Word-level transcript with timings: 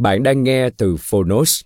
Bạn 0.00 0.22
đang 0.22 0.44
nghe 0.44 0.70
từ 0.70 0.96
Phonos. 0.96 1.60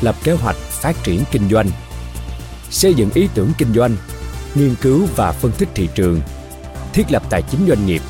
Lập 0.00 0.14
kế 0.24 0.32
hoạch 0.32 0.56
phát 0.56 0.96
triển 1.02 1.22
kinh 1.30 1.48
doanh. 1.50 1.66
Xây 2.70 2.94
dựng 2.94 3.10
ý 3.14 3.28
tưởng 3.34 3.50
kinh 3.58 3.72
doanh, 3.74 3.96
nghiên 4.54 4.74
cứu 4.82 5.06
và 5.16 5.32
phân 5.32 5.52
tích 5.58 5.68
thị 5.74 5.88
trường, 5.94 6.20
thiết 6.92 7.04
lập 7.10 7.22
tài 7.30 7.42
chính 7.42 7.60
doanh 7.68 7.86
nghiệp, 7.86 8.02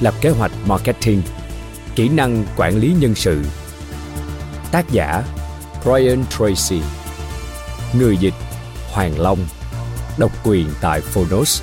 lập 0.00 0.14
kế 0.20 0.30
hoạch 0.30 0.52
marketing, 0.66 1.22
kỹ 1.94 2.08
năng 2.08 2.44
quản 2.56 2.76
lý 2.76 2.94
nhân 3.00 3.14
sự. 3.14 3.42
Tác 4.72 4.90
giả 4.90 5.24
Brian 5.84 6.24
Tracy 6.30 6.80
Người 7.98 8.16
dịch 8.16 8.34
Hoàng 8.92 9.20
Long 9.20 9.38
Độc 10.18 10.46
quyền 10.46 10.66
tại 10.80 11.00
Phonos 11.00 11.62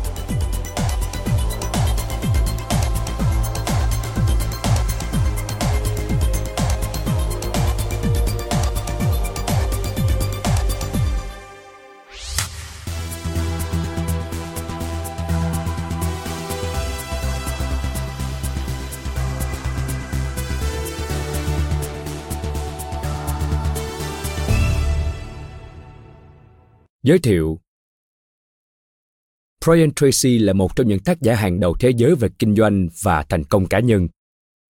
Giới 27.03 27.19
thiệu 27.19 27.59
Brian 29.65 29.91
Tracy 29.93 30.37
là 30.37 30.53
một 30.53 30.75
trong 30.75 30.87
những 30.87 30.99
tác 30.99 31.21
giả 31.21 31.35
hàng 31.35 31.59
đầu 31.59 31.75
thế 31.79 31.89
giới 31.89 32.15
về 32.15 32.29
kinh 32.39 32.55
doanh 32.55 32.87
và 33.01 33.23
thành 33.23 33.43
công 33.43 33.67
cá 33.67 33.79
nhân. 33.79 34.07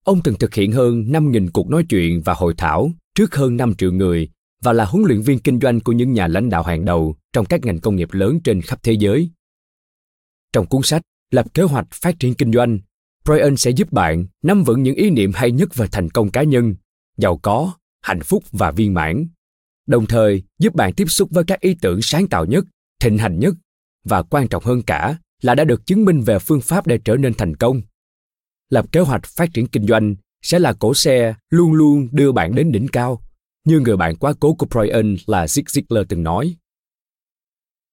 Ông 0.04 0.20
từng 0.24 0.34
thực 0.38 0.54
hiện 0.54 0.72
hơn 0.72 1.04
5.000 1.08 1.48
cuộc 1.52 1.70
nói 1.70 1.84
chuyện 1.88 2.22
và 2.24 2.34
hội 2.34 2.54
thảo 2.58 2.90
trước 3.14 3.34
hơn 3.34 3.56
5 3.56 3.74
triệu 3.74 3.92
người 3.92 4.28
và 4.62 4.72
là 4.72 4.84
huấn 4.84 5.04
luyện 5.06 5.20
viên 5.20 5.38
kinh 5.38 5.60
doanh 5.60 5.80
của 5.80 5.92
những 5.92 6.12
nhà 6.12 6.26
lãnh 6.26 6.50
đạo 6.50 6.62
hàng 6.62 6.84
đầu 6.84 7.16
trong 7.32 7.46
các 7.46 7.64
ngành 7.64 7.80
công 7.80 7.96
nghiệp 7.96 8.08
lớn 8.12 8.40
trên 8.44 8.62
khắp 8.62 8.78
thế 8.82 8.92
giới. 8.92 9.30
Trong 10.52 10.66
cuốn 10.66 10.82
sách 10.82 11.02
Lập 11.30 11.46
kế 11.54 11.62
hoạch 11.62 11.86
phát 11.90 12.18
triển 12.18 12.34
kinh 12.34 12.52
doanh, 12.52 12.78
Brian 13.24 13.56
sẽ 13.56 13.70
giúp 13.70 13.92
bạn 13.92 14.26
nắm 14.42 14.64
vững 14.64 14.82
những 14.82 14.94
ý 14.94 15.10
niệm 15.10 15.32
hay 15.34 15.50
nhất 15.50 15.74
về 15.74 15.86
thành 15.92 16.10
công 16.10 16.30
cá 16.30 16.42
nhân, 16.42 16.74
giàu 17.16 17.38
có, 17.42 17.72
hạnh 18.02 18.20
phúc 18.22 18.44
và 18.50 18.70
viên 18.70 18.94
mãn 18.94 19.26
đồng 19.86 20.06
thời 20.06 20.42
giúp 20.58 20.74
bạn 20.74 20.92
tiếp 20.92 21.10
xúc 21.10 21.28
với 21.32 21.44
các 21.44 21.60
ý 21.60 21.76
tưởng 21.80 22.02
sáng 22.02 22.28
tạo 22.28 22.44
nhất 22.44 22.64
thịnh 23.00 23.18
hành 23.18 23.38
nhất 23.38 23.54
và 24.04 24.22
quan 24.22 24.48
trọng 24.48 24.64
hơn 24.64 24.82
cả 24.82 25.18
là 25.42 25.54
đã 25.54 25.64
được 25.64 25.86
chứng 25.86 26.04
minh 26.04 26.20
về 26.20 26.38
phương 26.38 26.60
pháp 26.60 26.86
để 26.86 26.98
trở 27.04 27.16
nên 27.16 27.34
thành 27.34 27.56
công 27.56 27.82
lập 28.70 28.86
kế 28.92 29.00
hoạch 29.00 29.26
phát 29.26 29.48
triển 29.54 29.66
kinh 29.66 29.86
doanh 29.86 30.14
sẽ 30.42 30.58
là 30.58 30.72
cổ 30.72 30.94
xe 30.94 31.34
luôn 31.50 31.72
luôn 31.72 32.08
đưa 32.12 32.32
bạn 32.32 32.54
đến 32.54 32.72
đỉnh 32.72 32.88
cao 32.88 33.22
như 33.64 33.80
người 33.80 33.96
bạn 33.96 34.16
quá 34.16 34.34
cố 34.40 34.54
của 34.54 34.66
Brian 34.70 35.16
là 35.26 35.44
Zig 35.44 35.62
Ziglar 35.62 36.04
từng 36.08 36.22
nói. 36.22 36.56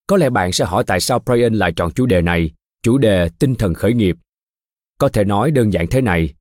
Có 0.08 0.18
lẽ 0.18 0.30
bạn 0.30 0.52
sẽ 0.52 0.66
hỏi 0.66 0.84
tại 0.88 1.00
sao 1.00 1.20
Brian 1.26 1.54
lại 1.54 1.74
chọn 1.76 1.92
chủ 1.92 2.06
đề 2.06 2.22
này, 2.22 2.52
chủ 2.84 2.98
đề 2.98 3.30
tinh 3.40 3.56
thần 3.56 3.74
khởi 3.74 3.94
nghiệp. 3.94 4.16
Có 4.98 5.10
thể 5.10 5.24
nói 5.24 5.52
đơn 5.52 5.74
giản 5.74 5.88
thế 5.88 6.02
này, 6.02 6.34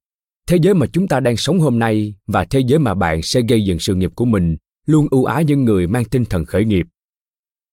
thế 0.46 0.58
giới 0.62 0.74
mà 0.74 0.86
chúng 0.92 1.08
ta 1.08 1.20
đang 1.20 1.36
sống 1.36 1.60
hôm 1.60 1.78
nay 1.78 2.14
và 2.26 2.44
thế 2.44 2.60
giới 2.60 2.78
mà 2.78 2.94
bạn 2.94 3.22
sẽ 3.22 3.40
gây 3.48 3.64
dựng 3.64 3.78
sự 3.78 3.94
nghiệp 3.94 4.10
của 4.14 4.24
mình 4.24 4.56
luôn 4.88 5.06
ưu 5.10 5.24
ái 5.24 5.44
những 5.44 5.64
người 5.64 5.86
mang 5.86 6.04
tinh 6.04 6.24
thần 6.24 6.44
khởi 6.44 6.64
nghiệp. 6.64 6.86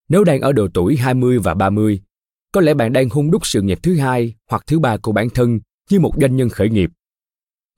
Nếu 0.08 0.24
đang 0.24 0.40
ở 0.40 0.52
độ 0.52 0.68
tuổi 0.74 0.96
20 0.96 1.38
và 1.38 1.54
30, 1.54 2.00
có 2.52 2.60
lẽ 2.60 2.74
bạn 2.74 2.92
đang 2.92 3.08
hung 3.08 3.30
đúc 3.30 3.46
sự 3.46 3.62
nghiệp 3.62 3.78
thứ 3.82 3.96
hai 3.96 4.34
hoặc 4.50 4.64
thứ 4.66 4.78
ba 4.78 4.96
của 4.96 5.12
bản 5.12 5.30
thân 5.30 5.60
như 5.90 6.00
một 6.00 6.12
doanh 6.20 6.36
nhân 6.36 6.48
khởi 6.48 6.68
nghiệp. 6.68 6.90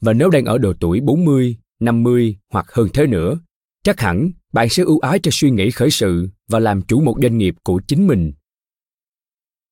Và 0.00 0.12
nếu 0.12 0.30
đang 0.30 0.44
ở 0.44 0.58
độ 0.58 0.72
tuổi 0.80 1.00
40, 1.00 1.56
50 1.80 2.36
hoặc 2.52 2.72
hơn 2.72 2.88
thế 2.94 3.06
nữa, 3.06 3.38
chắc 3.82 4.00
hẳn 4.00 4.30
bạn 4.52 4.68
sẽ 4.68 4.82
ưu 4.82 4.98
ái 4.98 5.18
cho 5.18 5.30
suy 5.34 5.50
nghĩ 5.50 5.70
khởi 5.70 5.90
sự 5.90 6.28
và 6.48 6.58
làm 6.58 6.82
chủ 6.82 7.00
một 7.00 7.16
doanh 7.22 7.38
nghiệp 7.38 7.54
của 7.62 7.80
chính 7.88 8.06
mình. 8.06 8.32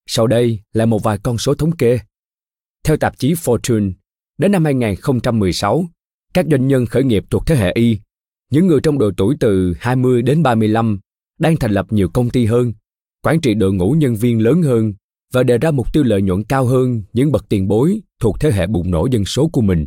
Sau 0.06 0.26
đây 0.26 0.60
là 0.72 0.86
một 0.86 1.02
vài 1.02 1.18
con 1.18 1.38
số 1.38 1.54
thống 1.54 1.76
kê. 1.76 1.98
Theo 2.84 2.96
tạp 2.96 3.18
chí 3.18 3.32
Fortune, 3.32 3.92
đến 4.38 4.52
năm 4.52 4.64
2016, 4.64 5.86
các 6.34 6.46
doanh 6.50 6.68
nhân 6.68 6.86
khởi 6.86 7.04
nghiệp 7.04 7.24
thuộc 7.30 7.46
thế 7.46 7.56
hệ 7.56 7.72
Y 7.74 7.98
những 8.50 8.66
người 8.66 8.80
trong 8.80 8.98
độ 8.98 9.10
tuổi 9.16 9.36
từ 9.40 9.74
20 9.80 10.22
đến 10.22 10.42
35 10.42 10.98
đang 11.38 11.56
thành 11.56 11.72
lập 11.72 11.86
nhiều 11.90 12.08
công 12.08 12.30
ty 12.30 12.46
hơn, 12.46 12.72
quản 13.22 13.40
trị 13.40 13.54
đội 13.54 13.72
ngũ 13.72 13.92
nhân 13.92 14.14
viên 14.14 14.40
lớn 14.40 14.62
hơn 14.62 14.92
và 15.32 15.42
đề 15.42 15.58
ra 15.58 15.70
mục 15.70 15.92
tiêu 15.92 16.02
lợi 16.02 16.22
nhuận 16.22 16.44
cao 16.44 16.66
hơn 16.66 17.02
những 17.12 17.32
bậc 17.32 17.48
tiền 17.48 17.68
bối 17.68 18.00
thuộc 18.20 18.40
thế 18.40 18.52
hệ 18.52 18.66
bùng 18.66 18.90
nổ 18.90 19.06
dân 19.10 19.24
số 19.24 19.48
của 19.48 19.60
mình. 19.60 19.86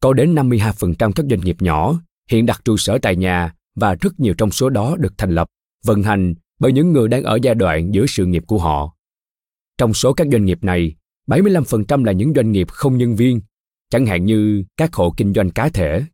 Có 0.00 0.12
đến 0.12 0.34
52% 0.34 1.12
các 1.12 1.26
doanh 1.30 1.40
nghiệp 1.40 1.56
nhỏ 1.60 2.00
hiện 2.30 2.46
đặt 2.46 2.60
trụ 2.64 2.76
sở 2.76 2.98
tại 2.98 3.16
nhà 3.16 3.54
và 3.74 3.94
rất 3.94 4.20
nhiều 4.20 4.34
trong 4.38 4.50
số 4.50 4.70
đó 4.70 4.96
được 4.98 5.18
thành 5.18 5.34
lập, 5.34 5.48
vận 5.84 6.02
hành 6.02 6.34
bởi 6.60 6.72
những 6.72 6.92
người 6.92 7.08
đang 7.08 7.22
ở 7.22 7.38
giai 7.42 7.54
đoạn 7.54 7.94
giữa 7.94 8.06
sự 8.06 8.26
nghiệp 8.26 8.44
của 8.46 8.58
họ. 8.58 8.94
Trong 9.78 9.94
số 9.94 10.12
các 10.12 10.26
doanh 10.32 10.44
nghiệp 10.44 10.64
này, 10.64 10.94
75% 11.26 12.04
là 12.04 12.12
những 12.12 12.32
doanh 12.34 12.52
nghiệp 12.52 12.68
không 12.70 12.98
nhân 12.98 13.16
viên, 13.16 13.40
chẳng 13.90 14.06
hạn 14.06 14.24
như 14.24 14.64
các 14.76 14.94
hộ 14.94 15.14
kinh 15.16 15.34
doanh 15.34 15.50
cá 15.50 15.68
thể. 15.68 16.04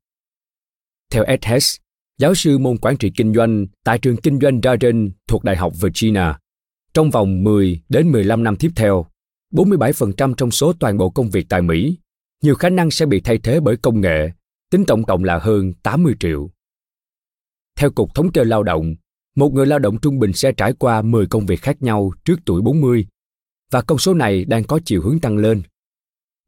Theo 1.10 1.25
Ed 1.25 1.41
Hess, 1.43 1.76
giáo 2.19 2.34
sư 2.34 2.59
môn 2.59 2.78
quản 2.78 2.97
trị 2.97 3.10
kinh 3.16 3.34
doanh 3.34 3.66
tại 3.84 3.98
trường 3.98 4.16
kinh 4.16 4.38
doanh 4.41 4.60
Darden 4.62 5.10
thuộc 5.28 5.44
Đại 5.44 5.56
học 5.56 5.72
Virginia, 5.81 6.32
trong 6.95 7.10
vòng 7.10 7.45
10 7.45 7.80
đến 7.89 8.12
15 8.12 8.45
năm 8.45 8.57
tiếp 8.57 8.71
theo, 8.77 9.07
47% 9.53 10.34
trong 10.34 10.51
số 10.51 10.72
toàn 10.72 10.98
bộ 10.98 11.10
công 11.10 11.30
việc 11.30 11.47
tại 11.48 11.62
Mỹ, 11.62 11.98
nhiều 12.42 12.54
khả 12.54 12.68
năng 12.68 12.91
sẽ 12.91 13.07
bị 13.07 13.21
thay 13.21 13.39
thế 13.39 13.60
bởi 13.60 13.77
công 13.77 14.01
nghệ, 14.01 14.30
tính 14.71 14.84
tổng 14.86 15.04
cộng 15.04 15.24
là 15.24 15.39
hơn 15.39 15.72
80 15.83 16.15
triệu. 16.21 16.51
Theo 17.78 17.91
Cục 17.91 18.15
Thống 18.15 18.33
kê 18.33 18.45
Lao 18.45 18.63
động, 18.63 18.95
một 19.36 19.53
người 19.53 19.66
lao 19.66 19.78
động 19.78 20.01
trung 20.01 20.18
bình 20.18 20.33
sẽ 20.33 20.53
trải 20.53 20.72
qua 20.72 21.03
10 21.03 21.27
công 21.27 21.47
việc 21.47 21.63
khác 21.63 21.83
nhau 21.83 22.13
trước 22.24 22.36
tuổi 22.45 22.63
40, 22.63 23.06
và 23.71 23.83
con 23.83 23.98
số 23.98 24.15
này 24.15 24.45
đang 24.45 24.65
có 24.65 24.80
chiều 24.84 25.03
hướng 25.03 25.21
tăng 25.21 25.36
lên. 25.36 25.63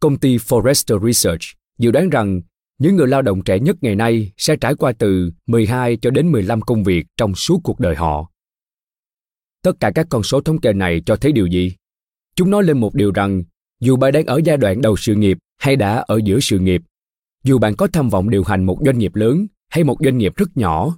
Công 0.01 0.19
ty 0.19 0.37
Forrester 0.37 1.07
Research 1.07 1.43
dự 1.79 1.91
đoán 1.91 2.11
rằng 2.11 2.41
những 2.83 2.97
người 2.97 3.07
lao 3.07 3.23
động 3.23 3.43
trẻ 3.43 3.59
nhất 3.59 3.77
ngày 3.81 3.97
nay 3.97 4.33
sẽ 4.37 4.57
trải 4.57 4.75
qua 4.75 4.93
từ 4.93 5.31
12 5.47 5.97
cho 5.97 6.11
đến 6.11 6.33
15 6.33 6.61
công 6.61 6.85
việc 6.85 7.07
trong 7.17 7.35
suốt 7.35 7.61
cuộc 7.65 7.81
đời 7.81 7.97
họ. 7.97 8.31
Tất 9.63 9.73
cả 9.81 9.91
các 9.95 10.07
con 10.11 10.23
số 10.23 10.41
thống 10.41 10.61
kê 10.61 10.73
này 10.73 11.03
cho 11.07 11.17
thấy 11.17 11.33
điều 11.33 11.47
gì? 11.47 11.73
Chúng 12.37 12.51
nói 12.51 12.65
lên 12.65 12.79
một 12.79 12.95
điều 12.95 13.13
rằng, 13.13 13.43
dù 13.81 13.97
bạn 13.97 14.13
đang 14.13 14.27
ở 14.27 14.41
giai 14.45 14.57
đoạn 14.57 14.83
đầu 14.83 14.97
sự 14.97 15.15
nghiệp 15.15 15.39
hay 15.59 15.77
đã 15.77 16.05
ở 16.07 16.21
giữa 16.25 16.41
sự 16.41 16.59
nghiệp, 16.59 16.83
dù 17.45 17.59
bạn 17.59 17.77
có 17.77 17.87
tham 17.93 18.09
vọng 18.09 18.31
điều 18.31 18.45
hành 18.45 18.65
một 18.65 18.79
doanh 18.85 18.99
nghiệp 18.99 19.15
lớn 19.15 19.47
hay 19.69 19.85
một 19.85 19.97
doanh 20.05 20.19
nghiệp 20.19 20.33
rất 20.37 20.57
nhỏ, 20.57 20.97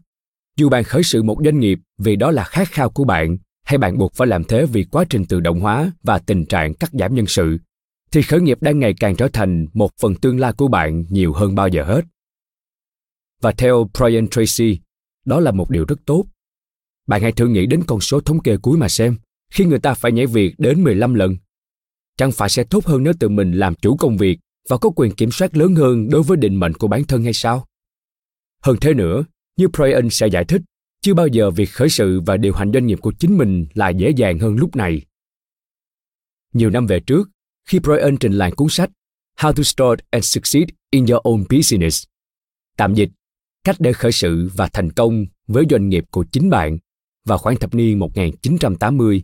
dù 0.56 0.68
bạn 0.68 0.84
khởi 0.84 1.02
sự 1.02 1.22
một 1.22 1.38
doanh 1.44 1.58
nghiệp 1.58 1.78
vì 1.98 2.16
đó 2.16 2.30
là 2.30 2.44
khát 2.44 2.68
khao 2.68 2.90
của 2.90 3.04
bạn 3.04 3.36
hay 3.64 3.78
bạn 3.78 3.98
buộc 3.98 4.14
phải 4.14 4.28
làm 4.28 4.44
thế 4.44 4.66
vì 4.66 4.84
quá 4.84 5.04
trình 5.10 5.24
tự 5.24 5.40
động 5.40 5.60
hóa 5.60 5.92
và 6.02 6.18
tình 6.18 6.46
trạng 6.46 6.74
cắt 6.74 6.90
giảm 6.92 7.14
nhân 7.14 7.26
sự, 7.26 7.58
thì 8.14 8.22
khởi 8.22 8.40
nghiệp 8.40 8.58
đang 8.62 8.78
ngày 8.78 8.94
càng 9.00 9.16
trở 9.16 9.28
thành 9.28 9.66
một 9.72 9.90
phần 10.00 10.14
tương 10.14 10.40
lai 10.40 10.52
của 10.52 10.68
bạn 10.68 11.04
nhiều 11.08 11.32
hơn 11.32 11.54
bao 11.54 11.68
giờ 11.68 11.84
hết. 11.84 12.00
Và 13.40 13.52
theo 13.52 13.90
Brian 13.98 14.28
Tracy, 14.28 14.78
đó 15.24 15.40
là 15.40 15.50
một 15.50 15.70
điều 15.70 15.84
rất 15.88 16.00
tốt. 16.06 16.24
Bạn 17.06 17.22
hãy 17.22 17.32
thử 17.32 17.46
nghĩ 17.46 17.66
đến 17.66 17.82
con 17.86 18.00
số 18.00 18.20
thống 18.20 18.42
kê 18.42 18.56
cuối 18.56 18.78
mà 18.78 18.88
xem, 18.88 19.16
khi 19.50 19.64
người 19.64 19.78
ta 19.78 19.94
phải 19.94 20.12
nhảy 20.12 20.26
việc 20.26 20.54
đến 20.58 20.84
15 20.84 21.14
lần. 21.14 21.36
Chẳng 22.16 22.32
phải 22.32 22.48
sẽ 22.48 22.64
tốt 22.64 22.86
hơn 22.86 23.02
nếu 23.02 23.12
tự 23.20 23.28
mình 23.28 23.52
làm 23.52 23.74
chủ 23.74 23.96
công 23.96 24.16
việc 24.16 24.38
và 24.68 24.76
có 24.76 24.90
quyền 24.96 25.14
kiểm 25.14 25.30
soát 25.30 25.56
lớn 25.56 25.74
hơn 25.74 26.08
đối 26.10 26.22
với 26.22 26.36
định 26.36 26.60
mệnh 26.60 26.74
của 26.74 26.88
bản 26.88 27.04
thân 27.04 27.24
hay 27.24 27.32
sao? 27.32 27.66
Hơn 28.62 28.76
thế 28.80 28.94
nữa, 28.94 29.24
như 29.56 29.68
Brian 29.68 30.10
sẽ 30.10 30.26
giải 30.26 30.44
thích, 30.44 30.62
chưa 31.00 31.14
bao 31.14 31.26
giờ 31.26 31.50
việc 31.50 31.70
khởi 31.70 31.88
sự 31.88 32.20
và 32.20 32.36
điều 32.36 32.54
hành 32.54 32.72
doanh 32.72 32.86
nghiệp 32.86 32.98
của 33.02 33.12
chính 33.18 33.38
mình 33.38 33.66
là 33.74 33.88
dễ 33.88 34.10
dàng 34.10 34.38
hơn 34.38 34.56
lúc 34.56 34.76
này. 34.76 35.02
Nhiều 36.52 36.70
năm 36.70 36.86
về 36.86 37.00
trước, 37.00 37.30
khi 37.66 37.78
Brian 37.78 38.16
trình 38.16 38.32
làng 38.32 38.54
cuốn 38.54 38.68
sách 38.68 38.90
How 39.38 39.52
to 39.52 39.62
Start 39.62 40.00
and 40.10 40.24
Succeed 40.24 40.64
in 40.90 41.06
Your 41.06 41.22
Own 41.22 41.44
Business, 41.56 42.04
tạm 42.76 42.94
dịch, 42.94 43.08
cách 43.64 43.76
để 43.78 43.92
khởi 43.92 44.12
sự 44.12 44.50
và 44.54 44.68
thành 44.72 44.92
công 44.92 45.26
với 45.46 45.64
doanh 45.70 45.88
nghiệp 45.88 46.04
của 46.10 46.24
chính 46.32 46.50
bạn 46.50 46.78
vào 47.24 47.38
khoảng 47.38 47.56
thập 47.56 47.74
niên 47.74 47.98
1980, 47.98 49.22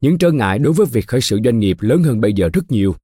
những 0.00 0.18
trở 0.18 0.30
ngại 0.30 0.58
đối 0.58 0.72
với 0.72 0.86
việc 0.86 1.06
khởi 1.06 1.20
sự 1.20 1.38
doanh 1.44 1.58
nghiệp 1.58 1.76
lớn 1.80 2.02
hơn 2.02 2.20
bây 2.20 2.32
giờ 2.32 2.48
rất 2.52 2.70
nhiều. 2.70 2.94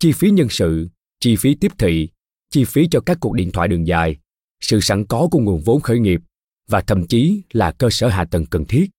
Chi 0.00 0.12
phí 0.12 0.30
nhân 0.30 0.48
sự, 0.50 0.88
chi 1.20 1.36
phí 1.36 1.54
tiếp 1.54 1.72
thị, 1.78 2.08
chi 2.50 2.64
phí 2.64 2.88
cho 2.90 3.00
các 3.00 3.18
cuộc 3.20 3.34
điện 3.34 3.50
thoại 3.50 3.68
đường 3.68 3.86
dài, 3.86 4.16
sự 4.60 4.80
sẵn 4.80 5.04
có 5.06 5.28
của 5.30 5.38
nguồn 5.38 5.60
vốn 5.60 5.80
khởi 5.80 5.98
nghiệp 5.98 6.20
và 6.68 6.80
thậm 6.80 7.06
chí 7.06 7.42
là 7.52 7.72
cơ 7.72 7.90
sở 7.90 8.08
hạ 8.08 8.24
tầng 8.24 8.46
cần 8.46 8.64
thiết. 8.64 8.90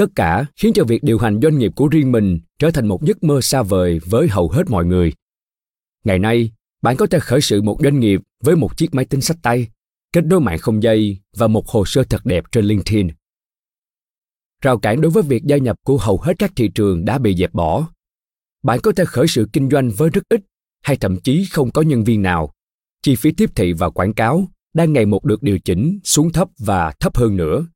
Tất 0.00 0.10
cả 0.14 0.46
khiến 0.56 0.72
cho 0.74 0.84
việc 0.84 1.02
điều 1.02 1.18
hành 1.18 1.40
doanh 1.42 1.58
nghiệp 1.58 1.72
của 1.76 1.88
riêng 1.88 2.12
mình 2.12 2.40
trở 2.58 2.70
thành 2.70 2.86
một 2.86 3.04
giấc 3.04 3.24
mơ 3.24 3.40
xa 3.40 3.62
vời 3.62 4.00
với 4.06 4.28
hầu 4.28 4.48
hết 4.48 4.62
mọi 4.70 4.84
người. 4.84 5.12
Ngày 6.04 6.18
nay, 6.18 6.52
bạn 6.82 6.96
có 6.96 7.06
thể 7.06 7.18
khởi 7.20 7.40
sự 7.40 7.62
một 7.62 7.78
doanh 7.82 8.00
nghiệp 8.00 8.20
với 8.42 8.56
một 8.56 8.76
chiếc 8.76 8.94
máy 8.94 9.04
tính 9.04 9.20
sách 9.20 9.36
tay, 9.42 9.68
kết 10.12 10.24
nối 10.24 10.40
mạng 10.40 10.58
không 10.58 10.82
dây 10.82 11.18
và 11.36 11.46
một 11.46 11.68
hồ 11.68 11.84
sơ 11.86 12.04
thật 12.04 12.26
đẹp 12.26 12.44
trên 12.52 12.64
LinkedIn. 12.64 13.08
Rào 14.62 14.78
cản 14.78 15.00
đối 15.00 15.10
với 15.10 15.22
việc 15.22 15.42
gia 15.44 15.56
nhập 15.56 15.76
của 15.84 15.96
hầu 15.96 16.18
hết 16.18 16.38
các 16.38 16.52
thị 16.56 16.68
trường 16.68 17.04
đã 17.04 17.18
bị 17.18 17.34
dẹp 17.34 17.54
bỏ. 17.54 17.88
Bạn 18.62 18.80
có 18.82 18.92
thể 18.92 19.04
khởi 19.04 19.26
sự 19.28 19.48
kinh 19.52 19.70
doanh 19.70 19.90
với 19.90 20.10
rất 20.10 20.22
ít 20.28 20.40
hay 20.82 20.96
thậm 20.96 21.16
chí 21.20 21.46
không 21.50 21.70
có 21.70 21.82
nhân 21.82 22.04
viên 22.04 22.22
nào. 22.22 22.52
Chi 23.02 23.16
phí 23.16 23.32
tiếp 23.32 23.50
thị 23.54 23.72
và 23.72 23.90
quảng 23.90 24.14
cáo 24.14 24.48
đang 24.74 24.92
ngày 24.92 25.06
một 25.06 25.24
được 25.24 25.42
điều 25.42 25.58
chỉnh 25.58 26.00
xuống 26.04 26.32
thấp 26.32 26.48
và 26.58 26.92
thấp 27.00 27.16
hơn 27.16 27.36
nữa. 27.36 27.66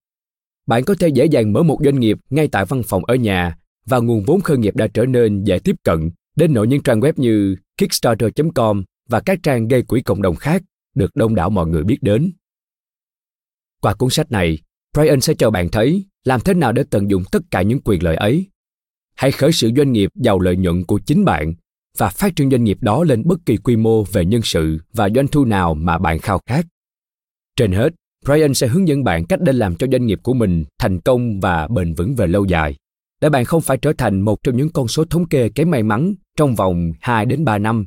Bạn 0.67 0.85
có 0.85 0.95
thể 1.01 1.09
dễ 1.09 1.25
dàng 1.25 1.53
mở 1.53 1.63
một 1.63 1.79
doanh 1.85 2.01
nghiệp 2.01 2.19
ngay 2.31 2.49
tại 2.49 2.65
văn 2.65 2.83
phòng 2.83 3.05
ở 3.05 3.15
nhà 3.15 3.59
và 3.87 3.99
nguồn 3.99 4.25
vốn 4.25 4.41
khởi 4.41 4.59
nghiệp 4.59 4.77
đã 4.77 4.87
trở 4.95 5.07
nên 5.07 5.45
dễ 5.45 5.59
tiếp 5.59 5.77
cận 5.83 6.11
đến 6.37 6.55
nỗi 6.55 6.67
những 6.67 6.83
trang 6.83 7.01
web 7.01 7.13
như 7.17 7.57
kickstarter.com 7.79 8.85
và 9.09 9.21
các 9.21 9.39
trang 9.43 9.69
gây 9.69 9.83
quỹ 9.83 10.03
cộng 10.03 10.23
đồng 10.23 10.37
khác 10.37 10.63
được 10.95 11.11
đông 11.15 11.35
đảo 11.35 11.51
mọi 11.51 11.67
người 11.67 11.85
biết 11.85 11.99
đến. 12.01 12.33
Qua 13.81 13.95
cuốn 13.95 14.11
sách 14.11 14.31
này, 14.31 14.59
Brian 14.95 15.21
sẽ 15.21 15.35
cho 15.35 15.51
bạn 15.51 15.69
thấy 15.69 16.05
làm 16.25 16.41
thế 16.41 16.55
nào 16.55 16.73
để 16.73 16.85
tận 16.91 17.11
dụng 17.11 17.23
tất 17.33 17.43
cả 17.51 17.63
những 17.63 17.81
quyền 17.81 18.03
lợi 18.03 18.17
ấy. 18.17 18.47
Hãy 19.15 19.33
khởi 19.33 19.53
sự 19.53 19.71
doanh 19.77 19.93
nghiệp 19.93 20.11
giàu 20.15 20.41
lợi 20.41 20.57
nhuận 20.57 20.85
của 20.85 20.99
chính 21.07 21.25
bạn 21.25 21.55
và 21.99 22.09
phát 22.09 22.37
triển 22.37 22.51
doanh 22.51 22.65
nghiệp 22.65 22.79
đó 22.81 23.05
lên 23.05 23.23
bất 23.25 23.39
kỳ 23.47 23.57
quy 23.57 23.77
mô 23.77 24.05
về 24.05 24.25
nhân 24.25 24.43
sự 24.45 24.79
và 24.93 25.09
doanh 25.15 25.29
thu 25.29 25.45
nào 25.45 25.75
mà 25.75 25.99
bạn 25.99 26.19
khao 26.19 26.41
khát. 26.47 26.67
Trên 27.57 27.73
hết, 27.73 27.95
Brian 28.25 28.55
sẽ 28.55 28.67
hướng 28.67 28.89
dẫn 28.89 29.05
bạn 29.05 29.27
cách 29.27 29.41
để 29.43 29.53
làm 29.53 29.77
cho 29.77 29.87
doanh 29.93 30.07
nghiệp 30.07 30.21
của 30.23 30.35
mình 30.35 30.65
thành 30.79 31.01
công 31.01 31.41
và 31.41 31.69
bền 31.69 31.95
vững 31.95 32.15
về 32.15 32.27
lâu 32.27 32.45
dài, 32.45 32.77
để 33.21 33.29
bạn 33.29 33.45
không 33.45 33.61
phải 33.61 33.77
trở 33.77 33.93
thành 33.99 34.21
một 34.21 34.43
trong 34.43 34.57
những 34.57 34.71
con 34.71 34.89
số 34.89 35.05
thống 35.05 35.29
kê 35.29 35.49
kém 35.49 35.71
may 35.71 35.83
mắn 35.83 36.15
trong 36.37 36.55
vòng 36.55 36.93
2 37.01 37.27
đến 37.27 37.45
3 37.45 37.59
năm, 37.59 37.87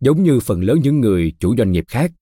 giống 0.00 0.22
như 0.22 0.40
phần 0.40 0.60
lớn 0.60 0.80
những 0.82 1.00
người 1.00 1.32
chủ 1.40 1.56
doanh 1.56 1.72
nghiệp 1.72 1.84
khác. 1.88 2.12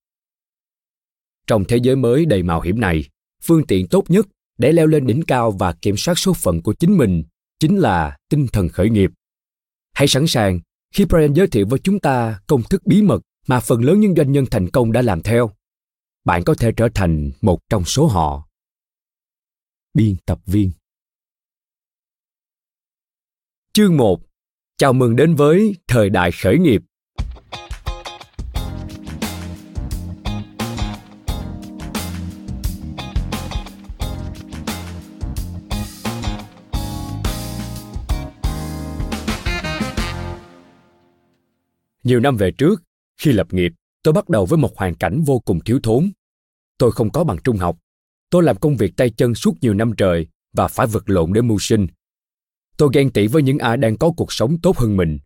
Trong 1.47 1.63
thế 1.65 1.77
giới 1.77 1.95
mới 1.95 2.25
đầy 2.25 2.43
mạo 2.43 2.61
hiểm 2.61 2.79
này, 2.79 3.05
phương 3.43 3.65
tiện 3.67 3.87
tốt 3.87 4.03
nhất 4.07 4.27
để 4.57 4.71
leo 4.71 4.87
lên 4.87 5.07
đỉnh 5.07 5.21
cao 5.21 5.51
và 5.51 5.73
kiểm 5.81 5.97
soát 5.97 6.15
số 6.15 6.33
phận 6.33 6.61
của 6.61 6.73
chính 6.73 6.97
mình 6.97 7.23
chính 7.59 7.77
là 7.77 8.17
tinh 8.29 8.47
thần 8.47 8.69
khởi 8.69 8.89
nghiệp. 8.89 9.11
Hãy 9.93 10.07
sẵn 10.07 10.27
sàng 10.27 10.59
khi 10.93 11.05
Brian 11.05 11.33
giới 11.33 11.47
thiệu 11.47 11.65
với 11.69 11.79
chúng 11.79 11.99
ta 11.99 12.39
công 12.47 12.63
thức 12.63 12.81
bí 12.85 13.01
mật 13.01 13.21
mà 13.47 13.59
phần 13.59 13.83
lớn 13.83 13.99
những 13.99 14.15
doanh 14.15 14.31
nhân 14.31 14.45
thành 14.51 14.69
công 14.69 14.91
đã 14.91 15.01
làm 15.01 15.21
theo 15.21 15.51
bạn 16.25 16.43
có 16.45 16.55
thể 16.59 16.71
trở 16.77 16.89
thành 16.95 17.31
một 17.41 17.59
trong 17.69 17.85
số 17.85 18.07
họ. 18.07 18.47
Biên 19.93 20.15
tập 20.25 20.39
viên. 20.45 20.71
Chương 23.73 23.97
1 23.97 24.19
chào 24.77 24.93
mừng 24.93 25.15
đến 25.15 25.35
với 25.35 25.75
thời 25.87 26.09
đại 26.09 26.31
khởi 26.31 26.57
nghiệp. 26.57 26.81
Nhiều 42.03 42.19
năm 42.19 42.37
về 42.37 42.51
trước, 42.51 42.83
khi 43.17 43.31
lập 43.31 43.47
nghiệp, 43.53 43.71
tôi 44.05 44.13
bắt 44.13 44.29
đầu 44.29 44.45
với 44.45 44.57
một 44.57 44.77
hoàn 44.77 44.95
cảnh 44.95 45.23
vô 45.25 45.39
cùng 45.39 45.59
thiếu 45.59 45.79
thốn. 45.83 46.11
Tôi 46.77 46.91
không 46.91 47.11
có 47.11 47.23
bằng 47.23 47.37
trung 47.43 47.57
học. 47.57 47.77
Tôi 48.29 48.43
làm 48.43 48.57
công 48.57 48.77
việc 48.77 48.93
tay 48.97 49.09
chân 49.09 49.35
suốt 49.35 49.53
nhiều 49.61 49.73
năm 49.73 49.93
trời 49.97 50.27
và 50.53 50.67
phải 50.67 50.87
vật 50.87 51.09
lộn 51.09 51.33
để 51.33 51.41
mưu 51.41 51.59
sinh. 51.59 51.87
Tôi 52.77 52.89
ghen 52.93 53.11
tị 53.11 53.27
với 53.27 53.43
những 53.43 53.57
ai 53.57 53.77
đang 53.77 53.97
có 53.97 54.11
cuộc 54.17 54.33
sống 54.33 54.57
tốt 54.61 54.77
hơn 54.77 54.97
mình 54.97 55.19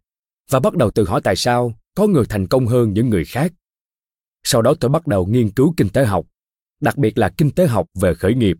và 0.49 0.59
bắt 0.59 0.75
đầu 0.75 0.91
tự 0.91 1.05
hỏi 1.05 1.21
tại 1.23 1.35
sao 1.35 1.73
có 1.95 2.07
người 2.07 2.25
thành 2.29 2.47
công 2.47 2.67
hơn 2.67 2.93
những 2.93 3.09
người 3.09 3.25
khác. 3.25 3.53
Sau 4.43 4.61
đó 4.61 4.73
tôi 4.79 4.89
bắt 4.89 5.07
đầu 5.07 5.25
nghiên 5.25 5.51
cứu 5.51 5.73
kinh 5.77 5.89
tế 5.89 6.05
học, 6.05 6.25
đặc 6.81 6.97
biệt 6.97 7.17
là 7.17 7.29
kinh 7.29 7.51
tế 7.51 7.67
học 7.67 7.87
về 7.99 8.13
khởi 8.13 8.33
nghiệp. 8.33 8.57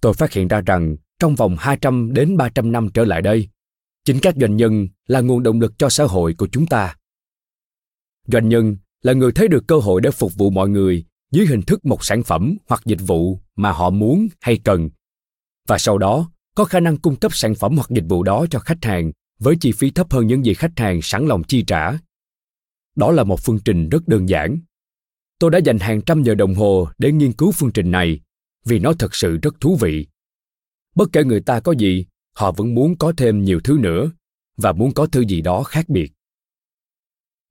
Tôi 0.00 0.14
phát 0.14 0.32
hiện 0.32 0.48
ra 0.48 0.60
rằng 0.60 0.96
trong 1.18 1.34
vòng 1.34 1.56
200 1.58 2.12
đến 2.12 2.36
300 2.36 2.72
năm 2.72 2.88
trở 2.94 3.04
lại 3.04 3.22
đây, 3.22 3.48
chính 4.04 4.18
các 4.22 4.34
doanh 4.40 4.56
nhân 4.56 4.88
là 5.06 5.20
nguồn 5.20 5.42
động 5.42 5.60
lực 5.60 5.72
cho 5.78 5.88
xã 5.88 6.04
hội 6.04 6.34
của 6.38 6.48
chúng 6.52 6.66
ta. 6.66 6.96
Doanh 8.26 8.48
nhân 8.48 8.76
là 9.04 9.12
người 9.12 9.32
thấy 9.32 9.48
được 9.48 9.64
cơ 9.66 9.76
hội 9.78 10.00
để 10.00 10.10
phục 10.10 10.34
vụ 10.34 10.50
mọi 10.50 10.68
người 10.68 11.04
dưới 11.30 11.46
hình 11.46 11.62
thức 11.62 11.86
một 11.86 12.04
sản 12.04 12.22
phẩm 12.22 12.56
hoặc 12.68 12.82
dịch 12.84 13.00
vụ 13.06 13.40
mà 13.56 13.72
họ 13.72 13.90
muốn 13.90 14.28
hay 14.40 14.58
cần. 14.64 14.90
Và 15.68 15.78
sau 15.78 15.98
đó, 15.98 16.30
có 16.54 16.64
khả 16.64 16.80
năng 16.80 16.96
cung 16.96 17.16
cấp 17.16 17.34
sản 17.34 17.54
phẩm 17.54 17.76
hoặc 17.76 17.90
dịch 17.90 18.04
vụ 18.08 18.22
đó 18.22 18.46
cho 18.50 18.58
khách 18.58 18.84
hàng 18.84 19.12
với 19.38 19.56
chi 19.60 19.72
phí 19.72 19.90
thấp 19.90 20.12
hơn 20.12 20.26
những 20.26 20.44
gì 20.44 20.54
khách 20.54 20.72
hàng 20.76 21.02
sẵn 21.02 21.26
lòng 21.26 21.42
chi 21.42 21.64
trả. 21.66 21.92
Đó 22.96 23.10
là 23.10 23.24
một 23.24 23.40
phương 23.40 23.58
trình 23.64 23.88
rất 23.88 24.08
đơn 24.08 24.28
giản. 24.28 24.58
Tôi 25.38 25.50
đã 25.50 25.58
dành 25.58 25.78
hàng 25.78 26.02
trăm 26.02 26.22
giờ 26.22 26.34
đồng 26.34 26.54
hồ 26.54 26.88
để 26.98 27.12
nghiên 27.12 27.32
cứu 27.32 27.52
phương 27.52 27.72
trình 27.72 27.90
này 27.90 28.20
vì 28.64 28.78
nó 28.78 28.92
thật 28.98 29.14
sự 29.14 29.36
rất 29.36 29.60
thú 29.60 29.76
vị. 29.80 30.06
Bất 30.94 31.08
kể 31.12 31.24
người 31.24 31.40
ta 31.40 31.60
có 31.60 31.72
gì, 31.72 32.06
họ 32.36 32.52
vẫn 32.52 32.74
muốn 32.74 32.98
có 32.98 33.12
thêm 33.16 33.44
nhiều 33.44 33.60
thứ 33.64 33.78
nữa 33.80 34.10
và 34.56 34.72
muốn 34.72 34.94
có 34.94 35.06
thứ 35.06 35.20
gì 35.20 35.40
đó 35.40 35.62
khác 35.62 35.88
biệt. 35.88 36.12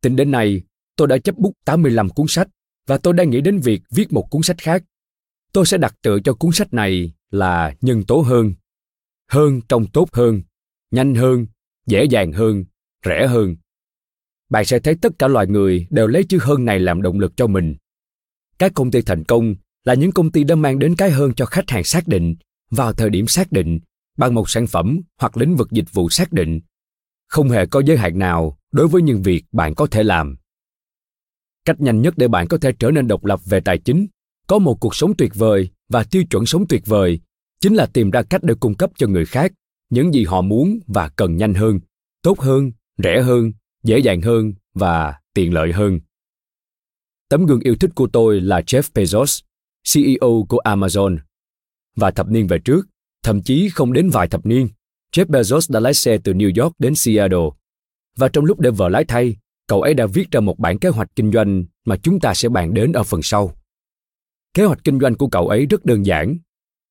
Tính 0.01 0.15
đến 0.15 0.31
nay 0.31 0.61
tôi 0.95 1.07
đã 1.07 1.17
chấp 1.17 1.37
bút 1.37 1.53
85 1.65 2.09
cuốn 2.09 2.27
sách 2.29 2.47
và 2.87 2.97
tôi 2.97 3.13
đang 3.13 3.29
nghĩ 3.29 3.41
đến 3.41 3.59
việc 3.59 3.81
viết 3.91 4.13
một 4.13 4.27
cuốn 4.29 4.43
sách 4.43 4.57
khác. 4.57 4.83
Tôi 5.53 5.65
sẽ 5.65 5.77
đặt 5.77 5.95
tựa 6.01 6.19
cho 6.23 6.33
cuốn 6.33 6.51
sách 6.51 6.73
này 6.73 7.13
là 7.31 7.75
nhân 7.81 8.03
tố 8.03 8.21
hơn. 8.21 8.53
Hơn 9.31 9.61
trong 9.69 9.85
tốt 9.87 10.09
hơn, 10.13 10.41
nhanh 10.91 11.15
hơn, 11.15 11.45
dễ 11.85 12.03
dàng 12.03 12.31
hơn, 12.31 12.65
rẻ 13.05 13.27
hơn. 13.27 13.55
Bạn 14.49 14.65
sẽ 14.65 14.79
thấy 14.79 14.95
tất 15.01 15.19
cả 15.19 15.27
loài 15.27 15.47
người 15.47 15.87
đều 15.89 16.07
lấy 16.07 16.23
chữ 16.23 16.37
hơn 16.41 16.65
này 16.65 16.79
làm 16.79 17.01
động 17.01 17.19
lực 17.19 17.33
cho 17.37 17.47
mình. 17.47 17.75
Các 18.59 18.71
công 18.75 18.91
ty 18.91 19.01
thành 19.01 19.23
công 19.23 19.55
là 19.83 19.93
những 19.93 20.11
công 20.11 20.31
ty 20.31 20.43
đã 20.43 20.55
mang 20.55 20.79
đến 20.79 20.95
cái 20.95 21.11
hơn 21.11 21.33
cho 21.33 21.45
khách 21.45 21.69
hàng 21.69 21.83
xác 21.83 22.07
định 22.07 22.35
vào 22.69 22.93
thời 22.93 23.09
điểm 23.09 23.27
xác 23.27 23.51
định 23.51 23.79
bằng 24.17 24.33
một 24.33 24.49
sản 24.49 24.67
phẩm 24.67 24.99
hoặc 25.19 25.37
lĩnh 25.37 25.55
vực 25.55 25.71
dịch 25.71 25.93
vụ 25.93 26.09
xác 26.09 26.33
định 26.33 26.59
không 27.33 27.49
hề 27.49 27.65
có 27.65 27.81
giới 27.85 27.97
hạn 27.97 28.19
nào 28.19 28.57
đối 28.71 28.87
với 28.87 29.01
những 29.01 29.21
việc 29.21 29.43
bạn 29.51 29.75
có 29.75 29.87
thể 29.87 30.03
làm 30.03 30.35
cách 31.65 31.81
nhanh 31.81 32.01
nhất 32.01 32.13
để 32.17 32.27
bạn 32.27 32.47
có 32.47 32.57
thể 32.57 32.71
trở 32.79 32.91
nên 32.91 33.07
độc 33.07 33.25
lập 33.25 33.39
về 33.45 33.59
tài 33.59 33.77
chính, 33.77 34.07
có 34.47 34.59
một 34.59 34.77
cuộc 34.79 34.95
sống 34.95 35.13
tuyệt 35.17 35.35
vời 35.35 35.69
và 35.89 36.03
tiêu 36.03 36.23
chuẩn 36.29 36.45
sống 36.45 36.65
tuyệt 36.69 36.85
vời, 36.85 37.19
chính 37.59 37.73
là 37.73 37.85
tìm 37.85 38.11
ra 38.11 38.21
cách 38.21 38.43
để 38.43 38.53
cung 38.59 38.75
cấp 38.75 38.91
cho 38.95 39.07
người 39.07 39.25
khác 39.25 39.53
những 39.89 40.13
gì 40.13 40.25
họ 40.25 40.41
muốn 40.41 40.79
và 40.87 41.09
cần 41.09 41.37
nhanh 41.37 41.53
hơn, 41.53 41.79
tốt 42.21 42.39
hơn, 42.39 42.71
rẻ 43.03 43.21
hơn, 43.21 43.51
dễ 43.83 43.99
dàng 43.99 44.21
hơn 44.21 44.53
và 44.73 45.19
tiện 45.33 45.53
lợi 45.53 45.71
hơn. 45.71 45.99
Tấm 47.29 47.45
gương 47.45 47.59
yêu 47.59 47.75
thích 47.75 47.91
của 47.95 48.07
tôi 48.07 48.41
là 48.41 48.59
jeff 48.59 48.81
bezos 48.93 49.41
ceo 49.93 50.45
của 50.49 50.61
amazon. 50.63 51.17
Và 51.95 52.11
thập 52.11 52.27
niên 52.29 52.47
về 52.47 52.59
trước, 52.59 52.87
thậm 53.23 53.41
chí 53.41 53.69
không 53.69 53.93
đến 53.93 54.09
vài 54.09 54.27
thập 54.27 54.45
niên, 54.45 54.69
jeff 55.15 55.25
bezos 55.25 55.73
đã 55.73 55.79
lái 55.79 55.93
xe 55.93 56.17
từ 56.23 56.33
new 56.33 56.63
york 56.63 56.75
đến 56.79 56.95
seattle. 56.95 57.49
Và 58.17 58.29
trong 58.29 58.45
lúc 58.45 58.59
để 58.59 58.71
vợ 58.71 58.89
lái 58.89 59.05
thay 59.05 59.35
cậu 59.73 59.81
ấy 59.81 59.93
đã 59.93 60.05
viết 60.05 60.31
ra 60.31 60.39
một 60.39 60.59
bản 60.59 60.79
kế 60.79 60.89
hoạch 60.89 61.07
kinh 61.15 61.31
doanh 61.31 61.63
mà 61.85 61.95
chúng 62.03 62.19
ta 62.19 62.33
sẽ 62.33 62.49
bàn 62.49 62.73
đến 62.73 62.91
ở 62.91 63.03
phần 63.03 63.21
sau. 63.23 63.51
Kế 64.53 64.65
hoạch 64.65 64.83
kinh 64.83 64.99
doanh 64.99 65.15
của 65.15 65.27
cậu 65.27 65.47
ấy 65.47 65.65
rất 65.65 65.85
đơn 65.85 66.05
giản. 66.05 66.37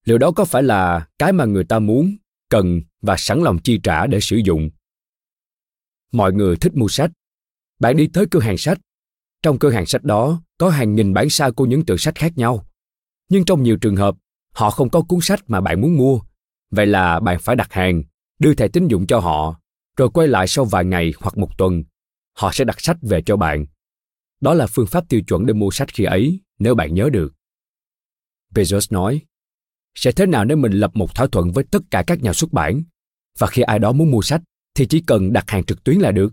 Liệu 0.05 0.19
đó 0.19 0.31
có 0.31 0.45
phải 0.45 0.62
là 0.62 1.07
cái 1.19 1.33
mà 1.33 1.45
người 1.45 1.65
ta 1.65 1.79
muốn, 1.79 2.17
cần 2.49 2.81
và 3.03 3.17
sẵn 3.19 3.43
lòng 3.43 3.59
chi 3.59 3.81
trả 3.83 4.07
để 4.07 4.21
sử 4.21 4.37
dụng? 4.37 4.71
Mọi 6.12 6.33
người 6.33 6.57
thích 6.57 6.75
mua 6.75 6.89
sách. 6.89 7.11
Bạn 7.81 7.97
đi 7.97 8.07
tới 8.07 8.27
cửa 8.31 8.41
hàng 8.41 8.59
sách. 8.59 8.79
Trong 9.43 9.59
cửa 9.59 9.71
hàng 9.71 9.87
sách 9.87 10.05
đó 10.05 10.43
có 10.59 10.71
hàng 10.71 10.95
nghìn 10.95 11.15
bản 11.15 11.31
sao 11.31 11.53
của 11.53 11.67
những 11.67 11.85
tựa 11.85 11.97
sách 11.97 12.15
khác 12.15 12.33
nhau. 12.37 12.67
Nhưng 13.29 13.45
trong 13.45 13.62
nhiều 13.62 13.77
trường 13.77 13.97
hợp 13.97 14.15
họ 14.55 14.71
không 14.71 14.91
có 14.91 15.03
cuốn 15.03 15.21
sách 15.21 15.41
mà 15.47 15.61
bạn 15.61 15.81
muốn 15.81 15.97
mua. 15.97 16.21
Vậy 16.71 16.87
là 16.87 17.21
bạn 17.21 17.39
phải 17.41 17.57
đặt 17.57 17.73
hàng 17.73 18.03
đưa 18.39 18.55
thẻ 18.55 18.69
tín 18.69 18.89
dụng 18.89 19.07
cho 19.07 19.19
họ 19.19 19.61
rồi 19.97 20.09
quay 20.09 20.29
lại 20.29 20.47
sau 20.47 20.65
vài 20.65 20.85
ngày 20.85 21.12
hoặc 21.21 21.39
một 21.39 21.59
tuần 21.59 21.83
họ 22.33 22.51
sẽ 22.53 22.65
đặt 22.65 22.81
sách 22.81 22.97
về 23.03 23.23
cho 23.27 23.37
bạn. 23.37 23.67
Đó 24.41 24.55
là 24.55 24.67
phương 24.67 24.87
pháp 24.87 25.09
tiêu 25.09 25.21
chuẩn 25.27 25.47
để 25.47 25.55
mua 25.55 25.71
sách 25.71 25.89
khi 25.95 26.05
ấy, 26.05 26.41
nếu 26.59 26.75
bạn 26.75 26.95
nhớ 26.95 27.11
được. 27.12 27.35
Bezos 28.55 28.87
nói, 28.91 29.21
sẽ 29.95 30.12
thế 30.12 30.27
nào 30.27 30.45
nếu 30.45 30.57
mình 30.57 30.73
lập 30.73 30.91
một 30.95 31.15
thỏa 31.15 31.27
thuận 31.27 31.53
với 31.53 31.65
tất 31.71 31.83
cả 31.91 32.05
các 32.07 32.23
nhà 32.23 32.33
xuất 32.33 32.53
bản? 32.53 32.83
Và 33.39 33.47
khi 33.47 33.62
ai 33.62 33.79
đó 33.79 33.93
muốn 33.93 34.11
mua 34.11 34.23
sách, 34.23 34.43
thì 34.75 34.87
chỉ 34.87 35.01
cần 35.07 35.33
đặt 35.33 35.51
hàng 35.51 35.65
trực 35.65 35.85
tuyến 35.85 35.99
là 35.99 36.12
được. 36.12 36.33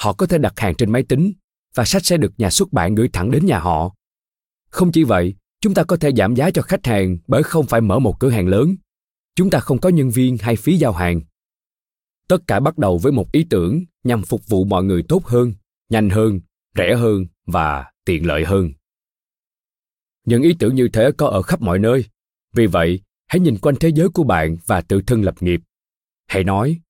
Họ 0.00 0.12
có 0.12 0.26
thể 0.26 0.38
đặt 0.38 0.52
hàng 0.56 0.74
trên 0.74 0.92
máy 0.92 1.02
tính, 1.08 1.32
và 1.74 1.84
sách 1.84 2.04
sẽ 2.04 2.16
được 2.16 2.32
nhà 2.38 2.50
xuất 2.50 2.72
bản 2.72 2.94
gửi 2.94 3.08
thẳng 3.12 3.30
đến 3.30 3.46
nhà 3.46 3.58
họ. 3.58 3.94
Không 4.70 4.92
chỉ 4.92 5.04
vậy, 5.04 5.34
chúng 5.60 5.74
ta 5.74 5.84
có 5.84 5.96
thể 5.96 6.10
giảm 6.16 6.34
giá 6.34 6.50
cho 6.50 6.62
khách 6.62 6.86
hàng 6.86 7.18
bởi 7.26 7.42
không 7.42 7.66
phải 7.66 7.80
mở 7.80 7.98
một 7.98 8.20
cửa 8.20 8.30
hàng 8.30 8.48
lớn. 8.48 8.76
Chúng 9.36 9.50
ta 9.50 9.60
không 9.60 9.80
có 9.80 9.88
nhân 9.88 10.10
viên 10.10 10.36
hay 10.38 10.56
phí 10.56 10.76
giao 10.76 10.92
hàng 10.92 11.20
tất 12.28 12.46
cả 12.46 12.60
bắt 12.60 12.78
đầu 12.78 12.98
với 12.98 13.12
một 13.12 13.32
ý 13.32 13.46
tưởng 13.50 13.84
nhằm 14.04 14.22
phục 14.22 14.48
vụ 14.48 14.64
mọi 14.64 14.84
người 14.84 15.02
tốt 15.08 15.24
hơn, 15.24 15.54
nhanh 15.88 16.10
hơn, 16.10 16.40
rẻ 16.76 16.94
hơn 16.96 17.26
và 17.46 17.92
tiện 18.04 18.26
lợi 18.26 18.44
hơn. 18.44 18.72
Những 20.26 20.42
ý 20.42 20.54
tưởng 20.58 20.74
như 20.74 20.88
thế 20.88 21.10
có 21.16 21.26
ở 21.26 21.42
khắp 21.42 21.62
mọi 21.62 21.78
nơi. 21.78 22.04
Vì 22.54 22.66
vậy, 22.66 23.00
hãy 23.26 23.40
nhìn 23.40 23.58
quanh 23.58 23.74
thế 23.80 23.88
giới 23.88 24.08
của 24.08 24.24
bạn 24.24 24.56
và 24.66 24.80
tự 24.80 25.02
thân 25.06 25.22
lập 25.22 25.34
nghiệp. 25.40 25.60
Hãy 26.26 26.44
nói, 26.44 26.80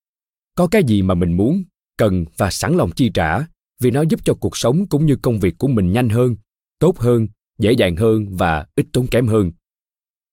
có 0.57 0.67
cái 0.67 0.85
gì 0.85 1.03
mà 1.03 1.15
mình 1.15 1.37
muốn, 1.37 1.65
cần 1.97 2.25
và 2.37 2.51
sẵn 2.51 2.77
lòng 2.77 2.91
chi 2.97 3.11
trả 3.15 3.47
vì 3.81 3.91
nó 3.91 4.03
giúp 4.03 4.21
cho 4.25 4.35
cuộc 4.35 4.57
sống 4.57 4.87
cũng 4.87 5.07
như 5.07 5.17
công 5.17 5.41
việc 5.41 5.55
của 5.59 5.69
mình 5.69 5.93
nhanh 5.93 6.09
hơn, 6.09 6.37
tốt 6.79 6.99
hơn, 6.99 7.29
dễ 7.59 7.73
dàng 7.73 7.97
hơn 7.97 8.37
và 8.37 8.67
ít 8.75 8.87
tốn 8.93 9.07
kém 9.07 9.27
hơn? 9.27 9.53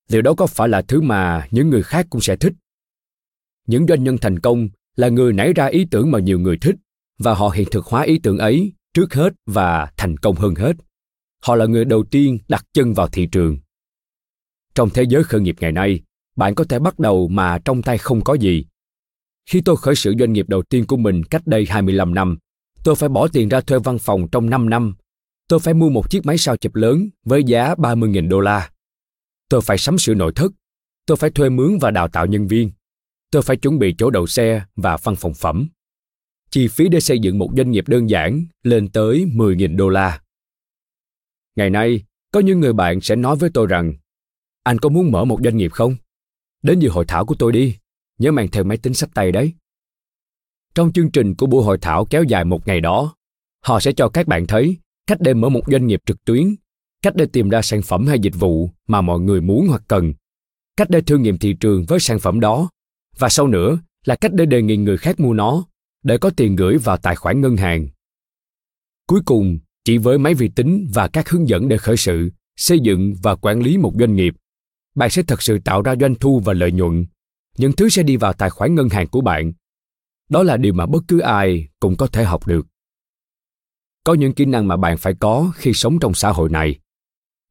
Liệu 0.10 0.22
đó 0.22 0.34
có 0.34 0.48
phải 0.48 0.70
là 0.70 0.82
thứ 0.82 1.02
mà 1.02 1.48
những 1.52 1.70
người 1.70 1.84
khác 1.84 2.08
cũng 2.10 2.22
sẽ 2.22 2.36
thích? 2.36 2.54
Những 3.68 3.88
doanh 3.88 4.04
nhân 4.04 4.18
thành 4.18 4.40
công 4.40 4.70
là 5.02 5.10
người 5.10 5.32
nảy 5.34 5.50
ra 5.54 5.66
ý 5.66 5.82
tưởng 5.92 6.12
mà 6.12 6.20
nhiều 6.20 6.40
người 6.40 6.58
thích 6.58 6.76
và 7.20 7.34
họ 7.34 7.50
hiện 7.50 7.68
thực 7.72 7.86
hóa 7.86 8.02
ý 8.02 8.20
tưởng 8.24 8.38
ấy 8.38 8.74
trước 8.94 9.14
hết 9.14 9.34
và 9.46 9.92
thành 9.98 10.18
công 10.18 10.36
hơn 10.36 10.56
hết 10.56 10.76
họ 11.46 11.56
là 11.56 11.66
người 11.66 11.86
đầu 11.86 12.04
tiên 12.12 12.40
đặt 12.48 12.66
chân 12.74 12.94
vào 12.94 13.08
thị 13.08 13.24
trường 13.32 13.58
trong 14.76 14.90
thế 14.90 15.04
giới 15.04 15.24
khởi 15.24 15.42
nghiệp 15.42 15.56
ngày 15.60 15.72
nay 15.72 16.02
bạn 16.36 16.56
có 16.56 16.64
thể 16.64 16.80
bắt 16.80 17.00
đầu 17.00 17.28
mà 17.28 17.60
trong 17.66 17.82
tay 17.82 17.98
không 17.98 18.22
có 18.24 18.34
gì 18.34 18.66
khi 19.52 19.62
tôi 19.62 19.78
khởi 19.78 19.96
sự 19.96 20.14
doanh 20.20 20.34
nghiệp 20.34 20.50
đầu 20.50 20.62
tiên 20.62 20.86
của 20.88 20.98
mình 20.98 21.24
cách 21.24 21.48
đây 21.48 21.66
25 21.70 22.14
năm, 22.14 22.38
tôi 22.84 22.96
phải 22.96 23.10
bỏ 23.10 23.28
tiền 23.28 23.50
ra 23.50 23.62
thuê 23.62 23.80
văn 23.80 24.00
phòng 24.00 24.28
trong 24.32 24.50
5 24.50 24.70
năm. 24.70 24.94
Tôi 25.48 25.60
phải 25.60 25.74
mua 25.74 25.90
một 25.90 26.10
chiếc 26.10 26.26
máy 26.26 26.38
sao 26.38 26.58
chụp 26.58 26.76
lớn 26.76 27.10
với 27.26 27.44
giá 27.44 27.76
30.000 27.76 28.30
đô 28.30 28.40
la. 28.40 28.70
Tôi 29.50 29.62
phải 29.62 29.78
sắm 29.78 29.98
sửa 29.98 30.14
nội 30.14 30.32
thất. 30.36 30.52
Tôi 31.06 31.18
phải 31.18 31.30
thuê 31.30 31.50
mướn 31.50 31.78
và 31.82 31.92
đào 31.92 32.08
tạo 32.08 32.26
nhân 32.26 32.48
viên. 32.48 32.72
Tôi 33.32 33.42
phải 33.42 33.58
chuẩn 33.58 33.80
bị 33.80 33.96
chỗ 33.98 34.10
đậu 34.10 34.28
xe 34.28 34.66
và 34.76 34.98
văn 35.04 35.16
phòng 35.16 35.34
phẩm. 35.34 35.68
Chi 36.50 36.68
phí 36.68 36.90
để 36.90 37.00
xây 37.00 37.20
dựng 37.20 37.38
một 37.38 37.50
doanh 37.58 37.72
nghiệp 37.72 37.88
đơn 37.88 38.10
giản 38.10 38.46
lên 38.64 38.88
tới 38.88 39.26
10.000 39.34 39.76
đô 39.76 39.90
la. 39.90 40.22
Ngày 41.56 41.70
nay, 41.70 42.04
có 42.32 42.40
những 42.40 42.60
người 42.60 42.74
bạn 42.74 43.02
sẽ 43.02 43.16
nói 43.16 43.36
với 43.36 43.50
tôi 43.54 43.68
rằng 43.68 43.94
anh 44.64 44.80
có 44.80 44.90
muốn 44.90 45.12
mở 45.12 45.26
một 45.26 45.40
doanh 45.44 45.58
nghiệp 45.58 45.72
không? 45.72 45.96
Đến 46.64 46.80
dự 46.80 46.90
hội 46.90 47.06
thảo 47.08 47.26
của 47.26 47.36
tôi 47.40 47.52
đi 47.52 47.78
nhớ 48.22 48.32
mang 48.32 48.48
theo 48.48 48.64
máy 48.64 48.78
tính 48.78 48.94
sách 48.94 49.10
tay 49.14 49.32
đấy. 49.32 49.54
Trong 50.76 50.94
chương 50.94 51.12
trình 51.12 51.36
của 51.36 51.46
buổi 51.46 51.64
hội 51.64 51.78
thảo 51.82 52.06
kéo 52.06 52.24
dài 52.24 52.46
một 52.46 52.68
ngày 52.68 52.82
đó, 52.82 53.16
họ 53.66 53.80
sẽ 53.80 53.92
cho 53.92 54.10
các 54.10 54.28
bạn 54.28 54.48
thấy 54.48 54.78
cách 55.08 55.18
để 55.22 55.34
mở 55.34 55.50
một 55.50 55.62
doanh 55.68 55.88
nghiệp 55.88 56.02
trực 56.06 56.26
tuyến, 56.26 56.56
cách 57.02 57.16
để 57.16 57.26
tìm 57.34 57.50
ra 57.50 57.62
sản 57.62 57.82
phẩm 57.82 58.08
hay 58.08 58.20
dịch 58.20 58.36
vụ 58.40 58.70
mà 58.88 59.02
mọi 59.02 59.20
người 59.20 59.42
muốn 59.42 59.68
hoặc 59.68 59.84
cần, 59.88 60.14
cách 60.78 60.90
để 60.90 61.02
thử 61.02 61.18
nghiệm 61.18 61.38
thị 61.38 61.54
trường 61.60 61.86
với 61.88 62.00
sản 62.00 62.20
phẩm 62.20 62.40
đó, 62.40 62.70
và 63.22 63.30
sau 63.30 63.48
nữa 63.48 63.80
là 64.06 64.16
cách 64.16 64.34
để 64.34 64.46
đề 64.46 64.62
nghị 64.62 64.78
người 64.78 64.98
khác 64.98 65.20
mua 65.20 65.34
nó, 65.34 65.66
để 66.04 66.18
có 66.18 66.30
tiền 66.30 66.56
gửi 66.56 66.78
vào 66.78 66.98
tài 66.98 67.16
khoản 67.16 67.42
ngân 67.42 67.58
hàng. 67.58 67.88
Cuối 69.08 69.22
cùng, 69.26 69.60
chỉ 69.86 69.98
với 69.98 70.18
máy 70.18 70.34
vi 70.34 70.48
tính 70.48 70.88
và 70.94 71.08
các 71.08 71.30
hướng 71.30 71.50
dẫn 71.50 71.68
để 71.68 71.78
khởi 71.78 71.98
sự, 71.98 72.30
xây 72.58 72.80
dựng 72.80 73.14
và 73.24 73.36
quản 73.36 73.60
lý 73.60 73.78
một 73.78 73.94
doanh 74.00 74.16
nghiệp, 74.16 74.34
bạn 74.96 75.10
sẽ 75.10 75.24
thật 75.24 75.42
sự 75.42 75.60
tạo 75.60 75.82
ra 75.82 75.96
doanh 76.02 76.16
thu 76.16 76.42
và 76.46 76.54
lợi 76.54 76.72
nhuận. 76.72 77.06
Những 77.58 77.72
thứ 77.72 77.90
sẽ 77.90 78.04
đi 78.04 78.18
vào 78.18 78.34
tài 78.34 78.50
khoản 78.50 78.76
ngân 78.76 78.90
hàng 78.90 79.08
của 79.08 79.22
bạn. 79.22 79.52
Đó 80.30 80.44
là 80.44 80.58
điều 80.58 80.74
mà 80.74 80.86
bất 80.86 81.04
cứ 81.08 81.20
ai 81.20 81.68
cũng 81.80 81.98
có 81.98 82.08
thể 82.08 82.24
học 82.24 82.48
được. 82.48 82.68
Có 84.04 84.14
những 84.14 84.34
kỹ 84.34 84.46
năng 84.46 84.68
mà 84.68 84.78
bạn 84.78 84.98
phải 84.98 85.14
có 85.20 85.52
khi 85.56 85.74
sống 85.74 86.00
trong 86.00 86.14
xã 86.14 86.32
hội 86.32 86.50
này. 86.50 86.80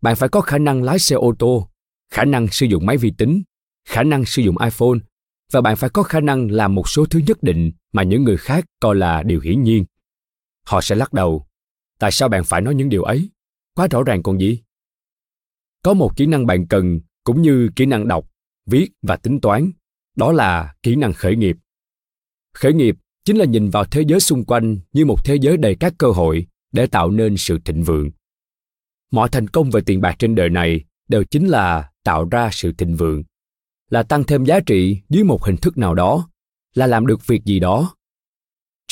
Bạn 0.02 0.16
phải 0.16 0.28
có 0.28 0.40
khả 0.40 0.58
năng 0.58 0.82
lái 0.82 0.98
xe 0.98 1.16
ô 1.16 1.34
tô 1.38 1.68
khả 2.10 2.24
năng 2.24 2.48
sử 2.48 2.66
dụng 2.66 2.86
máy 2.86 2.96
vi 2.96 3.12
tính 3.18 3.42
khả 3.88 4.02
năng 4.02 4.24
sử 4.24 4.42
dụng 4.42 4.58
iphone 4.58 4.98
và 5.52 5.60
bạn 5.60 5.76
phải 5.76 5.90
có 5.90 6.02
khả 6.02 6.20
năng 6.20 6.50
làm 6.50 6.74
một 6.74 6.88
số 6.88 7.06
thứ 7.06 7.20
nhất 7.26 7.42
định 7.42 7.72
mà 7.92 8.02
những 8.02 8.24
người 8.24 8.36
khác 8.36 8.64
coi 8.80 8.96
là 8.96 9.22
điều 9.22 9.40
hiển 9.40 9.62
nhiên. 9.62 9.84
Họ 10.66 10.80
sẽ 10.80 10.94
lắc 10.94 11.12
đầu, 11.12 11.46
tại 11.98 12.10
sao 12.10 12.28
bạn 12.28 12.44
phải 12.44 12.60
nói 12.60 12.74
những 12.74 12.88
điều 12.88 13.02
ấy? 13.02 13.30
Quá 13.74 13.88
rõ 13.90 14.02
ràng 14.02 14.22
còn 14.22 14.40
gì. 14.40 14.60
Có 15.82 15.94
một 15.94 16.16
kỹ 16.16 16.26
năng 16.26 16.46
bạn 16.46 16.66
cần 16.66 17.00
cũng 17.24 17.42
như 17.42 17.70
kỹ 17.76 17.86
năng 17.86 18.08
đọc, 18.08 18.30
viết 18.66 18.90
và 19.02 19.16
tính 19.16 19.40
toán, 19.40 19.70
đó 20.16 20.32
là 20.32 20.74
kỹ 20.82 20.96
năng 20.96 21.12
khởi 21.12 21.36
nghiệp. 21.36 21.56
Khởi 22.54 22.72
nghiệp 22.72 22.96
chính 23.24 23.36
là 23.36 23.44
nhìn 23.44 23.70
vào 23.70 23.84
thế 23.84 24.04
giới 24.06 24.20
xung 24.20 24.44
quanh 24.44 24.78
như 24.92 25.04
một 25.04 25.24
thế 25.24 25.34
giới 25.40 25.56
đầy 25.56 25.76
các 25.80 25.94
cơ 25.98 26.10
hội 26.10 26.46
để 26.72 26.86
tạo 26.86 27.10
nên 27.10 27.36
sự 27.36 27.58
thịnh 27.64 27.82
vượng. 27.82 28.10
Mọi 29.10 29.28
thành 29.28 29.48
công 29.48 29.70
về 29.70 29.80
tiền 29.86 30.00
bạc 30.00 30.16
trên 30.18 30.34
đời 30.34 30.50
này 30.50 30.84
đều 31.08 31.24
chính 31.24 31.46
là 31.46 31.90
tạo 32.04 32.28
ra 32.30 32.48
sự 32.52 32.72
thịnh 32.72 32.96
vượng 32.96 33.22
là 33.90 34.02
tăng 34.02 34.24
thêm 34.24 34.44
giá 34.44 34.60
trị 34.60 35.00
dưới 35.08 35.24
một 35.24 35.44
hình 35.44 35.56
thức 35.56 35.78
nào 35.78 35.94
đó, 35.94 36.28
là 36.74 36.86
làm 36.86 37.06
được 37.06 37.26
việc 37.26 37.44
gì 37.44 37.60
đó. 37.60 37.94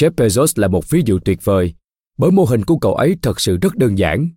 Jeff 0.00 0.11
bezos 0.11 0.61
là 0.61 0.69
một 0.69 0.90
ví 0.90 1.02
dụ 1.07 1.19
tuyệt 1.25 1.45
vời, 1.45 1.75
bởi 2.19 2.31
mô 2.31 2.45
hình 2.45 2.64
của 2.64 2.78
cậu 2.78 2.95
ấy 2.95 3.17
thật 3.23 3.40
sự 3.40 3.57
rất 3.57 3.76
đơn 3.76 3.99
giản. 3.99 4.28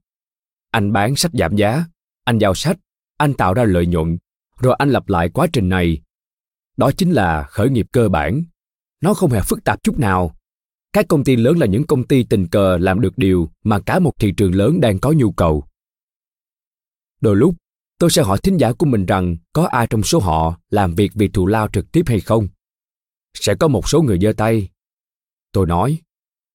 Anh 0.72 0.94
bán 0.94 1.16
sách 1.16 1.32
giảm 1.34 1.56
giá, 1.56 1.86
anh 2.24 2.38
giao 2.38 2.54
sách, 2.56 2.78
anh 3.18 3.34
tạo 3.34 3.54
ra 3.54 3.64
lợi 3.64 3.86
nhuận, 3.86 4.18
rồi 4.60 4.76
anh 4.80 4.90
lặp 4.90 5.10
lại 5.10 5.30
quá 5.30 5.48
trình 5.54 5.70
này. 5.70 6.02
Đó 6.78 6.92
chính 6.98 7.12
là 7.12 7.44
khởi 7.44 7.70
nghiệp 7.70 7.88
cơ 7.92 8.10
bản. 8.10 8.44
Nó 9.02 9.14
không 9.14 9.32
hề 9.32 9.42
phức 9.42 9.64
tạp 9.64 9.84
chút 9.84 10.00
nào. 10.00 10.36
Các 10.94 11.06
công 11.08 11.24
ty 11.24 11.36
lớn 11.36 11.58
là 11.58 11.66
những 11.66 11.88
công 11.88 12.08
ty 12.08 12.24
tình 12.24 12.48
cờ 12.48 12.78
làm 12.78 13.02
được 13.02 13.18
điều 13.18 13.50
mà 13.64 13.80
cả 13.80 14.00
một 14.00 14.12
thị 14.20 14.34
trường 14.38 14.56
lớn 14.56 14.82
đang 14.82 15.00
có 15.00 15.12
nhu 15.12 15.32
cầu. 15.32 15.64
Đôi 17.22 17.36
lúc 17.36 17.56
tôi 18.02 18.10
sẽ 18.10 18.22
hỏi 18.22 18.38
thính 18.44 18.58
giả 18.58 18.74
của 18.74 18.86
mình 18.86 19.06
rằng 19.06 19.38
có 19.54 19.66
ai 19.66 19.88
trong 19.88 20.04
số 20.04 20.20
họ 20.20 20.58
làm 20.70 20.96
việc 20.96 21.12
vì 21.16 21.28
thù 21.28 21.48
lao 21.48 21.68
trực 21.74 21.92
tiếp 21.92 22.04
hay 22.08 22.20
không? 22.20 22.48
Sẽ 23.34 23.56
có 23.56 23.68
một 23.68 23.90
số 23.90 24.02
người 24.02 24.20
giơ 24.22 24.34
tay. 24.34 24.70
Tôi 25.52 25.68
nói, 25.68 25.98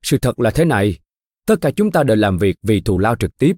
sự 0.02 0.18
thật 0.18 0.40
là 0.40 0.50
thế 0.50 0.64
này, 0.64 0.98
tất 1.46 1.56
cả 1.60 1.70
chúng 1.76 1.92
ta 1.92 2.02
đều 2.02 2.16
làm 2.16 2.38
việc 2.38 2.56
vì 2.62 2.80
thù 2.80 2.98
lao 2.98 3.16
trực 3.16 3.38
tiếp. 3.38 3.56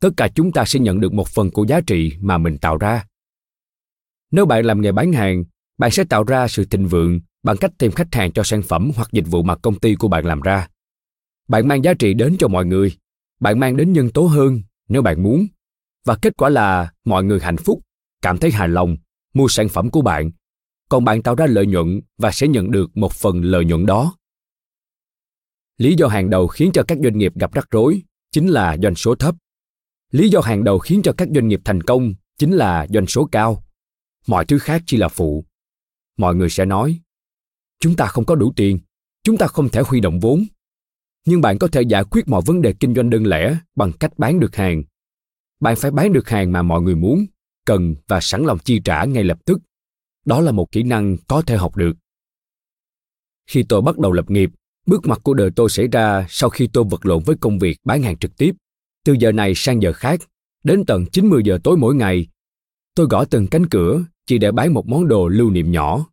Tất 0.00 0.10
cả 0.16 0.28
chúng 0.34 0.52
ta 0.52 0.64
sẽ 0.64 0.80
nhận 0.80 1.00
được 1.00 1.12
một 1.12 1.28
phần 1.28 1.50
của 1.50 1.66
giá 1.68 1.80
trị 1.86 2.12
mà 2.20 2.38
mình 2.38 2.58
tạo 2.58 2.76
ra. 2.76 3.06
Nếu 4.30 4.46
bạn 4.46 4.64
làm 4.64 4.80
nghề 4.80 4.92
bán 4.92 5.12
hàng, 5.12 5.44
bạn 5.78 5.90
sẽ 5.90 6.04
tạo 6.04 6.24
ra 6.24 6.48
sự 6.48 6.64
thịnh 6.64 6.88
vượng 6.88 7.20
bằng 7.42 7.56
cách 7.56 7.70
tìm 7.78 7.92
khách 7.92 8.14
hàng 8.14 8.32
cho 8.32 8.42
sản 8.42 8.62
phẩm 8.62 8.90
hoặc 8.96 9.08
dịch 9.12 9.26
vụ 9.26 9.42
mà 9.42 9.56
công 9.56 9.80
ty 9.80 9.94
của 9.94 10.08
bạn 10.08 10.24
làm 10.24 10.40
ra. 10.40 10.68
Bạn 11.48 11.68
mang 11.68 11.84
giá 11.84 11.94
trị 11.94 12.14
đến 12.14 12.36
cho 12.38 12.48
mọi 12.48 12.64
người. 12.66 12.96
Bạn 13.40 13.58
mang 13.60 13.76
đến 13.76 13.92
nhân 13.92 14.10
tố 14.10 14.22
hơn 14.22 14.62
nếu 14.88 15.02
bạn 15.02 15.22
muốn 15.22 15.46
và 16.06 16.16
kết 16.22 16.36
quả 16.36 16.48
là 16.48 16.92
mọi 17.04 17.24
người 17.24 17.40
hạnh 17.40 17.56
phúc, 17.56 17.80
cảm 18.22 18.38
thấy 18.38 18.50
hài 18.50 18.68
lòng, 18.68 18.96
mua 19.34 19.48
sản 19.48 19.68
phẩm 19.68 19.90
của 19.90 20.02
bạn. 20.02 20.30
Còn 20.88 21.04
bạn 21.04 21.22
tạo 21.22 21.34
ra 21.34 21.46
lợi 21.46 21.66
nhuận 21.66 22.00
và 22.18 22.30
sẽ 22.32 22.48
nhận 22.48 22.70
được 22.70 22.96
một 22.96 23.12
phần 23.12 23.42
lợi 23.42 23.64
nhuận 23.64 23.86
đó. 23.86 24.16
Lý 25.78 25.94
do 25.98 26.06
hàng 26.06 26.30
đầu 26.30 26.46
khiến 26.46 26.70
cho 26.74 26.82
các 26.88 26.98
doanh 27.02 27.18
nghiệp 27.18 27.32
gặp 27.34 27.52
rắc 27.52 27.68
rối 27.70 28.02
chính 28.32 28.48
là 28.48 28.76
doanh 28.82 28.94
số 28.94 29.14
thấp. 29.14 29.34
Lý 30.12 30.28
do 30.28 30.40
hàng 30.40 30.64
đầu 30.64 30.78
khiến 30.78 31.00
cho 31.04 31.12
các 31.12 31.28
doanh 31.34 31.48
nghiệp 31.48 31.60
thành 31.64 31.82
công 31.82 32.14
chính 32.38 32.52
là 32.52 32.86
doanh 32.90 33.06
số 33.06 33.28
cao. 33.32 33.62
Mọi 34.26 34.44
thứ 34.44 34.58
khác 34.58 34.82
chỉ 34.86 34.96
là 34.96 35.08
phụ. 35.08 35.44
Mọi 36.16 36.34
người 36.34 36.50
sẽ 36.50 36.64
nói, 36.64 37.00
chúng 37.80 37.96
ta 37.96 38.06
không 38.06 38.24
có 38.24 38.34
đủ 38.34 38.52
tiền, 38.56 38.78
chúng 39.22 39.36
ta 39.36 39.46
không 39.46 39.68
thể 39.68 39.82
huy 39.86 40.00
động 40.00 40.20
vốn. 40.20 40.44
Nhưng 41.26 41.40
bạn 41.40 41.58
có 41.58 41.68
thể 41.68 41.82
giải 41.82 42.04
quyết 42.04 42.28
mọi 42.28 42.42
vấn 42.46 42.62
đề 42.62 42.74
kinh 42.80 42.94
doanh 42.94 43.10
đơn 43.10 43.26
lẻ 43.26 43.58
bằng 43.76 43.92
cách 43.92 44.18
bán 44.18 44.40
được 44.40 44.56
hàng 44.56 44.82
bạn 45.60 45.76
phải 45.76 45.90
bán 45.90 46.12
được 46.12 46.28
hàng 46.28 46.52
mà 46.52 46.62
mọi 46.62 46.82
người 46.82 46.94
muốn 46.94 47.26
cần 47.64 47.94
và 48.08 48.20
sẵn 48.20 48.44
lòng 48.44 48.58
chi 48.58 48.80
trả 48.84 49.04
ngay 49.04 49.24
lập 49.24 49.38
tức 49.44 49.58
đó 50.24 50.40
là 50.40 50.52
một 50.52 50.72
kỹ 50.72 50.82
năng 50.82 51.16
có 51.28 51.42
thể 51.42 51.56
học 51.56 51.76
được 51.76 51.92
khi 53.46 53.62
tôi 53.62 53.82
bắt 53.82 53.98
đầu 53.98 54.12
lập 54.12 54.30
nghiệp 54.30 54.50
bước 54.86 55.06
ngoặt 55.06 55.22
của 55.22 55.34
đời 55.34 55.50
tôi 55.56 55.68
xảy 55.68 55.88
ra 55.88 56.26
sau 56.28 56.50
khi 56.50 56.68
tôi 56.72 56.84
vật 56.90 57.06
lộn 57.06 57.22
với 57.22 57.36
công 57.40 57.58
việc 57.58 57.78
bán 57.84 58.02
hàng 58.02 58.18
trực 58.18 58.36
tiếp 58.36 58.54
từ 59.04 59.12
giờ 59.12 59.32
này 59.32 59.52
sang 59.54 59.82
giờ 59.82 59.92
khác 59.92 60.20
đến 60.64 60.84
tận 60.86 61.06
90 61.06 61.42
giờ 61.44 61.58
tối 61.64 61.76
mỗi 61.76 61.94
ngày 61.94 62.26
tôi 62.94 63.06
gõ 63.10 63.24
từng 63.24 63.46
cánh 63.46 63.66
cửa 63.66 64.04
chỉ 64.26 64.38
để 64.38 64.52
bán 64.52 64.74
một 64.74 64.86
món 64.86 65.08
đồ 65.08 65.28
lưu 65.28 65.50
niệm 65.50 65.70
nhỏ. 65.70 66.06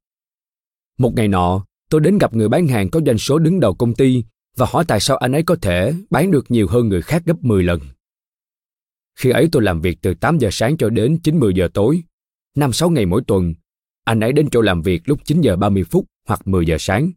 Một 0.98 1.14
ngày 1.16 1.28
nọ, 1.28 1.66
tôi 1.90 2.02
đến 2.02 2.18
gặp 2.18 2.34
người 2.34 2.50
bán 2.50 2.68
hàng 2.68 2.90
có 2.90 3.00
doanh 3.06 3.18
số 3.18 3.40
đứng 3.40 3.60
đầu 3.60 3.74
công 3.74 3.94
ty 3.94 4.24
và 4.58 4.66
hỏi 4.70 4.86
tại 4.88 5.00
sao 5.00 5.18
anh 5.18 5.32
ấy 5.32 5.44
có 5.44 5.56
thể 5.62 5.94
bán 6.10 6.32
được 6.32 6.52
nhiều 6.52 6.68
hơn 6.68 6.90
người 6.90 7.02
khác 7.02 7.24
gấp 7.26 7.44
10 7.44 7.64
lần. 7.64 7.80
Khi 9.16 9.30
ấy 9.30 9.50
tôi 9.52 9.64
làm 9.64 9.82
việc 9.82 9.98
từ 10.02 10.14
8 10.14 10.38
giờ 10.38 10.50
sáng 10.52 10.78
cho 10.78 10.90
đến 10.90 11.20
9-10 11.24 11.52
giờ 11.52 11.68
tối, 11.74 12.04
5-6 12.58 12.90
ngày 12.90 13.06
mỗi 13.06 13.22
tuần. 13.28 13.54
Anh 14.06 14.20
ấy 14.20 14.34
đến 14.34 14.50
chỗ 14.52 14.62
làm 14.62 14.82
việc 14.82 15.02
lúc 15.06 15.20
9 15.26 15.42
giờ 15.42 15.56
30 15.56 15.84
phút 15.84 16.06
hoặc 16.28 16.48
10 16.48 16.66
giờ 16.66 16.78
sáng, 16.80 17.12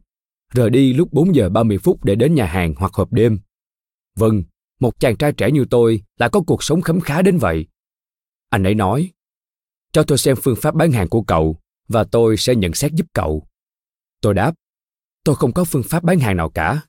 rời 0.53 0.69
đi 0.69 0.93
lúc 0.93 1.13
4 1.13 1.35
giờ 1.35 1.49
30 1.49 1.77
phút 1.77 2.03
để 2.03 2.15
đến 2.15 2.35
nhà 2.35 2.45
hàng 2.45 2.73
hoặc 2.77 2.93
hộp 2.93 3.13
đêm. 3.13 3.39
Vâng, 4.15 4.43
một 4.79 4.99
chàng 4.99 5.17
trai 5.17 5.31
trẻ 5.31 5.51
như 5.51 5.65
tôi 5.69 6.01
lại 6.17 6.29
có 6.29 6.41
cuộc 6.47 6.63
sống 6.63 6.81
khấm 6.81 6.99
khá 6.99 7.21
đến 7.21 7.37
vậy. 7.37 7.67
Anh 8.49 8.63
ấy 8.63 8.75
nói, 8.75 9.11
cho 9.91 10.03
tôi 10.03 10.17
xem 10.17 10.35
phương 10.43 10.55
pháp 10.55 10.75
bán 10.75 10.91
hàng 10.91 11.09
của 11.09 11.21
cậu 11.21 11.57
và 11.87 12.03
tôi 12.03 12.37
sẽ 12.37 12.55
nhận 12.55 12.73
xét 12.73 12.91
giúp 12.91 13.05
cậu. 13.13 13.47
Tôi 14.21 14.33
đáp, 14.33 14.53
tôi 15.23 15.35
không 15.35 15.53
có 15.53 15.63
phương 15.65 15.83
pháp 15.83 16.03
bán 16.03 16.19
hàng 16.19 16.37
nào 16.37 16.49
cả. 16.49 16.81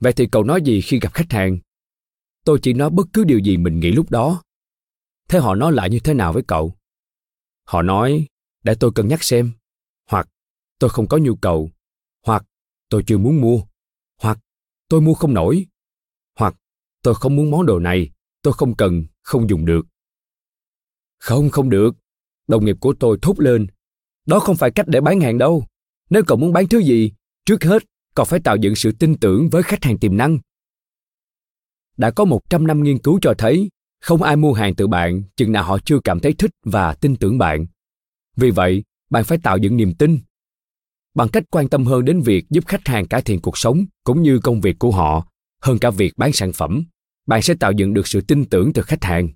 Vậy 0.00 0.12
thì 0.12 0.26
cậu 0.26 0.44
nói 0.44 0.62
gì 0.62 0.80
khi 0.80 0.98
gặp 1.00 1.14
khách 1.14 1.32
hàng? 1.32 1.58
Tôi 2.44 2.58
chỉ 2.62 2.72
nói 2.72 2.90
bất 2.90 3.06
cứ 3.12 3.24
điều 3.24 3.38
gì 3.38 3.56
mình 3.56 3.80
nghĩ 3.80 3.92
lúc 3.92 4.10
đó. 4.10 4.42
Thế 5.28 5.38
họ 5.38 5.54
nói 5.54 5.72
lại 5.72 5.90
như 5.90 5.98
thế 6.00 6.14
nào 6.14 6.32
với 6.32 6.42
cậu? 6.48 6.74
Họ 7.64 7.82
nói, 7.82 8.26
để 8.62 8.74
tôi 8.80 8.90
cân 8.94 9.08
nhắc 9.08 9.22
xem. 9.22 9.52
Hoặc, 10.10 10.28
tôi 10.78 10.90
không 10.90 11.08
có 11.08 11.18
nhu 11.18 11.36
cầu. 11.36 11.70
Hoặc, 12.26 12.44
tôi 12.88 13.02
chưa 13.06 13.18
muốn 13.18 13.40
mua. 13.40 13.62
Hoặc, 14.20 14.38
tôi 14.88 15.00
mua 15.00 15.14
không 15.14 15.34
nổi. 15.34 15.66
Hoặc, 16.38 16.54
tôi 17.02 17.14
không 17.14 17.36
muốn 17.36 17.50
món 17.50 17.66
đồ 17.66 17.78
này, 17.78 18.10
tôi 18.42 18.52
không 18.52 18.76
cần, 18.76 19.04
không 19.22 19.48
dùng 19.48 19.64
được. 19.64 19.86
Không, 21.18 21.50
không 21.50 21.70
được. 21.70 21.94
Đồng 22.48 22.64
nghiệp 22.64 22.76
của 22.80 22.94
tôi 23.00 23.18
thốt 23.22 23.40
lên. 23.40 23.66
Đó 24.26 24.40
không 24.40 24.56
phải 24.56 24.70
cách 24.70 24.88
để 24.88 25.00
bán 25.00 25.20
hàng 25.20 25.38
đâu. 25.38 25.66
Nếu 26.10 26.22
cậu 26.26 26.38
muốn 26.38 26.52
bán 26.52 26.68
thứ 26.68 26.78
gì, 26.78 27.12
trước 27.46 27.64
hết 27.64 27.82
cậu 28.14 28.24
phải 28.24 28.40
tạo 28.40 28.56
dựng 28.56 28.74
sự 28.76 28.92
tin 28.92 29.18
tưởng 29.20 29.48
với 29.50 29.62
khách 29.62 29.84
hàng 29.84 29.98
tiềm 29.98 30.16
năng. 30.16 30.38
Đã 31.96 32.10
có 32.10 32.24
100 32.24 32.66
năm 32.66 32.82
nghiên 32.82 32.98
cứu 32.98 33.18
cho 33.22 33.34
thấy 33.38 33.70
không 34.00 34.22
ai 34.22 34.36
mua 34.36 34.52
hàng 34.52 34.74
từ 34.74 34.86
bạn 34.86 35.22
chừng 35.36 35.52
nào 35.52 35.64
họ 35.64 35.78
chưa 35.84 35.98
cảm 36.04 36.20
thấy 36.20 36.32
thích 36.32 36.50
và 36.64 36.94
tin 36.94 37.16
tưởng 37.16 37.38
bạn. 37.38 37.66
Vì 38.36 38.50
vậy, 38.50 38.84
bạn 39.10 39.24
phải 39.24 39.38
tạo 39.42 39.58
dựng 39.58 39.76
niềm 39.76 39.94
tin. 39.94 40.18
Bằng 41.14 41.28
cách 41.28 41.44
quan 41.50 41.68
tâm 41.68 41.86
hơn 41.86 42.04
đến 42.04 42.20
việc 42.20 42.44
giúp 42.50 42.64
khách 42.66 42.88
hàng 42.88 43.06
cải 43.06 43.22
thiện 43.22 43.40
cuộc 43.40 43.58
sống 43.58 43.84
cũng 44.04 44.22
như 44.22 44.38
công 44.38 44.60
việc 44.60 44.78
của 44.78 44.90
họ, 44.90 45.26
hơn 45.62 45.78
cả 45.78 45.90
việc 45.90 46.12
bán 46.16 46.32
sản 46.32 46.52
phẩm, 46.52 46.84
bạn 47.26 47.42
sẽ 47.42 47.54
tạo 47.54 47.72
dựng 47.72 47.94
được 47.94 48.06
sự 48.06 48.20
tin 48.20 48.44
tưởng 48.44 48.72
từ 48.72 48.82
khách 48.82 49.04
hàng. 49.04 49.28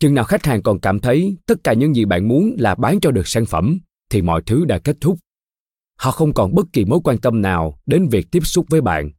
Chừng 0.00 0.14
nào 0.14 0.24
khách 0.24 0.46
hàng 0.46 0.62
còn 0.62 0.80
cảm 0.80 1.00
thấy 1.00 1.36
tất 1.46 1.64
cả 1.64 1.72
những 1.72 1.94
gì 1.94 2.04
bạn 2.04 2.28
muốn 2.28 2.56
là 2.58 2.74
bán 2.74 3.00
cho 3.00 3.10
được 3.10 3.28
sản 3.28 3.46
phẩm, 3.46 3.78
thì 4.10 4.22
mọi 4.22 4.42
thứ 4.46 4.64
đã 4.64 4.78
kết 4.78 4.96
thúc 5.00 5.18
họ 6.02 6.10
không 6.10 6.34
còn 6.34 6.54
bất 6.54 6.66
kỳ 6.72 6.84
mối 6.84 7.00
quan 7.04 7.18
tâm 7.18 7.42
nào 7.42 7.78
đến 7.86 8.08
việc 8.08 8.26
tiếp 8.30 8.46
xúc 8.46 8.66
với 8.68 8.80
bạn 8.80 9.10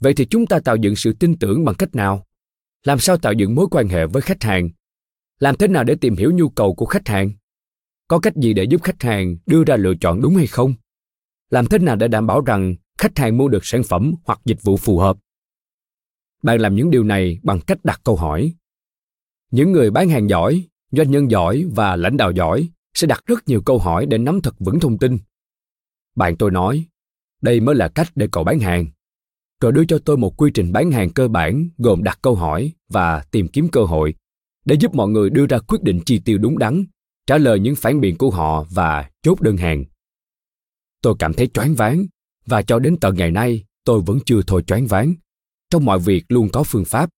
vậy 0.00 0.14
thì 0.14 0.26
chúng 0.30 0.46
ta 0.46 0.58
tạo 0.60 0.76
dựng 0.76 0.96
sự 0.96 1.12
tin 1.12 1.38
tưởng 1.38 1.64
bằng 1.64 1.74
cách 1.74 1.94
nào? 1.94 2.26
Làm 2.84 2.98
sao 2.98 3.16
tạo 3.16 3.32
dựng 3.32 3.54
mối 3.54 3.66
quan 3.70 3.88
hệ 3.88 4.06
với 4.06 4.22
khách 4.22 4.42
hàng? 4.42 4.68
Làm 5.38 5.56
thế 5.56 5.68
nào 5.68 5.84
để 5.84 5.94
tìm 6.00 6.16
hiểu 6.16 6.32
nhu 6.32 6.48
cầu 6.48 6.74
của 6.74 6.86
khách 6.86 7.08
hàng? 7.08 7.30
Có 8.08 8.18
cách 8.18 8.36
gì 8.36 8.52
để 8.52 8.64
giúp 8.64 8.82
khách 8.82 9.02
hàng 9.02 9.36
đưa 9.46 9.64
ra 9.64 9.76
lựa 9.76 9.94
chọn 10.00 10.20
đúng 10.22 10.36
hay 10.36 10.46
không? 10.46 10.74
Làm 11.50 11.66
thế 11.66 11.78
nào 11.78 11.96
để 11.96 12.08
đảm 12.08 12.26
bảo 12.26 12.40
rằng 12.40 12.74
khách 12.98 13.18
hàng 13.18 13.36
mua 13.36 13.48
được 13.48 13.64
sản 13.64 13.82
phẩm 13.82 14.14
hoặc 14.24 14.40
dịch 14.44 14.62
vụ 14.62 14.76
phù 14.76 14.98
hợp? 14.98 15.16
Bạn 16.42 16.60
làm 16.60 16.74
những 16.74 16.90
điều 16.90 17.04
này 17.04 17.38
bằng 17.42 17.60
cách 17.60 17.78
đặt 17.84 18.00
câu 18.04 18.16
hỏi. 18.16 18.54
Những 19.50 19.72
người 19.72 19.90
bán 19.90 20.08
hàng 20.08 20.28
giỏi 20.28 20.68
doanh 20.90 21.10
nhân 21.10 21.30
giỏi 21.30 21.64
và 21.74 21.96
lãnh 21.96 22.16
đạo 22.16 22.30
giỏi 22.30 22.68
sẽ 22.94 23.06
đặt 23.06 23.20
rất 23.26 23.48
nhiều 23.48 23.62
câu 23.62 23.78
hỏi 23.78 24.06
để 24.06 24.18
nắm 24.18 24.40
thật 24.40 24.54
vững 24.58 24.80
thông 24.80 24.98
tin. 24.98 25.18
Bạn 26.16 26.36
tôi 26.36 26.50
nói, 26.50 26.84
đây 27.42 27.60
mới 27.60 27.74
là 27.74 27.88
cách 27.88 28.08
để 28.14 28.28
cậu 28.32 28.44
bán 28.44 28.58
hàng. 28.58 28.86
Rồi 29.60 29.72
đưa 29.72 29.84
cho 29.84 29.98
tôi 29.98 30.16
một 30.16 30.36
quy 30.36 30.50
trình 30.54 30.72
bán 30.72 30.90
hàng 30.90 31.10
cơ 31.10 31.28
bản 31.28 31.68
gồm 31.78 32.02
đặt 32.02 32.18
câu 32.22 32.34
hỏi 32.34 32.72
và 32.88 33.24
tìm 33.30 33.48
kiếm 33.48 33.68
cơ 33.68 33.84
hội 33.84 34.14
để 34.64 34.76
giúp 34.80 34.94
mọi 34.94 35.08
người 35.08 35.30
đưa 35.30 35.46
ra 35.46 35.58
quyết 35.58 35.82
định 35.82 36.00
chi 36.06 36.18
tiêu 36.18 36.38
đúng 36.38 36.58
đắn, 36.58 36.84
trả 37.26 37.38
lời 37.38 37.60
những 37.60 37.76
phản 37.76 38.00
biện 38.00 38.18
của 38.18 38.30
họ 38.30 38.64
và 38.70 39.10
chốt 39.22 39.40
đơn 39.40 39.56
hàng. 39.56 39.84
Tôi 41.02 41.14
cảm 41.18 41.34
thấy 41.34 41.46
choáng 41.46 41.74
váng 41.74 42.06
và 42.46 42.62
cho 42.62 42.78
đến 42.78 42.96
tận 43.00 43.16
ngày 43.16 43.30
nay 43.30 43.64
tôi 43.84 44.00
vẫn 44.06 44.18
chưa 44.26 44.40
thôi 44.46 44.62
choáng 44.66 44.86
váng. 44.86 45.14
Trong 45.70 45.84
mọi 45.84 45.98
việc 45.98 46.24
luôn 46.28 46.48
có 46.52 46.62
phương 46.62 46.84
pháp. 46.84 47.10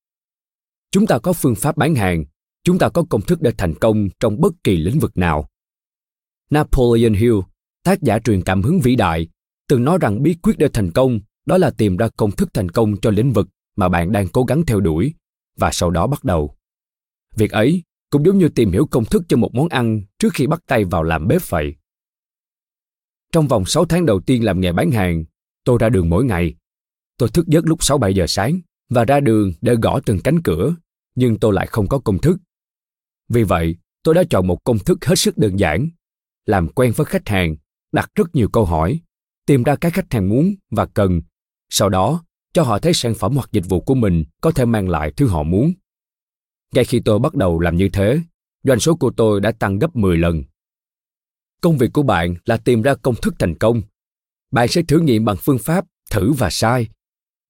Chúng 0.90 1.06
ta 1.06 1.18
có 1.18 1.32
phương 1.32 1.54
pháp 1.54 1.76
bán 1.76 1.94
hàng, 1.94 2.24
chúng 2.64 2.78
ta 2.78 2.88
có 2.88 3.04
công 3.10 3.22
thức 3.22 3.40
để 3.42 3.52
thành 3.58 3.74
công 3.74 4.08
trong 4.20 4.40
bất 4.40 4.52
kỳ 4.64 4.76
lĩnh 4.76 4.98
vực 4.98 5.16
nào. 5.16 5.48
Napoleon 6.50 7.12
Hill 7.12 7.38
tác 7.84 8.02
giả 8.02 8.18
truyền 8.18 8.42
cảm 8.42 8.62
hứng 8.62 8.80
vĩ 8.80 8.96
đại, 8.96 9.28
từng 9.68 9.84
nói 9.84 9.98
rằng 10.00 10.22
bí 10.22 10.34
quyết 10.42 10.58
để 10.58 10.68
thành 10.72 10.92
công 10.92 11.20
đó 11.48 11.58
là 11.58 11.70
tìm 11.70 11.96
ra 11.96 12.08
công 12.16 12.30
thức 12.30 12.54
thành 12.54 12.68
công 12.68 13.00
cho 13.00 13.10
lĩnh 13.10 13.32
vực 13.32 13.48
mà 13.76 13.88
bạn 13.88 14.12
đang 14.12 14.28
cố 14.28 14.44
gắng 14.44 14.66
theo 14.66 14.80
đuổi 14.80 15.14
và 15.58 15.70
sau 15.72 15.90
đó 15.90 16.06
bắt 16.06 16.24
đầu. 16.24 16.54
Việc 17.36 17.50
ấy 17.50 17.82
cũng 18.10 18.26
giống 18.26 18.38
như 18.38 18.48
tìm 18.48 18.72
hiểu 18.72 18.86
công 18.86 19.04
thức 19.04 19.22
cho 19.28 19.36
một 19.36 19.54
món 19.54 19.68
ăn 19.68 20.02
trước 20.18 20.28
khi 20.34 20.46
bắt 20.46 20.62
tay 20.66 20.84
vào 20.84 21.02
làm 21.02 21.28
bếp 21.28 21.48
vậy. 21.48 21.74
Trong 23.32 23.48
vòng 23.48 23.64
6 23.64 23.84
tháng 23.84 24.06
đầu 24.06 24.20
tiên 24.20 24.44
làm 24.44 24.60
nghề 24.60 24.72
bán 24.72 24.90
hàng, 24.90 25.24
tôi 25.64 25.78
ra 25.80 25.88
đường 25.88 26.08
mỗi 26.08 26.24
ngày. 26.24 26.54
Tôi 27.18 27.28
thức 27.28 27.46
giấc 27.46 27.66
lúc 27.66 27.78
6-7 27.78 28.10
giờ 28.10 28.26
sáng 28.28 28.60
và 28.90 29.04
ra 29.04 29.20
đường 29.20 29.52
để 29.60 29.74
gõ 29.82 30.00
từng 30.06 30.20
cánh 30.24 30.42
cửa, 30.42 30.74
nhưng 31.14 31.38
tôi 31.38 31.52
lại 31.52 31.66
không 31.66 31.88
có 31.88 31.98
công 31.98 32.18
thức. 32.18 32.38
Vì 33.28 33.42
vậy, 33.42 33.76
tôi 34.02 34.14
đã 34.14 34.22
chọn 34.30 34.46
một 34.46 34.64
công 34.64 34.78
thức 34.78 35.04
hết 35.04 35.14
sức 35.14 35.38
đơn 35.38 35.58
giản, 35.58 35.88
làm 36.46 36.68
quen 36.68 36.92
với 36.96 37.04
khách 37.04 37.28
hàng 37.28 37.56
đặt 37.92 38.10
rất 38.14 38.34
nhiều 38.34 38.48
câu 38.48 38.64
hỏi 38.64 39.00
tìm 39.48 39.62
ra 39.62 39.76
cái 39.76 39.90
khách 39.90 40.12
hàng 40.12 40.28
muốn 40.28 40.54
và 40.70 40.86
cần 40.86 41.20
sau 41.70 41.88
đó, 41.88 42.24
cho 42.52 42.62
họ 42.62 42.78
thấy 42.78 42.94
sản 42.94 43.14
phẩm 43.14 43.34
hoặc 43.34 43.48
dịch 43.52 43.64
vụ 43.68 43.80
của 43.80 43.94
mình 43.94 44.24
có 44.40 44.50
thể 44.50 44.64
mang 44.64 44.88
lại 44.88 45.12
thứ 45.16 45.26
họ 45.26 45.42
muốn. 45.42 45.72
Ngay 46.74 46.84
khi 46.84 47.00
tôi 47.04 47.18
bắt 47.18 47.34
đầu 47.34 47.60
làm 47.60 47.76
như 47.76 47.88
thế, 47.92 48.20
doanh 48.62 48.80
số 48.80 48.94
của 48.94 49.10
tôi 49.10 49.40
đã 49.40 49.52
tăng 49.52 49.78
gấp 49.78 49.96
10 49.96 50.16
lần. 50.16 50.42
Công 51.60 51.78
việc 51.78 51.92
của 51.92 52.02
bạn 52.02 52.34
là 52.44 52.56
tìm 52.56 52.82
ra 52.82 52.94
công 52.94 53.14
thức 53.14 53.34
thành 53.38 53.58
công. 53.58 53.82
Bạn 54.50 54.68
sẽ 54.68 54.82
thử 54.82 55.00
nghiệm 55.00 55.24
bằng 55.24 55.36
phương 55.36 55.58
pháp 55.58 55.84
thử 56.10 56.32
và 56.32 56.50
sai. 56.50 56.88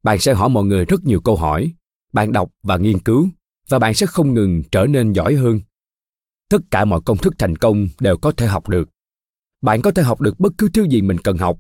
Bạn 0.02 0.18
sẽ 0.18 0.34
hỏi 0.34 0.48
mọi 0.48 0.64
người 0.64 0.84
rất 0.84 1.04
nhiều 1.04 1.20
câu 1.20 1.36
hỏi, 1.36 1.72
bạn 2.12 2.32
đọc 2.32 2.50
và 2.62 2.76
nghiên 2.76 2.98
cứu, 2.98 3.28
và 3.68 3.78
bạn 3.78 3.94
sẽ 3.94 4.06
không 4.06 4.34
ngừng 4.34 4.62
trở 4.72 4.86
nên 4.86 5.12
giỏi 5.12 5.34
hơn. 5.34 5.60
Tất 6.48 6.58
cả 6.70 6.84
mọi 6.84 7.00
công 7.04 7.18
thức 7.18 7.34
thành 7.38 7.56
công 7.56 7.88
đều 8.00 8.16
có 8.16 8.32
thể 8.32 8.46
học 8.46 8.68
được. 8.68 8.88
Bạn 9.62 9.82
có 9.82 9.90
thể 9.90 10.02
học 10.02 10.20
được 10.20 10.40
bất 10.40 10.52
cứ 10.58 10.68
thứ 10.74 10.84
gì 10.84 11.02
mình 11.02 11.18
cần 11.18 11.36
học. 11.36 11.58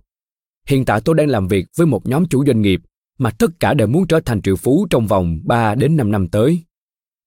Hiện 0.68 0.84
tại 0.84 1.00
tôi 1.04 1.14
đang 1.14 1.28
làm 1.28 1.48
việc 1.48 1.66
với 1.76 1.86
một 1.86 2.06
nhóm 2.06 2.28
chủ 2.28 2.44
doanh 2.46 2.62
nghiệp 2.62 2.80
mà 3.18 3.30
tất 3.30 3.50
cả 3.60 3.74
đều 3.74 3.88
muốn 3.88 4.06
trở 4.06 4.20
thành 4.20 4.42
triệu 4.42 4.56
phú 4.56 4.86
trong 4.90 5.06
vòng 5.06 5.38
3 5.44 5.74
đến 5.74 5.96
5 5.96 6.12
năm 6.12 6.28
tới. 6.28 6.64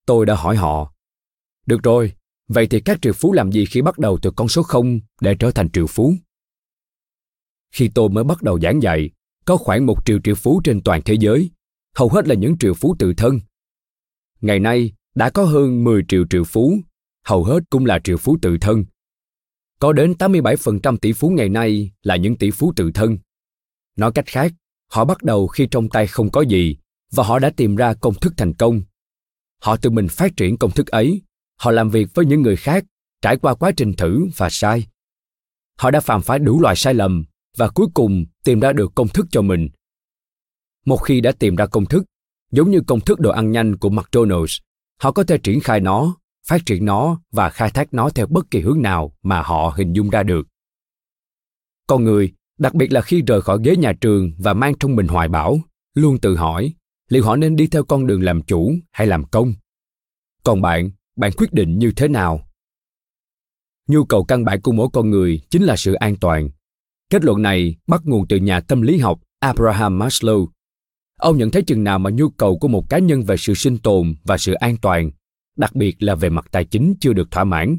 Tôi 0.06 0.26
đã 0.26 0.36
hỏi 0.36 0.56
họ, 0.56 0.94
được 1.66 1.84
rồi, 1.84 2.14
vậy 2.48 2.68
thì 2.68 2.82
các 2.82 3.02
triệu 3.02 3.14
phú 3.14 3.34
làm 3.34 3.52
gì 3.52 3.66
khi 3.66 3.82
bắt 3.82 4.00
đầu 4.00 4.20
từ 4.22 4.32
con 4.36 4.48
số 4.48 4.64
0 4.64 5.00
để 5.22 5.36
trở 5.40 5.52
thành 5.52 5.70
triệu 5.72 5.88
phú? 5.88 6.14
Khi 7.72 7.90
tôi 7.96 8.10
mới 8.10 8.24
bắt 8.24 8.42
đầu 8.42 8.60
giảng 8.60 8.82
dạy, 8.82 9.10
có 9.46 9.58
khoảng 9.58 9.86
một 9.86 10.06
triệu 10.06 10.20
triệu 10.24 10.36
phú 10.36 10.62
trên 10.64 10.82
toàn 10.82 11.02
thế 11.06 11.14
giới, 11.20 11.52
hầu 11.96 12.10
hết 12.10 12.28
là 12.28 12.36
những 12.36 12.58
triệu 12.58 12.74
phú 12.74 12.96
tự 13.00 13.14
thân. 13.18 13.40
Ngày 14.42 14.60
nay, 14.60 14.94
đã 15.16 15.30
có 15.30 15.44
hơn 15.46 15.84
10 15.84 16.04
triệu 16.08 16.26
triệu 16.30 16.44
phú, 16.44 16.78
hầu 17.26 17.44
hết 17.44 17.60
cũng 17.70 17.86
là 17.86 18.00
triệu 18.04 18.18
phú 18.18 18.38
tự 18.42 18.58
thân, 18.62 18.86
có 19.82 19.94
đến 19.94 20.14
87% 20.20 20.98
tỷ 20.98 21.14
phú 21.14 21.30
ngày 21.30 21.50
nay 21.50 21.92
là 22.04 22.16
những 22.16 22.36
tỷ 22.36 22.52
phú 22.52 22.74
tự 22.76 22.92
thân. 22.94 23.18
Nói 24.02 24.12
cách 24.12 24.26
khác, 24.26 24.54
họ 24.88 25.06
bắt 25.06 25.24
đầu 25.24 25.48
khi 25.48 25.68
trong 25.72 25.90
tay 25.90 26.08
không 26.08 26.32
có 26.32 26.42
gì 26.42 26.78
và 27.12 27.24
họ 27.24 27.40
đã 27.40 27.52
tìm 27.58 27.76
ra 27.76 27.94
công 27.94 28.14
thức 28.14 28.34
thành 28.38 28.54
công. 28.54 28.82
Họ 29.62 29.78
tự 29.78 29.90
mình 29.90 30.08
phát 30.08 30.38
triển 30.38 30.58
công 30.58 30.72
thức 30.72 30.88
ấy, 30.88 31.22
họ 31.60 31.72
làm 31.72 31.90
việc 31.90 32.08
với 32.14 32.26
những 32.26 32.42
người 32.42 32.56
khác, 32.56 32.86
trải 33.22 33.38
qua 33.38 33.56
quá 33.56 33.72
trình 33.78 33.94
thử 33.94 34.28
và 34.38 34.50
sai. 34.50 34.88
Họ 35.78 35.92
đã 35.92 36.00
phạm 36.00 36.22
phải 36.22 36.40
đủ 36.40 36.62
loại 36.62 36.76
sai 36.76 36.94
lầm 36.94 37.26
và 37.58 37.70
cuối 37.70 37.88
cùng 37.94 38.26
tìm 38.44 38.60
ra 38.60 38.74
được 38.74 38.92
công 38.96 39.08
thức 39.08 39.26
cho 39.32 39.42
mình. 39.42 39.70
Một 40.86 40.98
khi 40.98 41.22
đã 41.22 41.32
tìm 41.32 41.56
ra 41.56 41.66
công 41.66 41.86
thức, 41.86 42.04
giống 42.52 42.72
như 42.72 42.82
công 42.88 43.02
thức 43.02 43.20
đồ 43.20 43.32
ăn 43.32 43.52
nhanh 43.52 43.78
của 43.78 43.90
McDonald's, 43.90 44.60
họ 45.02 45.12
có 45.12 45.24
thể 45.24 45.38
triển 45.38 45.60
khai 45.60 45.80
nó 45.80 46.16
phát 46.48 46.62
triển 46.66 46.86
nó 46.86 47.22
và 47.32 47.50
khai 47.50 47.72
thác 47.72 47.94
nó 47.94 48.10
theo 48.10 48.28
bất 48.28 48.52
kỳ 48.52 48.60
hướng 48.62 48.82
nào 48.82 49.16
mà 49.24 49.42
họ 49.42 49.74
hình 49.78 49.94
dung 49.94 50.10
ra 50.10 50.24
được 50.24 50.48
con 51.88 52.04
người 52.04 52.34
đặc 52.62 52.74
biệt 52.74 52.92
là 52.92 53.02
khi 53.02 53.22
rời 53.22 53.42
khỏi 53.42 53.60
ghế 53.64 53.76
nhà 53.76 53.94
trường 54.02 54.32
và 54.38 54.54
mang 54.54 54.74
trong 54.80 54.96
mình 54.96 55.08
hoài 55.08 55.28
bão 55.28 55.60
luôn 55.94 56.20
tự 56.20 56.36
hỏi 56.36 56.74
liệu 57.10 57.24
họ 57.24 57.36
nên 57.36 57.56
đi 57.56 57.68
theo 57.68 57.84
con 57.84 58.08
đường 58.08 58.24
làm 58.24 58.42
chủ 58.42 58.74
hay 58.92 59.08
làm 59.08 59.26
công. 59.26 59.54
Còn 60.44 60.62
bạn 60.62 60.92
bạn 61.16 61.32
quyết 61.38 61.54
định 61.54 61.80
như 61.80 61.92
thế 61.92 62.08
nào? 62.08 62.48
Nhu 63.88 64.06
cầu 64.06 64.24
căn 64.24 64.46
bản 64.46 64.62
của 64.62 64.72
mỗi 64.72 64.88
con 64.94 65.10
người 65.10 65.42
chính 65.50 65.64
là 65.64 65.76
sự 65.76 65.94
an 65.94 66.16
toàn. 66.16 66.50
Kết 67.10 67.24
luận 67.24 67.42
này 67.42 67.76
bắt 67.88 68.02
nguồn 68.06 68.28
từ 68.28 68.38
nhà 68.38 68.60
tâm 68.60 68.82
lý 68.82 68.98
học 68.98 69.22
abraham 69.40 70.00
maslow. 70.00 70.48
Ông 71.20 71.38
nhận 71.38 71.52
thấy 71.52 71.62
chừng 71.62 71.84
nào 71.84 72.00
mà 72.00 72.10
nhu 72.10 72.30
cầu 72.30 72.58
của 72.60 72.68
một 72.68 72.90
cá 72.90 73.00
nhân 73.00 73.24
về 73.24 73.38
sự 73.38 73.54
sinh 73.54 73.78
tồn 73.78 74.16
và 74.24 74.38
sự 74.38 74.54
an 74.54 74.78
toàn, 74.78 75.12
đặc 75.58 75.76
biệt 75.76 76.04
là 76.04 76.16
về 76.16 76.30
mặt 76.30 76.46
tài 76.52 76.66
chính 76.66 76.96
chưa 77.00 77.14
được 77.14 77.32
thỏa 77.32 77.44
mãn, 77.44 77.78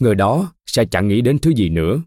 người 0.00 0.14
đó 0.14 0.52
sẽ 0.66 0.84
chẳng 0.84 1.08
nghĩ 1.08 1.20
đến 1.20 1.38
thứ 1.38 1.50
gì 1.50 1.68
nữa. 1.68 2.02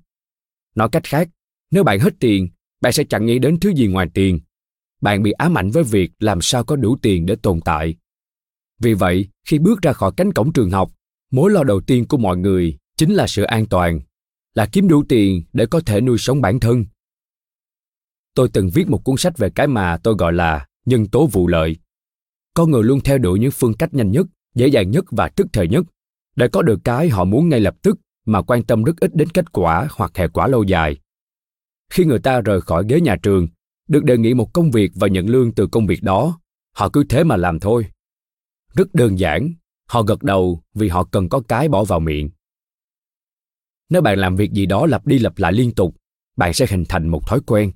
Nói 0.75 0.89
cách 0.89 1.03
khác 1.03 1.29
nếu 1.73 1.83
bạn 1.83 1.99
hết 1.99 2.13
tiền, 2.19 2.47
bạn 2.81 2.93
sẽ 2.93 3.03
chẳng 3.03 3.25
nghĩ 3.25 3.39
đến 3.39 3.59
thứ 3.59 3.69
gì 3.69 3.88
ngoài 3.88 4.07
tiền. 4.13 4.39
Bạn 5.01 5.23
bị 5.23 5.31
ám 5.31 5.57
ảnh 5.57 5.71
với 5.71 5.83
việc 5.83 6.12
làm 6.19 6.41
sao 6.41 6.63
có 6.63 6.75
đủ 6.75 6.97
tiền 7.01 7.25
để 7.25 7.36
tồn 7.36 7.59
tại. 7.65 7.95
Vì 8.79 8.93
vậy, 8.93 9.27
khi 9.47 9.59
bước 9.59 9.81
ra 9.81 9.93
khỏi 9.93 10.12
cánh 10.17 10.33
cổng 10.33 10.53
trường 10.53 10.71
học, 10.71 10.91
mối 11.31 11.51
lo 11.51 11.63
đầu 11.63 11.81
tiên 11.81 12.07
của 12.07 12.17
mọi 12.17 12.38
người 12.38 12.77
chính 12.97 13.13
là 13.13 13.27
sự 13.27 13.43
an 13.43 13.65
toàn, 13.65 13.99
là 14.55 14.65
kiếm 14.71 14.88
đủ 14.88 15.03
tiền 15.09 15.43
để 15.53 15.65
có 15.65 15.81
thể 15.86 16.01
nuôi 16.01 16.17
sống 16.17 16.41
bản 16.41 16.59
thân. 16.59 16.86
Tôi 18.36 18.49
từng 18.53 18.69
viết 18.73 18.89
một 18.89 19.03
cuốn 19.03 19.17
sách 19.17 19.38
về 19.38 19.49
cái 19.49 19.67
mà 19.67 19.97
tôi 19.97 20.15
gọi 20.17 20.33
là 20.33 20.67
nhân 20.86 21.07
tố 21.07 21.27
vụ 21.27 21.47
lợi. 21.47 21.77
Con 22.53 22.71
người 22.71 22.83
luôn 22.83 23.01
theo 23.01 23.17
đuổi 23.17 23.39
những 23.39 23.51
phương 23.51 23.73
cách 23.73 23.93
nhanh 23.93 24.12
nhất, 24.12 24.27
dễ 24.55 24.67
dàng 24.67 24.91
nhất 24.91 25.05
và 25.12 25.29
tức 25.29 25.47
thời 25.53 25.67
nhất. 25.67 25.86
Để 26.36 26.47
có 26.47 26.62
được 26.62 26.79
cái 26.83 27.09
họ 27.09 27.25
muốn 27.25 27.49
ngay 27.49 27.59
lập 27.59 27.75
tức 27.81 27.97
mà 28.25 28.41
quan 28.41 28.63
tâm 28.63 28.83
rất 28.83 28.93
ít 28.99 29.15
đến 29.15 29.29
kết 29.29 29.51
quả 29.51 29.88
hoặc 29.91 30.12
hệ 30.15 30.27
quả 30.27 30.47
lâu 30.47 30.63
dài 30.63 30.97
khi 31.89 32.06
người 32.06 32.19
ta 32.19 32.41
rời 32.41 32.62
khỏi 32.62 32.86
ghế 32.89 33.02
nhà 33.02 33.15
trường, 33.24 33.48
được 33.88 34.04
đề 34.04 34.17
nghị 34.17 34.34
một 34.34 34.54
công 34.54 34.72
việc 34.72 34.91
và 34.96 35.08
nhận 35.08 35.30
lương 35.30 35.52
từ 35.52 35.67
công 35.67 35.88
việc 35.88 36.04
đó, 36.04 36.39
họ 36.76 36.89
cứ 36.89 37.04
thế 37.10 37.24
mà 37.24 37.38
làm 37.38 37.60
thôi. 37.60 37.86
Rất 38.74 38.93
đơn 38.93 39.19
giản, 39.19 39.54
họ 39.88 40.04
gật 40.04 40.24
đầu 40.24 40.63
vì 40.74 40.89
họ 40.89 41.04
cần 41.04 41.30
có 41.30 41.41
cái 41.48 41.69
bỏ 41.69 41.84
vào 41.84 42.00
miệng. 42.00 42.30
Nếu 43.89 44.02
bạn 44.02 44.17
làm 44.17 44.36
việc 44.36 44.52
gì 44.52 44.65
đó 44.65 44.86
lặp 44.86 45.08
đi 45.08 45.19
lặp 45.19 45.38
lại 45.38 45.54
liên 45.54 45.72
tục, 45.72 45.96
bạn 46.36 46.54
sẽ 46.54 46.65
hình 46.69 46.84
thành 46.89 47.08
một 47.08 47.28
thói 47.28 47.39
quen. 47.46 47.72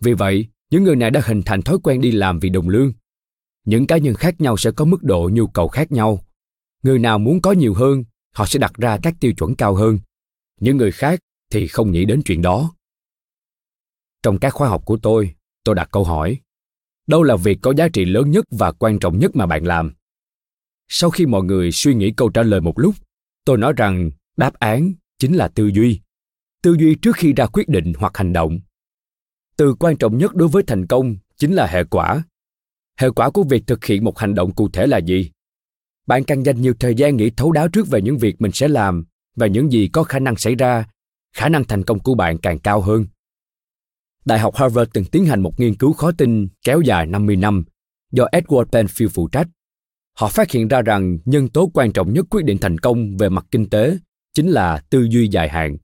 Vì 0.00 0.12
vậy, 0.12 0.46
những 0.70 0.84
người 0.84 0.96
này 0.96 1.10
đã 1.10 1.20
hình 1.24 1.42
thành 1.46 1.62
thói 1.62 1.78
quen 1.82 2.00
đi 2.00 2.10
làm 2.10 2.40
vì 2.40 2.48
đồng 2.48 2.68
lương. 2.68 2.92
Những 3.64 3.86
cá 3.86 3.98
nhân 3.98 4.14
khác 4.14 4.40
nhau 4.40 4.56
sẽ 4.56 4.70
có 4.70 4.84
mức 4.84 5.02
độ 5.02 5.30
nhu 5.32 5.46
cầu 5.46 5.68
khác 5.68 5.92
nhau. 5.92 6.24
Người 6.82 6.98
nào 6.98 7.18
muốn 7.18 7.40
có 7.40 7.52
nhiều 7.52 7.74
hơn, 7.74 8.04
họ 8.34 8.46
sẽ 8.46 8.58
đặt 8.58 8.74
ra 8.74 8.98
các 9.02 9.14
tiêu 9.20 9.32
chuẩn 9.32 9.54
cao 9.54 9.74
hơn. 9.74 9.98
Những 10.60 10.76
người 10.76 10.92
khác 10.92 11.20
thì 11.52 11.68
không 11.68 11.90
nghĩ 11.90 12.04
đến 12.04 12.22
chuyện 12.22 12.42
đó 12.42 12.74
trong 14.22 14.38
các 14.38 14.50
khóa 14.50 14.68
học 14.68 14.82
của 14.84 14.96
tôi 14.96 15.34
tôi 15.64 15.74
đặt 15.74 15.88
câu 15.92 16.04
hỏi, 16.04 16.38
đâu 17.06 17.22
là 17.22 17.36
việc 17.36 17.58
có 17.62 17.74
giá 17.76 17.88
trị 17.88 18.04
lớn 18.04 18.30
nhất 18.30 18.44
và 18.50 18.72
quan 18.72 18.98
trọng 18.98 19.18
nhất 19.18 19.36
mà 19.36 19.46
bạn 19.46 19.64
làm? 19.64 19.94
Sau 20.88 21.10
khi 21.10 21.26
mọi 21.26 21.42
người 21.42 21.72
suy 21.72 21.94
nghĩ 21.94 22.12
câu 22.16 22.28
trả 22.28 22.42
lời 22.42 22.60
một 22.60 22.78
lúc, 22.78 22.94
tôi 23.44 23.58
nói 23.58 23.72
rằng 23.76 24.10
đáp 24.36 24.54
án 24.54 24.92
chính 25.18 25.34
là 25.34 25.48
tư 25.48 25.70
duy. 25.74 26.00
Tư 26.62 26.76
duy 26.78 26.94
trước 26.94 27.16
khi 27.16 27.32
ra 27.32 27.46
quyết 27.46 27.68
định 27.68 27.92
hoặc 27.98 28.16
hành 28.16 28.32
động. 28.32 28.60
Từ 29.56 29.74
quan 29.74 29.96
trọng 29.96 30.18
nhất 30.18 30.34
đối 30.34 30.48
với 30.48 30.62
thành 30.62 30.86
công 30.86 31.16
chính 31.36 31.52
là 31.52 31.66
hệ 31.66 31.84
quả. 31.84 32.22
Hệ 32.98 33.10
quả 33.10 33.30
của 33.30 33.42
việc 33.42 33.62
thực 33.66 33.84
hiện 33.84 34.04
một 34.04 34.18
hành 34.18 34.34
động 34.34 34.54
cụ 34.54 34.68
thể 34.68 34.86
là 34.86 34.98
gì? 34.98 35.30
Bạn 36.06 36.24
càng 36.24 36.46
dành 36.46 36.60
nhiều 36.60 36.74
thời 36.80 36.94
gian 36.94 37.16
nghĩ 37.16 37.30
thấu 37.30 37.52
đáo 37.52 37.68
trước 37.68 37.88
về 37.88 38.02
những 38.02 38.18
việc 38.18 38.40
mình 38.40 38.52
sẽ 38.52 38.68
làm 38.68 39.04
và 39.36 39.46
những 39.46 39.72
gì 39.72 39.88
có 39.88 40.02
khả 40.02 40.18
năng 40.18 40.36
xảy 40.36 40.54
ra, 40.54 40.84
khả 41.36 41.48
năng 41.48 41.64
thành 41.64 41.84
công 41.84 41.98
của 41.98 42.14
bạn 42.14 42.38
càng 42.38 42.58
cao 42.58 42.80
hơn. 42.80 43.06
Đại 44.24 44.38
học 44.38 44.56
Harvard 44.56 44.90
từng 44.94 45.04
tiến 45.04 45.24
hành 45.24 45.42
một 45.42 45.60
nghiên 45.60 45.74
cứu 45.74 45.92
khó 45.92 46.12
tin 46.12 46.48
kéo 46.64 46.80
dài 46.80 47.06
50 47.06 47.36
năm 47.36 47.64
do 48.12 48.24
Edward 48.32 48.64
Penfield 48.64 49.08
phụ 49.08 49.28
trách. 49.28 49.48
Họ 50.16 50.28
phát 50.28 50.50
hiện 50.50 50.68
ra 50.68 50.82
rằng 50.82 51.18
nhân 51.24 51.48
tố 51.48 51.70
quan 51.74 51.92
trọng 51.92 52.12
nhất 52.14 52.26
quyết 52.30 52.44
định 52.44 52.58
thành 52.58 52.78
công 52.78 53.16
về 53.16 53.28
mặt 53.28 53.46
kinh 53.50 53.70
tế 53.70 53.98
chính 54.34 54.48
là 54.48 54.82
tư 54.90 55.06
duy 55.10 55.28
dài 55.28 55.48
hạn. 55.48 55.76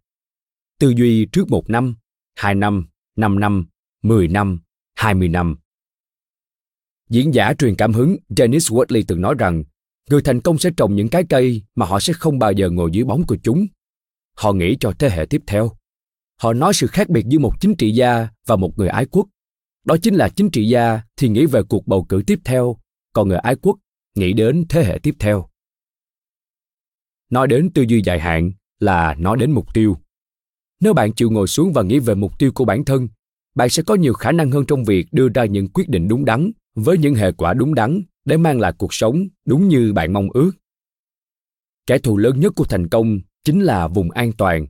Tư 0.80 0.92
duy 0.96 1.26
trước 1.32 1.50
một 1.50 1.70
năm, 1.70 1.96
hai 2.34 2.54
năm, 2.54 2.86
năm 3.16 3.40
năm, 3.40 3.66
mười 4.02 4.28
năm, 4.28 4.60
hai 4.94 5.14
mươi 5.14 5.28
năm. 5.28 5.56
Diễn 7.10 7.34
giả 7.34 7.54
truyền 7.58 7.76
cảm 7.76 7.92
hứng 7.92 8.16
Dennis 8.36 8.72
Wortley 8.72 9.02
từng 9.08 9.20
nói 9.20 9.34
rằng 9.38 9.64
người 10.10 10.22
thành 10.22 10.40
công 10.40 10.58
sẽ 10.58 10.70
trồng 10.76 10.96
những 10.96 11.08
cái 11.08 11.24
cây 11.28 11.62
mà 11.74 11.86
họ 11.86 12.00
sẽ 12.00 12.12
không 12.12 12.38
bao 12.38 12.52
giờ 12.52 12.70
ngồi 12.70 12.90
dưới 12.92 13.04
bóng 13.04 13.26
của 13.26 13.36
chúng. 13.42 13.66
Họ 14.36 14.52
nghĩ 14.52 14.76
cho 14.80 14.92
thế 14.98 15.10
hệ 15.10 15.26
tiếp 15.26 15.42
theo. 15.46 15.70
Họ 16.36 16.52
nói 16.52 16.74
sự 16.74 16.86
khác 16.86 17.08
biệt 17.08 17.24
giữa 17.26 17.38
một 17.38 17.60
chính 17.60 17.74
trị 17.74 17.90
gia 17.90 18.28
và 18.46 18.56
một 18.56 18.78
người 18.78 18.88
ái 18.88 19.06
quốc. 19.06 19.26
Đó 19.84 19.96
chính 20.02 20.14
là 20.14 20.28
chính 20.28 20.50
trị 20.50 20.68
gia 20.68 21.00
thì 21.16 21.28
nghĩ 21.28 21.46
về 21.46 21.62
cuộc 21.68 21.86
bầu 21.86 22.04
cử 22.04 22.22
tiếp 22.26 22.38
theo, 22.44 22.76
còn 23.12 23.28
người 23.28 23.38
ái 23.38 23.56
quốc 23.56 23.76
nghĩ 24.14 24.32
đến 24.32 24.64
thế 24.68 24.84
hệ 24.84 24.98
tiếp 25.02 25.14
theo. 25.18 25.48
Nói 27.30 27.46
đến 27.46 27.70
tư 27.70 27.82
duy 27.82 28.02
dài 28.04 28.20
hạn 28.20 28.52
là 28.80 29.14
nói 29.18 29.36
đến 29.40 29.50
mục 29.50 29.74
tiêu. 29.74 29.96
Nếu 30.80 30.94
bạn 30.94 31.12
chịu 31.12 31.30
ngồi 31.30 31.46
xuống 31.46 31.72
và 31.72 31.82
nghĩ 31.82 31.98
về 31.98 32.14
mục 32.14 32.38
tiêu 32.38 32.52
của 32.54 32.64
bản 32.64 32.84
thân, 32.84 33.08
bạn 33.54 33.68
sẽ 33.68 33.82
có 33.82 33.94
nhiều 33.94 34.12
khả 34.12 34.32
năng 34.32 34.50
hơn 34.50 34.64
trong 34.66 34.84
việc 34.84 35.06
đưa 35.12 35.28
ra 35.28 35.44
những 35.44 35.68
quyết 35.68 35.88
định 35.88 36.08
đúng 36.08 36.24
đắn 36.24 36.50
với 36.74 36.98
những 36.98 37.14
hệ 37.14 37.32
quả 37.32 37.54
đúng 37.54 37.74
đắn 37.74 38.02
để 38.24 38.36
mang 38.36 38.60
lại 38.60 38.72
cuộc 38.78 38.94
sống 38.94 39.26
đúng 39.44 39.68
như 39.68 39.92
bạn 39.92 40.12
mong 40.12 40.28
ước. 40.34 40.50
Kẻ 41.86 41.98
thù 41.98 42.16
lớn 42.16 42.40
nhất 42.40 42.52
của 42.56 42.64
thành 42.64 42.88
công 42.88 43.20
chính 43.44 43.60
là 43.60 43.88
vùng 43.88 44.10
an 44.10 44.32
toàn 44.32 44.66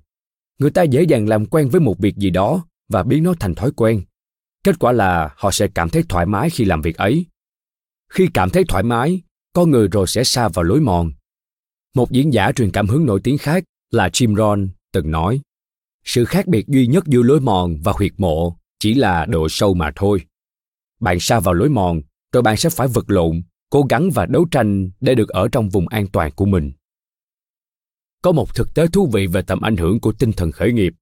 người 0.58 0.70
ta 0.70 0.82
dễ 0.82 1.02
dàng 1.02 1.28
làm 1.28 1.46
quen 1.46 1.68
với 1.68 1.80
một 1.80 1.98
việc 1.98 2.16
gì 2.16 2.30
đó 2.30 2.66
và 2.88 3.02
biến 3.02 3.22
nó 3.22 3.34
thành 3.40 3.54
thói 3.54 3.70
quen. 3.76 4.02
Kết 4.64 4.78
quả 4.78 4.92
là 4.92 5.34
họ 5.36 5.50
sẽ 5.50 5.68
cảm 5.74 5.88
thấy 5.88 6.02
thoải 6.08 6.26
mái 6.26 6.50
khi 6.50 6.64
làm 6.64 6.82
việc 6.82 6.96
ấy. 6.96 7.26
Khi 8.12 8.28
cảm 8.34 8.50
thấy 8.50 8.64
thoải 8.68 8.82
mái 8.82 9.22
con 9.52 9.70
người 9.70 9.88
rồi 9.88 10.06
sẽ 10.06 10.24
xa 10.24 10.48
vào 10.48 10.62
lối 10.62 10.80
mòn. 10.80 11.12
Một 11.94 12.10
diễn 12.10 12.32
giả 12.32 12.52
truyền 12.52 12.70
cảm 12.70 12.88
hứng 12.88 13.06
nổi 13.06 13.20
tiếng 13.24 13.38
khác 13.38 13.64
là 13.90 14.08
jim 14.08 14.36
rohn 14.36 14.68
từng 14.92 15.10
nói, 15.10 15.40
sự 16.04 16.24
khác 16.24 16.46
biệt 16.46 16.68
duy 16.68 16.86
nhất 16.86 17.06
giữa 17.06 17.22
lối 17.22 17.40
mòn 17.40 17.76
và 17.84 17.92
huyệt 17.96 18.12
mộ 18.16 18.56
chỉ 18.78 18.94
là 18.94 19.26
độ 19.26 19.48
sâu 19.50 19.74
mà 19.74 19.92
thôi. 19.96 20.20
Bạn 21.00 21.20
xa 21.20 21.40
vào 21.40 21.54
lối 21.54 21.68
mòn 21.68 22.00
rồi 22.32 22.42
bạn 22.42 22.56
sẽ 22.56 22.70
phải 22.70 22.88
vật 22.88 23.04
lộn, 23.10 23.42
cố 23.70 23.82
gắng 23.82 24.10
và 24.10 24.26
đấu 24.26 24.46
tranh 24.50 24.90
để 25.00 25.14
được 25.14 25.28
ở 25.28 25.48
trong 25.48 25.68
vùng 25.68 25.88
an 25.88 26.06
toàn 26.06 26.32
của 26.32 26.44
mình 26.44 26.72
có 28.26 28.32
một 28.32 28.54
thực 28.54 28.74
tế 28.74 28.86
thú 28.86 29.06
vị 29.12 29.26
về 29.26 29.42
tầm 29.42 29.60
ảnh 29.60 29.76
hưởng 29.76 30.00
của 30.00 30.12
tinh 30.12 30.32
thần 30.32 30.52
khởi 30.52 30.72
nghiệp. 30.72 30.94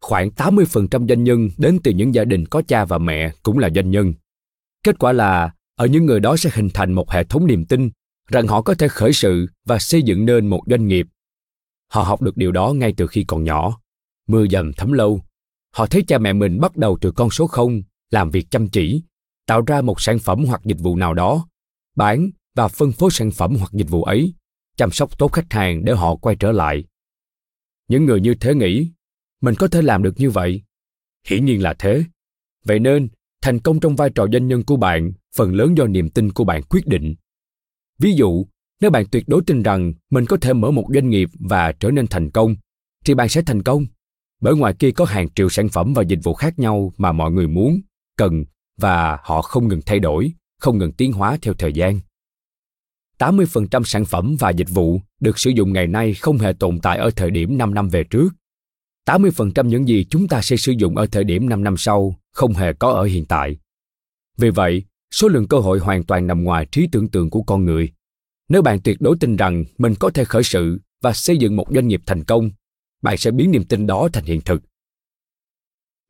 Khoảng 0.00 0.28
80% 0.28 1.08
doanh 1.08 1.24
nhân 1.24 1.48
đến 1.58 1.78
từ 1.84 1.90
những 1.90 2.14
gia 2.14 2.24
đình 2.24 2.46
có 2.46 2.62
cha 2.68 2.84
và 2.84 2.98
mẹ 2.98 3.32
cũng 3.42 3.58
là 3.58 3.70
doanh 3.74 3.90
nhân. 3.90 4.14
Kết 4.84 4.98
quả 4.98 5.12
là 5.12 5.54
ở 5.76 5.86
những 5.86 6.06
người 6.06 6.20
đó 6.20 6.36
sẽ 6.36 6.50
hình 6.52 6.68
thành 6.74 6.92
một 6.92 7.10
hệ 7.10 7.24
thống 7.24 7.46
niềm 7.46 7.64
tin 7.64 7.90
rằng 8.28 8.46
họ 8.46 8.62
có 8.62 8.74
thể 8.74 8.88
khởi 8.88 9.12
sự 9.12 9.46
và 9.66 9.78
xây 9.78 10.02
dựng 10.02 10.26
nên 10.26 10.46
một 10.46 10.62
doanh 10.66 10.88
nghiệp. 10.88 11.06
Họ 11.92 12.02
học 12.02 12.22
được 12.22 12.36
điều 12.36 12.52
đó 12.52 12.72
ngay 12.72 12.94
từ 12.96 13.06
khi 13.06 13.24
còn 13.24 13.44
nhỏ. 13.44 13.80
Mưa 14.28 14.46
dầm 14.46 14.72
thấm 14.72 14.92
lâu. 14.92 15.20
Họ 15.74 15.86
thấy 15.86 16.02
cha 16.02 16.18
mẹ 16.18 16.32
mình 16.32 16.60
bắt 16.60 16.76
đầu 16.76 16.98
từ 17.00 17.10
con 17.10 17.30
số 17.30 17.46
không, 17.46 17.82
làm 18.10 18.30
việc 18.30 18.50
chăm 18.50 18.68
chỉ, 18.68 19.02
tạo 19.46 19.62
ra 19.66 19.80
một 19.80 20.00
sản 20.00 20.18
phẩm 20.18 20.44
hoặc 20.44 20.60
dịch 20.64 20.78
vụ 20.80 20.96
nào 20.96 21.14
đó, 21.14 21.46
bán 21.96 22.30
và 22.54 22.68
phân 22.68 22.92
phối 22.92 23.10
sản 23.10 23.30
phẩm 23.30 23.56
hoặc 23.58 23.72
dịch 23.72 23.90
vụ 23.90 24.02
ấy 24.02 24.34
chăm 24.76 24.90
sóc 24.90 25.18
tốt 25.18 25.32
khách 25.32 25.52
hàng 25.52 25.84
để 25.84 25.92
họ 25.92 26.16
quay 26.16 26.36
trở 26.36 26.52
lại. 26.52 26.84
Những 27.88 28.04
người 28.04 28.20
như 28.20 28.34
thế 28.34 28.54
nghĩ, 28.54 28.90
mình 29.40 29.54
có 29.54 29.68
thể 29.68 29.82
làm 29.82 30.02
được 30.02 30.14
như 30.16 30.30
vậy. 30.30 30.62
Hiển 31.26 31.44
nhiên 31.44 31.62
là 31.62 31.74
thế. 31.78 32.04
Vậy 32.64 32.78
nên, 32.78 33.08
thành 33.42 33.60
công 33.60 33.80
trong 33.80 33.96
vai 33.96 34.10
trò 34.14 34.26
doanh 34.32 34.48
nhân 34.48 34.64
của 34.64 34.76
bạn, 34.76 35.12
phần 35.36 35.54
lớn 35.54 35.74
do 35.78 35.86
niềm 35.86 36.10
tin 36.10 36.32
của 36.32 36.44
bạn 36.44 36.62
quyết 36.62 36.86
định. 36.86 37.14
Ví 37.98 38.12
dụ, 38.12 38.46
nếu 38.80 38.90
bạn 38.90 39.04
tuyệt 39.10 39.24
đối 39.26 39.42
tin 39.46 39.62
rằng 39.62 39.92
mình 40.10 40.26
có 40.26 40.36
thể 40.40 40.52
mở 40.52 40.70
một 40.70 40.86
doanh 40.94 41.10
nghiệp 41.10 41.28
và 41.40 41.72
trở 41.72 41.90
nên 41.90 42.06
thành 42.06 42.30
công, 42.30 42.56
thì 43.04 43.14
bạn 43.14 43.28
sẽ 43.28 43.42
thành 43.42 43.62
công. 43.62 43.86
Bởi 44.40 44.56
ngoài 44.56 44.74
kia 44.78 44.90
có 44.90 45.04
hàng 45.04 45.28
triệu 45.34 45.48
sản 45.48 45.68
phẩm 45.68 45.92
và 45.94 46.02
dịch 46.02 46.18
vụ 46.22 46.34
khác 46.34 46.58
nhau 46.58 46.92
mà 46.96 47.12
mọi 47.12 47.30
người 47.32 47.48
muốn, 47.48 47.80
cần 48.16 48.44
và 48.76 49.18
họ 49.22 49.42
không 49.42 49.68
ngừng 49.68 49.80
thay 49.86 49.98
đổi, 49.98 50.32
không 50.60 50.78
ngừng 50.78 50.92
tiến 50.92 51.12
hóa 51.12 51.38
theo 51.42 51.54
thời 51.54 51.72
gian. 51.72 52.00
80% 53.18 53.84
sản 53.84 54.04
phẩm 54.04 54.36
và 54.38 54.50
dịch 54.50 54.70
vụ 54.70 55.00
được 55.20 55.38
sử 55.38 55.50
dụng 55.50 55.72
ngày 55.72 55.86
nay 55.86 56.14
không 56.14 56.38
hề 56.38 56.52
tồn 56.52 56.80
tại 56.80 56.98
ở 56.98 57.10
thời 57.16 57.30
điểm 57.30 57.58
5 57.58 57.74
năm 57.74 57.88
về 57.88 58.04
trước. 58.04 58.28
80% 59.06 59.66
những 59.66 59.88
gì 59.88 60.04
chúng 60.10 60.28
ta 60.28 60.42
sẽ 60.42 60.56
sử 60.56 60.72
dụng 60.72 60.96
ở 60.96 61.06
thời 61.06 61.24
điểm 61.24 61.48
5 61.48 61.64
năm 61.64 61.76
sau 61.76 62.20
không 62.32 62.52
hề 62.52 62.72
có 62.72 62.90
ở 62.90 63.04
hiện 63.04 63.26
tại. 63.26 63.56
Vì 64.36 64.50
vậy, 64.50 64.84
số 65.10 65.28
lượng 65.28 65.48
cơ 65.48 65.58
hội 65.58 65.78
hoàn 65.78 66.04
toàn 66.04 66.26
nằm 66.26 66.44
ngoài 66.44 66.66
trí 66.72 66.88
tưởng 66.92 67.08
tượng 67.08 67.30
của 67.30 67.42
con 67.42 67.64
người. 67.64 67.92
Nếu 68.48 68.62
bạn 68.62 68.80
tuyệt 68.80 68.96
đối 69.00 69.16
tin 69.20 69.36
rằng 69.36 69.64
mình 69.78 69.94
có 70.00 70.10
thể 70.10 70.24
khởi 70.24 70.42
sự 70.42 70.80
và 71.02 71.12
xây 71.12 71.36
dựng 71.36 71.56
một 71.56 71.66
doanh 71.74 71.88
nghiệp 71.88 72.00
thành 72.06 72.24
công, 72.24 72.50
bạn 73.02 73.16
sẽ 73.16 73.30
biến 73.30 73.50
niềm 73.50 73.64
tin 73.64 73.86
đó 73.86 74.08
thành 74.12 74.24
hiện 74.24 74.40
thực. 74.40 74.62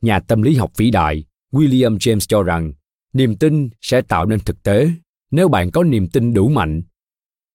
Nhà 0.01 0.21
tâm 0.21 0.43
lý 0.43 0.55
học 0.55 0.73
vĩ 0.77 0.91
đại 0.91 1.25
William 1.53 1.99
James 1.99 2.27
cho 2.29 2.43
rằng 2.43 2.73
niềm 3.13 3.37
tin 3.37 3.71
sẽ 3.81 4.03
tạo 4.03 4.27
nên 4.27 4.41
thực 4.41 4.63
tế 4.63 4.91
nếu 5.31 5.49
bạn 5.49 5.71
có 5.71 5.85
niềm 5.85 6.09
tin 6.09 6.35
đủ 6.35 6.49
mạnh 6.49 6.83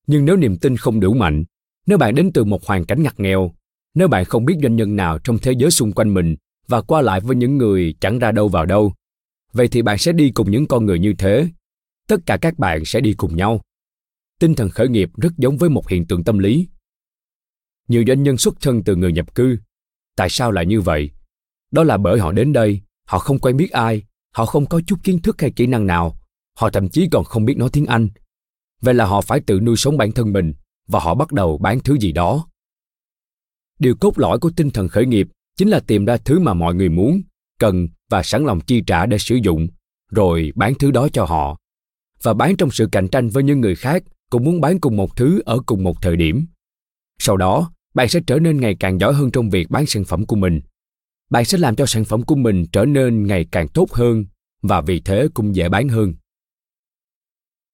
nhưng 0.09 0.25
nếu 0.25 0.37
niềm 0.37 0.57
tin 0.57 0.77
không 0.77 0.99
đủ 0.99 1.13
mạnh, 1.13 1.43
nếu 1.85 1.97
bạn 1.97 2.15
đến 2.15 2.31
từ 2.33 2.43
một 2.43 2.65
hoàn 2.65 2.85
cảnh 2.85 3.03
ngặt 3.03 3.19
nghèo, 3.19 3.51
nếu 3.93 4.07
bạn 4.07 4.25
không 4.25 4.45
biết 4.45 4.55
doanh 4.61 4.75
nhân 4.75 4.95
nào 4.95 5.19
trong 5.19 5.37
thế 5.37 5.51
giới 5.57 5.71
xung 5.71 5.91
quanh 5.91 6.13
mình 6.13 6.35
và 6.67 6.81
qua 6.81 7.01
lại 7.01 7.19
với 7.19 7.35
những 7.35 7.57
người 7.57 7.95
chẳng 8.01 8.19
ra 8.19 8.31
đâu 8.31 8.47
vào 8.47 8.65
đâu, 8.65 8.93
vậy 9.53 9.67
thì 9.67 9.81
bạn 9.81 9.97
sẽ 9.97 10.11
đi 10.11 10.31
cùng 10.31 10.51
những 10.51 10.67
con 10.67 10.85
người 10.85 10.99
như 10.99 11.13
thế. 11.17 11.47
Tất 12.07 12.17
cả 12.25 12.37
các 12.37 12.59
bạn 12.59 12.85
sẽ 12.85 12.99
đi 12.99 13.13
cùng 13.13 13.35
nhau. 13.35 13.61
Tinh 14.39 14.55
thần 14.55 14.69
khởi 14.69 14.87
nghiệp 14.87 15.09
rất 15.17 15.37
giống 15.37 15.57
với 15.57 15.69
một 15.69 15.89
hiện 15.89 16.07
tượng 16.07 16.23
tâm 16.23 16.39
lý. 16.39 16.67
Nhiều 17.87 18.03
doanh 18.07 18.23
nhân 18.23 18.37
xuất 18.37 18.61
thân 18.61 18.83
từ 18.83 18.95
người 18.95 19.11
nhập 19.11 19.35
cư. 19.35 19.57
Tại 20.15 20.29
sao 20.29 20.51
lại 20.51 20.65
như 20.65 20.81
vậy? 20.81 21.11
Đó 21.71 21.83
là 21.83 21.97
bởi 21.97 22.19
họ 22.19 22.31
đến 22.31 22.53
đây, 22.53 22.81
họ 23.07 23.19
không 23.19 23.39
quen 23.39 23.57
biết 23.57 23.71
ai, 23.71 24.03
họ 24.35 24.45
không 24.45 24.65
có 24.65 24.81
chút 24.87 24.99
kiến 25.03 25.21
thức 25.21 25.41
hay 25.41 25.51
kỹ 25.51 25.67
năng 25.67 25.87
nào, 25.87 26.19
họ 26.57 26.69
thậm 26.69 26.89
chí 26.89 27.07
còn 27.11 27.23
không 27.23 27.45
biết 27.45 27.57
nói 27.57 27.69
tiếng 27.73 27.85
anh 27.85 28.09
vậy 28.81 28.93
là 28.93 29.05
họ 29.05 29.21
phải 29.21 29.39
tự 29.39 29.59
nuôi 29.59 29.75
sống 29.75 29.97
bản 29.97 30.11
thân 30.11 30.33
mình 30.33 30.53
và 30.87 30.99
họ 30.99 31.15
bắt 31.15 31.31
đầu 31.31 31.57
bán 31.57 31.79
thứ 31.79 31.97
gì 31.97 32.11
đó. 32.11 32.47
Điều 33.79 33.95
cốt 33.95 34.19
lõi 34.19 34.39
của 34.39 34.51
tinh 34.55 34.69
thần 34.69 34.87
khởi 34.87 35.05
nghiệp 35.05 35.27
chính 35.57 35.69
là 35.69 35.79
tìm 35.79 36.05
ra 36.05 36.17
thứ 36.17 36.39
mà 36.39 36.53
mọi 36.53 36.75
người 36.75 36.89
muốn, 36.89 37.21
cần 37.59 37.87
và 38.09 38.23
sẵn 38.23 38.45
lòng 38.45 38.59
chi 38.61 38.83
trả 38.87 39.05
để 39.05 39.17
sử 39.17 39.35
dụng, 39.35 39.67
rồi 40.11 40.51
bán 40.55 40.73
thứ 40.79 40.91
đó 40.91 41.07
cho 41.13 41.25
họ. 41.25 41.57
Và 42.23 42.33
bán 42.33 42.55
trong 42.55 42.71
sự 42.71 42.87
cạnh 42.91 43.07
tranh 43.07 43.29
với 43.29 43.43
những 43.43 43.61
người 43.61 43.75
khác 43.75 44.03
cũng 44.29 44.43
muốn 44.43 44.61
bán 44.61 44.79
cùng 44.79 44.97
một 44.97 45.15
thứ 45.15 45.41
ở 45.45 45.59
cùng 45.65 45.83
một 45.83 46.01
thời 46.01 46.15
điểm. 46.15 46.45
Sau 47.19 47.37
đó, 47.37 47.71
bạn 47.93 48.09
sẽ 48.09 48.19
trở 48.27 48.39
nên 48.39 48.61
ngày 48.61 48.75
càng 48.79 48.99
giỏi 48.99 49.13
hơn 49.13 49.31
trong 49.31 49.49
việc 49.49 49.69
bán 49.69 49.85
sản 49.85 50.03
phẩm 50.03 50.25
của 50.25 50.35
mình. 50.35 50.61
Bạn 51.29 51.45
sẽ 51.45 51.57
làm 51.57 51.75
cho 51.75 51.85
sản 51.85 52.05
phẩm 52.05 52.21
của 52.21 52.35
mình 52.35 52.65
trở 52.71 52.85
nên 52.85 53.27
ngày 53.27 53.45
càng 53.51 53.67
tốt 53.67 53.91
hơn 53.91 54.25
và 54.61 54.81
vì 54.81 54.99
thế 54.99 55.27
cũng 55.33 55.55
dễ 55.55 55.69
bán 55.69 55.89
hơn 55.89 56.13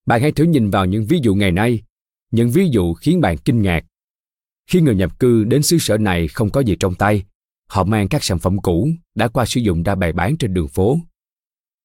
bạn 0.05 0.21
hãy 0.21 0.31
thử 0.31 0.43
nhìn 0.43 0.69
vào 0.69 0.85
những 0.85 1.05
ví 1.05 1.19
dụ 1.23 1.35
ngày 1.35 1.51
nay, 1.51 1.83
những 2.31 2.49
ví 2.49 2.69
dụ 2.69 2.93
khiến 2.93 3.21
bạn 3.21 3.37
kinh 3.37 3.61
ngạc. 3.61 3.85
Khi 4.69 4.81
người 4.81 4.95
nhập 4.95 5.19
cư 5.19 5.43
đến 5.43 5.63
xứ 5.63 5.77
sở 5.77 5.97
này 5.97 6.27
không 6.27 6.49
có 6.49 6.61
gì 6.61 6.75
trong 6.79 6.95
tay, 6.95 7.23
họ 7.67 7.83
mang 7.83 8.07
các 8.07 8.23
sản 8.23 8.39
phẩm 8.39 8.61
cũ 8.61 8.89
đã 9.15 9.27
qua 9.27 9.45
sử 9.45 9.61
dụng 9.61 9.83
ra 9.83 9.95
bày 9.95 10.13
bán 10.13 10.37
trên 10.37 10.53
đường 10.53 10.67
phố. 10.67 10.97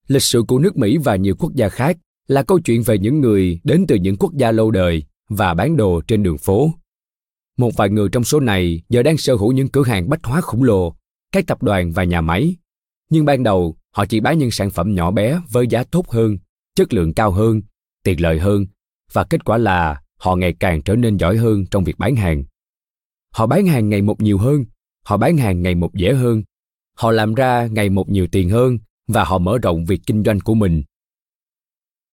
Lịch 0.09 0.23
sử 0.23 0.43
của 0.49 0.59
nước 0.59 0.77
mỹ 0.77 0.99
và 0.99 1.17
nhiều 1.17 1.35
quốc 1.39 1.55
gia 1.55 1.69
khác 1.69 1.97
là 2.29 2.43
câu 2.43 2.61
chuyện 2.61 2.83
về 2.83 2.99
những 2.99 3.21
người 3.21 3.61
đến 3.65 3.85
từ 3.89 3.97
những 3.97 4.17
quốc 4.17 4.35
gia 4.35 4.53
lâu 4.53 4.71
đời 4.71 5.03
và 5.29 5.55
bán 5.55 5.77
đồ 5.77 6.01
trên 6.01 6.23
đường 6.23 6.39
phố. 6.39 6.71
Một 7.59 7.71
vài 7.77 7.89
người 7.89 8.09
trong 8.13 8.25
số 8.25 8.41
này 8.41 8.83
giờ 8.89 9.03
đang 9.03 9.17
sở 9.17 9.35
hữu 9.35 9.53
những 9.53 9.69
cửa 9.69 9.85
hàng 9.85 10.09
bách 10.09 10.25
hóa 10.25 10.41
khổng 10.41 10.63
lồ, 10.63 10.95
các 11.33 11.47
tập 11.47 11.63
đoàn 11.63 11.93
và 11.93 12.05
nhà 12.05 12.21
máy. 12.21 12.57
Nhưng 13.11 13.25
ban 13.25 13.43
đầu, 13.43 13.77
họ 13.91 14.07
chỉ 14.07 14.21
bán 14.21 14.39
những 14.39 14.51
sản 14.51 14.71
phẩm 14.71 14.95
nhỏ 14.95 15.11
bé 15.11 15.41
với 15.51 15.67
giá 15.67 15.85
tốt 15.85 16.09
hơn, 16.09 16.39
chất 16.75 16.93
lượng 16.93 17.15
cao 17.15 17.31
hơn 17.31 17.63
tiện 18.03 18.21
lợi 18.21 18.39
hơn, 18.39 18.67
và 19.13 19.25
kết 19.25 19.45
quả 19.45 19.59
là 19.59 20.03
họ 20.17 20.37
ngày 20.37 20.55
càng 20.61 20.83
trở 20.83 20.97
nên 20.97 21.17
giỏi 21.17 21.37
hơn 21.37 21.65
trong 21.71 21.85
việc 21.85 21.99
bán 21.99 22.17
hàng 22.17 22.45
họ 23.35 23.47
bán 23.47 23.67
hàng 23.67 23.89
ngày 23.89 24.03
một 24.03 24.21
nhiều 24.21 24.39
hơn, 24.39 24.65
họ 25.05 25.17
bán 25.17 25.37
hàng 25.37 25.63
ngày 25.63 25.75
một 25.75 25.95
dễ 25.95 26.15
hơn, 26.15 26.43
họ 26.97 27.11
làm 27.11 27.35
ra 27.35 27.67
ngày 27.67 27.91
một 27.91 28.09
nhiều 28.09 28.27
tiền 28.33 28.51
hơn, 28.51 28.79
và 29.09 29.25
họ 29.25 29.39
mở 29.39 29.59
rộng 29.63 29.85
việc 29.85 30.01
kinh 30.07 30.25
doanh 30.25 30.41
của 30.41 30.55
mình 30.55 30.83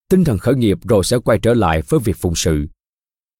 tinh 0.10 0.23
thần 0.23 0.38
khởi 0.38 0.56
nghiệp 0.56 0.78
rồi 0.84 1.04
sẽ 1.04 1.17
quay 1.17 1.39
trở 1.39 1.54
lại 1.54 1.82
với 1.89 2.00
việc 2.00 2.15
phụng 2.17 2.36
sự 2.36 2.67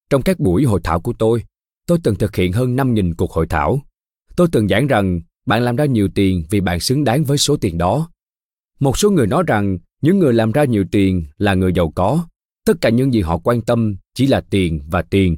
trong 0.10 0.21
các 0.21 0.39
buổi 0.39 0.63
hội 0.63 0.79
thảo 0.83 1.01
của 1.01 1.13
tôi 1.19 1.43
tôi 1.88 1.97
từng 2.03 2.15
thực 2.15 2.36
hiện 2.36 2.53
hơn 2.53 2.75
5.000 2.75 3.13
cuộc 3.17 3.31
hội 3.31 3.47
thảo. 3.47 3.81
Tôi 4.36 4.47
từng 4.51 4.67
giảng 4.67 4.88
rằng 4.88 5.21
bạn 5.45 5.62
làm 5.62 5.75
ra 5.75 5.86
nhiều 5.86 6.10
tiền 6.15 6.43
vì 6.49 6.62
bạn 6.62 6.79
xứng 6.79 7.03
đáng 7.03 7.23
với 7.23 7.38
số 7.38 7.57
tiền 7.57 7.77
đó. 7.77 8.10
Một 8.79 8.97
số 8.97 9.10
người 9.10 9.27
nói 9.27 9.43
rằng 9.47 9.77
những 10.01 10.19
người 10.19 10.33
làm 10.33 10.51
ra 10.51 10.63
nhiều 10.63 10.86
tiền 10.91 11.25
là 11.38 11.53
người 11.53 11.73
giàu 11.73 11.91
có. 11.95 12.27
Tất 12.67 12.73
cả 12.82 12.89
những 12.89 13.13
gì 13.13 13.21
họ 13.21 13.38
quan 13.38 13.62
tâm 13.62 13.95
chỉ 14.13 14.27
là 14.27 14.41
tiền 14.49 14.82
và 14.88 15.01
tiền. 15.01 15.38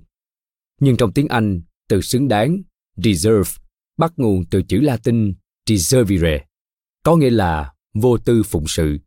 Nhưng 0.80 0.98
trong 0.98 1.14
tiếng 1.14 1.28
Anh, 1.28 1.62
từ 1.90 2.02
xứng 2.02 2.28
đáng, 2.28 2.62
deserve, 2.96 3.52
bắt 3.98 4.14
nguồn 4.18 4.46
từ 4.46 4.62
chữ 4.62 4.80
Latin 4.80 5.34
deservire, 5.66 6.46
có 7.04 7.16
nghĩa 7.16 7.30
là 7.30 7.74
vô 7.94 8.18
tư 8.18 8.44
phụng 8.44 8.68
sự. 8.68 8.98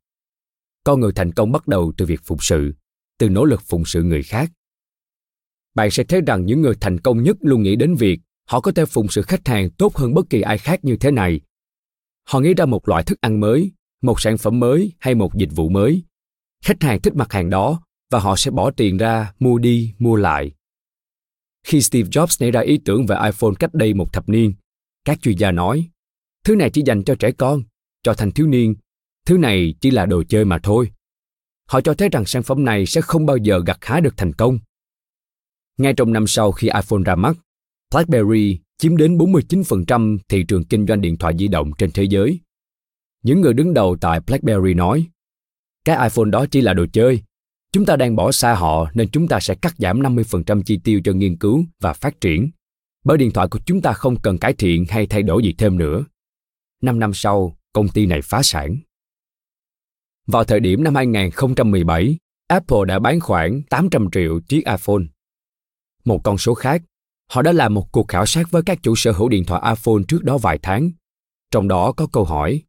Con 0.85 1.00
người 1.00 1.12
thành 1.12 1.32
công 1.32 1.52
bắt 1.52 1.68
đầu 1.68 1.92
từ 1.96 2.06
việc 2.06 2.20
phụng 2.24 2.38
sự, 2.40 2.74
từ 3.18 3.28
nỗ 3.28 3.44
lực 3.44 3.62
phụng 3.62 3.85
sự 3.85 4.02
người 4.02 4.22
khác 4.22 4.50
bạn 5.74 5.90
sẽ 5.90 6.04
thấy 6.04 6.20
rằng 6.20 6.46
những 6.46 6.62
người 6.62 6.74
thành 6.80 7.00
công 7.00 7.22
nhất 7.22 7.37
luôn 7.40 7.62
nghĩ 7.62 7.76
đến 7.76 7.94
việc 7.94 8.20
họ 8.48 8.61
có 8.61 8.72
thể 8.72 8.87
phụng 8.87 9.08
sự 9.08 9.22
khách 9.22 9.48
hàng 9.48 9.70
tốt 9.70 9.96
hơn 9.96 10.14
bất 10.14 10.30
kỳ 10.30 10.40
ai 10.40 10.58
khác 10.58 10.85
như 10.85 10.96
thế 10.96 11.11
này. 11.11 11.40
Họ 12.24 12.40
nghĩ 12.40 12.54
ra 12.54 12.66
một 12.66 12.88
loại 12.88 13.02
thức 13.04 13.20
ăn 13.20 13.40
mới, 13.40 13.72
một 14.02 14.20
sản 14.20 14.38
phẩm 14.38 14.61
mới 14.61 14.92
hay 15.00 15.14
một 15.14 15.35
dịch 15.35 15.50
vụ 15.52 15.68
mới. 15.68 16.04
Khách 16.64 16.82
hàng 16.82 17.00
thích 17.00 17.16
mặt 17.16 17.32
hàng 17.32 17.50
đó 17.50 17.82
và 18.12 18.18
họ 18.18 18.37
sẽ 18.37 18.51
bỏ 18.51 18.70
tiền 18.70 18.96
ra 18.96 19.33
mua 19.38 19.59
đi, 19.59 19.94
mua 19.98 20.16
lại. 20.16 20.53
Khi 21.66 21.81
Steve 21.81 22.09
Jobs 22.09 22.37
nảy 22.40 22.51
ra 22.51 22.61
ý 22.61 22.79
tưởng 22.85 23.07
về 23.07 23.16
iPhone 23.25 23.53
cách 23.59 23.75
đây 23.75 23.94
một 23.94 24.12
thập 24.12 24.29
niên, 24.29 24.55
các 25.05 25.22
chuyên 25.22 25.37
gia 25.37 25.51
nói, 25.51 25.88
thứ 26.44 26.57
này 26.57 26.70
chỉ 26.70 26.83
dành 26.87 27.05
cho 27.05 27.14
trẻ 27.14 27.31
con, 27.33 27.62
cho 28.03 28.14
thanh 28.14 28.33
thiếu 28.33 28.46
niên, 28.46 28.75
thứ 29.27 29.38
này 29.38 29.75
chỉ 29.81 29.90
là 29.90 30.07
đồ 30.07 30.22
chơi 30.29 30.44
mà 30.44 30.59
thôi. 30.62 30.90
Họ 31.68 31.81
cho 31.81 31.94
thấy 31.94 32.09
rằng 32.09 32.25
sản 32.25 32.42
phẩm 32.42 32.64
này 32.64 32.87
sẽ 32.87 33.01
không 33.01 33.27
bao 33.27 33.37
giờ 33.37 33.61
gặt 33.66 33.79
hái 33.81 34.01
được 34.01 34.14
thành 34.16 34.33
công 34.33 34.59
ngay 35.79 35.94
trong 35.94 36.12
năm 36.12 36.27
sau 36.27 36.53
khi 36.53 36.68
iPhone 36.68 37.03
ra 37.05 37.14
mắt, 37.14 37.37
BlackBerry 37.94 38.59
chiếm 38.79 38.96
đến 38.96 39.18
49% 39.18 40.18
thị 40.29 40.44
trường 40.48 40.64
kinh 40.64 40.87
doanh 40.87 41.01
điện 41.01 41.16
thoại 41.16 41.35
di 41.38 41.48
động 41.48 41.70
trên 41.79 41.90
thế 41.90 42.05
giới. 42.05 42.40
Những 43.22 43.40
người 43.40 43.53
đứng 43.53 43.75
đầu 43.75 43.96
tại 44.01 44.20
BlackBerry 44.20 44.75
nói, 44.75 45.07
cái 45.85 46.09
iPhone 46.09 46.31
đó 46.31 46.46
chỉ 46.51 46.61
là 46.61 46.75
đồ 46.75 46.87
chơi. 46.92 47.22
Chúng 47.72 47.87
ta 47.87 47.96
đang 47.96 48.16
bỏ 48.16 48.32
xa 48.32 48.54
họ 48.54 48.90
nên 48.94 49.08
chúng 49.11 49.28
ta 49.28 49.40
sẽ 49.40 49.54
cắt 49.54 49.74
giảm 49.78 50.00
50% 50.00 50.62
chi 50.62 50.78
tiêu 50.85 51.00
cho 51.04 51.12
nghiên 51.12 51.37
cứu 51.37 51.64
và 51.80 51.92
phát 51.92 52.20
triển. 52.20 52.50
Bởi 53.04 53.18
điện 53.18 53.30
thoại 53.30 53.48
của 53.50 53.58
chúng 53.66 53.80
ta 53.80 53.92
không 53.92 54.20
cần 54.20 54.38
cải 54.38 54.52
thiện 54.52 54.85
hay 54.88 55.06
thay 55.06 55.22
đổi 55.22 55.42
gì 55.42 55.54
thêm 55.58 55.78
nữa. 55.78 56.04
Năm 56.82 56.98
năm 56.98 57.14
sau, 57.14 57.56
công 57.72 57.88
ty 57.88 58.06
này 58.06 58.20
phá 58.22 58.42
sản. 58.42 58.76
Vào 60.26 60.44
thời 60.44 60.61
điểm 60.61 60.85
năm 60.85 60.94
2017, 60.94 62.18
Apple 62.48 62.78
đã 62.87 62.98
bán 62.98 63.20
khoảng 63.20 63.62
800 63.62 64.11
triệu 64.11 64.40
chiếc 64.48 64.66
iPhone 64.66 65.02
một 66.04 66.20
con 66.24 66.38
số 66.38 66.54
khác, 66.54 66.82
họ 67.30 67.42
đã 67.42 67.52
làm 67.52 67.74
một 67.74 67.92
cuộc 67.92 68.08
khảo 68.08 68.26
sát 68.26 68.50
với 68.50 68.62
các 68.66 68.78
chủ 68.82 68.94
sở 68.96 69.12
hữu 69.12 69.28
điện 69.28 69.44
thoại 69.44 69.62
iPhone 69.76 70.02
trước 70.08 70.24
đó 70.24 70.38
vài 70.38 70.58
tháng. 70.62 70.90
Trong 71.50 71.68
đó 71.68 71.92
có 71.92 72.06
câu 72.12 72.24
hỏi, 72.24 72.62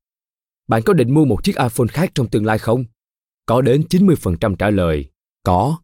bạn 0.68 0.82
có 0.84 0.94
định 0.94 1.14
mua 1.14 1.26
một 1.26 1.44
chiếc 1.44 1.58
iPhone 1.58 1.88
khác 1.88 2.12
trong 2.16 2.30
tương 2.30 2.46
lai 2.46 2.58
không? 2.58 2.86
Có 3.46 3.62
đến 3.62 3.86
90% 3.90 4.56
trả 4.56 4.70
lời, 4.70 5.12
có. 5.44 5.78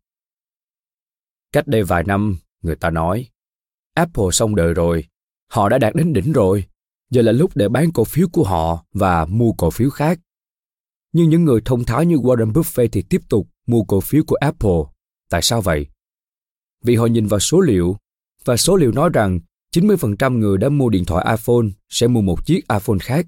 Cách 1.52 1.67
đây 1.67 1.84
vài 1.84 2.04
năm, 2.04 2.38
người 2.62 2.76
ta 2.76 2.89
nói, 2.89 3.30
Apple 3.93 4.32
xong 4.32 4.56
đời 4.56 4.74
rồi, 4.74 5.06
họ 5.48 5.69
đã 5.69 5.78
đạt 5.78 5.95
đến 5.95 6.13
đỉnh 6.13 6.32
rồi, 6.32 6.65
giờ 7.10 7.22
là 7.22 7.32
lúc 7.32 7.52
để 7.56 7.69
bán 7.69 7.91
cổ 7.91 8.04
phiếu 8.04 8.28
của 8.32 8.43
họ 8.43 8.86
và 8.93 9.26
mua 9.26 9.52
cổ 9.58 9.69
phiếu 9.69 9.89
khác. 9.89 10.19
Nhưng 11.12 11.30
những 11.30 11.45
người 11.45 11.62
thông 11.65 11.84
thái 11.84 12.06
như 12.06 12.15
Warren 12.15 12.54
Buffett 12.54 12.89
thì 12.91 13.02
tiếp 13.02 13.22
tục 13.30 13.48
mua 13.67 13.84
cổ 13.84 14.02
phiếu 14.02 14.24
của 14.28 14.36
Apple. 14.36 14.82
Tại 15.30 15.41
sao 15.41 15.62
vậy? 15.62 15.88
vì 16.84 16.95
họ 16.95 17.06
nhìn 17.06 17.28
vào 17.28 17.39
số 17.39 17.60
liệu 17.60 17.98
và 18.45 18.58
số 18.58 18.76
liệu 18.76 18.91
nói 18.91 19.10
rằng 19.13 19.39
90% 19.76 20.38
người 20.38 20.58
đã 20.58 20.69
mua 20.69 20.89
điện 20.89 21.06
thoại 21.06 21.26
iPhone 21.30 21.67
sẽ 21.89 22.08
mua 22.08 22.22
một 22.22 22.45
chiếc 22.45 22.62
iPhone 22.69 23.00
khác. 23.02 23.26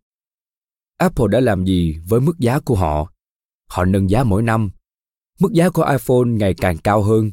Apple 0.97 1.25
đã 1.31 1.39
làm 1.39 1.65
gì 1.65 1.97
với 2.07 2.19
mức 2.19 2.39
giá 2.39 2.59
của 2.59 2.75
họ? 2.75 3.11
Họ 3.71 3.85
nâng 3.85 4.09
giá 4.09 4.23
mỗi 4.23 4.41
năm. 4.43 4.69
Mức 5.39 5.51
giá 5.53 5.69
của 5.69 5.83
iPhone 5.91 6.27
ngày 6.27 6.53
càng 6.53 6.77
cao 6.77 7.03
hơn, 7.03 7.31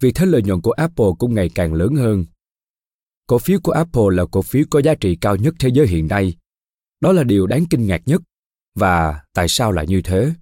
vì 0.00 0.12
thế 0.12 0.26
lợi 0.26 0.42
nhuận 0.42 0.60
của 0.60 0.72
Apple 0.72 1.06
cũng 1.18 1.34
ngày 1.34 1.50
càng 1.54 1.74
lớn 1.74 1.94
hơn. 1.94 2.24
Cổ 3.26 3.38
phiếu 3.38 3.60
của 3.62 3.72
Apple 3.72 4.02
là 4.10 4.24
cổ 4.30 4.42
phiếu 4.42 4.64
có 4.70 4.82
giá 4.82 4.94
trị 4.94 5.16
cao 5.20 5.36
nhất 5.36 5.54
thế 5.58 5.68
giới 5.74 5.86
hiện 5.86 6.08
nay. 6.08 6.34
Đó 7.00 7.12
là 7.12 7.24
điều 7.24 7.46
đáng 7.46 7.64
kinh 7.70 7.86
ngạc 7.86 8.02
nhất. 8.06 8.22
Và 8.74 9.20
tại 9.34 9.48
sao 9.48 9.72
lại 9.72 9.86
như 9.86 10.02
thế? 10.02 10.32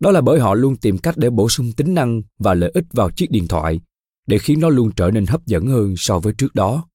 Đó 0.00 0.10
là 0.10 0.20
bởi 0.20 0.40
họ 0.40 0.54
luôn 0.54 0.76
tìm 0.76 0.98
cách 0.98 1.16
để 1.16 1.30
bổ 1.30 1.48
sung 1.48 1.72
tính 1.72 1.94
năng 1.94 2.22
và 2.38 2.54
lợi 2.54 2.70
ích 2.74 2.84
vào 2.92 3.10
chiếc 3.10 3.30
điện 3.30 3.48
thoại 3.48 3.80
để 4.26 4.38
khiến 4.38 4.60
nó 4.60 4.68
luôn 4.68 4.90
trở 4.96 5.10
nên 5.10 5.26
hấp 5.26 5.46
dẫn 5.46 5.66
hơn 5.66 5.94
so 5.96 6.18
với 6.18 6.32
trước 6.38 6.54
đó 6.54 6.88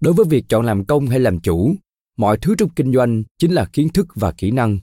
đối 0.00 0.14
với 0.14 0.26
việc 0.28 0.44
chọn 0.48 0.64
làm 0.64 0.84
công 0.84 1.06
hay 1.06 1.20
làm 1.20 1.40
chủ 1.40 1.74
mọi 2.16 2.38
thứ 2.42 2.54
trong 2.58 2.68
kinh 2.68 2.92
doanh 2.92 3.22
chính 3.38 3.52
là 3.52 3.64
kiến 3.64 3.88
thức 3.88 4.06
và 4.14 4.32
kỹ 4.32 4.50
năng 4.50 4.78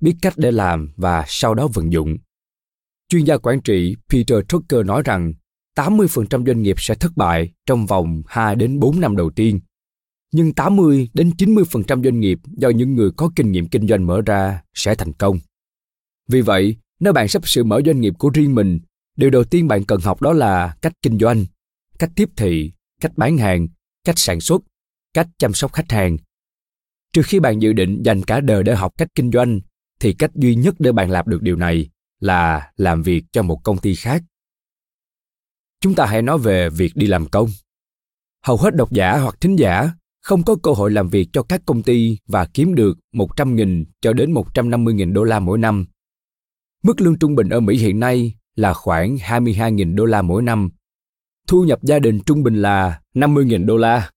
biết 0.00 0.14
cách 0.22 0.34
để 0.36 0.50
làm 0.50 0.92
và 0.96 1.24
sau 1.28 1.54
đó 1.54 1.68
vận 1.74 1.92
dụng 1.92 2.16
chuyên 3.08 3.24
gia 3.24 3.36
quản 3.36 3.60
trị 3.60 3.96
Peter 4.08 4.38
Drucker 4.48 4.86
nói 4.86 5.02
rằng 5.04 5.32
80% 5.76 6.46
doanh 6.46 6.62
nghiệp 6.62 6.76
sẽ 6.78 6.94
thất 6.94 7.16
bại 7.16 7.52
trong 7.66 7.86
vòng 7.86 8.22
2 8.26 8.56
đến 8.56 8.80
4 8.80 9.00
năm 9.00 9.16
đầu 9.16 9.30
tiên. 9.30 9.60
Nhưng 10.32 10.54
80 10.54 11.08
đến 11.14 11.30
90% 11.38 12.04
doanh 12.04 12.20
nghiệp 12.20 12.38
do 12.56 12.68
những 12.68 12.94
người 12.94 13.10
có 13.16 13.30
kinh 13.36 13.52
nghiệm 13.52 13.68
kinh 13.68 13.88
doanh 13.88 14.06
mở 14.06 14.22
ra 14.26 14.62
sẽ 14.74 14.94
thành 14.94 15.12
công. 15.12 15.38
Vì 16.28 16.40
vậy, 16.40 16.76
nếu 17.00 17.12
bạn 17.12 17.28
sắp 17.28 17.48
sửa 17.48 17.62
mở 17.62 17.80
doanh 17.86 18.00
nghiệp 18.00 18.14
của 18.18 18.30
riêng 18.34 18.54
mình 18.54 18.80
điều 19.16 19.30
đầu 19.30 19.44
tiên 19.44 19.68
bạn 19.68 19.84
cần 19.84 20.00
học 20.00 20.22
đó 20.22 20.32
là 20.32 20.76
cách 20.82 20.92
kinh 21.02 21.18
doanh 21.18 21.44
cách 21.98 22.10
tiếp 22.16 22.28
thị 22.36 22.72
cách 23.00 23.12
bán 23.16 23.38
hàng 23.38 23.68
cách 24.04 24.18
sản 24.18 24.40
xuất 24.40 24.62
cách 25.14 25.28
chăm 25.38 25.52
sóc 25.52 25.72
khách 25.72 25.92
hàng 25.92 26.16
trừ 27.12 27.22
khi 27.22 27.40
bạn 27.40 27.62
dự 27.62 27.72
định 27.72 28.02
dành 28.02 28.22
cả 28.22 28.40
đời 28.40 28.62
để 28.62 28.74
học 28.74 28.92
cách 28.98 29.08
kinh 29.14 29.30
doanh 29.30 29.60
thì 30.00 30.12
cách 30.12 30.30
duy 30.34 30.54
nhất 30.54 30.74
để 30.78 30.92
bạn 30.92 31.10
làm 31.10 31.24
được 31.28 31.42
điều 31.42 31.56
này 31.56 31.90
là 32.20 32.72
làm 32.76 33.02
việc 33.02 33.24
cho 33.32 33.42
một 33.42 33.60
công 33.64 33.78
ty 33.78 33.94
khác 33.94 34.22
chúng 35.80 35.94
ta 35.94 36.06
hãy 36.06 36.22
nói 36.22 36.38
về 36.38 36.70
việc 36.70 36.92
đi 36.96 37.06
làm 37.06 37.26
công 37.26 37.48
hầu 38.44 38.56
hết 38.56 38.76
độc 38.76 38.92
giả 38.92 39.18
hoặc 39.18 39.40
thính 39.40 39.56
giả 39.56 39.90
không 40.22 40.42
có 40.42 40.56
cơ 40.62 40.72
hội 40.72 40.90
làm 40.90 41.08
việc 41.08 41.28
cho 41.32 41.42
các 41.42 41.62
công 41.66 41.82
ty 41.82 42.18
và 42.26 42.46
kiếm 42.46 42.74
được 42.74 42.98
100.000 43.12 43.84
cho 44.00 44.12
đến 44.12 44.34
150.000 44.34 45.12
đô 45.12 45.24
la 45.24 45.40
mỗi 45.40 45.58
năm. 45.58 45.86
Mức 46.82 47.00
lương 47.00 47.18
trung 47.18 47.34
bình 47.34 47.48
ở 47.48 47.60
Mỹ 47.60 47.76
hiện 47.76 48.00
nay 48.00 48.34
là 48.56 48.74
khoảng 48.74 49.16
22.000 49.16 49.94
đô 49.94 50.04
la 50.04 50.22
mỗi 50.22 50.42
năm. 50.42 50.70
Thu 51.48 51.64
nhập 51.64 51.78
gia 51.82 51.98
đình 51.98 52.20
trung 52.20 52.42
bình 52.42 52.62
là 52.62 53.00
50.000 53.14 53.66
đô 53.66 53.76
la 53.76 54.10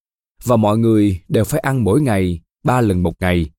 và 0.43 0.55
mọi 0.55 0.77
người 0.77 1.21
đều 1.27 1.43
phải 1.43 1.59
ăn 1.59 1.83
mỗi 1.83 2.01
ngày 2.01 2.41
3 2.63 2.81
lần 2.81 3.03
một 3.03 3.13
ngày. 3.19 3.49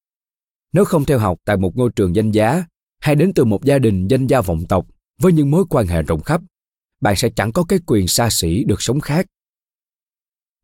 Nếu 0.75 0.85
không 0.85 1.05
theo 1.05 1.19
học 1.19 1.39
tại 1.45 1.57
một 1.57 1.77
ngôi 1.77 1.91
trường 1.97 2.17
danh 2.17 2.31
giá 2.31 2.65
hay 3.01 3.15
đến 3.15 3.33
từ 3.35 3.45
một 3.45 3.65
gia 3.65 3.79
đình 3.79 4.09
danh 4.09 4.27
gia 4.27 4.41
vọng 4.41 4.65
tộc 4.69 4.87
với 5.21 5.33
những 5.33 5.51
mối 5.51 5.65
quan 5.71 5.87
hệ 5.87 6.03
rộng 6.03 6.23
khắp, 6.23 6.41
bạn 7.01 7.17
sẽ 7.17 7.31
chẳng 7.37 7.53
có 7.53 7.65
cái 7.65 7.79
quyền 7.87 8.09
xa 8.09 8.31
xỉ 8.31 8.65
được 8.65 8.83
sống 8.83 9.01
khác. 9.01 9.27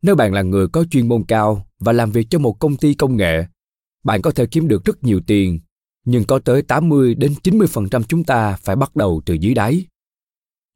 Nếu 0.02 0.14
bạn 0.14 0.32
là 0.32 0.42
người 0.42 0.68
có 0.68 0.84
chuyên 0.90 1.08
môn 1.08 1.24
cao 1.24 1.66
và 1.78 1.92
làm 1.92 2.12
việc 2.12 2.26
cho 2.30 2.38
một 2.38 2.52
công 2.52 2.76
ty 2.76 2.94
công 2.94 3.16
nghệ, 3.16 3.44
bạn 4.04 4.22
có 4.22 4.30
thể 4.30 4.46
kiếm 4.46 4.68
được 4.68 4.84
rất 4.84 5.04
nhiều 5.04 5.20
tiền, 5.26 5.60
nhưng 6.04 6.24
có 6.24 6.38
tới 6.38 6.62
80 6.62 7.14
đến 7.14 7.34
90% 7.42 8.02
chúng 8.02 8.24
ta 8.24 8.56
phải 8.62 8.76
bắt 8.76 8.96
đầu 8.96 9.22
từ 9.26 9.34
dưới 9.34 9.54
đáy. 9.54 9.86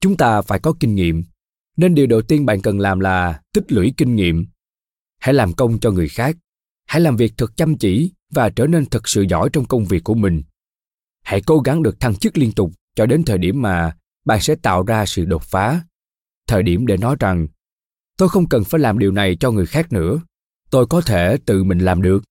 Chúng 0.00 0.16
ta 0.16 0.42
phải 0.42 0.58
có 0.58 0.74
kinh 0.80 0.94
nghiệm, 0.94 1.22
nên 1.76 1.94
điều 1.94 2.06
đầu 2.06 2.22
tiên 2.22 2.46
bạn 2.46 2.62
cần 2.62 2.78
làm 2.78 3.00
là 3.00 3.40
tích 3.54 3.72
lũy 3.72 3.92
kinh 3.96 4.16
nghiệm. 4.16 4.46
Hãy 5.20 5.34
làm 5.34 5.52
công 5.52 5.80
cho 5.80 5.90
người 5.90 6.08
khác, 6.08 6.36
hãy 6.94 7.00
làm 7.00 7.16
việc 7.16 7.32
thật 7.36 7.56
chăm 7.56 7.78
chỉ 7.78 8.12
và 8.30 8.50
trở 8.50 8.66
nên 8.66 8.86
thật 8.86 9.08
sự 9.08 9.22
giỏi 9.22 9.50
trong 9.52 9.64
công 9.64 9.84
việc 9.84 10.04
của 10.04 10.14
mình. 10.14 10.42
Hãy 11.22 11.42
cố 11.46 11.58
gắng 11.58 11.82
được 11.82 12.00
thăng 12.00 12.14
chức 12.14 12.38
liên 12.38 12.52
tục 12.52 12.70
cho 12.96 13.06
đến 13.06 13.22
thời 13.24 13.38
điểm 13.38 13.62
mà 13.62 13.96
bạn 14.24 14.40
sẽ 14.40 14.54
tạo 14.54 14.82
ra 14.82 15.06
sự 15.06 15.24
đột 15.24 15.42
phá. 15.42 15.80
Thời 16.46 16.62
điểm 16.62 16.86
để 16.86 16.96
nói 16.96 17.16
rằng, 17.20 17.46
tôi 18.16 18.28
không 18.28 18.48
cần 18.48 18.64
phải 18.64 18.80
làm 18.80 18.98
điều 18.98 19.12
này 19.12 19.36
cho 19.40 19.50
người 19.50 19.66
khác 19.66 19.92
nữa 19.92 20.20
tôi 20.70 20.86
có 20.86 21.00
thể 21.00 21.36
tự 21.46 21.64
mình 21.64 21.78
làm 21.78 22.02
được 22.02 22.24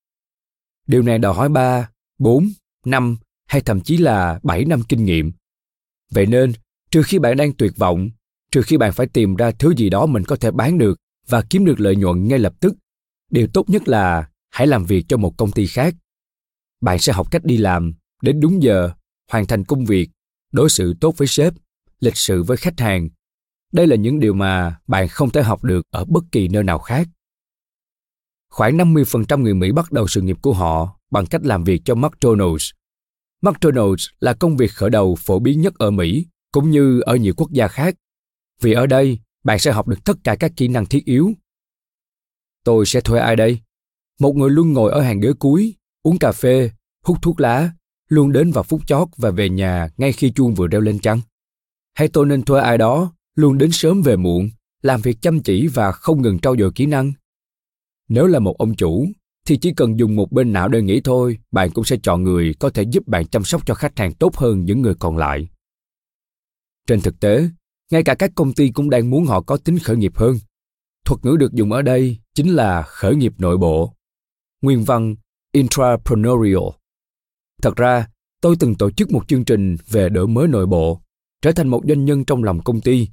điều 0.87 1.01
này 1.01 1.19
đòi 1.19 1.33
hỏi 1.33 1.49
ba, 1.49 1.89
bốn, 2.19 2.49
năm 2.85 3.17
hay 3.47 3.61
thậm 3.61 3.81
chí 3.81 3.97
là 3.97 4.39
bảy 4.43 4.65
năm 4.65 4.81
kinh 4.89 5.05
nghiệm 5.05 5.31
vậy 6.11 6.25
nên, 6.25 6.53
trừ 6.91 7.03
khi 7.03 7.19
bạn 7.19 7.37
đang 7.37 7.53
tuyệt 7.53 7.77
vọng, 7.77 8.09
trừ 8.51 8.61
khi 8.61 8.77
bạn 8.77 8.93
phải 8.93 9.07
tìm 9.07 9.35
ra 9.35 9.51
thứ 9.51 9.73
gì 9.77 9.89
đó 9.89 10.05
mình 10.05 10.23
có 10.23 10.35
thể 10.35 10.51
bán 10.51 10.77
được 10.77 10.99
và 11.27 11.41
kiếm 11.49 11.65
được 11.65 11.79
lợi 11.79 11.95
nhuận 11.95 12.27
ngay 12.27 12.39
lập 12.39 12.53
tức, 12.59 12.73
điều 13.31 13.47
tốt 13.47 13.69
nhất 13.69 13.87
là 13.87 14.29
hãy 14.53 14.67
làm 14.67 14.85
việc 14.85 15.05
cho 15.07 15.17
một 15.17 15.37
công 15.37 15.51
ty 15.51 15.67
khác 15.67 15.95
bạn 16.81 16.99
sẽ 16.99 17.13
học 17.13 17.31
cách 17.31 17.45
đi 17.45 17.57
làm 17.57 17.93
đến 18.21 18.39
đúng 18.39 18.63
giờ 18.63 18.91
hoàn 19.31 19.47
thành 19.47 19.63
công 19.63 19.85
việc 19.85 20.09
đối 20.51 20.69
xử 20.69 20.93
tốt 21.01 21.13
với 21.17 21.27
sếp 21.27 21.53
lịch 21.99 22.17
sự 22.17 22.43
với 22.43 22.57
khách 22.57 22.79
hàng 22.79 23.09
đây 23.73 23.87
là 23.87 23.95
những 23.95 24.19
điều 24.19 24.33
mà 24.33 24.79
bạn 24.87 25.07
không 25.07 25.29
thể 25.29 25.43
học 25.43 25.63
được 25.63 25.85
ở 25.89 26.05
bất 26.05 26.23
kỳ 26.31 26.47
nơi 26.47 26.63
nào 26.63 26.79
khác. 26.79 27.07
Khoảng 28.49 28.77
50% 28.77 29.41
người 29.41 29.53
Mỹ 29.53 29.71
bắt 29.71 29.91
đầu 29.91 30.07
sự 30.07 30.21
nghiệp 30.21 30.37
của 30.41 30.53
họ 30.53 30.99
bằng 31.11 31.25
cách 31.25 31.41
làm 31.43 31.63
việc 31.63 31.81
cho 31.85 31.93
McDonald's. 31.93 32.71
McDonald's 33.41 34.09
là 34.19 34.33
công 34.33 34.57
việc 34.57 34.71
khởi 34.71 34.89
đầu 34.89 35.15
phổ 35.19 35.39
biến 35.39 35.61
nhất 35.61 35.73
ở 35.75 35.91
Mỹ 35.91 36.27
cũng 36.51 36.71
như 36.71 36.99
ở 36.99 37.15
nhiều 37.15 37.33
quốc 37.37 37.51
gia 37.51 37.67
khác. 37.67 37.95
Vì 38.61 38.73
ở 38.73 38.87
đây, 38.87 39.19
bạn 39.43 39.59
sẽ 39.59 39.71
học 39.71 39.87
được 39.87 40.03
tất 40.05 40.17
cả 40.23 40.35
các 40.35 40.51
kỹ 40.55 40.67
năng 40.67 40.85
thiết 40.85 41.05
yếu. 41.05 41.31
Tôi 42.63 42.85
sẽ 42.85 43.01
thuê 43.01 43.19
ai 43.19 43.35
đây? 43.35 43.59
Một 44.23 44.35
người 44.35 44.49
luôn 44.49 44.73
ngồi 44.73 44.91
ở 44.91 45.01
hàng 45.01 45.19
ghế 45.19 45.33
cuối, 45.39 45.75
uống 46.03 46.19
cà 46.19 46.31
phê, 46.31 46.71
hút 47.05 47.17
thuốc 47.21 47.39
lá, 47.39 47.71
luôn 48.09 48.31
đến 48.31 48.51
vào 48.51 48.63
phút 48.63 48.87
chót 48.87 49.07
và 49.17 49.31
về 49.31 49.49
nhà 49.49 49.89
ngay 49.97 50.11
khi 50.13 50.31
chuông 50.31 50.53
vừa 50.53 50.67
reo 50.67 50.81
lên 50.81 50.99
chăng? 50.99 51.21
Hay 51.93 52.07
tôi 52.07 52.25
nên 52.25 52.43
thuê 52.43 52.61
ai 52.61 52.77
đó 52.77 53.13
luôn 53.35 53.57
đến 53.57 53.71
sớm 53.71 54.01
về 54.01 54.15
muộn, 54.15 54.49
làm 54.81 55.01
việc 55.01 55.17
chăm 55.21 55.39
chỉ 55.39 55.67
và 55.67 55.91
không 55.91 56.21
ngừng 56.21 56.39
trau 56.39 56.55
dồi 56.57 56.71
kỹ 56.75 56.85
năng. 56.85 57.13
Nếu 58.09 58.27
là 58.27 58.39
một 58.39 58.57
ông 58.57 58.75
chủ, 58.75 59.07
thì 59.47 59.57
chỉ 59.57 59.73
cần 59.73 59.99
dùng 59.99 60.15
một 60.15 60.31
bên 60.31 60.53
não 60.53 60.67
để 60.67 60.81
nghĩ 60.81 61.01
thôi, 61.01 61.37
bạn 61.51 61.71
cũng 61.71 61.85
sẽ 61.85 61.97
chọn 62.03 62.23
người 62.23 62.53
có 62.59 62.69
thể 62.69 62.83
giúp 62.83 63.07
bạn 63.07 63.27
chăm 63.27 63.43
sóc 63.43 63.65
cho 63.65 63.73
khách 63.73 63.99
hàng 63.99 64.13
tốt 64.13 64.35
hơn 64.35 64.65
những 64.65 64.81
người 64.81 64.95
còn 64.95 65.17
lại. 65.17 65.47
Trên 66.87 67.01
thực 67.01 67.19
tế, 67.19 67.49
ngay 67.91 68.03
cả 68.03 68.15
các 68.15 68.31
công 68.35 68.53
ty 68.53 68.69
cũng 68.69 68.89
đang 68.89 69.09
muốn 69.09 69.25
họ 69.25 69.41
có 69.41 69.57
tính 69.57 69.79
khởi 69.79 69.97
nghiệp 69.97 70.15
hơn. 70.15 70.35
Thuật 71.05 71.25
ngữ 71.25 71.35
được 71.39 71.53
dùng 71.53 71.71
ở 71.71 71.81
đây 71.81 72.17
chính 72.33 72.55
là 72.55 72.81
khởi 72.81 73.15
nghiệp 73.15 73.33
nội 73.37 73.57
bộ. 73.57 73.93
Nguyên 74.63 74.83
văn 74.83 75.15
intrapreneurial. 75.51 76.69
Thật 77.61 77.75
ra, 77.75 78.07
tôi 78.41 78.55
từng 78.59 78.75
tổ 78.75 78.91
chức 78.91 79.11
một 79.11 79.27
chương 79.27 79.45
trình 79.45 79.77
về 79.89 80.09
đổi 80.09 80.27
mới 80.27 80.47
nội 80.47 80.65
bộ, 80.65 81.01
trở 81.41 81.51
thành 81.51 81.67
một 81.67 81.81
doanh 81.87 82.05
nhân 82.05 82.25
trong 82.25 82.43
lòng 82.43 82.63
công 82.63 82.81
ty 82.81 83.07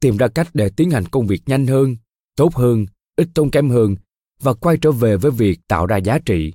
tìm 0.00 0.16
ra 0.16 0.28
cách 0.28 0.48
để 0.54 0.70
tiến 0.76 0.90
hành 0.90 1.04
công 1.06 1.26
việc 1.26 1.42
nhanh 1.46 1.66
hơn 1.66 1.96
tốt 2.36 2.54
hơn 2.54 2.86
ít 3.16 3.28
tốn 3.34 3.50
kém 3.50 3.70
hơn 3.70 3.96
và 4.40 4.54
quay 4.54 4.76
trở 4.76 4.92
về 4.92 5.16
với 5.16 5.30
việc 5.30 5.60
tạo 5.68 5.86
ra 5.86 5.96
giá 5.96 6.18
trị 6.18 6.52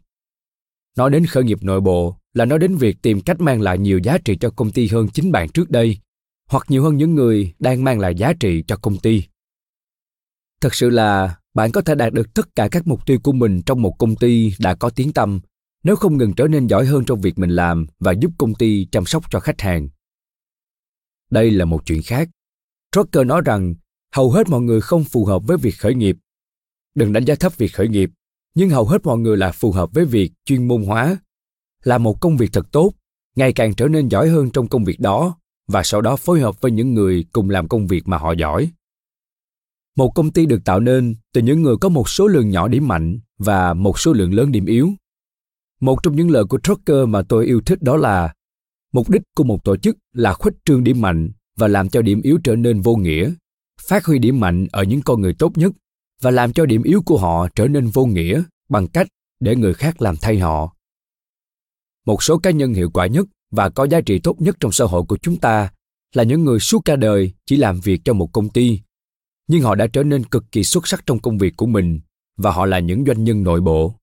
nói 0.97 1.09
đến 1.09 1.25
khởi 1.25 1.43
nghiệp 1.43 1.63
nội 1.63 1.81
bộ 1.81 2.15
là 2.33 2.45
nói 2.45 2.59
đến 2.59 2.75
việc 2.75 2.97
tìm 3.01 3.21
cách 3.21 3.41
mang 3.41 3.61
lại 3.61 3.77
nhiều 3.77 3.99
giá 4.03 4.17
trị 4.17 4.37
cho 4.39 4.49
công 4.49 4.71
ty 4.71 4.87
hơn 4.87 5.07
chính 5.13 5.31
bạn 5.31 5.49
trước 5.49 5.69
đây 5.69 5.97
hoặc 6.49 6.63
nhiều 6.67 6.83
hơn 6.83 6.97
những 6.97 7.15
người 7.15 7.53
đang 7.59 7.83
mang 7.83 7.99
lại 7.99 8.15
giá 8.15 8.33
trị 8.39 8.63
cho 8.67 8.75
công 8.75 8.97
ty 8.97 9.23
thật 10.61 10.75
sự 10.75 10.89
là 10.89 11.35
bạn 11.57 11.71
có 11.71 11.81
thể 11.81 11.95
đạt 11.95 12.13
được 12.13 12.33
tất 12.33 12.55
cả 12.55 12.67
các 12.71 12.87
mục 12.87 13.05
tiêu 13.05 13.17
của 13.23 13.31
mình 13.31 13.61
trong 13.65 13.81
một 13.81 13.93
công 14.01 14.15
ty 14.15 14.53
đã 14.59 14.75
có 14.75 14.89
tiếng 14.89 15.11
tăm 15.17 15.39
nếu 15.83 15.95
không 15.95 16.17
ngừng 16.17 16.33
trở 16.37 16.47
nên 16.47 16.67
giỏi 16.67 16.85
hơn 16.85 17.03
trong 17.07 17.21
việc 17.21 17.39
mình 17.39 17.49
làm 17.49 17.85
và 17.99 18.11
giúp 18.11 18.31
công 18.37 18.53
ty 18.55 18.87
chăm 18.91 19.05
sóc 19.05 19.23
cho 19.31 19.39
khách 19.39 19.61
hàng 19.61 19.89
đây 21.29 21.51
là 21.51 21.65
một 21.65 21.85
chuyện 21.85 22.01
khác 22.03 22.29
Drucker 22.95 23.25
nói 23.25 23.41
rằng 23.45 23.75
hầu 24.13 24.31
hết 24.31 24.49
mọi 24.49 24.61
người 24.61 24.81
không 24.81 25.03
phù 25.03 25.25
hợp 25.25 25.41
với 25.47 25.57
việc 25.57 25.75
khởi 25.79 25.95
nghiệp. 25.95 26.17
Đừng 26.95 27.13
đánh 27.13 27.25
giá 27.25 27.35
thấp 27.35 27.57
việc 27.57 27.73
khởi 27.73 27.87
nghiệp, 27.87 28.09
nhưng 28.55 28.69
hầu 28.69 28.85
hết 28.85 29.05
mọi 29.05 29.17
người 29.17 29.37
là 29.37 29.51
phù 29.51 29.71
hợp 29.71 29.89
với 29.93 30.05
việc 30.05 30.31
chuyên 30.45 30.67
môn 30.67 30.83
hóa, 30.83 31.17
làm 31.83 32.03
một 32.03 32.21
công 32.21 32.37
việc 32.37 32.49
thật 32.53 32.71
tốt, 32.71 32.93
ngày 33.35 33.53
càng 33.53 33.75
trở 33.75 33.87
nên 33.87 34.07
giỏi 34.07 34.29
hơn 34.29 34.49
trong 34.49 34.67
công 34.67 34.83
việc 34.83 34.99
đó 34.99 35.37
và 35.67 35.83
sau 35.83 36.01
đó 36.01 36.15
phối 36.15 36.39
hợp 36.39 36.61
với 36.61 36.71
những 36.71 36.93
người 36.93 37.25
cùng 37.31 37.49
làm 37.49 37.67
công 37.67 37.87
việc 37.87 38.07
mà 38.07 38.17
họ 38.17 38.31
giỏi. 38.31 38.71
Một 39.97 40.09
công 40.15 40.31
ty 40.31 40.45
được 40.45 40.65
tạo 40.65 40.79
nên 40.79 41.15
từ 41.33 41.41
những 41.41 41.61
người 41.61 41.75
có 41.81 41.89
một 41.89 42.09
số 42.09 42.27
lượng 42.27 42.49
nhỏ 42.49 42.67
điểm 42.67 42.87
mạnh 42.87 43.19
và 43.37 43.73
một 43.73 43.99
số 43.99 44.13
lượng 44.13 44.33
lớn 44.33 44.51
điểm 44.51 44.65
yếu. 44.65 44.89
Một 45.79 46.03
trong 46.03 46.15
những 46.15 46.31
lời 46.31 46.43
của 46.45 46.59
Drucker 46.63 47.07
mà 47.07 47.21
tôi 47.21 47.45
yêu 47.45 47.61
thích 47.65 47.81
đó 47.81 47.97
là, 47.97 48.33
mục 48.93 49.09
đích 49.09 49.21
của 49.35 49.43
một 49.43 49.63
tổ 49.63 49.77
chức 49.77 49.97
là 50.13 50.33
khuếch 50.33 50.53
trương 50.65 50.83
điểm 50.83 51.01
mạnh 51.01 51.31
và 51.57 51.67
làm 51.67 51.89
cho 51.89 52.01
điểm 52.01 52.21
yếu 52.21 52.37
trở 52.43 52.55
nên 52.55 52.81
vô 52.81 52.95
nghĩa, 52.95 53.31
phát 53.81 54.05
huy 54.05 54.19
điểm 54.19 54.39
mạnh 54.39 54.67
ở 54.71 54.83
những 54.83 55.01
con 55.01 55.21
người 55.21 55.33
tốt 55.33 55.57
nhất 55.57 55.73
và 56.21 56.31
làm 56.31 56.53
cho 56.53 56.65
điểm 56.65 56.83
yếu 56.83 57.01
của 57.05 57.17
họ 57.17 57.47
trở 57.55 57.67
nên 57.67 57.87
vô 57.87 58.05
nghĩa 58.05 58.43
bằng 58.69 58.87
cách 58.87 59.07
để 59.39 59.55
người 59.55 59.73
khác 59.73 60.01
làm 60.01 60.15
thay 60.21 60.39
họ 60.39 60.73
một 62.05 62.23
số 62.23 62.37
cá 62.37 62.51
nhân 62.51 62.73
hiệu 62.73 62.89
quả 62.89 63.07
nhất 63.07 63.27
và 63.51 63.69
có 63.69 63.87
giá 63.87 64.01
trị 64.01 64.19
tốt 64.19 64.41
nhất 64.41 64.57
trong 64.59 64.71
xã 64.71 64.85
hội 64.85 65.03
của 65.07 65.17
chúng 65.17 65.37
ta 65.37 65.71
là 66.13 66.23
những 66.23 66.45
người 66.45 66.59
suốt 66.59 66.79
cả 66.85 66.95
đời 66.95 67.33
chỉ 67.45 67.57
làm 67.57 67.79
việc 67.79 68.01
cho 68.05 68.13
một 68.13 68.27
công 68.33 68.49
ty 68.49 68.81
nhưng 69.47 69.61
họ 69.61 69.75
đã 69.75 69.87
trở 69.87 70.03
nên 70.03 70.23
cực 70.23 70.51
kỳ 70.51 70.63
xuất 70.63 70.87
sắc 70.87 71.05
trong 71.05 71.19
công 71.19 71.37
việc 71.37 71.53
của 71.57 71.65
mình 71.65 71.99
và 72.37 72.51
họ 72.51 72.65
là 72.65 72.79
những 72.79 73.05
doanh 73.05 73.23
nhân 73.23 73.43
nội 73.43 73.61
bộ 73.61 73.95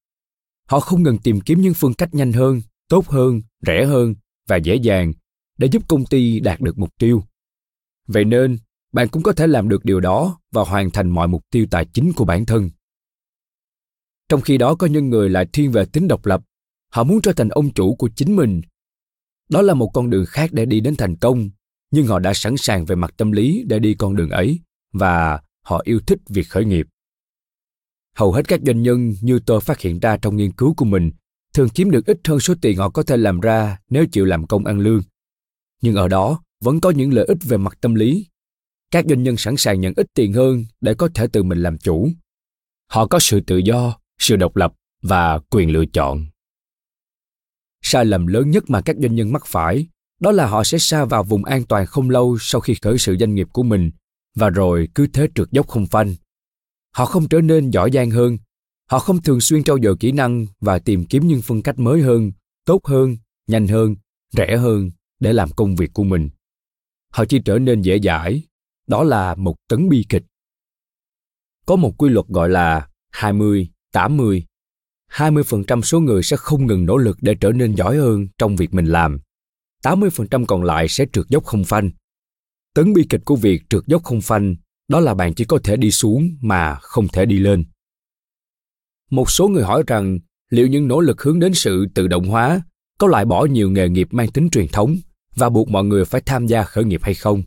họ 0.68 0.80
không 0.80 1.02
ngừng 1.02 1.18
tìm 1.18 1.40
kiếm 1.40 1.60
những 1.60 1.74
phương 1.74 1.94
cách 1.94 2.14
nhanh 2.14 2.32
hơn 2.32 2.62
tốt 2.88 3.08
hơn 3.08 3.42
rẻ 3.66 3.86
hơn 3.86 4.14
và 4.48 4.56
dễ 4.56 4.74
dàng 4.74 5.12
để 5.58 5.68
giúp 5.72 5.88
công 5.88 6.06
ty 6.06 6.40
đạt 6.40 6.60
được 6.60 6.78
mục 6.78 6.90
tiêu 6.98 7.24
Vậy 8.06 8.24
nên, 8.24 8.58
bạn 8.92 9.08
cũng 9.08 9.22
có 9.22 9.32
thể 9.32 9.46
làm 9.46 9.68
được 9.68 9.84
điều 9.84 10.00
đó 10.00 10.40
và 10.52 10.64
hoàn 10.64 10.90
thành 10.90 11.10
mọi 11.10 11.28
mục 11.28 11.42
tiêu 11.50 11.66
tài 11.70 11.84
chính 11.84 12.12
của 12.12 12.24
bản 12.24 12.46
thân. 12.46 12.70
Trong 14.28 14.40
khi 14.40 14.58
đó 14.58 14.74
có 14.74 14.86
những 14.86 15.10
người 15.10 15.30
lại 15.30 15.46
thiên 15.52 15.72
về 15.72 15.84
tính 15.84 16.08
độc 16.08 16.26
lập, 16.26 16.42
họ 16.92 17.04
muốn 17.04 17.20
trở 17.22 17.32
thành 17.32 17.48
ông 17.48 17.72
chủ 17.72 17.94
của 17.94 18.08
chính 18.16 18.36
mình. 18.36 18.62
Đó 19.48 19.62
là 19.62 19.74
một 19.74 19.90
con 19.94 20.10
đường 20.10 20.24
khác 20.28 20.52
để 20.52 20.66
đi 20.66 20.80
đến 20.80 20.96
thành 20.96 21.16
công, 21.16 21.50
nhưng 21.90 22.06
họ 22.06 22.18
đã 22.18 22.34
sẵn 22.34 22.56
sàng 22.56 22.84
về 22.84 22.96
mặt 22.96 23.14
tâm 23.16 23.32
lý 23.32 23.64
để 23.66 23.78
đi 23.78 23.94
con 23.94 24.16
đường 24.16 24.30
ấy 24.30 24.60
và 24.94 25.40
họ 25.62 25.80
yêu 25.84 26.00
thích 26.06 26.18
việc 26.28 26.48
khởi 26.48 26.64
nghiệp. 26.64 26.86
Hầu 28.16 28.32
hết 28.32 28.48
các 28.48 28.60
doanh 28.66 28.82
nhân 28.82 29.14
như 29.20 29.38
tôi 29.46 29.60
phát 29.60 29.80
hiện 29.80 29.98
ra 29.98 30.16
trong 30.16 30.36
nghiên 30.36 30.52
cứu 30.52 30.74
của 30.74 30.84
mình 30.84 31.10
thường 31.54 31.68
kiếm 31.68 31.90
được 31.90 32.06
ít 32.06 32.20
hơn 32.28 32.40
số 32.40 32.54
tiền 32.60 32.76
họ 32.76 32.90
có 32.90 33.02
thể 33.02 33.16
làm 33.16 33.40
ra 33.40 33.78
nếu 33.90 34.06
chịu 34.06 34.24
làm 34.24 34.46
công 34.46 34.64
ăn 34.64 34.78
lương. 34.78 35.02
Nhưng 35.82 35.94
ở 35.94 36.08
đó, 36.08 36.42
vẫn 36.60 36.80
có 36.80 36.90
những 36.90 37.12
lợi 37.12 37.24
ích 37.24 37.38
về 37.42 37.56
mặt 37.56 37.78
tâm 37.80 37.94
lý. 37.94 38.26
Các 38.90 39.04
doanh 39.08 39.22
nhân 39.22 39.36
sẵn 39.36 39.56
sàng 39.56 39.80
nhận 39.80 39.92
ít 39.96 40.06
tiền 40.14 40.32
hơn 40.32 40.64
để 40.80 40.94
có 40.94 41.08
thể 41.14 41.26
tự 41.26 41.42
mình 41.42 41.58
làm 41.58 41.78
chủ. 41.78 42.10
Họ 42.90 43.06
có 43.06 43.18
sự 43.18 43.40
tự 43.40 43.56
do, 43.56 43.98
sự 44.18 44.36
độc 44.36 44.56
lập 44.56 44.72
và 45.02 45.38
quyền 45.50 45.70
lựa 45.70 45.84
chọn. 45.92 46.26
Sai 47.82 48.04
lầm 48.04 48.26
lớn 48.26 48.50
nhất 48.50 48.64
mà 48.70 48.80
các 48.80 48.96
doanh 49.00 49.14
nhân 49.14 49.32
mắc 49.32 49.46
phải 49.46 49.86
đó 50.20 50.32
là 50.32 50.46
họ 50.46 50.64
sẽ 50.64 50.78
xa 50.78 51.04
vào 51.04 51.24
vùng 51.24 51.44
an 51.44 51.64
toàn 51.64 51.86
không 51.86 52.10
lâu 52.10 52.36
sau 52.40 52.60
khi 52.60 52.74
khởi 52.82 52.98
sự 52.98 53.16
doanh 53.20 53.34
nghiệp 53.34 53.48
của 53.52 53.62
mình 53.62 53.90
và 54.34 54.50
rồi 54.50 54.88
cứ 54.94 55.06
thế 55.06 55.28
trượt 55.34 55.50
dốc 55.50 55.68
không 55.68 55.86
phanh. 55.86 56.14
Họ 56.94 57.04
không 57.04 57.28
trở 57.28 57.40
nên 57.40 57.70
giỏi 57.70 57.90
giang 57.92 58.10
hơn, 58.10 58.38
họ 58.90 58.98
không 58.98 59.22
thường 59.22 59.40
xuyên 59.40 59.64
trau 59.64 59.78
dồi 59.82 59.96
kỹ 60.00 60.12
năng 60.12 60.46
và 60.60 60.78
tìm 60.78 61.04
kiếm 61.04 61.28
những 61.28 61.42
phương 61.42 61.62
cách 61.62 61.78
mới 61.78 62.02
hơn, 62.02 62.32
tốt 62.64 62.86
hơn, 62.86 63.16
nhanh 63.46 63.68
hơn, 63.68 63.96
rẻ 64.36 64.56
hơn 64.56 64.90
để 65.20 65.32
làm 65.32 65.50
công 65.50 65.76
việc 65.76 65.90
của 65.94 66.04
mình 66.04 66.28
họ 67.14 67.24
chỉ 67.24 67.38
trở 67.44 67.58
nên 67.58 67.82
dễ 67.82 67.98
dãi. 67.98 68.42
Đó 68.86 69.04
là 69.04 69.34
một 69.34 69.56
tấn 69.68 69.88
bi 69.88 70.06
kịch. 70.08 70.22
Có 71.66 71.76
một 71.76 71.94
quy 71.98 72.08
luật 72.10 72.26
gọi 72.28 72.48
là 72.48 72.88
20, 73.10 73.68
80. 73.92 74.44
20% 75.10 75.82
số 75.82 76.00
người 76.00 76.22
sẽ 76.22 76.36
không 76.36 76.66
ngừng 76.66 76.86
nỗ 76.86 76.96
lực 76.96 77.16
để 77.20 77.34
trở 77.40 77.52
nên 77.52 77.74
giỏi 77.74 77.96
hơn 77.96 78.26
trong 78.38 78.56
việc 78.56 78.74
mình 78.74 78.86
làm. 78.86 79.18
80% 79.84 80.44
còn 80.46 80.64
lại 80.64 80.88
sẽ 80.88 81.06
trượt 81.12 81.28
dốc 81.28 81.44
không 81.44 81.64
phanh. 81.64 81.90
Tấn 82.74 82.92
bi 82.92 83.06
kịch 83.10 83.20
của 83.24 83.36
việc 83.36 83.62
trượt 83.70 83.82
dốc 83.86 84.04
không 84.04 84.20
phanh 84.20 84.56
đó 84.88 85.00
là 85.00 85.14
bạn 85.14 85.34
chỉ 85.34 85.44
có 85.44 85.58
thể 85.64 85.76
đi 85.76 85.90
xuống 85.90 86.36
mà 86.40 86.74
không 86.74 87.08
thể 87.08 87.26
đi 87.26 87.38
lên. 87.38 87.64
Một 89.10 89.30
số 89.30 89.48
người 89.48 89.64
hỏi 89.64 89.82
rằng 89.86 90.18
liệu 90.50 90.66
những 90.66 90.88
nỗ 90.88 91.00
lực 91.00 91.22
hướng 91.22 91.40
đến 91.40 91.54
sự 91.54 91.86
tự 91.94 92.08
động 92.08 92.28
hóa 92.28 92.62
có 92.98 93.06
loại 93.06 93.24
bỏ 93.24 93.44
nhiều 93.44 93.70
nghề 93.70 93.88
nghiệp 93.88 94.08
mang 94.10 94.30
tính 94.30 94.48
truyền 94.50 94.68
thống 94.68 94.96
và 95.34 95.48
buộc 95.48 95.68
mọi 95.68 95.84
người 95.84 96.04
phải 96.04 96.20
tham 96.20 96.46
gia 96.46 96.62
khởi 96.62 96.84
nghiệp 96.84 97.00
hay 97.02 97.14
không. 97.14 97.42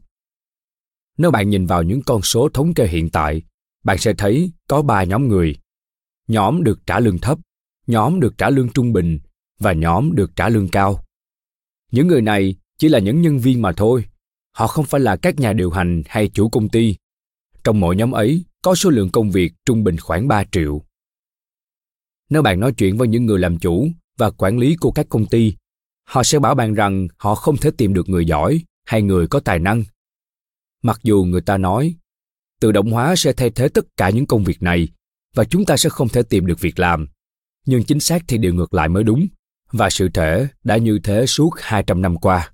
Nếu 1.17 1.31
bạn 1.31 1.49
nhìn 1.49 1.65
vào 1.65 1.83
những 1.83 2.01
con 2.01 2.21
số 2.21 2.49
thống 2.49 2.73
kê 2.73 2.87
hiện 2.87 3.09
tại, 3.09 3.41
bạn 3.83 3.97
sẽ 3.97 4.13
thấy 4.13 4.51
có 4.67 4.81
ba 4.81 5.03
nhóm 5.03 5.27
người. 5.27 5.55
nhóm 6.27 6.63
được 6.63 6.79
trả 6.85 6.99
lương 6.99 7.17
thấp, 7.17 7.39
nhóm 7.87 8.19
được 8.19 8.37
trả 8.37 8.49
lương 8.49 8.69
trung 8.69 8.93
bình 8.93 9.19
và 9.59 9.73
nhóm 9.73 10.15
được 10.15 10.35
trả 10.35 10.49
lương 10.49 10.69
cao. 10.69 11.03
Những 11.91 12.07
người 12.07 12.21
này 12.21 12.55
chỉ 12.77 12.89
là 12.89 12.99
những 12.99 13.21
nhân 13.21 13.39
viên 13.39 13.61
mà 13.61 13.71
thôi. 13.71 14.05
Họ 14.57 14.67
không 14.67 14.85
phải 14.85 15.01
là 15.01 15.15
các 15.15 15.39
nhà 15.39 15.53
điều 15.53 15.71
hành 15.71 16.03
hay 16.05 16.27
chủ 16.27 16.49
công 16.49 16.69
ty. 16.69 16.95
Trong 17.63 17.79
mỗi 17.79 17.95
nhóm 17.95 18.11
ấy 18.11 18.43
có 18.61 18.75
số 18.75 18.89
lượng 18.89 19.09
công 19.09 19.31
việc 19.31 19.53
trung 19.65 19.83
bình 19.83 19.97
khoảng 19.97 20.27
3 20.27 20.43
triệu. 20.51 20.81
Nếu 22.29 22.41
bạn 22.41 22.59
nói 22.59 22.73
chuyện 22.77 22.97
với 22.97 23.07
những 23.07 23.25
người 23.25 23.39
làm 23.39 23.59
chủ 23.59 23.87
và 24.17 24.29
quản 24.29 24.57
lý 24.57 24.75
của 24.75 24.91
các 24.91 25.05
công 25.09 25.25
ty, 25.25 25.53
họ 26.07 26.23
sẽ 26.23 26.39
bảo 26.39 26.55
bạn 26.55 26.73
rằng 26.73 27.07
họ 27.17 27.35
không 27.35 27.57
thể 27.57 27.71
tìm 27.77 27.93
được 27.93 28.09
người 28.09 28.25
giỏi 28.25 28.61
hay 28.85 29.01
người 29.01 29.27
có 29.27 29.39
tài 29.39 29.59
năng. 29.59 29.83
Mặc 30.83 30.99
dù 31.03 31.23
người 31.23 31.41
ta 31.41 31.57
nói 31.57 31.95
tự 32.61 32.71
động 32.71 32.91
hóa 32.91 33.15
sẽ 33.15 33.33
thay 33.33 33.49
thế 33.49 33.69
tất 33.69 33.85
cả 33.97 34.09
những 34.09 34.25
công 34.25 34.43
việc 34.43 34.61
này 34.61 34.87
và 35.35 35.43
chúng 35.43 35.65
ta 35.65 35.77
sẽ 35.77 35.89
không 35.89 36.09
thể 36.09 36.23
tìm 36.23 36.45
được 36.45 36.59
việc 36.59 36.79
làm. 36.79 37.07
Nhưng 37.65 37.83
chính 37.83 37.99
xác 37.99 38.23
thì 38.27 38.37
điều 38.37 38.53
ngược 38.53 38.73
lại 38.73 38.89
mới 38.89 39.03
đúng, 39.03 39.27
và 39.71 39.89
sự 39.89 40.09
thể 40.13 40.47
đã 40.63 40.77
như 40.77 40.99
thế 41.03 41.25
suốt 41.25 41.49
200 41.57 42.01
năm 42.01 42.17
qua. 42.17 42.51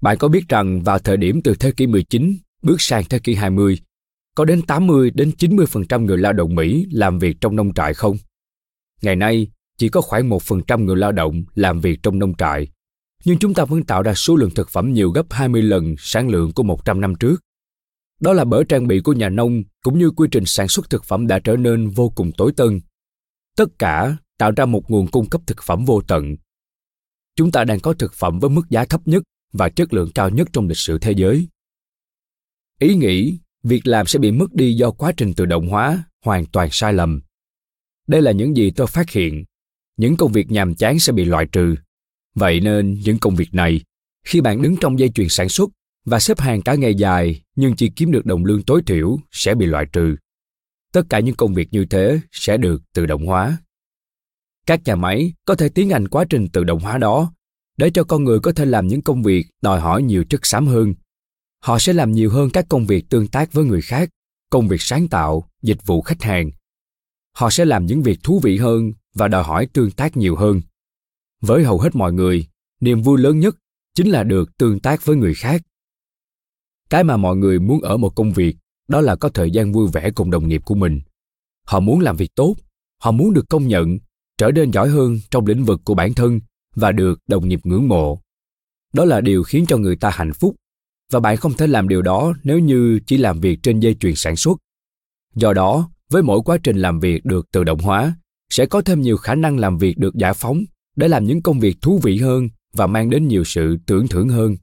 Bạn 0.00 0.18
có 0.18 0.28
biết 0.28 0.48
rằng 0.48 0.82
vào 0.82 0.98
thời 0.98 1.16
điểm 1.16 1.42
từ 1.42 1.54
thế 1.54 1.72
kỷ 1.72 1.86
19 1.86 2.36
bước 2.62 2.80
sang 2.80 3.04
thế 3.10 3.18
kỷ 3.18 3.34
20, 3.34 3.78
có 4.34 4.44
đến 4.44 4.62
80 4.62 5.10
đến 5.14 5.32
90% 5.38 6.04
người 6.04 6.18
lao 6.18 6.32
động 6.32 6.54
Mỹ 6.54 6.86
làm 6.90 7.18
việc 7.18 7.36
trong 7.40 7.56
nông 7.56 7.74
trại 7.74 7.94
không? 7.94 8.16
Ngày 9.02 9.16
nay, 9.16 9.48
chỉ 9.78 9.88
có 9.88 10.00
khoảng 10.00 10.30
1% 10.30 10.84
người 10.84 10.96
lao 10.96 11.12
động 11.12 11.44
làm 11.54 11.80
việc 11.80 11.98
trong 12.02 12.18
nông 12.18 12.34
trại, 12.34 12.68
nhưng 13.24 13.38
chúng 13.38 13.54
ta 13.54 13.64
vẫn 13.64 13.84
tạo 13.84 14.02
ra 14.02 14.14
số 14.14 14.36
lượng 14.36 14.50
thực 14.54 14.68
phẩm 14.68 14.92
nhiều 14.92 15.10
gấp 15.10 15.26
20 15.30 15.62
lần 15.62 15.94
sản 15.98 16.28
lượng 16.28 16.52
của 16.52 16.62
100 16.62 17.00
năm 17.00 17.14
trước. 17.14 17.36
Đó 18.20 18.32
là 18.32 18.44
bởi 18.44 18.64
trang 18.68 18.86
bị 18.86 19.00
của 19.00 19.12
nhà 19.12 19.28
nông 19.28 19.62
cũng 19.82 19.98
như 19.98 20.10
quy 20.10 20.28
trình 20.30 20.44
sản 20.46 20.68
xuất 20.68 20.90
thực 20.90 21.04
phẩm 21.04 21.26
đã 21.26 21.38
trở 21.38 21.56
nên 21.56 21.88
vô 21.88 22.12
cùng 22.14 22.32
tối 22.32 22.52
tân. 22.56 22.80
Tất 23.56 23.78
cả 23.78 24.16
tạo 24.38 24.50
ra 24.56 24.64
một 24.64 24.90
nguồn 24.90 25.06
cung 25.06 25.28
cấp 25.28 25.40
thực 25.46 25.62
phẩm 25.62 25.84
vô 25.84 26.00
tận. 26.08 26.36
Chúng 27.36 27.52
ta 27.52 27.64
đang 27.64 27.80
có 27.80 27.92
thực 27.92 28.14
phẩm 28.14 28.38
với 28.38 28.50
mức 28.50 28.62
giá 28.70 28.84
thấp 28.84 29.00
nhất 29.04 29.22
và 29.52 29.68
chất 29.68 29.92
lượng 29.92 30.10
cao 30.14 30.30
nhất 30.30 30.48
trong 30.52 30.68
lịch 30.68 30.78
sử 30.78 30.98
thế 30.98 31.12
giới. 31.16 31.48
Ý 32.80 32.94
nghĩ 32.94 33.38
việc 33.62 33.86
làm 33.86 34.06
sẽ 34.06 34.18
bị 34.18 34.30
mất 34.30 34.54
đi 34.54 34.74
do 34.74 34.90
quá 34.90 35.12
trình 35.16 35.34
tự 35.34 35.46
động 35.46 35.68
hóa 35.68 36.04
hoàn 36.24 36.46
toàn 36.46 36.68
sai 36.72 36.92
lầm. 36.92 37.20
Đây 38.06 38.22
là 38.22 38.32
những 38.32 38.56
gì 38.56 38.70
tôi 38.70 38.86
phát 38.86 39.10
hiện. 39.10 39.44
Những 39.96 40.16
công 40.16 40.32
việc 40.32 40.50
nhàm 40.50 40.74
chán 40.74 40.98
sẽ 40.98 41.12
bị 41.12 41.24
loại 41.24 41.46
trừ. 41.52 41.74
Vậy 42.34 42.60
nên 42.60 43.00
những 43.04 43.18
công 43.18 43.36
việc 43.36 43.54
này, 43.54 43.80
khi 44.24 44.40
bạn 44.40 44.62
đứng 44.62 44.76
trong 44.80 44.98
dây 44.98 45.08
chuyền 45.08 45.28
sản 45.28 45.48
xuất 45.48 45.70
và 46.04 46.20
xếp 46.20 46.40
hàng 46.40 46.62
cả 46.62 46.74
ngày 46.74 46.94
dài 46.94 47.42
nhưng 47.56 47.76
chỉ 47.76 47.90
kiếm 47.96 48.12
được 48.12 48.26
đồng 48.26 48.44
lương 48.44 48.62
tối 48.62 48.82
thiểu 48.86 49.18
sẽ 49.30 49.54
bị 49.54 49.66
loại 49.66 49.86
trừ. 49.92 50.16
Tất 50.92 51.02
cả 51.10 51.20
những 51.20 51.34
công 51.34 51.54
việc 51.54 51.68
như 51.72 51.84
thế 51.84 52.20
sẽ 52.32 52.56
được 52.56 52.82
tự 52.94 53.06
động 53.06 53.26
hóa. 53.26 53.58
Các 54.66 54.80
nhà 54.84 54.96
máy 54.96 55.32
có 55.44 55.54
thể 55.54 55.68
tiến 55.68 55.90
hành 55.90 56.08
quá 56.08 56.24
trình 56.30 56.48
tự 56.48 56.64
động 56.64 56.80
hóa 56.80 56.98
đó 56.98 57.32
để 57.78 57.90
cho 57.90 58.04
con 58.04 58.24
người 58.24 58.40
có 58.40 58.52
thể 58.52 58.64
làm 58.64 58.86
những 58.86 59.02
công 59.02 59.22
việc 59.22 59.46
đòi 59.62 59.80
hỏi 59.80 60.02
nhiều 60.02 60.24
chất 60.24 60.46
xám 60.46 60.66
hơn. 60.66 60.94
Họ 61.62 61.78
sẽ 61.78 61.92
làm 61.92 62.12
nhiều 62.12 62.30
hơn 62.30 62.50
các 62.50 62.66
công 62.68 62.86
việc 62.86 63.08
tương 63.08 63.28
tác 63.28 63.52
với 63.52 63.64
người 63.64 63.82
khác, 63.82 64.10
công 64.50 64.68
việc 64.68 64.82
sáng 64.82 65.08
tạo, 65.08 65.50
dịch 65.62 65.86
vụ 65.86 66.02
khách 66.02 66.22
hàng. 66.22 66.50
Họ 67.34 67.50
sẽ 67.50 67.64
làm 67.64 67.86
những 67.86 68.02
việc 68.02 68.18
thú 68.22 68.40
vị 68.42 68.58
hơn 68.58 68.92
và 69.14 69.28
đòi 69.28 69.44
hỏi 69.44 69.68
tương 69.72 69.90
tác 69.90 70.16
nhiều 70.16 70.36
hơn. 70.36 70.60
Với 71.40 71.64
hầu 71.64 71.78
hết 71.80 71.96
mọi 71.96 72.12
người, 72.12 72.46
niềm 72.80 73.02
vui 73.02 73.18
lớn 73.18 73.40
nhất 73.40 73.56
chính 73.94 74.10
là 74.10 74.24
được 74.24 74.58
tương 74.58 74.80
tác 74.80 75.04
với 75.04 75.16
người 75.16 75.34
khác 75.34 75.62
cái 76.90 77.04
mà 77.04 77.16
mọi 77.16 77.36
người 77.36 77.58
muốn 77.58 77.80
ở 77.80 77.96
một 77.96 78.14
công 78.16 78.32
việc 78.32 78.56
đó 78.88 79.00
là 79.00 79.16
có 79.16 79.28
thời 79.28 79.50
gian 79.50 79.72
vui 79.72 79.88
vẻ 79.92 80.10
cùng 80.10 80.30
đồng 80.30 80.48
nghiệp 80.48 80.62
của 80.64 80.74
mình 80.74 81.00
họ 81.66 81.80
muốn 81.80 82.00
làm 82.00 82.16
việc 82.16 82.34
tốt 82.34 82.56
họ 83.02 83.10
muốn 83.10 83.34
được 83.34 83.48
công 83.48 83.68
nhận 83.68 83.98
trở 84.38 84.50
nên 84.50 84.70
giỏi 84.70 84.88
hơn 84.88 85.18
trong 85.30 85.46
lĩnh 85.46 85.64
vực 85.64 85.80
của 85.84 85.94
bản 85.94 86.14
thân 86.14 86.40
và 86.74 86.92
được 86.92 87.20
đồng 87.26 87.48
nghiệp 87.48 87.60
ngưỡng 87.64 87.88
mộ. 87.88 88.20
Đó 88.92 89.04
là 89.04 89.20
điều 89.20 89.42
khiến 89.42 89.64
cho 89.68 89.76
người 89.76 89.96
ta 89.96 90.10
hạnh 90.10 90.32
phúc. 90.32 90.54
Và 91.12 91.20
bạn 91.20 91.36
không 91.36 91.52
thể 91.52 91.66
làm 91.66 91.88
điều 91.88 92.02
đó 92.02 92.32
nếu 92.44 92.58
như 92.58 93.00
chỉ 93.06 93.16
làm 93.16 93.40
việc 93.40 93.58
trên 93.62 93.80
dây 93.80 93.94
chuyền 94.00 94.14
sản 94.14 94.36
xuất. 94.36 94.58
Do 95.34 95.52
đó 95.52 95.90
với 96.10 96.22
mỗi 96.22 96.40
quá 96.44 96.58
trình 96.62 96.76
làm 96.76 97.00
việc 97.00 97.24
được 97.24 97.50
tự 97.52 97.64
động 97.64 97.78
hóa 97.78 98.14
sẽ 98.50 98.66
có 98.66 98.80
thêm 98.80 99.00
nhiều 99.00 99.16
khả 99.16 99.34
năng 99.34 99.58
làm 99.58 99.78
việc 99.78 99.98
được 99.98 100.14
giải 100.14 100.34
phóng 100.34 100.64
để 100.96 101.08
làm 101.08 101.24
những 101.24 101.42
công 101.42 101.60
việc 101.60 101.76
thú 101.82 102.00
vị 102.02 102.18
hơn 102.18 102.48
và 102.72 102.86
mang 102.86 103.10
đến 103.10 103.28
nhiều 103.28 103.44
sự 103.44 103.76
tưởng 103.86 104.08
thưởng 104.08 104.28
hơn. 104.28 104.56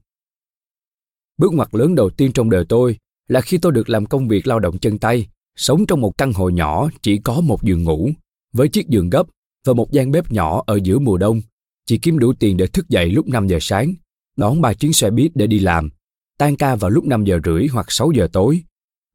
Bước 1.38 1.52
ngoặt 1.52 1.74
lớn 1.74 1.94
đầu 1.94 2.10
tiên 2.10 2.32
trong 2.32 2.50
đời 2.50 2.64
tôi 2.68 2.96
là 3.28 3.40
khi 3.40 3.58
tôi 3.58 3.72
được 3.72 3.88
làm 3.88 4.06
công 4.06 4.28
việc 4.28 4.46
lao 4.46 4.60
động 4.60 4.78
chân 4.78 4.98
tay, 4.98 5.26
sống 5.56 5.86
trong 5.86 6.00
một 6.00 6.18
căn 6.18 6.32
hộ 6.32 6.48
nhỏ 6.48 6.88
chỉ 7.02 7.18
có 7.18 7.40
một 7.40 7.62
giường 7.62 7.82
ngủ, 7.82 8.10
với 8.52 8.68
chiếc 8.68 8.88
giường 8.88 9.10
gấp 9.10 9.26
và 9.64 9.72
một 9.72 9.92
gian 9.92 10.10
bếp 10.10 10.32
nhỏ 10.32 10.62
ở 10.66 10.78
giữa 10.82 10.98
mùa 10.98 11.16
đông, 11.18 11.42
chỉ 11.86 11.98
kiếm 11.98 12.18
đủ 12.18 12.32
tiền 12.32 12.56
để 12.56 12.66
thức 12.66 12.88
dậy 12.88 13.10
lúc 13.10 13.28
5 13.28 13.48
giờ 13.48 13.58
sáng, 13.60 13.94
đón 14.36 14.60
ba 14.60 14.74
chuyến 14.74 14.92
xe 14.92 15.10
buýt 15.10 15.32
để 15.34 15.46
đi 15.46 15.58
làm, 15.58 15.90
tan 16.38 16.56
ca 16.56 16.76
vào 16.76 16.90
lúc 16.90 17.04
5 17.04 17.24
giờ 17.24 17.38
rưỡi 17.44 17.66
hoặc 17.66 17.86
6 17.88 18.12
giờ 18.12 18.28
tối, 18.32 18.62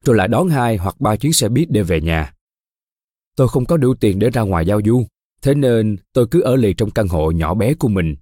rồi 0.05 0.15
lại 0.15 0.27
đón 0.27 0.49
hai 0.49 0.77
hoặc 0.77 0.95
ba 0.99 1.15
chuyến 1.15 1.33
xe 1.33 1.49
buýt 1.49 1.71
để 1.71 1.83
về 1.83 2.01
nhà. 2.01 2.33
Tôi 3.35 3.47
không 3.47 3.65
có 3.65 3.77
đủ 3.77 3.93
tiền 3.93 4.19
để 4.19 4.29
ra 4.29 4.41
ngoài 4.41 4.65
giao 4.65 4.81
du, 4.85 5.05
thế 5.41 5.53
nên 5.53 5.97
tôi 6.13 6.27
cứ 6.31 6.41
ở 6.41 6.55
lì 6.55 6.73
trong 6.73 6.91
căn 6.91 7.07
hộ 7.07 7.31
nhỏ 7.31 7.53
bé 7.53 7.73
của 7.73 7.87
mình. 7.87 8.15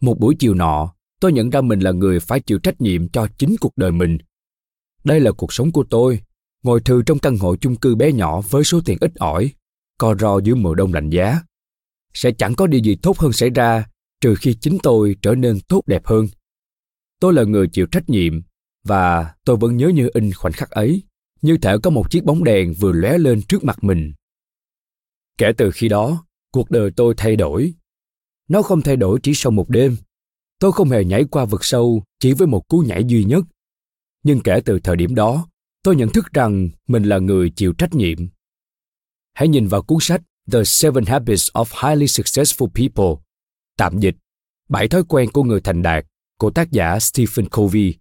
Một 0.00 0.18
buổi 0.18 0.34
chiều 0.38 0.54
nọ, 0.54 0.94
tôi 1.20 1.32
nhận 1.32 1.50
ra 1.50 1.60
mình 1.60 1.80
là 1.80 1.92
người 1.92 2.20
phải 2.20 2.40
chịu 2.40 2.58
trách 2.58 2.80
nhiệm 2.80 3.08
cho 3.08 3.26
chính 3.38 3.56
cuộc 3.60 3.72
đời 3.76 3.92
mình 3.92 4.18
đây 5.04 5.20
là 5.20 5.32
cuộc 5.32 5.52
sống 5.52 5.72
của 5.72 5.84
tôi 5.90 6.20
ngồi 6.62 6.80
thư 6.80 7.02
trong 7.02 7.18
căn 7.18 7.36
hộ 7.38 7.56
chung 7.56 7.76
cư 7.76 7.94
bé 7.94 8.12
nhỏ 8.12 8.40
với 8.40 8.64
số 8.64 8.80
tiền 8.84 8.98
ít 9.00 9.14
ỏi 9.14 9.50
co 9.98 10.14
ro 10.14 10.38
dưới 10.38 10.54
mùa 10.54 10.74
đông 10.74 10.92
lạnh 10.92 11.10
giá 11.10 11.40
sẽ 12.14 12.32
chẳng 12.32 12.54
có 12.54 12.66
điều 12.66 12.80
gì 12.80 12.96
tốt 13.02 13.18
hơn 13.18 13.32
xảy 13.32 13.50
ra, 13.50 13.86
trừ 14.20 14.34
khi 14.34 14.54
chính 14.54 14.78
tôi 14.82 15.16
trở 15.22 15.34
nên 15.34 15.60
tốt 15.60 15.82
đẹp 15.86 16.06
hơn. 16.06 16.26
Tôi 17.20 17.34
là 17.34 17.44
người 17.44 17.68
chịu 17.68 17.86
trách 17.86 18.10
nhiệm, 18.10 18.42
và 18.84 19.34
tôi 19.44 19.56
vẫn 19.56 19.76
nhớ 19.76 19.88
như 19.88 20.08
in 20.14 20.32
khoảnh 20.32 20.52
khắc 20.52 20.70
ấy, 20.70 21.02
như 21.42 21.56
thể 21.62 21.76
có 21.82 21.90
một 21.90 22.10
chiếc 22.10 22.24
bóng 22.24 22.44
đèn 22.44 22.74
vừa 22.74 22.92
lóe 22.92 23.18
lên 23.18 23.42
trước 23.42 23.64
mặt 23.64 23.84
mình. 23.84 24.12
Kể 25.38 25.52
từ 25.56 25.70
khi 25.70 25.88
đó, 25.88 26.26
cuộc 26.52 26.70
đời 26.70 26.90
tôi 26.96 27.14
thay 27.16 27.36
đổi. 27.36 27.74
Nó 28.48 28.62
không 28.62 28.82
thay 28.82 28.96
đổi 28.96 29.20
chỉ 29.22 29.34
sau 29.34 29.52
một 29.52 29.70
đêm. 29.70 29.96
Tôi 30.58 30.72
không 30.72 30.90
hề 30.90 31.04
nhảy 31.04 31.24
qua 31.24 31.44
vực 31.44 31.64
sâu 31.64 32.02
chỉ 32.20 32.32
với 32.32 32.46
một 32.46 32.68
cú 32.68 32.78
nhảy 32.78 33.04
duy 33.04 33.24
nhất. 33.24 33.44
Nhưng 34.22 34.40
kể 34.40 34.60
từ 34.64 34.80
thời 34.80 34.96
điểm 34.96 35.14
đó, 35.14 35.48
tôi 35.82 35.96
nhận 35.96 36.08
thức 36.08 36.32
rằng 36.32 36.68
mình 36.88 37.02
là 37.02 37.18
người 37.18 37.50
chịu 37.50 37.72
trách 37.72 37.94
nhiệm. 37.94 38.18
Hãy 39.34 39.48
nhìn 39.48 39.66
vào 39.66 39.82
cuốn 39.82 39.98
sách 40.00 40.22
The 40.52 40.64
Seven 40.64 41.04
Habits 41.04 41.50
of 41.54 41.88
Highly 41.88 42.06
Successful 42.06 42.68
People. 42.68 43.22
Tạm 43.76 43.98
dịch 43.98 44.14
bảy 44.68 44.88
thói 44.88 45.04
quen 45.08 45.30
của 45.32 45.42
người 45.42 45.60
thành 45.60 45.82
đạt 45.82 46.06
của 46.38 46.50
tác 46.50 46.70
giả 46.70 46.98
Stephen 47.00 47.48
Covey. 47.48 47.94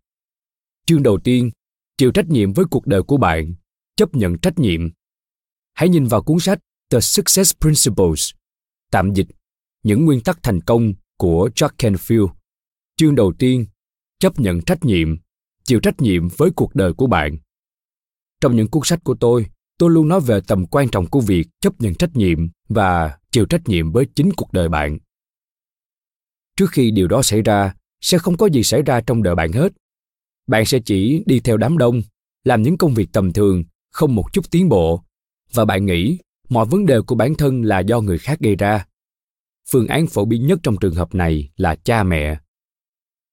Chương 0.85 1.03
đầu 1.03 1.19
tiên 1.23 1.51
chịu 1.97 2.11
trách 2.11 2.25
nhiệm 2.29 2.53
với 2.53 2.65
cuộc 2.71 2.87
đời 2.87 3.03
của 3.03 3.17
bạn 3.17 3.53
chấp 3.95 4.15
nhận 4.15 4.37
trách 4.37 4.59
nhiệm. 4.59 4.81
Hãy 5.73 5.89
nhìn 5.89 6.05
vào 6.05 6.23
cuốn 6.23 6.39
sách 6.39 6.59
The 6.89 6.99
Success 6.99 7.53
Principles. 7.61 8.31
Tạm 8.91 9.13
dịch 9.13 9.27
những 9.83 10.05
nguyên 10.05 10.21
tắc 10.21 10.39
thành 10.43 10.61
công 10.61 10.93
của 11.17 11.49
Jack 11.55 11.69
Canfield. 11.77 12.27
Chương 12.97 13.15
đầu 13.15 13.33
tiên, 13.39 13.65
chấp 14.19 14.39
nhận 14.39 14.61
trách 14.61 14.85
nhiệm, 14.85 15.15
chịu 15.63 15.79
trách 15.79 16.01
nhiệm 16.01 16.27
với 16.37 16.49
cuộc 16.55 16.75
đời 16.75 16.93
của 16.93 17.07
bạn. 17.07 17.37
Trong 18.41 18.55
những 18.55 18.67
cuốn 18.67 18.81
sách 18.85 18.99
của 19.03 19.15
tôi, 19.19 19.45
tôi 19.83 19.91
luôn 19.91 20.07
nói 20.07 20.19
về 20.19 20.39
tầm 20.47 20.65
quan 20.65 20.89
trọng 20.89 21.05
của 21.05 21.21
việc 21.21 21.47
chấp 21.61 21.81
nhận 21.81 21.95
trách 21.95 22.15
nhiệm 22.15 22.47
và 22.69 23.17
chịu 23.31 23.45
trách 23.45 23.61
nhiệm 23.65 23.91
với 23.91 24.05
chính 24.15 24.29
cuộc 24.37 24.53
đời 24.53 24.69
bạn. 24.69 24.97
Trước 26.57 26.71
khi 26.71 26.91
điều 26.91 27.07
đó 27.07 27.21
xảy 27.21 27.41
ra, 27.41 27.73
sẽ 28.01 28.17
không 28.17 28.37
có 28.37 28.45
gì 28.45 28.63
xảy 28.63 28.81
ra 28.81 29.01
trong 29.01 29.23
đời 29.23 29.35
bạn 29.35 29.51
hết. 29.51 29.73
Bạn 30.47 30.65
sẽ 30.65 30.79
chỉ 30.79 31.23
đi 31.25 31.39
theo 31.39 31.57
đám 31.57 31.77
đông, 31.77 32.01
làm 32.43 32.61
những 32.61 32.77
công 32.77 32.93
việc 32.93 33.09
tầm 33.13 33.33
thường, 33.33 33.63
không 33.91 34.15
một 34.15 34.33
chút 34.33 34.51
tiến 34.51 34.69
bộ, 34.69 35.03
và 35.53 35.65
bạn 35.65 35.85
nghĩ 35.85 36.17
mọi 36.49 36.65
vấn 36.65 36.85
đề 36.85 37.01
của 37.01 37.15
bản 37.15 37.35
thân 37.35 37.61
là 37.61 37.79
do 37.79 38.01
người 38.01 38.17
khác 38.17 38.39
gây 38.39 38.55
ra. 38.55 38.85
Phương 39.71 39.87
án 39.87 40.07
phổ 40.07 40.25
biến 40.25 40.47
nhất 40.47 40.59
trong 40.63 40.77
trường 40.77 40.95
hợp 40.95 41.15
này 41.15 41.49
là 41.57 41.75
cha 41.75 42.03
mẹ 42.03 42.37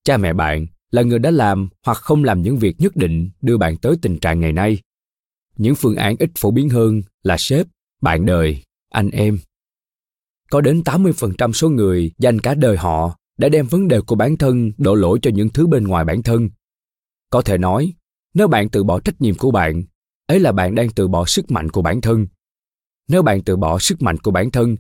cha 0.05 0.17
mẹ 0.17 0.33
bạn 0.33 0.67
là 0.91 1.03
người 1.03 1.19
đã 1.19 1.31
làm 1.31 1.69
hoặc 1.87 1.99
không 1.99 2.25
làm 2.25 2.43
những 2.43 2.59
việc 2.59 2.81
nhất 2.81 2.97
định 2.97 3.31
đưa 3.43 3.57
bạn 3.57 3.77
tới 3.77 3.97
tình 4.03 4.19
trạng 4.19 4.41
ngày 4.41 4.53
nay 4.53 4.79
những 5.61 5.75
phương 5.75 5.97
án 5.97 6.17
ít 6.19 6.31
phổ 6.39 6.51
biến 6.51 6.69
hơn 6.69 7.03
là 7.23 7.37
sếp, 7.39 7.67
bạn 8.01 8.27
đời, 8.27 8.63
anh 8.91 9.11
em. 9.11 9.39
Có 10.51 10.61
đến 10.61 10.83
80% 10.85 11.53
số 11.53 11.69
người 11.69 12.13
dành 12.19 12.39
cả 12.39 12.55
đời 12.55 12.77
họ 12.77 13.17
đã 13.39 13.49
đem 13.49 13.67
vấn 13.67 13.89
đề 13.89 14.01
của 14.01 14.15
bản 14.15 14.37
thân 14.37 14.73
đổ 14.79 14.95
lỗi 14.95 15.19
cho 15.23 15.31
những 15.35 15.49
thứ 15.49 15.67
bên 15.67 15.85
ngoài 15.85 16.05
bản 16.05 16.23
thân. 16.23 16.51
Có 17.31 17.43
thể 17.43 17.59
nói, 17.59 17.95
nếu 18.35 18.49
bạn 18.49 18.69
từ 18.69 18.85
bỏ 18.85 19.01
trách 19.01 19.21
nhiệm 19.21 19.35
của 19.35 19.51
bạn, 19.51 19.83
ấy 20.27 20.41
là 20.41 20.53
bạn 20.53 20.75
đang 20.75 20.89
từ 20.91 21.09
bỏ 21.09 21.25
sức 21.25 21.51
mạnh 21.51 21.71
của 21.71 21.83
bản 21.83 22.01
thân. 22.01 22.27
Nếu 23.09 23.23
bạn 23.23 23.43
từ 23.45 23.57
bỏ 23.57 23.79
sức 23.79 24.03
mạnh 24.03 24.19
của 24.19 24.31
bản 24.31 24.51
thân, 24.51 24.77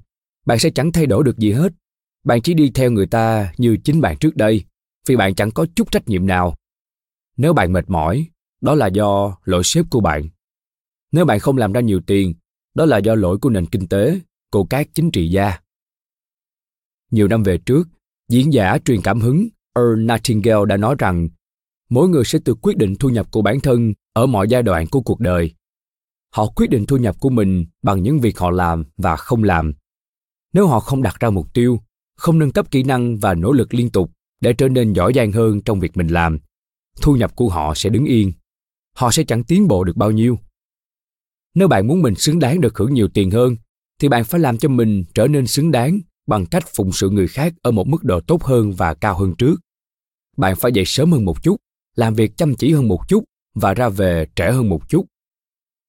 bạn 0.47 0.59
sẽ 0.59 0.71
chẳng 0.71 0.93
thay 0.93 1.07
đổi 1.07 1.25
được 1.25 1.39
gì 1.39 1.53
hết. 1.53 1.73
Bạn 2.25 2.43
chỉ 2.43 2.55
đi 2.55 2.71
theo 2.75 2.91
người 2.91 3.07
ta 3.07 3.53
như 3.59 3.77
chính 3.85 4.01
bạn 4.01 4.17
trước 4.17 4.37
đây 4.37 4.65
vì 5.07 5.17
bạn 5.17 5.35
chẳng 5.35 5.51
có 5.51 5.67
chút 5.75 5.93
trách 5.93 6.09
nhiệm 6.09 6.27
nào. 6.27 6.57
Nếu 7.37 7.53
bạn 7.53 7.73
mệt 7.73 7.91
mỏi, 7.91 8.27
đó 8.61 8.75
là 8.75 8.87
do 8.87 9.37
lỗi 9.45 9.63
sếp 9.65 9.87
của 9.91 10.01
bạn. 10.01 10.29
Nếu 11.13 11.25
bạn 11.25 11.41
không 11.41 11.57
làm 11.57 11.73
ra 11.73 11.81
nhiều 11.81 12.01
tiền, 12.07 12.35
đó 12.75 12.85
là 12.85 12.99
do 12.99 13.15
lỗi 13.15 13.39
của 13.39 13.51
nền 13.51 13.67
kinh 13.67 13.89
tế, 13.89 14.21
của 14.53 14.65
các 14.65 14.89
chính 14.95 15.11
trị 15.11 15.29
gia. 15.29 15.59
Nhiều 17.11 17.29
năm 17.29 17.43
về 17.43 17.59
trước, 17.59 17.89
diễn 18.29 18.53
giả 18.53 18.79
truyền 18.85 19.01
cảm 19.03 19.21
hứng 19.21 19.49
Earl 19.75 20.01
Nightingale 20.01 20.67
đã 20.69 20.77
nói 20.77 20.95
rằng 20.99 21.29
mỗi 21.91 22.09
người 22.09 22.25
sẽ 22.25 22.39
tự 22.45 22.55
quyết 22.55 22.77
định 22.77 22.95
thu 22.97 23.09
nhập 23.09 23.31
của 23.31 23.43
bản 23.43 23.61
thân 23.61 23.93
ở 24.13 24.27
mọi 24.27 24.49
giai 24.49 24.63
đoạn 24.63 24.87
của 24.87 25.01
cuộc 25.01 25.21
đời. 25.21 25.55
Họ 26.35 26.47
quyết 26.47 26.71
định 26.71 26.87
thu 26.87 26.97
nhập 26.97 27.17
của 27.21 27.31
mình 27.31 27.67
bằng 27.83 28.03
những 28.03 28.21
việc 28.21 28.39
họ 28.39 28.51
làm 28.51 28.85
và 28.97 29.17
không 29.17 29.45
làm. 29.45 29.73
Nếu 30.53 30.67
họ 30.67 30.81
không 30.81 31.03
đặt 31.03 31.21
ra 31.21 31.31
mục 31.31 31.55
tiêu, 31.55 31.81
không 32.17 32.39
nâng 32.39 32.53
cấp 32.53 32.71
kỹ 32.71 32.83
năng 32.83 33.17
và 33.19 33.35
nỗ 33.35 33.53
lực 33.53 33.75
liên 33.75 33.91
tục 33.91 34.11
để 34.41 34.53
trở 34.53 34.69
nên 34.69 34.93
giỏi 34.93 35.13
giang 35.15 35.33
hơn 35.33 35.61
trong 35.61 35.81
việc 35.81 35.97
mình 35.97 36.09
làm, 36.09 36.39
thu 37.03 37.17
nhập 37.17 37.37
của 37.37 37.49
họ 37.49 37.73
sẽ 37.77 37.91
đứng 37.91 38.05
yên. 38.05 38.33
Họ 38.97 39.11
sẽ 39.11 39.25
chẳng 39.25 39.45
tiến 39.45 39.69
bộ 39.69 39.85
được 39.85 39.97
bao 39.97 40.11
nhiêu. 40.11 40.39
Nếu 41.55 41.69
bạn 41.69 41.87
muốn 41.87 42.03
mình 42.03 42.15
xứng 42.15 42.39
đáng 42.39 42.61
được 42.61 42.79
hưởng 42.79 42.95
nhiều 42.95 43.09
tiền 43.09 43.31
hơn, 43.31 43.57
thì 43.99 44.09
bạn 44.09 44.25
phải 44.25 44.41
làm 44.41 44.59
cho 44.59 44.69
mình 44.69 45.05
trở 45.15 45.27
nên 45.27 45.47
xứng 45.47 45.71
đáng 45.71 46.01
bằng 46.27 46.47
cách 46.47 46.65
phụng 46.75 46.93
sự 46.93 47.11
người 47.11 47.29
khác 47.29 47.55
ở 47.63 47.71
một 47.71 47.89
mức 47.89 48.05
độ 48.05 48.21
tốt 48.21 48.43
hơn 48.43 48.73
và 48.73 48.95
cao 48.95 49.19
hơn 49.19 49.35
trước. 49.39 49.61
Bạn 50.37 50.57
phải 50.57 50.73
dậy 50.73 50.85
sớm 50.87 51.13
hơn 51.13 51.25
một 51.25 51.43
chút, 51.43 51.57
làm 51.97 52.15
việc 52.15 52.37
chăm 52.37 52.55
chỉ 52.55 52.73
hơn 52.73 52.89
một 52.89 53.09
chút 53.09 53.25
và 53.55 53.75
ra 53.75 53.89
về 53.89 54.27
trễ 54.37 54.51
hơn 54.51 54.69
một 54.69 54.89
chút. 54.89 55.07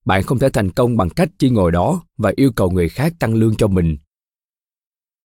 Bạn 0.06 0.24
không 0.24 0.40
thể 0.40 0.50
thành 0.50 0.72
công 0.72 0.98
bằng 0.98 1.10
cách 1.10 1.30
chỉ 1.38 1.50
ngồi 1.50 1.72
đó 1.72 2.04
và 2.18 2.34
yêu 2.36 2.52
cầu 2.52 2.72
người 2.72 2.90
khác 2.90 3.14
tăng 3.20 3.34
lương 3.34 3.56
cho 3.56 3.68
mình. 3.68 3.98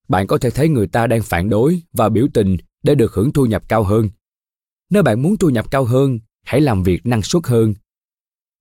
Bạn 0.09 0.27
có 0.27 0.39
thể 0.39 0.51
thấy 0.51 0.69
người 0.69 0.87
ta 0.87 1.07
đang 1.07 1.23
phản 1.23 1.49
đối 1.49 1.83
và 1.93 2.09
biểu 2.09 2.27
tình 2.35 2.57
để 2.83 2.95
được 2.95 3.15
hưởng 3.15 3.33
thu 3.33 3.47
nhập 3.47 3.69
cao 3.69 3.83
hơn. 3.83 4.09
Nếu 4.91 5.03
bạn 5.03 5.23
muốn 5.23 5.37
thu 5.37 5.51
nhập 5.51 5.71
cao 5.71 5.85
hơn, 5.85 6.19
hãy 6.45 6.61
làm 6.61 6.83
việc 6.83 7.07
năng 7.07 7.23
suất 7.23 7.47
hơn. 7.47 7.75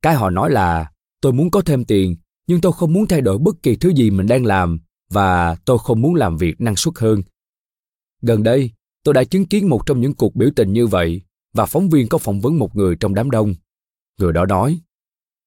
Cái 0.02 0.16
họ 0.16 0.30
nói 0.30 0.52
là 0.52 0.92
tôi 1.22 1.34
muốn 1.34 1.52
có 1.52 1.62
thêm 1.62 1.86
tiền, 1.86 2.16
nhưng 2.48 2.62
tôi 2.62 2.72
không 2.72 2.94
muốn 2.94 3.08
thay 3.08 3.22
đổi 3.22 3.38
bất 3.38 3.64
kỳ 3.64 3.76
thứ 3.76 3.90
gì 3.90 4.10
mình 4.10 4.28
đang 4.28 4.46
làm 4.46 4.80
và 5.10 5.56
tôi 5.66 5.78
không 5.80 6.02
muốn 6.02 6.16
làm 6.16 6.38
việc 6.38 6.62
năng 6.62 6.76
suất 6.76 6.94
hơn. 6.98 7.22
Gần 8.22 8.44
đây, 8.44 8.72
tôi 9.04 9.14
đã 9.14 9.24
chứng 9.24 9.46
kiến 9.46 9.70
một 9.70 9.86
trong 9.86 10.02
những 10.02 10.14
cuộc 10.14 10.36
biểu 10.36 10.50
tình 10.56 10.74
như 10.74 10.88
vậy 10.88 11.22
và 11.54 11.66
phóng 11.66 11.90
viên 11.90 12.08
có 12.08 12.18
phỏng 12.18 12.42
vấn 12.42 12.60
một 12.60 12.76
người 12.76 12.96
trong 13.00 13.16
đám 13.16 13.32
đông. 13.32 13.56
Người 14.20 14.34
đó 14.34 14.46
nói, 14.46 14.80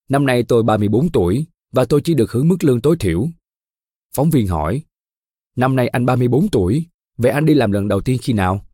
năm 0.09 0.27
nay 0.27 0.43
tôi 0.43 0.63
34 0.63 1.13
tuổi 1.13 1.47
và 1.73 1.85
tôi 1.85 2.01
chỉ 2.05 2.15
được 2.15 2.33
hưởng 2.33 2.49
mức 2.49 2.65
lương 2.65 2.81
tối 2.81 2.97
thiểu. 3.01 3.29
Phóng 4.15 4.31
viên 4.31 4.47
hỏi, 4.47 4.83
năm 5.57 5.77
nay 5.77 5.89
anh 5.89 6.07
34 6.07 6.49
tuổi, 6.49 6.87
vậy 7.17 7.33
anh 7.33 7.47
đi 7.47 7.55
làm 7.55 7.73
lần 7.73 7.89
đầu 7.89 8.01
tiên 8.01 8.19
khi 8.23 8.33
nào? 8.33 8.65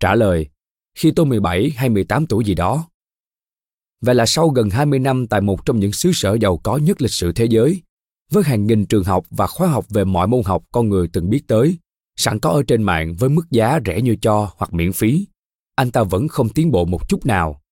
Trả 0.00 0.14
lời, 0.14 0.46
khi 0.94 1.12
tôi 1.16 1.26
17 1.26 1.70
hay 1.76 1.88
18 1.88 2.26
tuổi 2.26 2.44
gì 2.44 2.54
đó 2.54 2.88
và 4.02 4.12
là 4.12 4.26
sau 4.26 4.48
gần 4.48 4.70
20 4.70 4.98
năm 4.98 5.26
tại 5.26 5.40
một 5.40 5.66
trong 5.66 5.80
những 5.80 5.92
xứ 5.92 6.12
sở 6.12 6.36
giàu 6.40 6.56
có 6.56 6.76
nhất 6.76 7.02
lịch 7.02 7.10
sử 7.10 7.32
thế 7.32 7.44
giới, 7.44 7.82
với 8.30 8.44
hàng 8.44 8.66
nghìn 8.66 8.86
trường 8.86 9.04
học 9.04 9.26
và 9.30 9.46
khóa 9.46 9.68
học 9.68 9.86
về 9.88 10.04
mọi 10.04 10.26
môn 10.26 10.42
học 10.44 10.64
con 10.72 10.88
người 10.88 11.08
từng 11.12 11.30
biết 11.30 11.42
tới, 11.46 11.78
sẵn 12.16 12.38
có 12.38 12.50
ở 12.50 12.62
trên 12.62 12.82
mạng 12.82 13.14
với 13.18 13.30
mức 13.30 13.50
giá 13.50 13.80
rẻ 13.86 14.00
như 14.00 14.16
cho 14.22 14.50
hoặc 14.56 14.72
miễn 14.72 14.92
phí, 14.92 15.26
anh 15.74 15.90
ta 15.90 16.02
vẫn 16.02 16.28
không 16.28 16.48
tiến 16.48 16.70
bộ 16.70 16.84
một 16.84 17.08
chút 17.08 17.26
nào. 17.26 17.62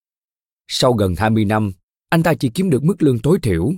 Sau 0.68 0.92
gần 0.92 1.14
20 1.18 1.44
năm, 1.44 1.72
anh 2.08 2.22
ta 2.22 2.34
chỉ 2.34 2.48
kiếm 2.48 2.70
được 2.70 2.84
mức 2.84 3.02
lương 3.02 3.18
tối 3.18 3.38
thiểu. 3.42 3.72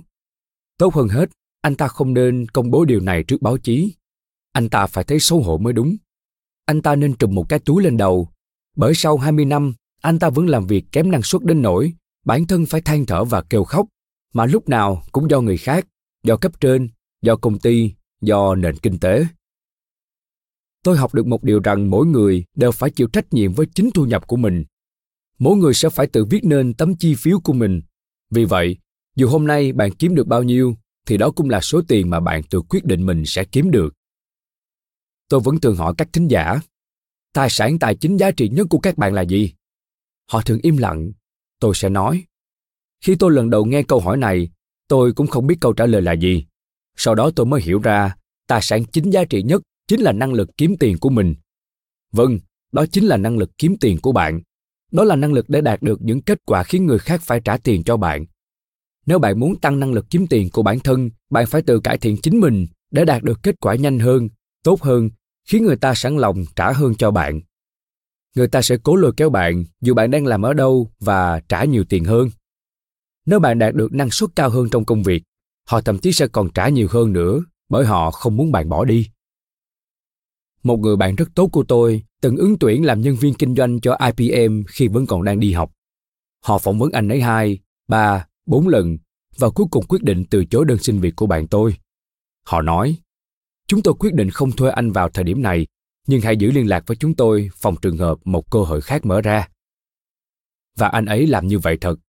Tốt 0.77 0.95
hơn 0.95 1.07
hết, 1.07 1.29
anh 1.61 1.75
ta 1.75 1.87
không 1.87 2.13
nên 2.13 2.47
công 2.47 2.71
bố 2.71 2.85
điều 2.85 2.99
này 2.99 3.23
trước 3.23 3.41
báo 3.41 3.57
chí. 3.57 3.93
Anh 4.51 4.69
ta 4.69 4.87
phải 4.87 5.03
thấy 5.03 5.19
xấu 5.19 5.41
hổ 5.41 5.57
mới 5.57 5.73
đúng. 5.73 5.95
Anh 6.65 6.81
ta 6.81 6.95
nên 6.95 7.13
trùm 7.13 7.35
một 7.35 7.49
cái 7.49 7.59
túi 7.59 7.83
lên 7.83 7.97
đầu, 7.97 8.29
bởi 8.75 8.93
sau 8.95 9.17
20 9.17 9.45
năm, 9.45 9.73
anh 10.01 10.19
ta 10.19 10.29
vẫn 10.29 10.47
làm 10.47 10.67
việc 10.67 10.85
kém 10.91 11.11
năng 11.11 11.23
suất 11.23 11.43
đến 11.43 11.61
nỗi 11.61 11.93
bản 12.25 12.47
thân 12.47 12.65
phải 12.65 12.81
than 12.81 13.05
thở 13.05 13.23
và 13.23 13.41
kêu 13.41 13.63
khóc, 13.63 13.87
mà 14.33 14.45
lúc 14.45 14.69
nào 14.69 15.03
cũng 15.11 15.29
do 15.29 15.41
người 15.41 15.57
khác 15.57 15.87
do 16.23 16.37
cấp 16.37 16.51
trên 16.61 16.89
do 17.21 17.35
công 17.35 17.59
ty 17.59 17.93
do 18.21 18.55
nền 18.55 18.77
kinh 18.77 18.99
tế. 18.99 19.25
Tôi 20.83 20.97
học 20.97 21.13
được 21.13 21.27
một 21.27 21.43
điều 21.43 21.59
rằng 21.59 21.89
mỗi 21.89 22.05
người 22.05 22.45
đều 22.55 22.71
phải 22.71 22.89
chịu 22.89 23.07
trách 23.07 23.33
nhiệm 23.33 23.53
với 23.53 23.65
chính 23.75 23.89
thu 23.93 24.05
nhập 24.05 24.27
của 24.27 24.35
mình. 24.35 24.63
Mỗi 25.39 25.57
người 25.57 25.73
sẽ 25.73 25.89
phải 25.89 26.07
tự 26.07 26.25
viết 26.25 26.43
nên 26.43 26.73
tấm 26.73 26.95
chi 26.95 27.15
phiếu 27.15 27.39
của 27.39 27.53
mình. 27.53 27.81
Vì 28.29 28.45
vậy 28.45 28.77
dù 29.15 29.27
hôm 29.27 29.47
nay 29.47 29.73
bạn 29.73 29.91
kiếm 29.91 30.15
được 30.15 30.27
bao 30.27 30.43
nhiêu 30.43 30.75
thì 31.07 31.17
đó 31.17 31.31
cũng 31.31 31.49
là 31.49 31.61
số 31.61 31.81
tiền 31.87 32.09
mà 32.09 32.19
bạn 32.19 32.43
tự 32.43 32.61
quyết 32.61 32.85
định 32.85 33.05
mình 33.05 33.23
sẽ 33.25 33.45
kiếm 33.45 33.71
được. 33.71 33.93
Tôi 35.29 35.39
vẫn 35.39 35.59
thường 35.59 35.75
hỏi 35.75 35.93
các 35.97 36.13
thính 36.13 36.27
giả 36.27 36.59
tài 37.33 37.49
sản 37.49 37.79
tài 37.79 37.95
chính 37.95 38.17
giá 38.17 38.31
trị 38.31 38.49
nhất 38.49 38.67
của 38.69 38.79
các 38.79 38.97
bạn 38.97 39.13
là 39.13 39.21
gì? 39.21 39.53
Họ 40.31 40.41
thường 40.41 40.59
im 40.63 40.77
lặng 40.77 41.11
tôi 41.63 41.73
sẽ 41.75 41.87
nói 41.89 42.13
khi 43.03 43.15
tôi 43.15 43.31
lần 43.31 43.49
đầu 43.49 43.63
nghe 43.65 43.83
câu 43.83 43.99
hỏi 43.99 44.17
này 44.17 44.37
Tôi 44.87 45.13
cũng 45.13 45.27
không 45.27 45.47
biết 45.47 45.57
câu 45.61 45.73
trả 45.73 45.85
lời 45.85 46.01
là 46.01 46.11
gì. 46.13 46.45
Sau 46.97 47.15
đó 47.15 47.31
tôi 47.35 47.45
mới 47.45 47.61
hiểu 47.61 47.79
ra, 47.79 48.15
tài 48.47 48.61
sản 48.61 48.83
chính 48.85 49.09
giá 49.09 49.23
trị 49.23 49.43
nhất 49.43 49.61
chính 49.87 50.01
là 50.01 50.11
năng 50.11 50.33
lực 50.33 50.49
kiếm 50.57 50.75
tiền 50.79 50.97
của 50.97 51.09
mình. 51.09 51.35
Vâng, 52.11 52.39
đó 52.71 52.85
chính 52.91 53.05
là 53.05 53.17
năng 53.17 53.37
lực 53.37 53.49
kiếm 53.57 53.75
tiền 53.81 53.97
của 54.01 54.11
bạn. 54.11 54.41
Đó 54.91 55.03
là 55.03 55.15
năng 55.15 55.33
lực 55.33 55.45
để 55.49 55.61
đạt 55.61 55.81
được 55.81 56.01
những 56.01 56.21
kết 56.21 56.37
quả 56.45 56.63
khiến 56.63 56.85
người 56.85 56.99
khác 56.99 57.21
phải 57.23 57.41
trả 57.45 57.57
tiền 57.57 57.83
cho 57.83 57.97
bạn. 57.97 58.25
Nếu 59.05 59.19
bạn 59.19 59.39
muốn 59.39 59.59
tăng 59.59 59.79
năng 59.79 59.93
lực 59.93 60.05
kiếm 60.09 60.27
tiền 60.27 60.49
của 60.49 60.63
bản 60.63 60.79
thân, 60.79 61.09
bạn 61.29 61.45
phải 61.47 61.61
tự 61.61 61.79
cải 61.79 61.97
thiện 61.97 62.17
chính 62.17 62.39
mình 62.39 62.67
để 62.91 63.05
đạt 63.05 63.23
được 63.23 63.39
kết 63.43 63.55
quả 63.59 63.75
nhanh 63.75 63.99
hơn, 63.99 64.29
tốt 64.63 64.81
hơn, 64.81 65.09
khiến 65.49 65.65
người 65.65 65.75
ta 65.75 65.93
sẵn 65.93 66.17
lòng 66.17 66.45
trả 66.55 66.71
hơn 66.71 66.95
cho 66.95 67.11
bạn. 67.11 67.41
Người 68.35 68.47
ta 68.47 68.61
sẽ 68.61 68.77
cố 68.83 68.95
lôi 68.95 69.13
kéo 69.17 69.29
bạn 69.29 69.63
dù 69.81 69.93
bạn 69.93 70.11
đang 70.11 70.25
làm 70.25 70.41
ở 70.41 70.53
đâu 70.53 70.91
và 70.99 71.39
trả 71.49 71.63
nhiều 71.63 71.83
tiền 71.89 72.05
hơn. 72.05 72.29
Nếu 73.25 73.39
bạn 73.39 73.59
đạt 73.59 73.75
được 73.75 73.93
năng 73.93 74.11
suất 74.11 74.29
cao 74.35 74.49
hơn 74.49 74.69
trong 74.71 74.85
công 74.85 75.03
việc, 75.03 75.23
họ 75.67 75.81
thậm 75.81 75.97
chí 75.97 76.11
sẽ 76.11 76.27
còn 76.27 76.49
trả 76.53 76.69
nhiều 76.69 76.87
hơn 76.89 77.13
nữa 77.13 77.43
bởi 77.69 77.85
họ 77.85 78.11
không 78.11 78.37
muốn 78.37 78.51
bạn 78.51 78.69
bỏ 78.69 78.85
đi. 78.85 79.09
Một 80.63 80.79
người 80.79 80.95
bạn 80.95 81.15
rất 81.15 81.29
tốt 81.35 81.49
của 81.51 81.63
tôi 81.67 82.03
từng 82.21 82.37
ứng 82.37 82.55
tuyển 82.59 82.85
làm 82.85 83.01
nhân 83.01 83.15
viên 83.15 83.33
kinh 83.33 83.55
doanh 83.55 83.81
cho 83.81 83.97
IBM 84.17 84.63
khi 84.67 84.87
vẫn 84.87 85.05
còn 85.05 85.23
đang 85.23 85.39
đi 85.39 85.53
học. 85.53 85.71
Họ 86.43 86.57
phỏng 86.57 86.79
vấn 86.79 86.91
anh 86.91 87.09
ấy 87.09 87.21
hai, 87.21 87.59
ba, 87.87 88.27
bốn 88.45 88.67
lần 88.67 88.97
và 89.37 89.49
cuối 89.49 89.67
cùng 89.71 89.85
quyết 89.85 90.03
định 90.03 90.25
từ 90.29 90.45
chối 90.45 90.65
đơn 90.65 90.77
xin 90.77 90.99
việc 90.99 91.15
của 91.15 91.25
bạn 91.25 91.47
tôi. 91.47 91.75
Họ 92.45 92.61
nói, 92.61 92.97
chúng 93.67 93.81
tôi 93.81 93.93
quyết 93.99 94.13
định 94.13 94.29
không 94.29 94.51
thuê 94.51 94.71
anh 94.71 94.91
vào 94.91 95.09
thời 95.09 95.23
điểm 95.23 95.41
này, 95.41 95.67
nhưng 96.07 96.21
hãy 96.21 96.37
giữ 96.37 96.51
liên 96.51 96.69
lạc 96.69 96.83
với 96.87 96.97
chúng 96.97 97.15
tôi 97.15 97.49
phòng 97.55 97.75
trường 97.81 97.97
hợp 97.97 98.17
một 98.25 98.51
cơ 98.51 98.59
hội 98.59 98.81
khác 98.81 99.05
mở 99.05 99.21
ra. 99.21 99.47
Và 100.77 100.87
anh 100.87 101.05
ấy 101.05 101.27
làm 101.27 101.47
như 101.47 101.59
vậy 101.59 101.77
thật 101.81 101.99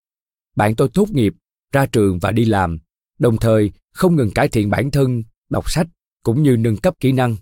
bạn 0.56 0.74
tôi 0.74 0.88
tốt 0.94 1.10
nghiệp, 1.10 1.34
ra 1.72 1.86
trường 1.86 2.18
và 2.18 2.32
đi 2.32 2.44
làm, 2.44 2.78
đồng 3.18 3.36
thời 3.36 3.72
không 3.92 4.16
ngừng 4.16 4.30
cải 4.30 4.48
thiện 4.48 4.70
bản 4.70 4.90
thân, 4.90 5.22
đọc 5.50 5.70
sách 5.70 5.86
cũng 6.22 6.42
như 6.42 6.56
nâng 6.56 6.76
cấp 6.76 6.94
kỹ 7.00 7.12
năng. 7.12 7.36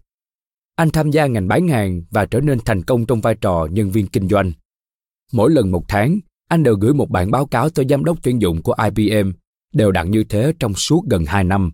Anh 0.76 0.90
tham 0.90 1.10
gia 1.10 1.26
ngành 1.26 1.48
bán 1.48 1.68
hàng 1.68 2.02
và 2.10 2.26
trở 2.26 2.40
nên 2.40 2.58
thành 2.64 2.82
công 2.84 3.06
trong 3.06 3.20
vai 3.20 3.34
trò 3.34 3.68
nhân 3.70 3.90
viên 3.90 4.06
kinh 4.06 4.28
doanh. 4.28 4.52
Mỗi 5.32 5.50
lần 5.50 5.70
một 5.70 5.84
tháng, 5.88 6.18
anh 6.48 6.62
đều 6.62 6.74
gửi 6.74 6.94
một 6.94 7.10
bản 7.10 7.30
báo 7.30 7.46
cáo 7.46 7.70
tới 7.70 7.86
giám 7.88 8.04
đốc 8.04 8.22
tuyển 8.22 8.40
dụng 8.40 8.62
của 8.62 8.74
IBM, 8.84 9.30
đều 9.72 9.92
đặn 9.92 10.10
như 10.10 10.24
thế 10.24 10.52
trong 10.58 10.74
suốt 10.74 11.04
gần 11.10 11.24
2 11.24 11.44
năm. 11.44 11.72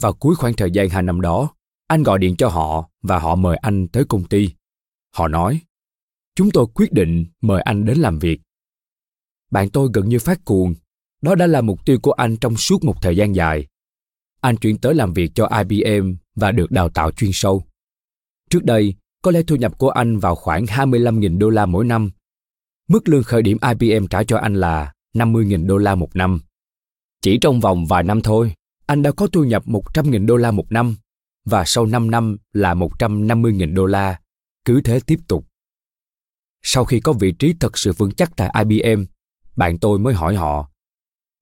Vào 0.00 0.12
cuối 0.12 0.34
khoảng 0.34 0.54
thời 0.54 0.70
gian 0.70 0.88
2 0.88 1.02
năm 1.02 1.20
đó, 1.20 1.50
anh 1.86 2.02
gọi 2.02 2.18
điện 2.18 2.36
cho 2.36 2.48
họ 2.48 2.90
và 3.02 3.18
họ 3.18 3.34
mời 3.34 3.56
anh 3.56 3.88
tới 3.88 4.04
công 4.04 4.24
ty. 4.24 4.48
Họ 5.14 5.28
nói, 5.28 5.60
chúng 6.34 6.50
tôi 6.50 6.66
quyết 6.74 6.92
định 6.92 7.24
mời 7.40 7.62
anh 7.62 7.84
đến 7.84 7.98
làm 7.98 8.18
việc 8.18 8.40
bạn 9.52 9.70
tôi 9.70 9.88
gần 9.92 10.08
như 10.08 10.18
phát 10.18 10.44
cuồng. 10.44 10.74
Đó 11.22 11.34
đã 11.34 11.46
là 11.46 11.60
mục 11.60 11.84
tiêu 11.86 11.98
của 12.02 12.12
anh 12.12 12.36
trong 12.36 12.56
suốt 12.56 12.84
một 12.84 13.02
thời 13.02 13.16
gian 13.16 13.34
dài. 13.34 13.66
Anh 14.40 14.56
chuyển 14.56 14.78
tới 14.78 14.94
làm 14.94 15.12
việc 15.12 15.30
cho 15.34 15.48
IBM 15.58 16.14
và 16.34 16.52
được 16.52 16.70
đào 16.70 16.88
tạo 16.88 17.10
chuyên 17.10 17.30
sâu. 17.34 17.62
Trước 18.50 18.64
đây, 18.64 18.94
có 19.22 19.30
lẽ 19.30 19.42
thu 19.42 19.56
nhập 19.56 19.78
của 19.78 19.90
anh 19.90 20.18
vào 20.18 20.34
khoảng 20.34 20.64
25.000 20.64 21.38
đô 21.38 21.48
la 21.48 21.66
mỗi 21.66 21.84
năm. 21.84 22.10
Mức 22.88 23.08
lương 23.08 23.22
khởi 23.22 23.42
điểm 23.42 23.58
IBM 23.80 24.06
trả 24.06 24.22
cho 24.22 24.38
anh 24.38 24.54
là 24.54 24.92
50.000 25.14 25.66
đô 25.66 25.76
la 25.76 25.94
một 25.94 26.16
năm. 26.16 26.40
Chỉ 27.20 27.38
trong 27.40 27.60
vòng 27.60 27.86
vài 27.86 28.02
năm 28.02 28.20
thôi, 28.20 28.54
anh 28.86 29.02
đã 29.02 29.12
có 29.12 29.26
thu 29.26 29.44
nhập 29.44 29.66
100.000 29.66 30.26
đô 30.26 30.36
la 30.36 30.50
một 30.50 30.72
năm 30.72 30.96
và 31.44 31.64
sau 31.66 31.86
5 31.86 32.10
năm 32.10 32.36
là 32.52 32.74
150.000 32.74 33.74
đô 33.74 33.86
la, 33.86 34.20
cứ 34.64 34.80
thế 34.80 35.00
tiếp 35.06 35.18
tục. 35.28 35.46
Sau 36.62 36.84
khi 36.84 37.00
có 37.00 37.12
vị 37.12 37.32
trí 37.32 37.54
thật 37.60 37.78
sự 37.78 37.92
vững 37.92 38.10
chắc 38.10 38.32
tại 38.36 38.54
IBM, 38.68 39.04
bạn 39.56 39.78
tôi 39.78 39.98
mới 39.98 40.14
hỏi 40.14 40.34
họ 40.34 40.72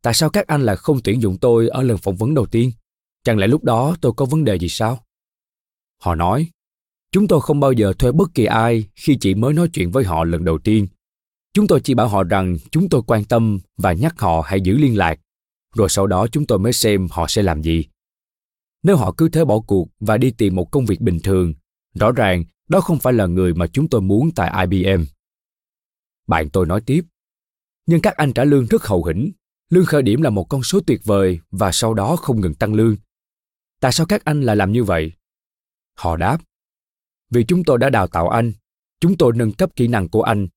tại 0.03 0.15
sao 0.15 0.31
các 0.31 0.47
anh 0.47 0.63
lại 0.63 0.77
không 0.77 1.01
tuyển 1.05 1.23
dụng 1.23 1.39
tôi 1.39 1.69
ở 1.69 1.83
lần 1.83 1.99
phỏng 1.99 2.17
vấn 2.17 2.35
đầu 2.35 2.47
tiên? 2.47 2.73
Chẳng 3.25 3.39
lẽ 3.39 3.47
lúc 3.47 3.65
đó 3.65 3.97
tôi 4.01 4.13
có 4.17 4.25
vấn 4.25 4.45
đề 4.45 4.59
gì 4.59 4.69
sao? 4.69 5.05
Họ 6.01 6.15
nói 6.15 6.49
chúng 7.13 7.29
tôi 7.29 7.41
không 7.41 7.61
bao 7.61 7.73
giờ 7.73 7.93
thuê 7.99 8.13
bất 8.13 8.35
kỳ 8.35 8.45
ai 8.45 8.85
khi 8.95 9.17
chỉ 9.21 9.35
mới 9.35 9.53
nói 9.53 9.69
chuyện 9.73 9.91
với 9.91 10.05
họ 10.05 10.25
lần 10.25 10.45
đầu 10.45 10.59
tiên. 10.59 10.87
Chúng 11.55 11.67
tôi 11.67 11.81
chỉ 11.81 11.95
bảo 11.95 12.09
họ 12.09 12.23
rằng 12.23 12.57
chúng 12.71 12.89
tôi 12.89 13.03
quan 13.07 13.25
tâm 13.25 13.59
và 13.77 13.93
nhắc 13.93 14.21
họ 14.21 14.41
hãy 14.47 14.61
giữ 14.61 14.79
liên 14.79 14.99
lạc 14.99 15.21
rồi 15.75 15.89
sau 15.89 16.07
đó 16.07 16.27
chúng 16.33 16.47
tôi 16.47 16.59
mới 16.59 16.73
xem 16.73 17.09
họ 17.11 17.27
sẽ 17.29 17.43
làm 17.43 17.63
gì 17.63 17.85
nếu 18.83 18.97
họ 18.97 19.13
cứ 19.17 19.29
thế 19.29 19.45
bỏ 19.45 19.61
cuộc 19.61 19.89
và 20.01 20.17
đi 20.17 20.31
tìm 20.31 20.55
một 20.55 20.71
công 20.71 20.87
việc 20.87 21.01
bình 21.01 21.19
thường 21.25 21.55
rõ 21.95 22.13
ràng 22.13 22.45
đó 22.69 22.81
không 22.81 22.99
phải 22.99 23.13
là 23.13 23.27
người 23.27 23.55
mà 23.55 23.67
chúng 23.67 23.89
tôi 23.89 24.01
muốn 24.01 24.31
tại 24.37 24.67
ibm 24.71 25.05
bạn 26.27 26.51
tôi 26.51 26.67
nói 26.67 26.81
tiếp 26.81 27.05
nhưng 27.87 28.01
các 28.01 28.17
anh 28.17 28.33
trả 28.33 28.45
lương 28.45 28.67
rất 28.67 28.83
hậu 28.87 29.05
hĩnh, 29.05 29.33
Lương 29.71 29.85
khởi 29.85 30.03
điểm 30.03 30.23
là 30.23 30.31
một 30.31 30.45
con 30.45 30.63
số 30.63 30.81
tuyệt 30.87 31.01
vời 31.05 31.41
và 31.51 31.73
sau 31.73 31.95
đó 31.95 32.17
không 32.17 32.41
ngừng 32.41 32.55
tăng 32.55 32.75
lương. 32.75 32.97
Tại 33.81 33.93
sao 33.93 34.07
các 34.07 34.25
anh 34.25 34.43
lại 34.43 34.57
làm 34.57 34.73
như 34.73 34.85
vậy? 34.85 35.13
Họ 35.97 36.17
đáp, 36.17 36.39
vì 37.31 37.45
chúng 37.45 37.65
tôi 37.65 37.79
đã 37.79 37.91
đào 37.91 38.07
tạo 38.07 38.29
anh, 38.29 38.53
chúng 39.01 39.17
tôi 39.17 39.33
nâng 39.37 39.53
cấp 39.53 39.71
kỹ 39.77 39.89
năng 39.89 40.09
của 40.09 40.23
anh. 40.23 40.49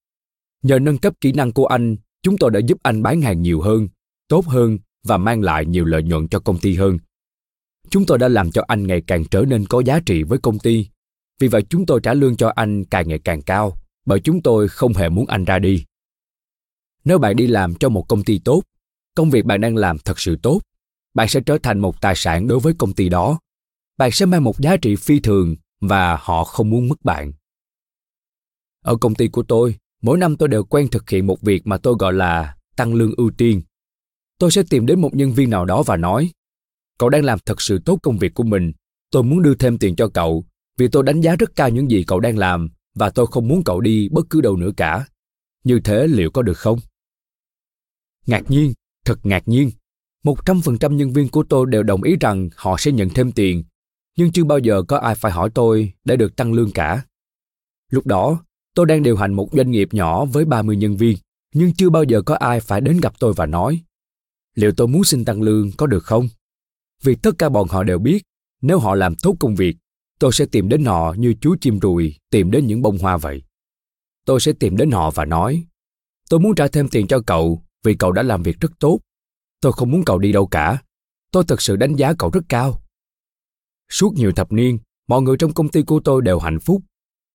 Nhờ 0.63 0.79
nâng 0.79 0.97
cấp 0.97 1.13
kỹ 1.21 1.31
năng 1.31 1.51
của 1.51 1.65
anh, 1.65 1.95
chúng 2.21 2.37
tôi 2.37 2.51
đã 2.51 2.59
giúp 2.59 2.77
anh 2.83 3.03
bán 3.03 3.21
hàng 3.21 3.41
nhiều 3.41 3.61
hơn, 3.61 3.87
tốt 4.27 4.45
hơn 4.45 4.77
và 5.03 5.17
mang 5.17 5.41
lại 5.41 5.65
nhiều 5.65 5.85
lợi 5.85 6.03
nhuận 6.03 6.27
cho 6.27 6.39
công 6.39 6.59
ty 6.59 6.75
hơn. 6.75 6.97
Chúng 7.89 8.05
tôi 8.05 8.17
đã 8.17 8.27
làm 8.27 8.51
cho 8.51 8.63
anh 8.67 8.87
ngày 8.87 9.01
càng 9.07 9.25
trở 9.25 9.41
nên 9.47 9.65
có 9.65 9.79
giá 9.85 9.99
trị 10.05 10.23
với 10.23 10.39
công 10.39 10.59
ty. 10.59 10.87
Vì 11.39 11.47
vậy 11.47 11.61
chúng 11.69 11.85
tôi 11.85 11.99
trả 12.03 12.13
lương 12.13 12.35
cho 12.35 12.51
anh 12.55 12.85
càng 12.85 13.07
ngày 13.07 13.19
càng 13.19 13.41
cao, 13.41 13.77
bởi 14.05 14.19
chúng 14.19 14.41
tôi 14.41 14.67
không 14.67 14.93
hề 14.93 15.09
muốn 15.09 15.27
anh 15.27 15.45
ra 15.45 15.59
đi. 15.59 15.85
Nếu 17.05 17.19
bạn 17.19 17.35
đi 17.35 17.47
làm 17.47 17.75
cho 17.75 17.89
một 17.89 18.05
công 18.07 18.23
ty 18.23 18.39
tốt, 18.39 18.63
công 19.15 19.29
việc 19.29 19.45
bạn 19.45 19.61
đang 19.61 19.75
làm 19.75 19.97
thật 19.97 20.19
sự 20.19 20.35
tốt, 20.35 20.61
bạn 21.13 21.27
sẽ 21.27 21.39
trở 21.45 21.57
thành 21.63 21.79
một 21.79 22.01
tài 22.01 22.15
sản 22.15 22.47
đối 22.47 22.59
với 22.59 22.73
công 22.77 22.93
ty 22.93 23.09
đó. 23.09 23.39
Bạn 23.97 24.11
sẽ 24.11 24.25
mang 24.25 24.43
một 24.43 24.59
giá 24.59 24.77
trị 24.77 24.95
phi 24.95 25.19
thường 25.19 25.55
và 25.81 26.17
họ 26.21 26.43
không 26.43 26.69
muốn 26.69 26.87
mất 26.87 27.03
bạn. 27.03 27.33
Ở 28.83 28.95
công 28.95 29.15
ty 29.15 29.27
của 29.27 29.43
tôi, 29.43 29.75
mỗi 30.01 30.17
năm 30.17 30.35
tôi 30.35 30.49
đều 30.49 30.63
quen 30.63 30.87
thực 30.87 31.09
hiện 31.09 31.27
một 31.27 31.41
việc 31.41 31.67
mà 31.67 31.77
tôi 31.77 31.95
gọi 31.99 32.13
là 32.13 32.55
tăng 32.75 32.93
lương 32.93 33.15
ưu 33.17 33.31
tiên. 33.37 33.61
Tôi 34.39 34.51
sẽ 34.51 34.63
tìm 34.69 34.85
đến 34.85 35.01
một 35.01 35.15
nhân 35.15 35.33
viên 35.33 35.49
nào 35.49 35.65
đó 35.65 35.83
và 35.83 35.97
nói, 35.97 36.31
cậu 36.99 37.09
đang 37.09 37.25
làm 37.25 37.39
thật 37.45 37.61
sự 37.61 37.79
tốt 37.85 37.99
công 38.03 38.17
việc 38.17 38.33
của 38.33 38.43
mình, 38.43 38.71
tôi 39.11 39.23
muốn 39.23 39.41
đưa 39.41 39.55
thêm 39.55 39.77
tiền 39.77 39.95
cho 39.95 40.07
cậu 40.07 40.45
vì 40.77 40.87
tôi 40.87 41.03
đánh 41.03 41.21
giá 41.21 41.35
rất 41.35 41.55
cao 41.55 41.69
những 41.69 41.91
gì 41.91 42.03
cậu 42.03 42.19
đang 42.19 42.37
làm 42.37 42.69
và 42.95 43.09
tôi 43.09 43.27
không 43.31 43.47
muốn 43.47 43.63
cậu 43.63 43.81
đi 43.81 44.09
bất 44.11 44.25
cứ 44.29 44.41
đâu 44.41 44.55
nữa 44.55 44.71
cả. 44.77 45.05
Như 45.63 45.79
thế 45.83 46.07
liệu 46.07 46.31
có 46.31 46.41
được 46.41 46.57
không? 46.57 46.79
Ngạc 48.25 48.51
nhiên, 48.51 48.73
thật 49.05 49.25
ngạc 49.25 49.47
nhiên. 49.47 49.69
Một 50.23 50.45
trăm 50.45 50.61
phần 50.61 50.77
trăm 50.77 50.97
nhân 50.97 51.13
viên 51.13 51.29
của 51.29 51.43
tôi 51.49 51.65
đều 51.69 51.83
đồng 51.83 52.03
ý 52.03 52.15
rằng 52.19 52.49
họ 52.55 52.75
sẽ 52.79 52.91
nhận 52.91 53.09
thêm 53.09 53.31
tiền, 53.31 53.63
nhưng 54.17 54.31
chưa 54.31 54.43
bao 54.43 54.59
giờ 54.59 54.83
có 54.87 54.97
ai 54.97 55.15
phải 55.15 55.31
hỏi 55.31 55.49
tôi 55.53 55.93
để 56.03 56.15
được 56.15 56.35
tăng 56.35 56.53
lương 56.53 56.71
cả. 56.71 57.05
Lúc 57.91 58.07
đó, 58.07 58.45
tôi 58.75 58.85
đang 58.85 59.03
điều 59.03 59.17
hành 59.17 59.33
một 59.33 59.49
doanh 59.51 59.71
nghiệp 59.71 59.89
nhỏ 59.91 60.25
với 60.25 60.45
30 60.45 60.75
nhân 60.75 60.97
viên, 60.97 61.17
nhưng 61.53 61.73
chưa 61.73 61.89
bao 61.89 62.03
giờ 62.03 62.21
có 62.21 62.35
ai 62.35 62.59
phải 62.59 62.81
đến 62.81 62.99
gặp 62.99 63.13
tôi 63.19 63.33
và 63.33 63.45
nói 63.45 63.83
liệu 64.55 64.71
tôi 64.77 64.87
muốn 64.87 65.03
xin 65.03 65.25
tăng 65.25 65.41
lương 65.41 65.71
có 65.71 65.87
được 65.87 66.03
không? 66.03 66.27
Vì 67.03 67.15
tất 67.15 67.31
cả 67.37 67.49
bọn 67.49 67.67
họ 67.67 67.83
đều 67.83 67.99
biết, 67.99 68.23
nếu 68.61 68.79
họ 68.79 68.95
làm 68.95 69.15
tốt 69.15 69.35
công 69.39 69.55
việc, 69.55 69.77
tôi 70.19 70.31
sẽ 70.33 70.45
tìm 70.45 70.69
đến 70.69 70.85
họ 70.85 71.13
như 71.17 71.33
chú 71.41 71.55
chim 71.61 71.79
ruồi 71.79 72.15
tìm 72.29 72.51
đến 72.51 72.67
những 72.67 72.81
bông 72.81 72.97
hoa 72.97 73.17
vậy. 73.17 73.43
Tôi 74.25 74.39
sẽ 74.39 74.51
tìm 74.59 74.77
đến 74.77 74.91
họ 74.91 75.11
và 75.11 75.25
nói, 75.25 75.65
tôi 76.29 76.39
muốn 76.39 76.55
trả 76.55 76.67
thêm 76.67 76.87
tiền 76.87 77.07
cho 77.07 77.19
cậu 77.25 77.63
vì 77.83 77.95
cậu 77.95 78.11
đã 78.11 78.23
làm 78.23 78.43
việc 78.43 78.59
rất 78.59 78.71
tốt. 78.79 78.99
Tôi 79.61 79.71
không 79.71 79.91
muốn 79.91 80.03
cậu 80.05 80.19
đi 80.19 80.31
đâu 80.31 80.47
cả. 80.47 80.81
Tôi 81.31 81.43
thật 81.47 81.61
sự 81.61 81.75
đánh 81.75 81.95
giá 81.95 82.13
cậu 82.19 82.29
rất 82.29 82.43
cao. 82.49 82.81
Suốt 83.89 84.13
nhiều 84.13 84.31
thập 84.31 84.51
niên, 84.51 84.79
mọi 85.07 85.21
người 85.21 85.37
trong 85.39 85.53
công 85.53 85.69
ty 85.69 85.83
của 85.83 85.99
tôi 85.99 86.21
đều 86.21 86.39
hạnh 86.39 86.59
phúc. 86.59 86.81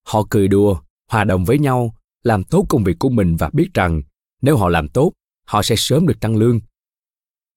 Họ 0.05 0.23
cười 0.29 0.47
đùa, 0.47 0.79
hòa 1.11 1.23
đồng 1.23 1.45
với 1.45 1.59
nhau, 1.59 1.95
làm 2.23 2.43
tốt 2.43 2.65
công 2.69 2.83
việc 2.83 2.99
của 2.99 3.09
mình 3.09 3.35
và 3.35 3.49
biết 3.53 3.69
rằng 3.73 4.01
nếu 4.41 4.57
họ 4.57 4.69
làm 4.69 4.89
tốt, 4.89 5.13
họ 5.45 5.61
sẽ 5.61 5.75
sớm 5.77 6.07
được 6.07 6.19
tăng 6.19 6.35
lương. 6.35 6.59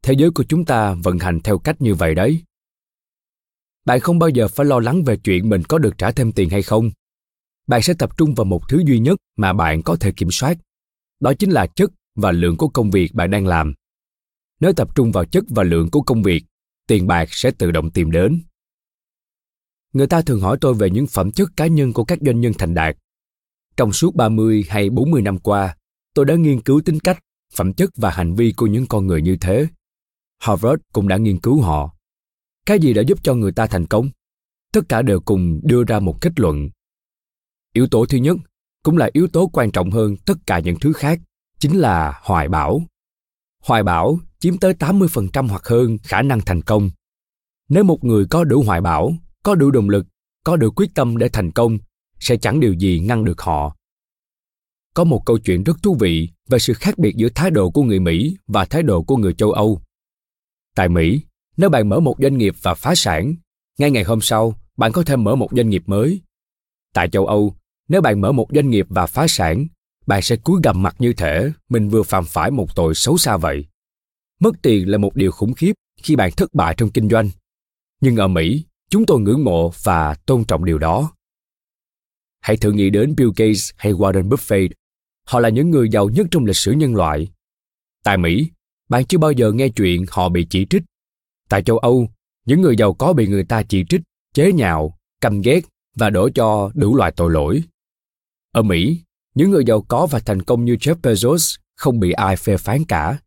Thế 0.02 0.14
giới 0.18 0.30
của 0.30 0.44
chúng 0.48 0.64
ta 0.64 0.94
vận 0.94 1.18
hành 1.18 1.40
theo 1.40 1.58
cách 1.58 1.80
như 1.80 1.94
vậy 1.94 2.14
đấy. 2.14 2.42
Bạn 3.84 4.00
không 4.00 4.18
bao 4.18 4.28
giờ 4.28 4.48
phải 4.48 4.66
lo 4.66 4.80
lắng 4.80 5.04
về 5.04 5.16
chuyện 5.16 5.48
mình 5.48 5.62
có 5.68 5.78
được 5.78 5.98
trả 5.98 6.10
thêm 6.10 6.32
tiền 6.32 6.50
hay 6.50 6.62
không. 6.62 6.90
Bạn 7.66 7.82
sẽ 7.82 7.94
tập 7.98 8.16
trung 8.16 8.34
vào 8.34 8.44
một 8.44 8.68
thứ 8.68 8.82
duy 8.86 8.98
nhất 8.98 9.18
mà 9.36 9.52
bạn 9.52 9.82
có 9.82 9.96
thể 9.96 10.12
kiểm 10.12 10.30
soát. 10.30 10.58
Đó 11.20 11.32
chính 11.34 11.50
là 11.50 11.66
chất 11.66 11.90
và 12.14 12.32
lượng 12.32 12.56
của 12.56 12.68
công 12.68 12.90
việc 12.90 13.14
bạn 13.14 13.30
đang 13.30 13.46
làm. 13.46 13.74
Nếu 14.60 14.72
tập 14.72 14.94
trung 14.94 15.12
vào 15.12 15.24
chất 15.24 15.44
và 15.48 15.62
lượng 15.62 15.90
của 15.90 16.02
công 16.02 16.22
việc, 16.22 16.44
tiền 16.86 17.06
bạc 17.06 17.28
sẽ 17.30 17.50
tự 17.50 17.70
động 17.70 17.90
tìm 17.90 18.10
đến. 18.10 18.42
Người 19.92 20.06
ta 20.06 20.22
thường 20.22 20.40
hỏi 20.40 20.58
tôi 20.60 20.74
về 20.74 20.90
những 20.90 21.06
phẩm 21.06 21.32
chất 21.32 21.48
cá 21.56 21.66
nhân 21.66 21.92
của 21.92 22.04
các 22.04 22.18
doanh 22.20 22.40
nhân 22.40 22.52
thành 22.58 22.74
đạt. 22.74 22.96
Trong 23.76 23.92
suốt 23.92 24.14
30 24.14 24.64
hay 24.68 24.90
40 24.90 25.22
năm 25.22 25.38
qua, 25.38 25.76
tôi 26.14 26.24
đã 26.24 26.34
nghiên 26.34 26.60
cứu 26.60 26.80
tính 26.84 27.00
cách, 27.00 27.18
phẩm 27.54 27.72
chất 27.72 27.90
và 27.96 28.10
hành 28.10 28.34
vi 28.34 28.52
của 28.56 28.66
những 28.66 28.86
con 28.86 29.06
người 29.06 29.22
như 29.22 29.36
thế. 29.40 29.66
Harvard 30.42 30.82
cũng 30.92 31.08
đã 31.08 31.16
nghiên 31.16 31.40
cứu 31.40 31.60
họ. 31.60 31.94
Cái 32.66 32.78
gì 32.78 32.92
đã 32.92 33.02
giúp 33.02 33.18
cho 33.22 33.34
người 33.34 33.52
ta 33.52 33.66
thành 33.66 33.86
công? 33.86 34.10
Tất 34.72 34.80
cả 34.88 35.02
đều 35.02 35.20
cùng 35.20 35.60
đưa 35.62 35.84
ra 35.84 36.00
một 36.00 36.18
kết 36.20 36.40
luận. 36.40 36.68
Yếu 37.72 37.86
tố 37.90 38.06
thứ 38.06 38.18
nhất, 38.18 38.36
cũng 38.82 38.96
là 38.96 39.10
yếu 39.12 39.28
tố 39.28 39.50
quan 39.52 39.70
trọng 39.70 39.90
hơn 39.90 40.16
tất 40.26 40.34
cả 40.46 40.58
những 40.58 40.76
thứ 40.80 40.92
khác, 40.92 41.20
chính 41.58 41.78
là 41.78 42.20
hoài 42.22 42.48
bão. 42.48 42.82
Hoài 43.62 43.82
bão 43.82 44.18
chiếm 44.38 44.58
tới 44.58 44.74
80% 44.74 45.48
hoặc 45.48 45.66
hơn 45.66 45.98
khả 46.02 46.22
năng 46.22 46.40
thành 46.40 46.62
công. 46.62 46.90
Nếu 47.68 47.84
một 47.84 48.04
người 48.04 48.26
có 48.30 48.44
đủ 48.44 48.62
hoài 48.62 48.80
bão, 48.80 49.12
có 49.42 49.54
đủ 49.54 49.70
động 49.70 49.88
lực, 49.88 50.06
có 50.44 50.56
đủ 50.56 50.70
quyết 50.70 50.94
tâm 50.94 51.16
để 51.16 51.28
thành 51.28 51.52
công, 51.52 51.78
sẽ 52.18 52.36
chẳng 52.36 52.60
điều 52.60 52.72
gì 52.72 53.00
ngăn 53.00 53.24
được 53.24 53.40
họ. 53.40 53.76
Có 54.94 55.04
một 55.04 55.22
câu 55.26 55.38
chuyện 55.38 55.62
rất 55.62 55.76
thú 55.82 55.96
vị 56.00 56.28
về 56.48 56.58
sự 56.58 56.74
khác 56.74 56.98
biệt 56.98 57.16
giữa 57.16 57.28
thái 57.34 57.50
độ 57.50 57.70
của 57.70 57.82
người 57.82 58.00
Mỹ 58.00 58.36
và 58.46 58.64
thái 58.64 58.82
độ 58.82 59.02
của 59.02 59.16
người 59.16 59.34
châu 59.34 59.52
Âu. 59.52 59.82
Tại 60.74 60.88
Mỹ, 60.88 61.22
nếu 61.56 61.70
bạn 61.70 61.88
mở 61.88 62.00
một 62.00 62.16
doanh 62.18 62.38
nghiệp 62.38 62.54
và 62.62 62.74
phá 62.74 62.94
sản, 62.94 63.34
ngay 63.78 63.90
ngày 63.90 64.04
hôm 64.04 64.20
sau, 64.20 64.54
bạn 64.76 64.92
có 64.92 65.02
thể 65.02 65.16
mở 65.16 65.34
một 65.34 65.48
doanh 65.52 65.68
nghiệp 65.68 65.82
mới. 65.86 66.20
Tại 66.94 67.08
châu 67.08 67.26
Âu, 67.26 67.56
nếu 67.88 68.00
bạn 68.00 68.20
mở 68.20 68.32
một 68.32 68.46
doanh 68.54 68.70
nghiệp 68.70 68.86
và 68.88 69.06
phá 69.06 69.26
sản, 69.28 69.66
bạn 70.06 70.22
sẽ 70.22 70.36
cúi 70.36 70.60
gằm 70.64 70.82
mặt 70.82 70.96
như 70.98 71.12
thể 71.12 71.52
mình 71.68 71.88
vừa 71.88 72.02
phạm 72.02 72.24
phải 72.24 72.50
một 72.50 72.76
tội 72.76 72.94
xấu 72.94 73.18
xa 73.18 73.36
vậy. 73.36 73.66
Mất 74.40 74.52
tiền 74.62 74.88
là 74.88 74.98
một 74.98 75.16
điều 75.16 75.32
khủng 75.32 75.54
khiếp 75.54 75.72
khi 76.02 76.16
bạn 76.16 76.32
thất 76.36 76.54
bại 76.54 76.74
trong 76.78 76.90
kinh 76.90 77.08
doanh. 77.08 77.30
Nhưng 78.00 78.16
ở 78.16 78.28
Mỹ, 78.28 78.64
chúng 78.90 79.06
tôi 79.06 79.20
ngưỡng 79.20 79.44
mộ 79.44 79.72
và 79.82 80.14
tôn 80.14 80.44
trọng 80.44 80.64
điều 80.64 80.78
đó. 80.78 81.12
Hãy 82.40 82.56
thử 82.56 82.72
nghĩ 82.72 82.90
đến 82.90 83.14
Bill 83.16 83.30
Gates 83.36 83.70
hay 83.76 83.92
Warren 83.92 84.28
Buffett. 84.28 84.68
Họ 85.26 85.40
là 85.40 85.48
những 85.48 85.70
người 85.70 85.88
giàu 85.88 86.08
nhất 86.08 86.26
trong 86.30 86.44
lịch 86.44 86.56
sử 86.56 86.72
nhân 86.72 86.94
loại. 86.94 87.28
Tại 88.04 88.18
Mỹ, 88.18 88.50
bạn 88.88 89.04
chưa 89.04 89.18
bao 89.18 89.32
giờ 89.32 89.52
nghe 89.52 89.68
chuyện 89.68 90.04
họ 90.10 90.28
bị 90.28 90.46
chỉ 90.50 90.66
trích. 90.70 90.82
Tại 91.48 91.62
châu 91.62 91.78
Âu, 91.78 92.08
những 92.46 92.60
người 92.60 92.76
giàu 92.76 92.94
có 92.94 93.12
bị 93.12 93.26
người 93.26 93.44
ta 93.44 93.62
chỉ 93.62 93.84
trích, 93.88 94.00
chế 94.34 94.52
nhạo, 94.52 94.98
căm 95.20 95.40
ghét 95.40 95.60
và 95.96 96.10
đổ 96.10 96.28
cho 96.34 96.70
đủ 96.74 96.96
loại 96.96 97.12
tội 97.16 97.30
lỗi. 97.30 97.62
Ở 98.52 98.62
Mỹ, 98.62 99.00
những 99.34 99.50
người 99.50 99.64
giàu 99.64 99.82
có 99.82 100.06
và 100.06 100.18
thành 100.18 100.42
công 100.42 100.64
như 100.64 100.74
Jeff 100.74 100.94
Bezos 101.02 101.58
không 101.76 102.00
bị 102.00 102.12
ai 102.12 102.36
phê 102.36 102.56
phán 102.56 102.84
cả. 102.84 103.18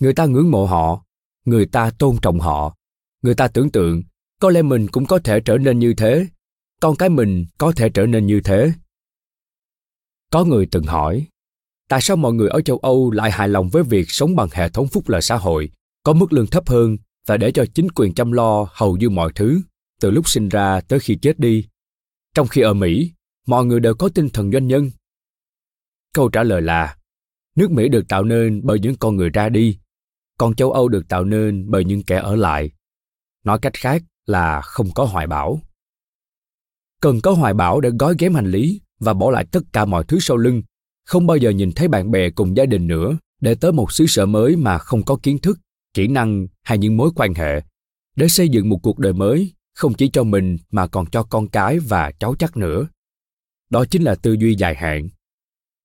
Người 0.00 0.12
ta 0.12 0.26
ngưỡng 0.26 0.50
mộ 0.50 0.66
họ, 0.66 1.04
người 1.44 1.66
ta 1.66 1.90
tôn 1.98 2.16
trọng 2.22 2.40
họ. 2.40 2.76
Người 3.22 3.34
ta 3.34 3.48
tưởng 3.48 3.70
tượng, 3.70 4.02
có 4.40 4.50
lẽ 4.50 4.62
mình 4.62 4.86
cũng 4.92 5.06
có 5.06 5.18
thể 5.18 5.40
trở 5.40 5.58
nên 5.58 5.78
như 5.78 5.94
thế, 5.94 6.26
con 6.80 6.96
cái 6.96 7.08
mình 7.08 7.46
có 7.58 7.72
thể 7.76 7.88
trở 7.88 8.06
nên 8.06 8.26
như 8.26 8.40
thế. 8.44 8.72
Có 10.30 10.44
người 10.44 10.66
từng 10.70 10.84
hỏi, 10.84 11.26
tại 11.88 12.00
sao 12.00 12.16
mọi 12.16 12.32
người 12.32 12.48
ở 12.48 12.60
châu 12.60 12.78
Âu 12.78 13.10
lại 13.10 13.30
hài 13.30 13.48
lòng 13.48 13.68
với 13.68 13.82
việc 13.82 14.10
sống 14.10 14.36
bằng 14.36 14.48
hệ 14.52 14.68
thống 14.68 14.88
phúc 14.88 15.08
lợi 15.08 15.22
xã 15.22 15.36
hội, 15.36 15.70
có 16.02 16.12
mức 16.12 16.32
lương 16.32 16.46
thấp 16.46 16.68
hơn 16.68 16.96
và 17.26 17.36
để 17.36 17.52
cho 17.52 17.64
chính 17.74 17.90
quyền 17.90 18.14
chăm 18.14 18.32
lo 18.32 18.68
hầu 18.72 18.96
như 18.96 19.10
mọi 19.10 19.32
thứ, 19.34 19.60
từ 20.00 20.10
lúc 20.10 20.28
sinh 20.28 20.48
ra 20.48 20.80
tới 20.80 21.00
khi 21.00 21.18
chết 21.22 21.38
đi. 21.38 21.66
Trong 22.34 22.48
khi 22.48 22.60
ở 22.60 22.74
Mỹ, 22.74 23.12
mọi 23.46 23.64
người 23.64 23.80
đều 23.80 23.94
có 23.94 24.08
tinh 24.08 24.28
thần 24.28 24.52
doanh 24.52 24.66
nhân. 24.66 24.90
Câu 26.14 26.28
trả 26.28 26.42
lời 26.42 26.62
là, 26.62 26.96
nước 27.56 27.70
Mỹ 27.70 27.88
được 27.88 28.08
tạo 28.08 28.24
nên 28.24 28.60
bởi 28.64 28.78
những 28.78 28.94
con 28.96 29.16
người 29.16 29.30
ra 29.30 29.48
đi, 29.48 29.78
còn 30.38 30.54
châu 30.54 30.72
Âu 30.72 30.88
được 30.88 31.08
tạo 31.08 31.24
nên 31.24 31.70
bởi 31.70 31.84
những 31.84 32.02
kẻ 32.02 32.16
ở 32.16 32.36
lại. 32.36 32.70
Nói 33.44 33.58
cách 33.62 33.74
khác 33.74 34.02
là 34.26 34.60
không 34.60 34.88
có 34.94 35.04
hoài 35.04 35.26
bão. 35.26 35.60
Cần 37.00 37.20
có 37.20 37.32
hoài 37.32 37.54
bão 37.54 37.80
để 37.80 37.90
gói 37.98 38.14
ghém 38.18 38.34
hành 38.34 38.50
lý 38.50 38.80
và 39.00 39.14
bỏ 39.14 39.30
lại 39.30 39.46
tất 39.52 39.60
cả 39.72 39.84
mọi 39.84 40.04
thứ 40.04 40.18
sau 40.20 40.36
lưng, 40.36 40.62
không 41.08 41.26
bao 41.26 41.36
giờ 41.36 41.50
nhìn 41.50 41.72
thấy 41.72 41.88
bạn 41.88 42.10
bè 42.10 42.30
cùng 42.30 42.56
gia 42.56 42.66
đình 42.66 42.86
nữa 42.86 43.18
để 43.40 43.54
tới 43.54 43.72
một 43.72 43.92
xứ 43.92 44.06
sở 44.06 44.26
mới 44.26 44.56
mà 44.56 44.78
không 44.78 45.02
có 45.02 45.18
kiến 45.22 45.38
thức, 45.38 45.58
kỹ 45.94 46.08
năng 46.08 46.46
hay 46.62 46.78
những 46.78 46.96
mối 46.96 47.10
quan 47.16 47.34
hệ, 47.34 47.62
để 48.16 48.28
xây 48.28 48.48
dựng 48.48 48.68
một 48.68 48.78
cuộc 48.82 48.98
đời 48.98 49.12
mới 49.12 49.52
không 49.74 49.94
chỉ 49.94 50.08
cho 50.08 50.24
mình 50.24 50.58
mà 50.70 50.86
còn 50.86 51.10
cho 51.10 51.22
con 51.22 51.48
cái 51.48 51.78
và 51.78 52.12
cháu 52.18 52.34
chắc 52.38 52.56
nữa. 52.56 52.88
Đó 53.70 53.84
chính 53.84 54.02
là 54.02 54.14
tư 54.14 54.32
duy 54.32 54.54
dài 54.54 54.74
hạn. 54.74 55.08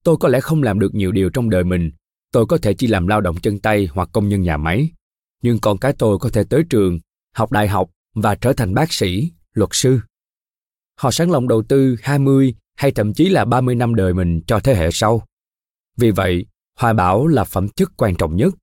Tôi 0.04 0.18
có 0.18 0.30
lẽ 0.30 0.40
không 0.40 0.64
làm 0.64 0.80
được 0.80 0.96
nhiều 0.96 1.12
điều 1.12 1.30
trong 1.30 1.50
đời 1.50 1.64
mình, 1.64 1.92
tôi 2.32 2.46
có 2.46 2.58
thể 2.58 2.74
chỉ 2.74 2.88
làm 2.88 3.08
lao 3.08 3.22
động 3.22 3.36
chân 3.42 3.60
tay 3.60 3.88
hoặc 3.92 4.10
công 4.12 4.30
nhân 4.30 4.42
nhà 4.42 4.58
máy, 4.58 4.90
nhưng 5.42 5.60
con 5.60 5.78
cái 5.78 5.94
tôi 5.98 6.18
có 6.20 6.30
thể 6.30 6.44
tới 6.44 6.64
trường, 6.70 7.00
học 7.36 7.52
đại 7.52 7.68
học 7.68 7.90
và 8.16 8.36
trở 8.36 8.54
thành 8.54 8.74
bác 8.74 8.94
sĩ, 8.94 9.32
luật 9.54 9.70
sư. 9.74 10.00
Họ 10.98 11.12
sẵn 11.12 11.30
lòng 11.30 11.48
đầu 11.48 11.64
tư 11.64 11.96
20 12.02 12.56
hay 12.84 12.92
thậm 12.92 13.14
chí 13.14 13.30
là 13.30 13.46
30 13.46 13.76
năm 13.76 13.96
đời 13.96 14.14
mình 14.14 14.42
cho 14.48 14.60
thế 14.60 14.76
hệ 14.76 14.90
sau. 14.92 15.28
Vì 15.98 16.12
vậy, 16.12 16.46
hoài 16.80 16.94
bão 16.94 17.28
là 17.28 17.44
phẩm 17.44 17.70
chất 17.70 17.90
quan 17.98 18.16
trọng 18.16 18.36
nhất. 18.36 18.54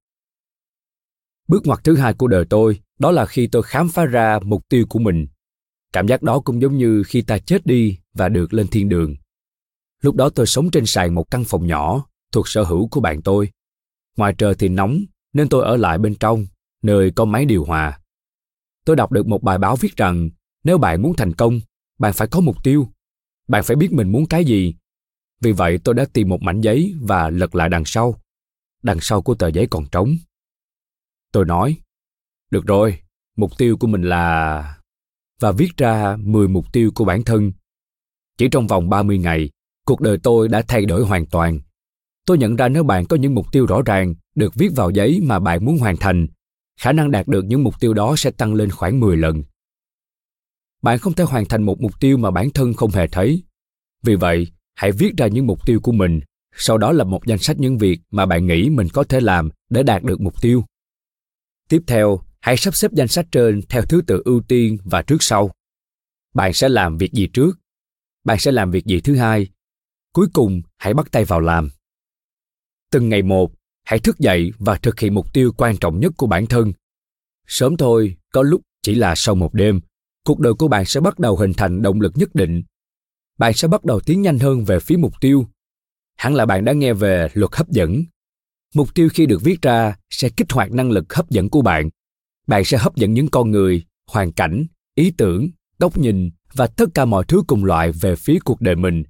Bước 1.48 1.66
ngoặt 1.66 1.80
thứ 1.84 1.96
hai 1.96 2.14
của 2.14 2.26
đời 2.26 2.44
tôi 2.50 2.80
đó 2.98 3.10
là 3.10 3.26
khi 3.26 3.46
tôi 3.46 3.62
khám 3.62 3.88
phá 3.88 4.04
ra 4.04 4.38
mục 4.44 4.68
tiêu 4.68 4.86
của 4.88 4.98
mình. 4.98 5.26
Cảm 5.92 6.08
giác 6.08 6.22
đó 6.22 6.40
cũng 6.40 6.62
giống 6.62 6.76
như 6.78 7.02
khi 7.06 7.22
ta 7.22 7.38
chết 7.38 7.66
đi 7.66 7.98
và 8.14 8.28
được 8.28 8.52
lên 8.54 8.68
thiên 8.68 8.88
đường. 8.88 9.16
Lúc 10.00 10.14
đó 10.14 10.30
tôi 10.30 10.46
sống 10.46 10.70
trên 10.70 10.86
sàn 10.86 11.14
một 11.14 11.30
căn 11.30 11.44
phòng 11.44 11.66
nhỏ 11.66 12.06
thuộc 12.32 12.48
sở 12.48 12.62
hữu 12.62 12.88
của 12.88 13.00
bạn 13.00 13.22
tôi. 13.22 13.50
Ngoài 14.16 14.34
trời 14.38 14.54
thì 14.54 14.68
nóng 14.68 15.00
nên 15.32 15.48
tôi 15.48 15.64
ở 15.64 15.76
lại 15.76 15.98
bên 15.98 16.14
trong, 16.14 16.46
nơi 16.82 17.10
có 17.10 17.24
máy 17.24 17.44
điều 17.44 17.64
hòa. 17.64 18.00
Tôi 18.84 18.96
đọc 18.96 19.12
được 19.12 19.26
một 19.26 19.42
bài 19.42 19.58
báo 19.58 19.76
viết 19.76 19.96
rằng 19.96 20.30
nếu 20.64 20.78
bạn 20.78 21.02
muốn 21.02 21.14
thành 21.16 21.32
công, 21.32 21.60
bạn 21.98 22.12
phải 22.12 22.28
có 22.28 22.40
mục 22.40 22.56
tiêu. 22.64 22.88
Bạn 23.50 23.62
phải 23.62 23.76
biết 23.76 23.92
mình 23.92 24.12
muốn 24.12 24.26
cái 24.26 24.44
gì. 24.44 24.74
Vì 25.40 25.52
vậy 25.52 25.78
tôi 25.84 25.94
đã 25.94 26.04
tìm 26.12 26.28
một 26.28 26.42
mảnh 26.42 26.60
giấy 26.60 26.94
và 27.00 27.30
lật 27.30 27.54
lại 27.54 27.68
đằng 27.68 27.84
sau. 27.84 28.14
Đằng 28.82 28.98
sau 29.00 29.22
của 29.22 29.34
tờ 29.34 29.48
giấy 29.48 29.66
còn 29.70 29.86
trống. 29.92 30.16
Tôi 31.32 31.44
nói, 31.44 31.76
được 32.50 32.66
rồi, 32.66 32.98
mục 33.36 33.50
tiêu 33.58 33.76
của 33.76 33.86
mình 33.86 34.02
là... 34.02 34.76
Và 35.40 35.52
viết 35.52 35.76
ra 35.76 36.16
10 36.16 36.48
mục 36.48 36.72
tiêu 36.72 36.90
của 36.94 37.04
bản 37.04 37.24
thân. 37.24 37.52
Chỉ 38.38 38.48
trong 38.48 38.66
vòng 38.66 38.90
30 38.90 39.18
ngày, 39.18 39.50
cuộc 39.86 40.00
đời 40.00 40.18
tôi 40.22 40.48
đã 40.48 40.62
thay 40.68 40.86
đổi 40.86 41.04
hoàn 41.04 41.26
toàn. 41.26 41.60
Tôi 42.26 42.38
nhận 42.38 42.56
ra 42.56 42.68
nếu 42.68 42.82
bạn 42.82 43.06
có 43.06 43.16
những 43.16 43.34
mục 43.34 43.46
tiêu 43.52 43.66
rõ 43.66 43.82
ràng, 43.86 44.14
được 44.34 44.54
viết 44.54 44.68
vào 44.76 44.90
giấy 44.90 45.20
mà 45.22 45.38
bạn 45.38 45.64
muốn 45.64 45.78
hoàn 45.78 45.96
thành, 45.96 46.26
khả 46.80 46.92
năng 46.92 47.10
đạt 47.10 47.28
được 47.28 47.44
những 47.44 47.64
mục 47.64 47.74
tiêu 47.80 47.94
đó 47.94 48.14
sẽ 48.16 48.30
tăng 48.30 48.54
lên 48.54 48.70
khoảng 48.70 49.00
10 49.00 49.16
lần. 49.16 49.42
Bạn 50.82 50.98
không 50.98 51.12
thể 51.12 51.24
hoàn 51.24 51.44
thành 51.44 51.62
một 51.62 51.80
mục 51.80 52.00
tiêu 52.00 52.16
mà 52.16 52.30
bản 52.30 52.50
thân 52.50 52.74
không 52.74 52.90
hề 52.90 53.06
thấy. 53.06 53.42
Vì 54.02 54.14
vậy, 54.14 54.52
hãy 54.74 54.92
viết 54.92 55.12
ra 55.16 55.26
những 55.26 55.46
mục 55.46 55.66
tiêu 55.66 55.80
của 55.82 55.92
mình, 55.92 56.20
sau 56.56 56.78
đó 56.78 56.92
là 56.92 57.04
một 57.04 57.26
danh 57.26 57.38
sách 57.38 57.56
những 57.60 57.78
việc 57.78 58.00
mà 58.10 58.26
bạn 58.26 58.46
nghĩ 58.46 58.70
mình 58.70 58.88
có 58.92 59.04
thể 59.04 59.20
làm 59.20 59.50
để 59.70 59.82
đạt 59.82 60.02
được 60.02 60.20
mục 60.20 60.42
tiêu. 60.42 60.64
Tiếp 61.68 61.82
theo, 61.86 62.20
hãy 62.40 62.56
sắp 62.56 62.74
xếp 62.74 62.92
danh 62.92 63.08
sách 63.08 63.26
trên 63.32 63.60
theo 63.68 63.82
thứ 63.82 64.02
tự 64.06 64.22
ưu 64.24 64.42
tiên 64.48 64.78
và 64.84 65.02
trước 65.02 65.16
sau. 65.20 65.50
Bạn 66.34 66.52
sẽ 66.52 66.68
làm 66.68 66.98
việc 66.98 67.12
gì 67.12 67.28
trước? 67.32 67.58
Bạn 68.24 68.38
sẽ 68.38 68.52
làm 68.52 68.70
việc 68.70 68.84
gì 68.84 69.00
thứ 69.00 69.16
hai? 69.16 69.48
Cuối 70.12 70.26
cùng, 70.32 70.62
hãy 70.78 70.94
bắt 70.94 71.06
tay 71.10 71.24
vào 71.24 71.40
làm. 71.40 71.68
Từng 72.90 73.08
ngày 73.08 73.22
một, 73.22 73.52
hãy 73.84 73.98
thức 73.98 74.18
dậy 74.18 74.52
và 74.58 74.76
thực 74.76 75.00
hiện 75.00 75.14
mục 75.14 75.32
tiêu 75.32 75.52
quan 75.56 75.76
trọng 75.76 76.00
nhất 76.00 76.12
của 76.16 76.26
bản 76.26 76.46
thân. 76.46 76.72
Sớm 77.46 77.76
thôi, 77.76 78.16
có 78.32 78.42
lúc 78.42 78.60
chỉ 78.82 78.94
là 78.94 79.14
sau 79.16 79.34
một 79.34 79.54
đêm, 79.54 79.80
cuộc 80.24 80.40
đời 80.40 80.54
của 80.54 80.68
bạn 80.68 80.84
sẽ 80.84 81.00
bắt 81.00 81.18
đầu 81.18 81.36
hình 81.36 81.52
thành 81.56 81.82
động 81.82 82.00
lực 82.00 82.12
nhất 82.14 82.34
định. 82.34 82.62
Bạn 83.38 83.52
sẽ 83.54 83.68
bắt 83.68 83.84
đầu 83.84 84.00
tiến 84.00 84.22
nhanh 84.22 84.38
hơn 84.38 84.64
về 84.64 84.80
phía 84.80 84.96
mục 84.96 85.12
tiêu. 85.20 85.46
Hẳn 86.16 86.34
là 86.34 86.46
bạn 86.46 86.64
đã 86.64 86.72
nghe 86.72 86.92
về 86.92 87.28
luật 87.34 87.50
hấp 87.52 87.68
dẫn. 87.68 88.04
Mục 88.74 88.94
tiêu 88.94 89.08
khi 89.14 89.26
được 89.26 89.42
viết 89.42 89.62
ra 89.62 89.96
sẽ 90.10 90.28
kích 90.28 90.52
hoạt 90.52 90.72
năng 90.72 90.90
lực 90.90 91.14
hấp 91.14 91.30
dẫn 91.30 91.50
của 91.50 91.62
bạn. 91.62 91.88
Bạn 92.46 92.64
sẽ 92.64 92.78
hấp 92.78 92.96
dẫn 92.96 93.14
những 93.14 93.28
con 93.28 93.50
người, 93.50 93.84
hoàn 94.10 94.32
cảnh, 94.32 94.66
ý 94.94 95.12
tưởng, 95.16 95.50
góc 95.78 95.98
nhìn 95.98 96.30
và 96.54 96.66
tất 96.66 96.86
cả 96.94 97.04
mọi 97.04 97.24
thứ 97.28 97.42
cùng 97.46 97.64
loại 97.64 97.92
về 97.92 98.16
phía 98.16 98.38
cuộc 98.44 98.60
đời 98.60 98.76
mình. 98.76 99.02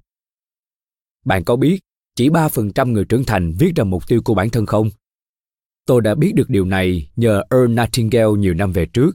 Bạn 1.25 1.43
có 1.43 1.55
biết 1.55 1.79
chỉ 2.15 2.29
3% 2.29 2.91
người 2.91 3.05
trưởng 3.05 3.23
thành 3.23 3.53
viết 3.59 3.71
ra 3.75 3.83
mục 3.83 4.07
tiêu 4.07 4.21
của 4.25 4.33
bản 4.33 4.49
thân 4.49 4.65
không? 4.65 4.89
Tôi 5.85 6.01
đã 6.01 6.15
biết 6.15 6.35
được 6.35 6.49
điều 6.49 6.65
này 6.65 7.09
nhờ 7.15 7.43
Earl 7.49 7.73
Nightingale 7.73 8.37
nhiều 8.37 8.53
năm 8.53 8.71
về 8.71 8.85
trước. 8.85 9.11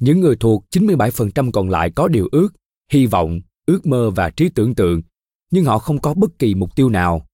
Những 0.00 0.20
người 0.20 0.36
thuộc 0.36 0.64
97% 0.74 1.50
còn 1.50 1.70
lại 1.70 1.90
có 1.90 2.08
điều 2.08 2.28
ước, 2.32 2.48
hy 2.92 3.06
vọng, 3.06 3.40
ước 3.66 3.86
mơ 3.86 4.10
và 4.10 4.30
trí 4.30 4.48
tưởng 4.48 4.74
tượng, 4.74 5.02
nhưng 5.50 5.64
họ 5.64 5.78
không 5.78 6.00
có 6.00 6.14
bất 6.14 6.38
kỳ 6.38 6.54
mục 6.54 6.76
tiêu 6.76 6.88
nào. 6.88 7.26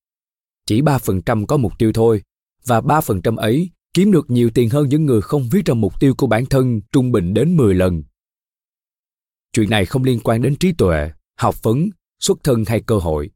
Chỉ 0.67 0.83
3% 0.83 1.47
có 1.47 1.57
mục 1.57 1.73
tiêu 1.79 1.93
thôi, 1.95 2.23
và 2.67 2.81
3% 2.81 3.37
ấy 3.37 3.71
kiếm 3.95 4.13
được 4.13 4.31
nhiều 4.31 4.51
tiền 4.55 4.71
hơn 4.71 4.89
những 4.89 5.07
người 5.07 5.21
không 5.21 5.49
viết 5.49 5.65
ra 5.65 5.75
mục 5.75 6.01
tiêu 6.01 6.15
của 6.15 6.27
bản 6.27 6.47
thân 6.47 6.81
trung 6.93 7.13
bình 7.13 7.35
đến 7.35 7.57
10 7.57 7.75
lần. 7.75 8.03
Chuyện 9.53 9.71
này 9.71 9.87
không 9.87 10.05
liên 10.05 10.21
quan 10.21 10.43
đến 10.43 10.57
trí 10.57 10.73
tuệ, 10.73 11.11
học 11.39 11.63
vấn, 11.63 11.89
xuất 12.21 12.39
thân 12.45 12.65
hay 12.67 12.81
cơ 12.81 12.99
hội. 12.99 13.31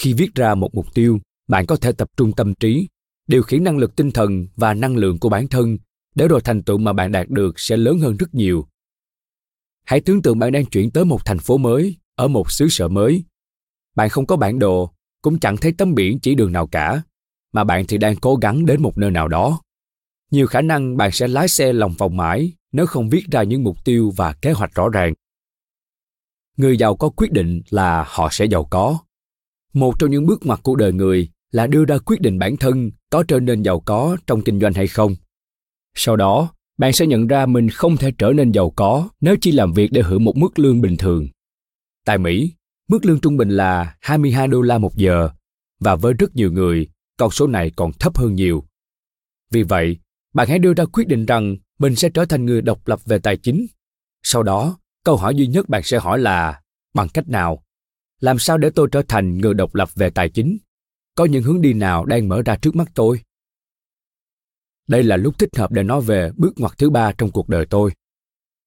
Khi 0.00 0.12
viết 0.12 0.34
ra 0.34 0.54
một 0.54 0.74
mục 0.74 0.86
tiêu, 0.94 1.18
bạn 1.48 1.66
có 1.66 1.76
thể 1.76 1.92
tập 1.92 2.08
trung 2.16 2.32
tâm 2.32 2.54
trí, 2.54 2.88
điều 3.26 3.42
khiển 3.42 3.64
năng 3.64 3.78
lực 3.78 3.96
tinh 3.96 4.10
thần 4.10 4.46
và 4.56 4.74
năng 4.74 4.96
lượng 4.96 5.18
của 5.18 5.28
bản 5.28 5.48
thân 5.48 5.78
để 6.14 6.28
rồi 6.28 6.40
thành 6.40 6.62
tựu 6.62 6.78
mà 6.78 6.92
bạn 6.92 7.12
đạt 7.12 7.28
được 7.28 7.60
sẽ 7.60 7.76
lớn 7.76 7.98
hơn 7.98 8.16
rất 8.16 8.34
nhiều. 8.34 8.66
Hãy 9.84 10.00
tưởng 10.00 10.22
tượng 10.22 10.38
bạn 10.38 10.52
đang 10.52 10.66
chuyển 10.66 10.90
tới 10.90 11.04
một 11.04 11.24
thành 11.24 11.38
phố 11.38 11.58
mới, 11.58 11.96
ở 12.14 12.28
một 12.28 12.50
xứ 12.50 12.68
sở 12.68 12.88
mới. 12.88 13.24
Bạn 13.94 14.08
không 14.08 14.26
có 14.26 14.36
bản 14.36 14.58
đồ, 14.58 14.90
cũng 15.22 15.38
chẳng 15.38 15.56
thấy 15.56 15.72
tấm 15.72 15.94
biển 15.94 16.20
chỉ 16.20 16.34
đường 16.34 16.52
nào 16.52 16.66
cả, 16.66 17.02
mà 17.52 17.64
bạn 17.64 17.86
thì 17.86 17.98
đang 17.98 18.16
cố 18.16 18.36
gắng 18.36 18.66
đến 18.66 18.82
một 18.82 18.98
nơi 18.98 19.10
nào 19.10 19.28
đó. 19.28 19.60
Nhiều 20.30 20.46
khả 20.46 20.60
năng 20.60 20.96
bạn 20.96 21.10
sẽ 21.12 21.28
lái 21.28 21.48
xe 21.48 21.72
lòng 21.72 21.94
vòng 21.98 22.16
mãi 22.16 22.52
nếu 22.72 22.86
không 22.86 23.08
viết 23.08 23.24
ra 23.30 23.42
những 23.42 23.64
mục 23.64 23.84
tiêu 23.84 24.12
và 24.16 24.32
kế 24.32 24.52
hoạch 24.52 24.74
rõ 24.74 24.88
ràng. 24.88 25.14
Người 26.56 26.76
giàu 26.76 26.96
có 26.96 27.08
quyết 27.08 27.32
định 27.32 27.62
là 27.70 28.04
họ 28.08 28.28
sẽ 28.32 28.44
giàu 28.44 28.64
có. 28.64 28.98
Một 29.72 29.98
trong 29.98 30.10
những 30.10 30.26
bước 30.26 30.46
ngoặt 30.46 30.62
của 30.62 30.76
đời 30.76 30.92
người 30.92 31.28
là 31.50 31.66
đưa 31.66 31.84
ra 31.84 31.98
quyết 31.98 32.20
định 32.20 32.38
bản 32.38 32.56
thân 32.56 32.90
có 33.10 33.24
trở 33.28 33.40
nên 33.40 33.62
giàu 33.62 33.80
có 33.80 34.16
trong 34.26 34.42
kinh 34.42 34.60
doanh 34.60 34.72
hay 34.72 34.86
không. 34.86 35.16
Sau 35.94 36.16
đó, 36.16 36.54
bạn 36.78 36.92
sẽ 36.92 37.06
nhận 37.06 37.26
ra 37.26 37.46
mình 37.46 37.68
không 37.68 37.96
thể 37.96 38.12
trở 38.18 38.32
nên 38.32 38.52
giàu 38.52 38.70
có 38.70 39.08
nếu 39.20 39.36
chỉ 39.40 39.52
làm 39.52 39.72
việc 39.72 39.92
để 39.92 40.02
hưởng 40.02 40.24
một 40.24 40.36
mức 40.36 40.58
lương 40.58 40.80
bình 40.80 40.96
thường. 40.96 41.28
Tại 42.04 42.18
Mỹ, 42.18 42.52
mức 42.88 43.04
lương 43.04 43.20
trung 43.20 43.36
bình 43.36 43.48
là 43.48 43.96
22 44.00 44.48
đô 44.48 44.62
la 44.62 44.78
một 44.78 44.96
giờ 44.96 45.28
và 45.80 45.96
với 45.96 46.12
rất 46.12 46.36
nhiều 46.36 46.52
người, 46.52 46.88
con 47.16 47.30
số 47.30 47.46
này 47.46 47.70
còn 47.76 47.92
thấp 47.92 48.16
hơn 48.16 48.34
nhiều. 48.34 48.64
Vì 49.50 49.62
vậy, 49.62 49.96
bạn 50.34 50.48
hãy 50.48 50.58
đưa 50.58 50.74
ra 50.74 50.84
quyết 50.84 51.08
định 51.08 51.26
rằng 51.26 51.56
mình 51.78 51.96
sẽ 51.96 52.08
trở 52.08 52.24
thành 52.24 52.46
người 52.46 52.62
độc 52.62 52.88
lập 52.88 53.04
về 53.04 53.18
tài 53.18 53.36
chính. 53.36 53.66
Sau 54.22 54.42
đó, 54.42 54.78
câu 55.04 55.16
hỏi 55.16 55.34
duy 55.34 55.46
nhất 55.46 55.68
bạn 55.68 55.82
sẽ 55.84 55.98
hỏi 55.98 56.18
là 56.18 56.60
bằng 56.94 57.08
cách 57.08 57.28
nào? 57.28 57.62
Làm 58.20 58.38
sao 58.38 58.58
để 58.58 58.70
tôi 58.74 58.88
trở 58.92 59.02
thành 59.08 59.38
người 59.38 59.54
độc 59.54 59.74
lập 59.74 59.94
về 59.94 60.10
tài 60.10 60.28
chính? 60.28 60.58
Có 61.14 61.24
những 61.24 61.42
hướng 61.42 61.60
đi 61.60 61.72
nào 61.72 62.04
đang 62.04 62.28
mở 62.28 62.42
ra 62.42 62.56
trước 62.56 62.76
mắt 62.76 62.88
tôi? 62.94 63.20
Đây 64.92 65.02
là 65.02 65.16
lúc 65.16 65.38
thích 65.38 65.56
hợp 65.56 65.72
để 65.72 65.82
nói 65.82 66.00
về 66.00 66.30
bước 66.36 66.52
ngoặt 66.56 66.72
thứ 66.78 66.90
ba 66.90 67.12
trong 67.18 67.30
cuộc 67.30 67.48
đời 67.48 67.66
tôi. 67.66 67.90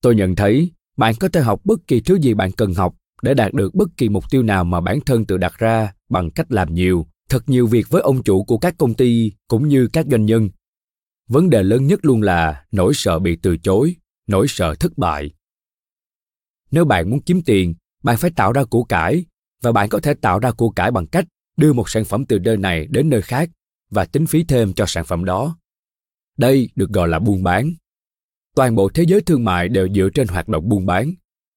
Tôi 0.02 0.16
nhận 0.16 0.36
thấy 0.36 0.72
bạn 0.98 1.16
có 1.20 1.28
thể 1.28 1.42
học 1.42 1.62
bất 1.64 1.88
kỳ 1.88 2.02
thứ 2.02 2.16
gì 2.16 2.34
bạn 2.34 2.52
cần 2.52 2.74
học 2.74 2.96
để 3.22 3.34
đạt 3.34 3.54
được 3.54 3.76
bất 3.76 3.90
kỳ 3.98 4.10
mục 4.10 4.24
tiêu 4.30 4.44
nào 4.44 4.64
mà 4.64 4.82
bản 4.82 5.00
thân 5.06 5.26
tự 5.26 5.38
đặt 5.38 5.54
ra 5.58 5.94
bằng 6.10 6.32
cách 6.32 6.52
làm 6.52 6.74
nhiều, 6.74 7.08
thật 7.30 7.50
nhiều 7.50 7.68
việc 7.68 7.90
với 7.90 8.02
ông 8.02 8.24
chủ 8.24 8.44
của 8.44 8.58
các 8.58 8.76
công 8.78 8.94
ty 8.94 9.32
cũng 9.48 9.68
như 9.68 9.88
các 9.94 10.06
doanh 10.12 10.26
nhân. 10.26 10.50
Vấn 11.28 11.50
đề 11.50 11.64
lớn 11.64 11.88
nhất 11.88 12.06
luôn 12.06 12.22
là 12.22 12.66
nỗi 12.72 12.94
sợ 12.94 13.20
bị 13.20 13.36
từ 13.42 13.58
chối, 13.58 13.96
nỗi 14.28 14.48
sợ 14.48 14.76
thất 14.76 14.98
bại. 14.98 15.32
Nếu 16.72 16.86
bạn 16.86 17.10
muốn 17.10 17.22
kiếm 17.22 17.42
tiền, 17.42 17.74
bạn 18.04 18.18
phải 18.18 18.32
tạo 18.36 18.52
ra 18.52 18.64
của 18.64 18.84
cải 18.84 19.26
và 19.62 19.72
bạn 19.72 19.90
có 19.90 20.00
thể 20.00 20.14
tạo 20.14 20.40
ra 20.40 20.52
của 20.52 20.70
cải 20.70 20.92
bằng 20.92 21.08
cách 21.08 21.26
đưa 21.58 21.74
một 21.74 21.90
sản 21.90 22.06
phẩm 22.06 22.26
từ 22.26 22.40
nơi 22.40 22.58
này 22.58 22.88
đến 22.90 23.10
nơi 23.10 23.22
khác 23.22 23.50
và 23.90 24.06
tính 24.06 24.26
phí 24.26 24.44
thêm 24.44 24.74
cho 24.74 24.86
sản 24.86 25.06
phẩm 25.06 25.26
đó. 25.26 25.58
Đây 26.38 26.70
được 26.76 26.90
gọi 26.90 27.08
là 27.08 27.20
buôn 27.20 27.44
bán. 27.44 27.74
Toàn 28.56 28.76
bộ 28.76 28.90
thế 28.90 29.04
giới 29.08 29.22
thương 29.22 29.44
mại 29.44 29.70
đều 29.70 29.88
dựa 29.90 30.10
trên 30.14 30.28
hoạt 30.28 30.48
động 30.48 30.70
buôn 30.70 30.86
bán. 30.86 31.14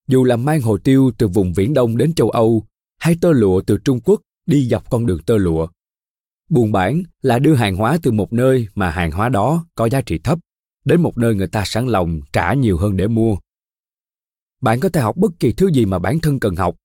Dù 0.09 0.25
là 0.25 0.37
mang 0.37 0.61
hồ 0.61 0.79
tiêu 0.79 1.11
từ 1.19 1.29
vùng 1.29 1.53
Viễn 1.53 1.75
Đông 1.75 1.97
đến 1.97 2.15
châu 2.15 2.31
Âu 2.31 2.67
hay 2.99 3.17
tơ 3.21 3.33
lụa 3.33 3.61
từ 3.61 3.79
Trung 3.85 4.01
Quốc 4.01 4.21
đi 4.47 4.69
dọc 4.69 4.91
con 4.91 5.07
đường 5.07 5.23
tơ 5.27 5.37
lụa. 5.37 5.69
Buôn 6.49 6.73
bán 6.73 7.03
là 7.23 7.39
đưa 7.39 7.55
hàng 7.55 7.77
hóa 7.77 7.99
từ 8.03 8.11
một 8.11 8.33
nơi 8.33 8.69
mà 8.75 8.91
hàng 8.91 9.11
hóa 9.11 9.29
đó 9.29 9.67
có 9.75 9.89
giá 9.89 10.01
trị 10.01 10.19
thấp 10.19 10.39
đến 10.85 11.01
một 11.01 11.19
nơi 11.19 11.35
người 11.35 11.47
ta 11.47 11.63
sẵn 11.67 11.87
lòng 11.87 12.21
trả 12.33 12.55
nhiều 12.55 12.79
hơn 12.79 12.97
để 12.97 13.09
mua. 13.09 13.37
Bạn 14.61 14.81
có 14.81 14.89
thể 14.89 15.01
học 15.01 15.17
bất 15.17 15.33
kỳ 15.41 15.53
thứ 15.53 15.71
gì 15.71 15.87
mà 15.87 15.99
bản 15.99 16.21
thân 16.21 16.41
cần 16.41 16.57
học. 16.57 16.77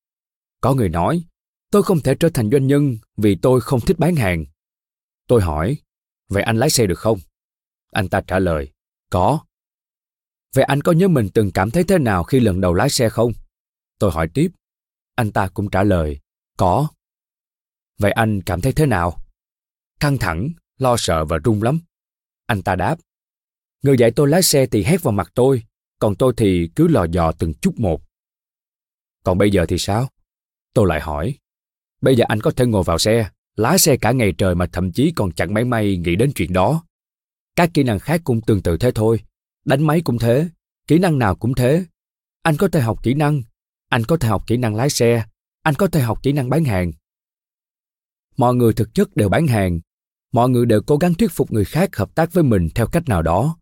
Có 0.61 0.73
người 0.73 0.89
nói, 0.89 1.23
tôi 1.71 1.83
không 1.83 1.99
thể 1.99 2.15
trở 2.15 2.29
thành 2.33 2.49
doanh 2.51 2.67
nhân 2.67 2.97
vì 3.17 3.35
tôi 3.35 3.61
không 3.61 3.79
thích 3.79 3.99
bán 3.99 4.15
hàng. 4.15 4.45
Tôi 5.27 5.41
hỏi, 5.41 5.77
vậy 6.29 6.43
anh 6.43 6.57
lái 6.57 6.69
xe 6.69 6.85
được 6.85 6.99
không? 6.99 7.19
Anh 7.93 8.09
ta 8.09 8.21
trả 8.27 8.39
lời, 8.39 8.71
có. 9.09 9.39
Vậy 10.55 10.63
anh 10.63 10.81
có 10.81 10.91
nhớ 10.91 11.07
mình 11.07 11.29
từng 11.33 11.51
cảm 11.51 11.71
thấy 11.71 11.83
thế 11.83 11.97
nào 11.97 12.23
khi 12.23 12.39
lần 12.39 12.61
đầu 12.61 12.73
lái 12.73 12.89
xe 12.89 13.09
không? 13.09 13.31
Tôi 13.99 14.11
hỏi 14.11 14.29
tiếp. 14.33 14.51
Anh 15.15 15.31
ta 15.31 15.47
cũng 15.47 15.69
trả 15.69 15.83
lời, 15.83 16.19
có. 16.57 16.87
Vậy 17.99 18.11
anh 18.11 18.41
cảm 18.41 18.61
thấy 18.61 18.73
thế 18.73 18.85
nào? 18.85 19.17
Căng 19.99 20.17
thẳng, 20.17 20.49
lo 20.77 20.95
sợ 20.97 21.25
và 21.25 21.37
run 21.37 21.63
lắm. 21.63 21.79
Anh 22.45 22.61
ta 22.61 22.75
đáp. 22.75 22.99
Người 23.83 23.97
dạy 23.97 24.11
tôi 24.11 24.27
lái 24.27 24.43
xe 24.43 24.65
thì 24.65 24.83
hét 24.83 25.03
vào 25.03 25.11
mặt 25.11 25.31
tôi, 25.35 25.63
còn 25.99 26.15
tôi 26.15 26.33
thì 26.37 26.69
cứ 26.75 26.87
lò 26.87 27.05
dò 27.11 27.31
từng 27.31 27.53
chút 27.53 27.79
một. 27.79 28.01
Còn 29.23 29.37
bây 29.37 29.51
giờ 29.51 29.65
thì 29.67 29.77
sao? 29.77 30.09
Tôi 30.73 30.87
lại 30.87 31.01
hỏi. 31.01 31.37
Bây 32.01 32.15
giờ 32.15 32.25
anh 32.27 32.41
có 32.41 32.51
thể 32.51 32.65
ngồi 32.65 32.83
vào 32.83 32.99
xe, 32.99 33.29
lái 33.55 33.79
xe 33.79 33.97
cả 33.97 34.11
ngày 34.11 34.33
trời 34.37 34.55
mà 34.55 34.65
thậm 34.71 34.91
chí 34.91 35.13
còn 35.15 35.31
chẳng 35.31 35.53
mấy 35.53 35.65
may 35.65 35.97
nghĩ 35.97 36.15
đến 36.15 36.31
chuyện 36.35 36.53
đó. 36.53 36.83
Các 37.55 37.69
kỹ 37.73 37.83
năng 37.83 37.99
khác 37.99 38.21
cũng 38.23 38.41
tương 38.41 38.61
tự 38.61 38.77
thế 38.77 38.91
thôi. 38.95 39.19
Đánh 39.65 39.87
máy 39.87 40.01
cũng 40.01 40.19
thế, 40.19 40.49
kỹ 40.87 40.99
năng 40.99 41.19
nào 41.19 41.35
cũng 41.35 41.55
thế. 41.55 41.85
Anh 42.41 42.57
có 42.57 42.67
thể 42.67 42.81
học 42.81 43.03
kỹ 43.03 43.13
năng, 43.13 43.41
anh 43.89 44.03
có 44.03 44.17
thể 44.17 44.27
học 44.27 44.43
kỹ 44.47 44.57
năng 44.57 44.75
lái 44.75 44.89
xe, 44.89 45.25
anh 45.61 45.75
có 45.75 45.87
thể 45.87 46.01
học 46.01 46.23
kỹ 46.23 46.31
năng 46.31 46.49
bán 46.49 46.63
hàng. 46.65 46.91
Mọi 48.37 48.55
người 48.55 48.73
thực 48.73 48.93
chất 48.93 49.15
đều 49.15 49.29
bán 49.29 49.47
hàng. 49.47 49.79
Mọi 50.31 50.49
người 50.49 50.65
đều 50.65 50.81
cố 50.81 50.97
gắng 50.97 51.13
thuyết 51.13 51.31
phục 51.31 51.51
người 51.51 51.65
khác 51.65 51.95
hợp 51.95 52.15
tác 52.15 52.33
với 52.33 52.43
mình 52.43 52.69
theo 52.75 52.87
cách 52.87 53.09
nào 53.09 53.21
đó. 53.21 53.57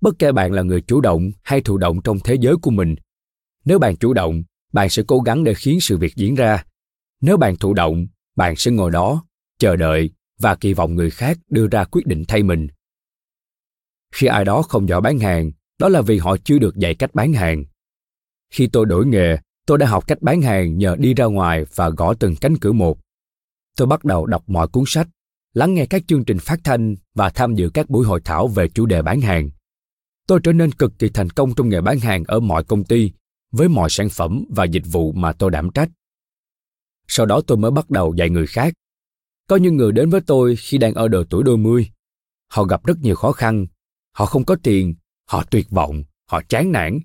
Bất 0.00 0.18
kể 0.18 0.32
bạn 0.32 0.52
là 0.52 0.62
người 0.62 0.80
chủ 0.80 1.00
động 1.00 1.30
hay 1.42 1.60
thụ 1.60 1.78
động 1.78 2.02
trong 2.04 2.18
thế 2.24 2.34
giới 2.40 2.56
của 2.62 2.70
mình. 2.70 2.94
Nếu 3.64 3.78
bạn 3.78 3.96
chủ 3.96 4.12
động, 4.14 4.42
bạn 4.72 4.90
sẽ 4.90 5.02
cố 5.06 5.20
gắng 5.20 5.44
để 5.44 5.54
khiến 5.54 5.80
sự 5.80 5.98
việc 5.98 6.16
diễn 6.16 6.34
ra. 6.34 6.64
Nếu 7.20 7.36
bạn 7.36 7.56
thụ 7.56 7.74
động, 7.74 8.06
bạn 8.36 8.56
sẽ 8.56 8.70
ngồi 8.70 8.90
đó, 8.90 9.24
chờ 9.58 9.76
đợi 9.76 10.10
và 10.40 10.54
kỳ 10.54 10.74
vọng 10.74 10.94
người 10.94 11.10
khác 11.10 11.38
đưa 11.50 11.66
ra 11.66 11.84
quyết 11.84 12.06
định 12.06 12.24
thay 12.28 12.42
mình 12.42 12.66
khi 14.12 14.26
ai 14.26 14.44
đó 14.44 14.62
không 14.62 14.88
giỏi 14.88 15.00
bán 15.00 15.18
hàng, 15.18 15.50
đó 15.78 15.88
là 15.88 16.00
vì 16.00 16.18
họ 16.18 16.36
chưa 16.44 16.58
được 16.58 16.76
dạy 16.76 16.94
cách 16.94 17.14
bán 17.14 17.32
hàng. 17.32 17.64
Khi 18.50 18.66
tôi 18.66 18.86
đổi 18.86 19.06
nghề, 19.06 19.36
tôi 19.66 19.78
đã 19.78 19.86
học 19.86 20.06
cách 20.06 20.22
bán 20.22 20.42
hàng 20.42 20.78
nhờ 20.78 20.96
đi 20.98 21.14
ra 21.14 21.24
ngoài 21.24 21.64
và 21.74 21.90
gõ 21.90 22.14
từng 22.14 22.36
cánh 22.36 22.56
cửa 22.58 22.72
một. 22.72 22.98
Tôi 23.76 23.86
bắt 23.86 24.04
đầu 24.04 24.26
đọc 24.26 24.42
mọi 24.46 24.68
cuốn 24.68 24.84
sách, 24.86 25.08
lắng 25.54 25.74
nghe 25.74 25.86
các 25.86 26.02
chương 26.08 26.24
trình 26.24 26.38
phát 26.38 26.60
thanh 26.64 26.96
và 27.14 27.30
tham 27.30 27.54
dự 27.54 27.70
các 27.74 27.90
buổi 27.90 28.06
hội 28.06 28.20
thảo 28.24 28.48
về 28.48 28.68
chủ 28.68 28.86
đề 28.86 29.02
bán 29.02 29.20
hàng. 29.20 29.50
Tôi 30.26 30.40
trở 30.42 30.52
nên 30.52 30.72
cực 30.72 30.98
kỳ 30.98 31.08
thành 31.08 31.30
công 31.30 31.54
trong 31.54 31.68
nghề 31.68 31.80
bán 31.80 31.98
hàng 31.98 32.24
ở 32.24 32.40
mọi 32.40 32.64
công 32.64 32.84
ty, 32.84 33.12
với 33.52 33.68
mọi 33.68 33.90
sản 33.90 34.08
phẩm 34.08 34.44
và 34.50 34.64
dịch 34.64 34.84
vụ 34.86 35.12
mà 35.12 35.32
tôi 35.32 35.50
đảm 35.50 35.70
trách. 35.70 35.88
Sau 37.08 37.26
đó 37.26 37.40
tôi 37.46 37.58
mới 37.58 37.70
bắt 37.70 37.90
đầu 37.90 38.14
dạy 38.14 38.30
người 38.30 38.46
khác. 38.46 38.74
Có 39.48 39.56
những 39.56 39.76
người 39.76 39.92
đến 39.92 40.10
với 40.10 40.20
tôi 40.20 40.56
khi 40.56 40.78
đang 40.78 40.94
ở 40.94 41.08
độ 41.08 41.24
tuổi 41.30 41.42
đôi 41.42 41.56
mươi. 41.56 41.90
Họ 42.48 42.64
gặp 42.64 42.84
rất 42.84 42.98
nhiều 43.00 43.16
khó 43.16 43.32
khăn. 43.32 43.66
Họ 44.16 44.26
không 44.26 44.44
có 44.44 44.56
tiền, 44.62 44.94
họ 45.30 45.44
tuyệt 45.50 45.70
vọng, 45.70 46.04
họ 46.30 46.42
chán 46.48 46.72
nản. 46.72 46.98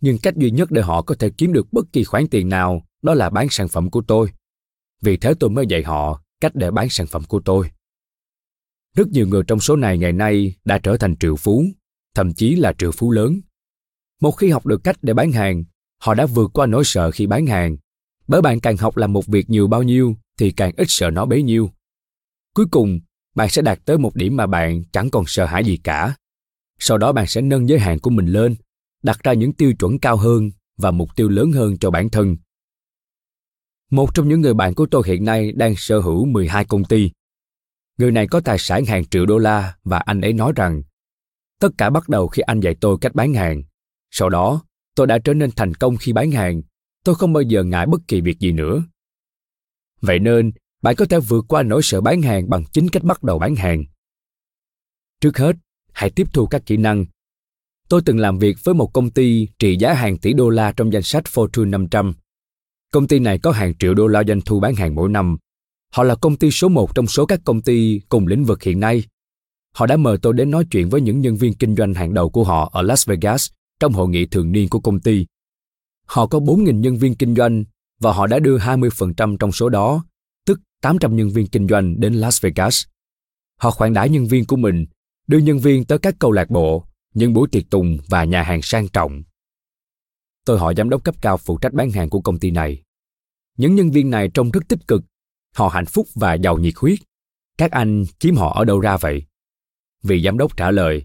Nhưng 0.00 0.18
cách 0.18 0.36
duy 0.36 0.50
nhất 0.50 0.70
để 0.70 0.82
họ 0.82 1.02
có 1.02 1.14
thể 1.14 1.30
kiếm 1.38 1.52
được 1.52 1.72
bất 1.72 1.86
kỳ 1.92 2.04
khoản 2.04 2.26
tiền 2.26 2.48
nào 2.48 2.82
đó 3.02 3.14
là 3.14 3.30
bán 3.30 3.46
sản 3.50 3.68
phẩm 3.68 3.90
của 3.90 4.02
tôi. 4.06 4.32
Vì 5.00 5.16
thế 5.16 5.34
tôi 5.40 5.50
mới 5.50 5.66
dạy 5.68 5.82
họ 5.82 6.22
cách 6.40 6.52
để 6.54 6.70
bán 6.70 6.88
sản 6.90 7.06
phẩm 7.06 7.24
của 7.24 7.40
tôi. 7.44 7.70
Rất 8.94 9.08
nhiều 9.08 9.26
người 9.26 9.42
trong 9.46 9.60
số 9.60 9.76
này 9.76 9.98
ngày 9.98 10.12
nay 10.12 10.54
đã 10.64 10.78
trở 10.78 10.96
thành 10.96 11.16
triệu 11.16 11.36
phú, 11.36 11.64
thậm 12.14 12.34
chí 12.34 12.54
là 12.54 12.72
triệu 12.78 12.92
phú 12.92 13.10
lớn. 13.10 13.40
Một 14.20 14.30
khi 14.30 14.50
học 14.50 14.66
được 14.66 14.84
cách 14.84 14.96
để 15.02 15.14
bán 15.14 15.32
hàng, 15.32 15.64
họ 16.00 16.14
đã 16.14 16.26
vượt 16.26 16.50
qua 16.54 16.66
nỗi 16.66 16.84
sợ 16.84 17.10
khi 17.10 17.26
bán 17.26 17.46
hàng. 17.46 17.76
Bởi 18.26 18.42
bạn 18.42 18.60
càng 18.60 18.76
học 18.76 18.96
làm 18.96 19.12
một 19.12 19.26
việc 19.26 19.50
nhiều 19.50 19.66
bao 19.68 19.82
nhiêu 19.82 20.16
thì 20.38 20.50
càng 20.50 20.72
ít 20.76 20.86
sợ 20.88 21.10
nó 21.10 21.26
bấy 21.26 21.42
nhiêu. 21.42 21.70
Cuối 22.54 22.66
cùng, 22.70 23.00
bạn 23.34 23.48
sẽ 23.48 23.62
đạt 23.62 23.78
tới 23.84 23.98
một 23.98 24.14
điểm 24.14 24.36
mà 24.36 24.46
bạn 24.46 24.82
chẳng 24.92 25.10
còn 25.10 25.24
sợ 25.26 25.46
hãi 25.46 25.64
gì 25.64 25.76
cả. 25.76 26.14
Sau 26.78 26.98
đó 26.98 27.12
bạn 27.12 27.26
sẽ 27.26 27.40
nâng 27.40 27.68
giới 27.68 27.78
hạn 27.78 27.98
của 27.98 28.10
mình 28.10 28.26
lên, 28.26 28.56
đặt 29.02 29.18
ra 29.22 29.32
những 29.32 29.52
tiêu 29.52 29.72
chuẩn 29.78 29.98
cao 29.98 30.16
hơn 30.16 30.50
và 30.76 30.90
mục 30.90 31.16
tiêu 31.16 31.28
lớn 31.28 31.52
hơn 31.52 31.78
cho 31.78 31.90
bản 31.90 32.10
thân. 32.10 32.36
Một 33.90 34.14
trong 34.14 34.28
những 34.28 34.40
người 34.40 34.54
bạn 34.54 34.74
của 34.74 34.86
tôi 34.90 35.02
hiện 35.06 35.24
nay 35.24 35.52
đang 35.52 35.74
sở 35.76 35.98
hữu 35.98 36.24
12 36.24 36.64
công 36.64 36.84
ty. 36.84 37.10
Người 37.98 38.12
này 38.12 38.26
có 38.26 38.40
tài 38.40 38.58
sản 38.58 38.84
hàng 38.84 39.04
triệu 39.04 39.26
đô 39.26 39.38
la 39.38 39.76
và 39.84 39.98
anh 39.98 40.20
ấy 40.20 40.32
nói 40.32 40.52
rằng 40.56 40.82
tất 41.60 41.68
cả 41.78 41.90
bắt 41.90 42.08
đầu 42.08 42.28
khi 42.28 42.42
anh 42.42 42.60
dạy 42.60 42.74
tôi 42.80 42.96
cách 43.00 43.14
bán 43.14 43.34
hàng. 43.34 43.62
Sau 44.10 44.28
đó, 44.28 44.62
tôi 44.94 45.06
đã 45.06 45.18
trở 45.18 45.34
nên 45.34 45.50
thành 45.56 45.74
công 45.74 45.96
khi 45.96 46.12
bán 46.12 46.30
hàng. 46.30 46.62
Tôi 47.04 47.14
không 47.14 47.32
bao 47.32 47.42
giờ 47.42 47.64
ngại 47.64 47.86
bất 47.86 48.00
kỳ 48.08 48.20
việc 48.20 48.38
gì 48.38 48.52
nữa. 48.52 48.82
Vậy 50.00 50.18
nên, 50.18 50.52
bạn 50.82 50.94
có 50.96 51.04
thể 51.04 51.20
vượt 51.20 51.44
qua 51.48 51.62
nỗi 51.62 51.82
sợ 51.82 52.00
bán 52.00 52.22
hàng 52.22 52.50
bằng 52.50 52.64
chính 52.72 52.88
cách 52.88 53.04
bắt 53.04 53.22
đầu 53.22 53.38
bán 53.38 53.54
hàng. 53.54 53.84
Trước 55.20 55.38
hết, 55.38 55.56
hãy 55.98 56.10
tiếp 56.10 56.26
thu 56.32 56.46
các 56.46 56.66
kỹ 56.66 56.76
năng. 56.76 57.04
Tôi 57.88 58.02
từng 58.04 58.18
làm 58.18 58.38
việc 58.38 58.56
với 58.64 58.74
một 58.74 58.92
công 58.92 59.10
ty 59.10 59.48
trị 59.58 59.76
giá 59.76 59.92
hàng 59.92 60.18
tỷ 60.18 60.32
đô 60.32 60.48
la 60.48 60.72
trong 60.72 60.92
danh 60.92 61.02
sách 61.02 61.24
Fortune 61.24 61.70
500. 61.70 62.14
Công 62.90 63.06
ty 63.06 63.18
này 63.18 63.38
có 63.38 63.50
hàng 63.50 63.74
triệu 63.78 63.94
đô 63.94 64.06
la 64.06 64.22
doanh 64.28 64.40
thu 64.40 64.60
bán 64.60 64.74
hàng 64.74 64.94
mỗi 64.94 65.08
năm. 65.08 65.36
Họ 65.92 66.02
là 66.02 66.14
công 66.14 66.36
ty 66.36 66.50
số 66.50 66.68
một 66.68 66.94
trong 66.94 67.06
số 67.06 67.26
các 67.26 67.40
công 67.44 67.62
ty 67.62 68.00
cùng 68.08 68.26
lĩnh 68.26 68.44
vực 68.44 68.62
hiện 68.62 68.80
nay. 68.80 69.04
Họ 69.74 69.86
đã 69.86 69.96
mời 69.96 70.18
tôi 70.22 70.32
đến 70.32 70.50
nói 70.50 70.64
chuyện 70.70 70.88
với 70.88 71.00
những 71.00 71.20
nhân 71.20 71.36
viên 71.36 71.54
kinh 71.54 71.76
doanh 71.76 71.94
hàng 71.94 72.14
đầu 72.14 72.30
của 72.30 72.44
họ 72.44 72.70
ở 72.72 72.82
Las 72.82 73.08
Vegas 73.08 73.50
trong 73.80 73.92
hội 73.92 74.08
nghị 74.08 74.26
thường 74.26 74.52
niên 74.52 74.68
của 74.68 74.80
công 74.80 75.00
ty. 75.00 75.26
Họ 76.06 76.26
có 76.26 76.38
4.000 76.38 76.80
nhân 76.80 76.96
viên 76.96 77.14
kinh 77.14 77.34
doanh 77.34 77.64
và 78.00 78.12
họ 78.12 78.26
đã 78.26 78.38
đưa 78.38 78.58
20% 78.58 79.36
trong 79.36 79.52
số 79.52 79.68
đó, 79.68 80.04
tức 80.46 80.60
800 80.82 81.16
nhân 81.16 81.30
viên 81.30 81.46
kinh 81.46 81.68
doanh 81.68 82.00
đến 82.00 82.14
Las 82.14 82.44
Vegas. 82.44 82.84
Họ 83.60 83.70
khoản 83.70 83.92
đãi 83.92 84.08
nhân 84.08 84.26
viên 84.26 84.44
của 84.44 84.56
mình, 84.56 84.86
đưa 85.28 85.38
nhân 85.38 85.58
viên 85.58 85.84
tới 85.84 85.98
các 85.98 86.14
câu 86.18 86.32
lạc 86.32 86.50
bộ, 86.50 86.84
những 87.14 87.32
buổi 87.32 87.48
tiệc 87.52 87.70
tùng 87.70 87.98
và 88.08 88.24
nhà 88.24 88.42
hàng 88.42 88.62
sang 88.62 88.88
trọng. 88.88 89.22
Tôi 90.44 90.58
hỏi 90.58 90.74
giám 90.76 90.90
đốc 90.90 91.04
cấp 91.04 91.14
cao 91.20 91.36
phụ 91.36 91.58
trách 91.58 91.72
bán 91.72 91.90
hàng 91.90 92.10
của 92.10 92.20
công 92.20 92.38
ty 92.38 92.50
này. 92.50 92.82
Những 93.56 93.74
nhân 93.74 93.90
viên 93.90 94.10
này 94.10 94.30
trông 94.34 94.50
rất 94.50 94.60
tích 94.68 94.88
cực, 94.88 95.02
họ 95.54 95.68
hạnh 95.68 95.86
phúc 95.86 96.06
và 96.14 96.34
giàu 96.34 96.58
nhiệt 96.58 96.74
huyết. 96.76 96.98
Các 97.58 97.70
anh 97.70 98.04
chiếm 98.18 98.34
họ 98.34 98.54
ở 98.58 98.64
đâu 98.64 98.80
ra 98.80 98.96
vậy? 98.96 99.22
Vị 100.02 100.22
giám 100.24 100.38
đốc 100.38 100.56
trả 100.56 100.70
lời, 100.70 101.04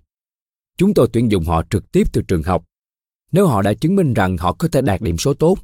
chúng 0.78 0.94
tôi 0.94 1.08
tuyển 1.14 1.32
dụng 1.32 1.44
họ 1.44 1.64
trực 1.70 1.92
tiếp 1.92 2.08
từ 2.14 2.22
trường 2.22 2.44
học. 2.44 2.66
Nếu 3.32 3.48
họ 3.48 3.62
đã 3.62 3.74
chứng 3.74 3.96
minh 3.96 4.14
rằng 4.14 4.38
họ 4.38 4.54
có 4.54 4.68
thể 4.72 4.82
đạt 4.82 5.02
điểm 5.02 5.18
số 5.18 5.34
tốt, 5.34 5.58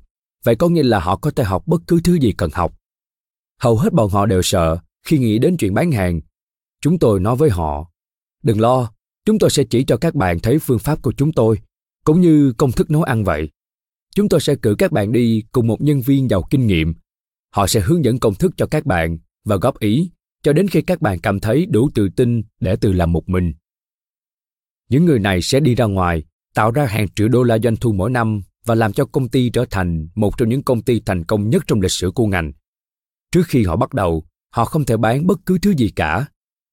vậy 0.44 0.56
có 0.56 0.70
nghĩa 0.70 0.84
là 0.84 1.00
họ 1.00 1.16
có 1.16 1.32
thể 1.32 1.44
học 1.44 1.64
bất 1.68 1.82
cứ 1.88 2.02
thứ 2.04 2.14
gì 2.20 2.34
cần 2.38 2.50
học. 2.54 2.74
Hầu 3.60 3.78
hết 3.78 3.94
bọn 3.94 4.10
họ 4.10 4.26
đều 4.26 4.42
sợ 4.42 4.78
khi 5.06 5.18
nghĩ 5.18 5.40
đến 5.40 5.58
chuyện 5.58 5.74
bán 5.74 5.92
hàng. 5.92 6.20
Chúng 6.82 7.00
tôi 7.00 7.20
nói 7.20 7.36
với 7.36 7.50
họ, 7.50 7.92
đừng 8.44 8.62
lo, 8.62 8.92
chúng 9.26 9.40
tôi 9.40 9.50
sẽ 9.50 9.64
chỉ 9.64 9.84
cho 9.84 9.98
các 9.98 10.16
bạn 10.16 10.40
thấy 10.40 10.60
phương 10.60 10.80
pháp 10.80 11.02
của 11.02 11.14
chúng 11.18 11.32
tôi, 11.32 11.60
cũng 12.04 12.22
như 12.22 12.54
công 12.58 12.72
thức 12.72 12.92
nấu 12.92 13.04
ăn 13.04 13.24
vậy. 13.24 13.50
Chúng 14.16 14.30
tôi 14.30 14.40
sẽ 14.40 14.56
cử 14.56 14.76
các 14.78 14.92
bạn 14.92 15.12
đi 15.12 15.44
cùng 15.52 15.68
một 15.68 15.82
nhân 15.82 16.02
viên 16.02 16.30
giàu 16.30 16.44
kinh 16.50 16.68
nghiệm. 16.68 16.94
Họ 17.56 17.68
sẽ 17.68 17.80
hướng 17.80 18.06
dẫn 18.06 18.20
công 18.20 18.36
thức 18.36 18.52
cho 18.58 18.66
các 18.66 18.86
bạn 18.86 19.18
và 19.46 19.56
góp 19.56 19.80
ý 19.80 20.12
cho 20.44 20.54
đến 20.54 20.68
khi 20.68 20.82
các 20.82 21.02
bạn 21.02 21.20
cảm 21.20 21.40
thấy 21.40 21.66
đủ 21.66 21.90
tự 21.96 22.10
tin 22.16 22.42
để 22.60 22.76
tự 22.76 22.92
làm 22.92 23.14
một 23.14 23.30
mình. 23.30 23.54
Những 24.90 25.06
người 25.06 25.20
này 25.20 25.42
sẽ 25.42 25.60
đi 25.60 25.76
ra 25.76 25.86
ngoài, 25.86 26.24
tạo 26.54 26.72
ra 26.72 26.86
hàng 26.86 27.08
triệu 27.16 27.28
đô 27.28 27.44
la 27.44 27.58
doanh 27.64 27.76
thu 27.76 27.92
mỗi 27.92 28.10
năm 28.10 28.42
và 28.66 28.76
làm 28.76 28.94
cho 28.94 29.06
công 29.06 29.30
ty 29.30 29.50
trở 29.50 29.66
thành 29.70 30.08
một 30.16 30.38
trong 30.38 30.50
những 30.50 30.64
công 30.64 30.82
ty 30.82 31.00
thành 31.06 31.24
công 31.26 31.50
nhất 31.50 31.64
trong 31.68 31.82
lịch 31.82 31.92
sử 31.92 32.12
của 32.12 32.26
ngành. 32.26 32.52
Trước 33.32 33.44
khi 33.48 33.64
họ 33.64 33.76
bắt 33.76 33.94
đầu, 33.94 34.24
họ 34.54 34.66
không 34.66 34.86
thể 34.86 34.98
bán 34.98 35.28
bất 35.28 35.40
cứ 35.46 35.58
thứ 35.62 35.72
gì 35.72 35.92
cả, 35.96 36.26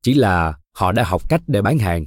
chỉ 0.03 0.15
là 0.15 0.55
họ 0.77 0.93
đã 0.93 1.05
học 1.05 1.29
cách 1.29 1.43
để 1.47 1.63
bán 1.63 1.79
hàng. 1.79 2.05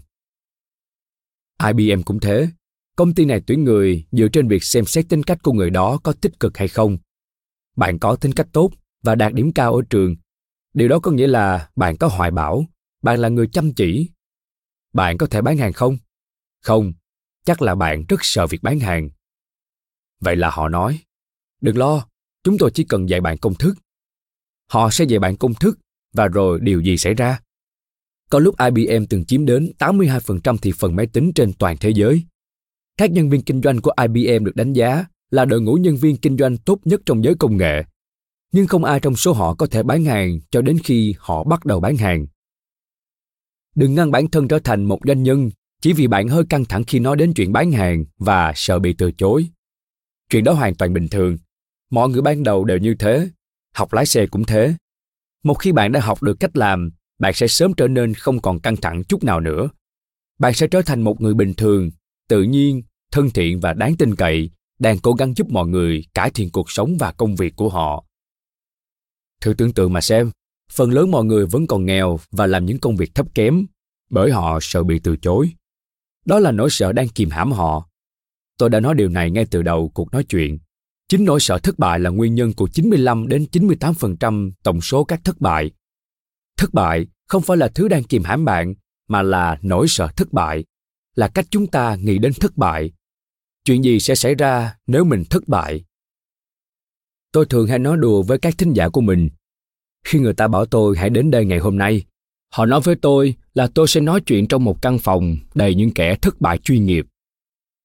IBM 1.67 2.01
cũng 2.05 2.20
thế, 2.20 2.47
công 2.95 3.13
ty 3.13 3.26
này 3.26 3.41
tuyển 3.47 3.63
người 3.63 4.07
dựa 4.11 4.28
trên 4.34 4.47
việc 4.47 4.63
xem 4.63 4.86
xét 4.86 5.09
tính 5.09 5.24
cách 5.24 5.43
của 5.43 5.53
người 5.53 5.70
đó 5.70 5.99
có 6.03 6.13
tích 6.22 6.39
cực 6.39 6.57
hay 6.57 6.67
không. 6.67 6.97
Bạn 7.76 7.99
có 7.99 8.15
tính 8.15 8.32
cách 8.34 8.47
tốt 8.53 8.72
và 9.03 9.15
đạt 9.15 9.34
điểm 9.34 9.51
cao 9.53 9.76
ở 9.76 9.82
trường. 9.89 10.15
Điều 10.74 10.88
đó 10.88 10.99
có 10.99 11.11
nghĩa 11.11 11.28
là 11.28 11.70
bạn 11.76 11.97
có 11.97 12.07
hoài 12.07 12.32
bão 12.32 12.65
bạn 13.01 13.20
là 13.20 13.30
người 13.30 13.47
chăm 13.47 13.74
chỉ. 13.74 14.09
Bạn 14.93 15.17
có 15.17 15.28
thể 15.28 15.41
bán 15.41 15.57
hàng 15.57 15.74
không? 15.74 15.97
Không 16.61 16.93
chắc 17.45 17.61
là 17.61 17.76
bạn 17.76 18.03
rất 18.09 18.20
sợ 18.22 18.47
việc 18.47 18.63
bán 18.63 18.80
hàng. 18.80 19.09
Vậy 20.20 20.36
là 20.36 20.49
họ 20.49 20.70
nói 20.70 20.99
đừng 21.61 21.78
lo 21.78 22.07
chúng 22.43 22.57
tôi 22.57 22.72
chỉ 22.74 22.84
cần 22.84 23.09
dạy 23.09 23.22
bạn 23.22 23.38
công 23.38 23.55
thức. 23.55 23.76
Họ 24.67 24.89
sẽ 24.89 25.05
dạy 25.05 25.20
bạn 25.20 25.38
công 25.38 25.53
thức 25.53 25.80
và 26.13 26.28
rồi 26.28 26.59
điều 26.61 26.82
gì 26.82 26.97
xảy 26.97 27.13
ra? 27.13 27.39
Có 28.30 28.40
lúc 28.40 28.56
IBM 28.76 29.06
từng 29.10 29.26
chiếm 29.26 29.46
đến 29.46 29.72
82% 29.80 30.58
thị 30.58 30.72
phần 30.78 30.96
máy 30.96 31.08
tính 31.08 31.32
trên 31.36 31.54
toàn 31.54 31.78
thế 31.78 31.90
giới. 31.90 32.24
Các 32.98 33.12
nhân 33.12 33.30
viên 33.30 33.42
kinh 33.42 33.62
doanh 33.62 33.82
của 33.82 33.92
IBM 34.02 34.46
được 34.46 34.56
đánh 34.56 34.74
giá 34.74 35.06
là 35.32 35.46
đội 35.46 35.62
ngũ 35.62 35.74
nhân 35.74 35.96
viên 35.96 36.18
kinh 36.18 36.38
doanh 36.38 36.58
tốt 36.58 36.80
nhất 36.86 37.02
trong 37.06 37.24
giới 37.24 37.36
công 37.36 37.58
nghệ 37.58 37.84
nhưng 38.52 38.68
không 38.68 38.84
ai 38.84 39.00
trong 39.00 39.16
số 39.16 39.34
họ 39.34 39.54
có 39.54 39.68
thể 39.68 39.84
bán 39.84 40.04
hàng 40.04 40.40
cho 40.52 40.62
đến 40.62 40.78
khi 40.84 41.16
họ 41.20 41.44
bắt 41.44 41.66
đầu 41.66 41.80
bán 41.80 41.98
hàng. 41.98 42.26
Đừng 43.76 43.96
ngăn 43.96 44.12
bản 44.12 44.28
thân 44.28 44.48
trở 44.48 44.60
thành 44.60 44.84
một 44.84 45.00
doanh 45.08 45.24
nhân 45.24 45.50
chỉ 45.82 45.94
vì 45.94 46.08
bạn 46.08 46.28
hơi 46.28 46.44
căng 46.50 46.66
thẳng 46.66 46.84
khi 46.84 47.00
nói 47.00 47.16
đến 47.16 47.34
chuyện 47.34 47.52
bán 47.52 47.72
hàng 47.72 48.06
và 48.18 48.54
sợ 48.56 48.80
bị 48.80 48.94
từ 48.94 49.12
chối. 49.12 49.50
Chuyện 50.30 50.44
đó 50.44 50.54
hoàn 50.54 50.76
toàn 50.76 50.94
bình 50.94 51.08
thường. 51.08 51.38
Mọi 51.92 52.10
người 52.10 52.22
ban 52.22 52.44
đầu 52.44 52.66
đều 52.66 52.78
như 52.78 52.96
thế. 53.00 53.30
Học 53.74 53.94
lái 53.94 54.06
xe 54.06 54.28
cũng 54.28 54.46
thế. 54.46 54.74
Một 55.44 55.54
khi 55.54 55.72
bạn 55.72 55.92
đã 55.92 56.00
học 56.00 56.24
được 56.24 56.40
cách 56.40 56.58
làm, 56.58 56.90
bạn 57.20 57.34
sẽ 57.34 57.47
sớm 57.47 57.74
trở 57.74 57.88
nên 57.88 58.13
không 58.13 58.41
còn 58.41 58.59
căng 58.59 58.78
thẳng 58.78 59.03
chút 59.03 59.24
nào 59.24 59.39
nữa. 59.39 59.70
Bạn 60.39 60.53
sẽ 60.53 60.67
trở 60.67 60.82
thành 60.82 61.01
một 61.01 61.22
người 61.22 61.34
bình 61.34 61.53
thường, 61.53 61.91
tự 62.30 62.43
nhiên, 62.43 62.82
thân 63.11 63.30
thiện 63.30 63.59
và 63.59 63.74
đáng 63.74 63.97
tin 63.97 64.15
cậy, 64.15 64.49
đang 64.80 64.99
cố 64.99 65.13
gắng 65.13 65.34
giúp 65.36 65.47
mọi 65.49 65.67
người 65.67 66.05
cải 66.13 66.32
thiện 66.32 66.49
cuộc 66.51 66.72
sống 66.72 66.97
và 66.99 67.11
công 67.11 67.36
việc 67.36 67.55
của 67.55 67.70
họ 67.70 68.05
Thử 69.41 69.53
tưởng 69.53 69.74
tượng 69.74 69.93
mà 69.93 70.01
xem, 70.01 70.32
phần 70.72 70.91
lớn 70.91 71.11
mọi 71.11 71.26
người 71.26 71.45
vẫn 71.45 71.67
còn 71.67 71.86
nghèo 71.86 72.20
và 72.32 72.47
làm 72.47 72.65
những 72.65 72.80
công 72.80 72.95
việc 72.95 73.15
thấp 73.15 73.28
kém 73.36 73.65
bởi 74.09 74.32
họ 74.32 74.59
sợ 74.61 74.84
bị 74.84 74.99
từ 74.99 75.15
chối. 75.17 75.51
Đó 76.26 76.39
là 76.39 76.51
nỗi 76.51 76.70
sợ 76.70 76.93
đang 76.93 77.07
kìm 77.09 77.30
hãm 77.30 77.51
họ. 77.51 77.89
Tôi 78.57 78.70
đã 78.70 78.80
nói 78.80 78.95
điều 78.95 79.09
này 79.09 79.32
ngay 79.32 79.45
từ 79.51 79.61
đầu 79.61 79.91
cuộc 79.93 80.11
nói 80.11 80.24
chuyện. 80.24 80.59
Chính 81.09 81.26
nỗi 81.26 81.39
sợ 81.39 81.57
thất 81.57 81.80
bại 81.80 81.99
là 81.99 82.09
nguyên 82.09 82.36
nhân 82.36 82.53
của 82.53 82.67
95 82.67 83.28
đến 83.28 83.45
98% 83.51 84.51
tổng 84.63 84.82
số 84.82 85.03
các 85.03 85.22
thất 85.24 85.41
bại. 85.41 85.72
Thất 86.60 86.74
bại 86.74 87.07
không 87.28 87.41
phải 87.41 87.57
là 87.57 87.68
thứ 87.68 87.88
đang 87.88 88.03
kìm 88.03 88.24
hãm 88.24 88.45
bạn, 88.45 88.74
mà 89.07 89.22
là 89.22 89.57
nỗi 89.62 89.88
sợ 89.88 90.07
thất 90.16 90.34
bại, 90.34 90.66
là 91.16 91.28
cách 91.28 91.45
chúng 91.49 91.68
ta 91.68 91.95
nghĩ 91.95 92.18
đến 92.18 92.34
thất 92.39 92.57
bại. 92.57 92.91
Chuyện 93.66 93.84
gì 93.84 93.99
sẽ 93.99 94.16
xảy 94.16 94.36
ra 94.36 94.76
nếu 94.88 95.03
mình 95.03 95.24
thất 95.30 95.47
bại? 95.47 95.84
Tôi 97.32 97.45
thường 97.45 97.68
hay 97.68 97.80
nói 97.80 97.97
đùa 97.97 98.22
với 98.22 98.38
các 98.38 98.57
thính 98.57 98.74
giả 98.74 98.89
của 98.89 99.01
mình. 99.01 99.30
Khi 100.05 100.20
người 100.20 100.34
ta 100.34 100.47
bảo 100.47 100.66
tôi 100.66 100.97
hãy 100.97 101.10
đến 101.10 101.32
đây 101.32 101.45
ngày 101.45 101.60
hôm 101.60 101.78
nay, 101.78 102.05
họ 102.53 102.66
nói 102.66 102.82
với 102.84 102.95
tôi 102.95 103.36
là 103.53 103.68
tôi 103.76 103.88
sẽ 103.88 104.01
nói 104.01 104.22
chuyện 104.22 104.47
trong 104.47 104.64
một 104.64 104.82
căn 104.82 104.99
phòng 104.99 105.38
đầy 105.55 105.76
những 105.76 105.91
kẻ 105.91 106.16
thất 106.16 106.41
bại 106.41 106.57
chuyên 106.57 106.86
nghiệp. 106.86 107.05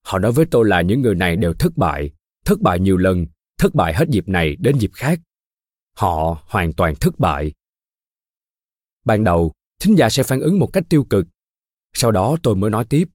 Họ 0.04 0.18
nói 0.18 0.32
với 0.32 0.46
tôi 0.46 0.68
là 0.68 0.82
những 0.82 1.02
người 1.02 1.14
này 1.14 1.36
đều 1.36 1.54
thất 1.54 1.76
bại, 1.76 2.10
thất 2.44 2.60
bại 2.60 2.80
nhiều 2.80 2.96
lần, 2.96 3.26
thất 3.58 3.74
bại 3.74 3.94
hết 3.94 4.08
dịp 4.08 4.28
này 4.28 4.56
đến 4.58 4.78
dịp 4.78 4.90
khác. 4.94 5.20
Họ 5.96 6.42
hoàn 6.46 6.72
toàn 6.72 6.94
thất 6.94 7.18
bại. 7.18 7.52
Ban 9.04 9.24
đầu, 9.24 9.52
thính 9.80 9.98
giả 9.98 10.10
sẽ 10.10 10.22
phản 10.22 10.40
ứng 10.40 10.58
một 10.58 10.66
cách 10.72 10.84
tiêu 10.88 11.04
cực. 11.04 11.26
Sau 11.92 12.10
đó 12.10 12.36
tôi 12.42 12.56
mới 12.56 12.70
nói 12.70 12.84
tiếp. 12.84 13.08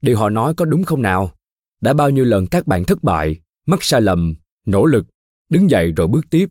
điều 0.00 0.18
họ 0.18 0.28
nói 0.28 0.54
có 0.54 0.64
đúng 0.64 0.84
không 0.84 1.02
nào? 1.02 1.32
Đã 1.80 1.92
bao 1.92 2.10
nhiêu 2.10 2.24
lần 2.24 2.46
các 2.46 2.66
bạn 2.66 2.84
thất 2.84 3.02
bại 3.02 3.40
mắc 3.66 3.82
sai 3.82 4.00
lầm 4.00 4.34
nỗ 4.66 4.84
lực 4.84 5.06
đứng 5.48 5.70
dậy 5.70 5.92
rồi 5.96 6.06
bước 6.06 6.30
tiếp. 6.30 6.48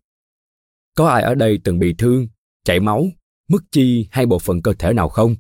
Có 0.96 1.08
ai 1.08 1.22
ở 1.24 1.36
đây 1.36 1.60
từng 1.64 1.80
bị 1.80 1.96
thương 1.98 2.28
chảy 2.64 2.80
máu 2.80 3.08
mất 3.48 3.64
chi 3.72 4.08
hay 4.12 4.26
bộ 4.26 4.40
phận 4.40 4.62
cơ 4.62 4.74
thể 4.80 4.94
nào 4.94 5.10
không? 5.10 5.36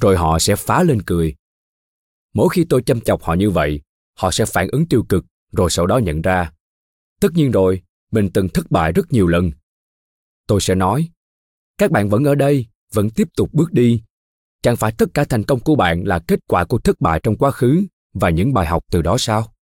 Rồi 0.00 0.16
họ 0.16 0.38
sẽ 0.38 0.56
phá 0.56 0.82
lên 0.82 1.02
cười. 1.02 1.34
Mỗi 2.34 2.48
khi 2.52 2.64
tôi 2.68 2.82
chăm 2.82 3.00
chọc 3.00 3.22
họ 3.22 3.34
như 3.34 3.50
vậy 3.50 3.80
họ 4.18 4.30
sẽ 4.30 4.44
phản 4.46 4.68
ứng 4.72 4.88
tiêu 4.88 5.04
cực 5.08 5.24
rồi 5.52 5.70
sau 5.70 5.86
đó 5.86 5.98
nhận 5.98 6.22
ra. 6.22 6.52
Tất 7.20 7.32
nhiên 7.34 7.50
rồi 7.50 7.82
mình 8.12 8.30
từng 8.34 8.48
thất 8.48 8.70
bại 8.70 8.92
rất 8.92 9.12
nhiều 9.12 9.26
lần. 9.26 9.50
Tôi 10.46 10.60
sẽ 10.60 10.74
nói 10.74 11.08
các 11.78 11.90
bạn 11.90 12.08
vẫn 12.08 12.24
ở 12.24 12.34
đây, 12.34 12.66
vẫn 12.92 13.10
tiếp 13.10 13.28
tục 13.36 13.50
bước 13.52 13.72
đi. 13.72 14.02
Chẳng 14.62 14.76
phải 14.76 14.92
tất 14.98 15.06
cả 15.14 15.24
thành 15.24 15.44
công 15.44 15.60
của 15.60 15.76
bạn 15.76 16.02
là 16.04 16.18
kết 16.18 16.40
quả 16.48 16.64
của 16.64 16.78
thất 16.78 17.00
bại 17.00 17.20
trong 17.22 17.36
quá 17.36 17.50
khứ 17.50 17.82
và 18.14 18.30
những 18.30 18.54
bài 18.54 18.66
học 18.66 18.84
từ 18.90 19.02
đó 19.02 19.16
sao? 19.18 19.54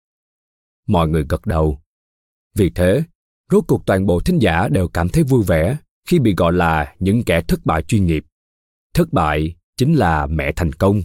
Mọi 0.87 1.07
người 1.07 1.25
gật 1.29 1.45
đầu. 1.45 1.81
Vì 2.55 2.69
thế, 2.69 3.03
rốt 3.51 3.63
cuộc 3.67 3.85
toàn 3.85 4.05
bộ 4.05 4.19
thính 4.19 4.39
giả 4.39 4.67
đều 4.67 4.87
cảm 4.87 5.09
thấy 5.09 5.23
vui 5.23 5.43
vẻ 5.43 5.77
khi 6.07 6.19
bị 6.19 6.35
gọi 6.37 6.53
là 6.53 6.95
những 6.99 7.23
kẻ 7.23 7.41
thất 7.41 7.65
bại 7.65 7.83
chuyên 7.83 8.05
nghiệp. 8.05 8.25
Thất 8.93 9.13
bại 9.13 9.55
chính 9.77 9.93
là 9.93 10.25
mẹ 10.25 10.51
thành 10.55 10.73
công. 10.73 11.01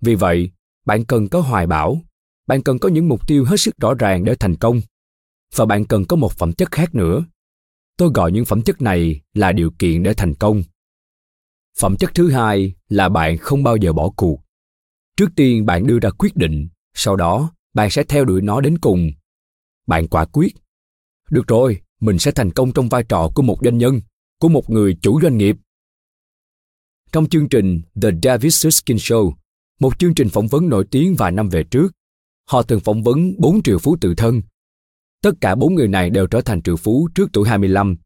Vì 0.00 0.14
vậy, 0.14 0.50
bạn 0.86 1.04
cần 1.04 1.28
có 1.28 1.40
hoài 1.40 1.66
bão, 1.66 2.00
bạn 2.46 2.62
cần 2.62 2.78
có 2.78 2.88
những 2.88 3.08
mục 3.08 3.28
tiêu 3.28 3.44
hết 3.44 3.56
sức 3.56 3.74
rõ 3.80 3.94
ràng 3.94 4.24
để 4.24 4.34
thành 4.34 4.56
công. 4.56 4.80
Và 5.54 5.66
bạn 5.66 5.84
cần 5.84 6.04
có 6.04 6.16
một 6.16 6.32
phẩm 6.32 6.52
chất 6.52 6.72
khác 6.72 6.94
nữa 6.94 7.24
tôi 7.96 8.10
gọi 8.14 8.32
những 8.32 8.44
phẩm 8.44 8.62
chất 8.62 8.82
này 8.82 9.20
là 9.34 9.52
điều 9.52 9.70
kiện 9.78 10.02
để 10.02 10.14
thành 10.14 10.34
công. 10.34 10.62
Phẩm 11.78 11.96
chất 11.96 12.10
thứ 12.14 12.30
hai 12.30 12.74
là 12.88 13.08
bạn 13.08 13.38
không 13.38 13.62
bao 13.62 13.76
giờ 13.76 13.92
bỏ 13.92 14.10
cuộc. 14.16 14.40
Trước 15.16 15.28
tiên 15.36 15.66
bạn 15.66 15.86
đưa 15.86 15.98
ra 15.98 16.10
quyết 16.10 16.36
định 16.36 16.68
sau 16.94 17.16
đó 17.16 17.52
bạn 17.74 17.90
sẽ 17.90 18.04
theo 18.04 18.24
đuổi 18.24 18.42
nó 18.42 18.60
đến 18.60 18.78
cùng. 18.78 19.10
Bạn 19.86 20.08
quả 20.08 20.24
quyết. 20.24 20.54
Được 21.30 21.46
rồi 21.46 21.80
mình 22.00 22.18
sẽ 22.18 22.30
thành 22.30 22.50
công 22.50 22.72
trong 22.72 22.88
vai 22.88 23.02
trò 23.08 23.30
của 23.34 23.42
một 23.42 23.58
doanh 23.62 23.78
nhân 23.78 24.00
của 24.40 24.48
một 24.48 24.70
người 24.70 24.96
chủ 25.02 25.20
doanh 25.22 25.38
nghiệp. 25.38 25.56
Trong 27.12 27.28
chương 27.28 27.48
trình 27.48 27.82
The 28.02 28.08
David 28.22 28.54
Suskin 28.54 28.96
Show, 28.96 29.32
một 29.80 29.98
chương 29.98 30.14
trình 30.14 30.28
phỏng 30.28 30.46
vấn 30.46 30.68
nổi 30.68 30.86
tiếng 30.90 31.14
vài 31.14 31.32
năm 31.32 31.48
về 31.48 31.62
trước, 31.62 31.92
họ 32.48 32.62
từng 32.62 32.80
phỏng 32.80 33.02
vấn 33.02 33.34
4 33.38 33.62
triệu 33.62 33.78
phú 33.78 33.96
tự 34.00 34.14
thân. 34.14 34.42
Tất 35.26 35.40
cả 35.40 35.54
bốn 35.54 35.74
người 35.74 35.88
này 35.88 36.10
đều 36.10 36.26
trở 36.26 36.40
thành 36.40 36.62
triệu 36.62 36.76
phú 36.76 37.08
trước 37.14 37.28
tuổi 37.32 37.48
25. 37.48 37.96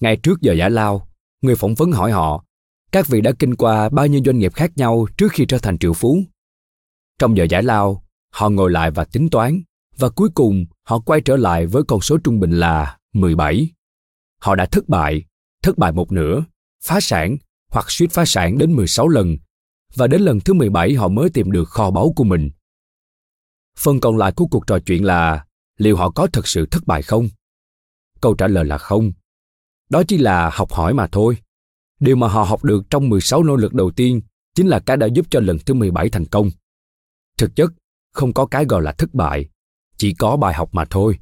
Ngay 0.00 0.16
trước 0.16 0.40
giờ 0.40 0.52
giải 0.52 0.70
lao, 0.70 1.08
người 1.42 1.56
phỏng 1.56 1.74
vấn 1.74 1.92
hỏi 1.92 2.12
họ, 2.12 2.44
các 2.92 3.06
vị 3.08 3.20
đã 3.20 3.32
kinh 3.38 3.54
qua 3.54 3.88
bao 3.88 4.06
nhiêu 4.06 4.20
doanh 4.24 4.38
nghiệp 4.38 4.54
khác 4.54 4.72
nhau 4.76 5.06
trước 5.16 5.32
khi 5.32 5.44
trở 5.48 5.58
thành 5.58 5.78
triệu 5.78 5.92
phú? 5.92 6.22
Trong 7.18 7.36
giờ 7.36 7.46
giải 7.50 7.62
lao, 7.62 8.04
họ 8.32 8.48
ngồi 8.48 8.70
lại 8.70 8.90
và 8.90 9.04
tính 9.04 9.30
toán, 9.30 9.62
và 9.98 10.08
cuối 10.08 10.28
cùng 10.34 10.64
họ 10.86 10.98
quay 10.98 11.20
trở 11.20 11.36
lại 11.36 11.66
với 11.66 11.82
con 11.88 12.00
số 12.00 12.18
trung 12.24 12.40
bình 12.40 12.50
là 12.50 12.98
17. 13.12 13.70
Họ 14.40 14.54
đã 14.54 14.66
thất 14.66 14.88
bại, 14.88 15.24
thất 15.62 15.78
bại 15.78 15.92
một 15.92 16.12
nửa, 16.12 16.44
phá 16.84 17.00
sản 17.00 17.36
hoặc 17.72 17.86
suýt 17.88 18.10
phá 18.10 18.24
sản 18.24 18.58
đến 18.58 18.72
16 18.72 19.08
lần 19.08 19.36
và 19.94 20.06
đến 20.06 20.22
lần 20.22 20.40
thứ 20.40 20.52
17 20.52 20.94
họ 20.94 21.08
mới 21.08 21.30
tìm 21.30 21.52
được 21.52 21.68
kho 21.68 21.90
báu 21.90 22.12
của 22.16 22.24
mình. 22.24 22.50
Phần 23.78 24.00
còn 24.00 24.16
lại 24.16 24.32
của 24.32 24.46
cuộc 24.46 24.66
trò 24.66 24.78
chuyện 24.78 25.04
là 25.04 25.44
liệu 25.78 25.96
họ 25.96 26.10
có 26.10 26.26
thực 26.26 26.48
sự 26.48 26.66
thất 26.66 26.86
bại 26.86 27.02
không? 27.02 27.28
Câu 28.20 28.34
trả 28.34 28.46
lời 28.46 28.64
là 28.64 28.78
không. 28.78 29.12
Đó 29.90 30.02
chỉ 30.08 30.18
là 30.18 30.50
học 30.52 30.72
hỏi 30.72 30.94
mà 30.94 31.06
thôi. 31.12 31.36
Điều 32.00 32.16
mà 32.16 32.28
họ 32.28 32.42
học 32.42 32.64
được 32.64 32.82
trong 32.90 33.08
16 33.08 33.42
nỗ 33.42 33.56
lực 33.56 33.74
đầu 33.74 33.90
tiên 33.90 34.20
chính 34.54 34.66
là 34.66 34.80
cái 34.80 34.96
đã 34.96 35.06
giúp 35.06 35.26
cho 35.30 35.40
lần 35.40 35.58
thứ 35.66 35.74
17 35.74 36.08
thành 36.08 36.26
công. 36.26 36.50
Thực 37.38 37.56
chất, 37.56 37.72
không 38.12 38.32
có 38.32 38.46
cái 38.46 38.64
gọi 38.64 38.82
là 38.82 38.92
thất 38.92 39.14
bại, 39.14 39.48
chỉ 39.96 40.14
có 40.14 40.36
bài 40.36 40.54
học 40.54 40.68
mà 40.72 40.84
thôi. 40.90 41.18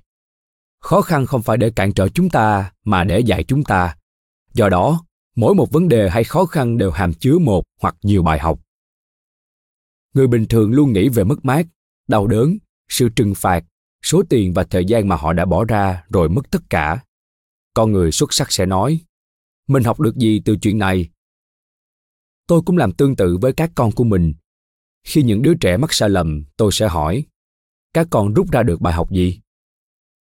Khó 0.80 1.00
khăn 1.00 1.26
không 1.26 1.42
phải 1.42 1.56
để 1.56 1.70
cản 1.70 1.92
trở 1.92 2.08
chúng 2.08 2.30
ta 2.30 2.72
mà 2.84 3.04
để 3.04 3.20
dạy 3.20 3.44
chúng 3.44 3.64
ta. 3.64 3.96
Do 4.52 4.68
đó, 4.68 5.04
mỗi 5.36 5.54
một 5.54 5.72
vấn 5.72 5.88
đề 5.88 6.10
hay 6.10 6.24
khó 6.24 6.44
khăn 6.44 6.78
đều 6.78 6.90
hàm 6.90 7.14
chứa 7.14 7.38
một 7.38 7.64
hoặc 7.80 7.96
nhiều 8.02 8.22
bài 8.22 8.38
học 8.38 8.60
người 10.14 10.26
bình 10.26 10.46
thường 10.48 10.72
luôn 10.72 10.92
nghĩ 10.92 11.08
về 11.08 11.24
mất 11.24 11.44
mát 11.44 11.66
đau 12.08 12.26
đớn 12.26 12.58
sự 12.88 13.08
trừng 13.08 13.34
phạt 13.34 13.64
số 14.02 14.22
tiền 14.28 14.52
và 14.54 14.64
thời 14.64 14.84
gian 14.84 15.08
mà 15.08 15.16
họ 15.16 15.32
đã 15.32 15.44
bỏ 15.44 15.64
ra 15.64 16.04
rồi 16.08 16.28
mất 16.28 16.50
tất 16.50 16.62
cả. 16.70 17.04
Con 17.74 17.92
người 17.92 18.12
xuất 18.12 18.32
sắc 18.32 18.52
sẽ 18.52 18.66
nói, 18.66 19.00
mình 19.68 19.84
học 19.84 20.00
được 20.00 20.16
gì 20.16 20.42
từ 20.44 20.56
chuyện 20.56 20.78
này? 20.78 21.10
Tôi 22.46 22.62
cũng 22.66 22.76
làm 22.76 22.92
tương 22.92 23.16
tự 23.16 23.38
với 23.40 23.52
các 23.52 23.70
con 23.74 23.92
của 23.92 24.04
mình. 24.04 24.34
Khi 25.04 25.22
những 25.22 25.42
đứa 25.42 25.54
trẻ 25.54 25.76
mắc 25.76 25.92
sai 25.92 26.10
lầm, 26.10 26.44
tôi 26.56 26.72
sẽ 26.72 26.88
hỏi, 26.88 27.24
các 27.92 28.06
con 28.10 28.34
rút 28.34 28.50
ra 28.52 28.62
được 28.62 28.80
bài 28.80 28.94
học 28.94 29.10
gì? 29.10 29.40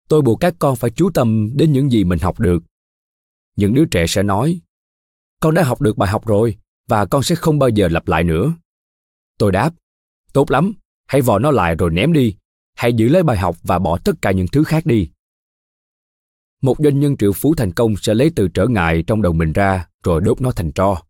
Tôi 0.10 0.22
buộc 0.22 0.40
các 0.40 0.56
con 0.60 0.76
phải 0.76 0.92
chú 0.92 1.10
tâm 1.14 1.50
đến 1.56 1.72
những 1.72 1.92
gì 1.92 2.04
mình 2.04 2.20
học 2.20 2.40
được. 2.40 2.64
Những 3.56 3.74
đứa 3.74 3.86
trẻ 3.86 4.08
sẽ 4.08 4.24
nói, 4.24 4.62
con 5.42 5.54
đã 5.54 5.64
học 5.64 5.82
được 5.82 5.98
bài 5.98 6.10
học 6.10 6.28
rồi 6.28 6.58
và 6.88 7.06
con 7.06 7.24
sẽ 7.24 7.36
không 7.36 7.60
bao 7.60 7.70
giờ 7.70 7.88
lặp 7.88 8.08
lại 8.08 8.24
nữa. 8.24 8.54
Tôi 9.38 9.52
đáp, 9.52 9.74
tốt 10.34 10.52
lắm, 10.52 10.74
hãy 11.08 11.22
vò 11.22 11.40
nó 11.40 11.52
lại 11.52 11.76
rồi 11.76 11.90
ném 11.92 12.14
đi 12.14 12.36
hãy 12.80 12.94
giữ 12.94 13.10
lấy 13.10 13.24
bài 13.24 13.38
học 13.38 13.58
và 13.64 13.80
bỏ 13.80 13.98
tất 14.04 14.12
cả 14.22 14.32
những 14.32 14.48
thứ 14.48 14.64
khác 14.64 14.86
đi. 14.86 15.10
Một 16.62 16.78
doanh 16.80 17.00
nhân 17.00 17.18
triệu 17.18 17.34
phú 17.34 17.56
thành 17.56 17.74
công 17.74 17.98
sẽ 17.98 18.14
lấy 18.14 18.32
từ 18.36 18.48
trở 18.48 18.68
ngại 18.68 19.04
trong 19.08 19.22
đầu 19.22 19.34
mình 19.34 19.54
ra, 19.54 19.88
rồi 20.04 20.22
đốt 20.22 20.42
nó 20.42 20.52
thành 20.52 20.72
tro. 20.72 21.02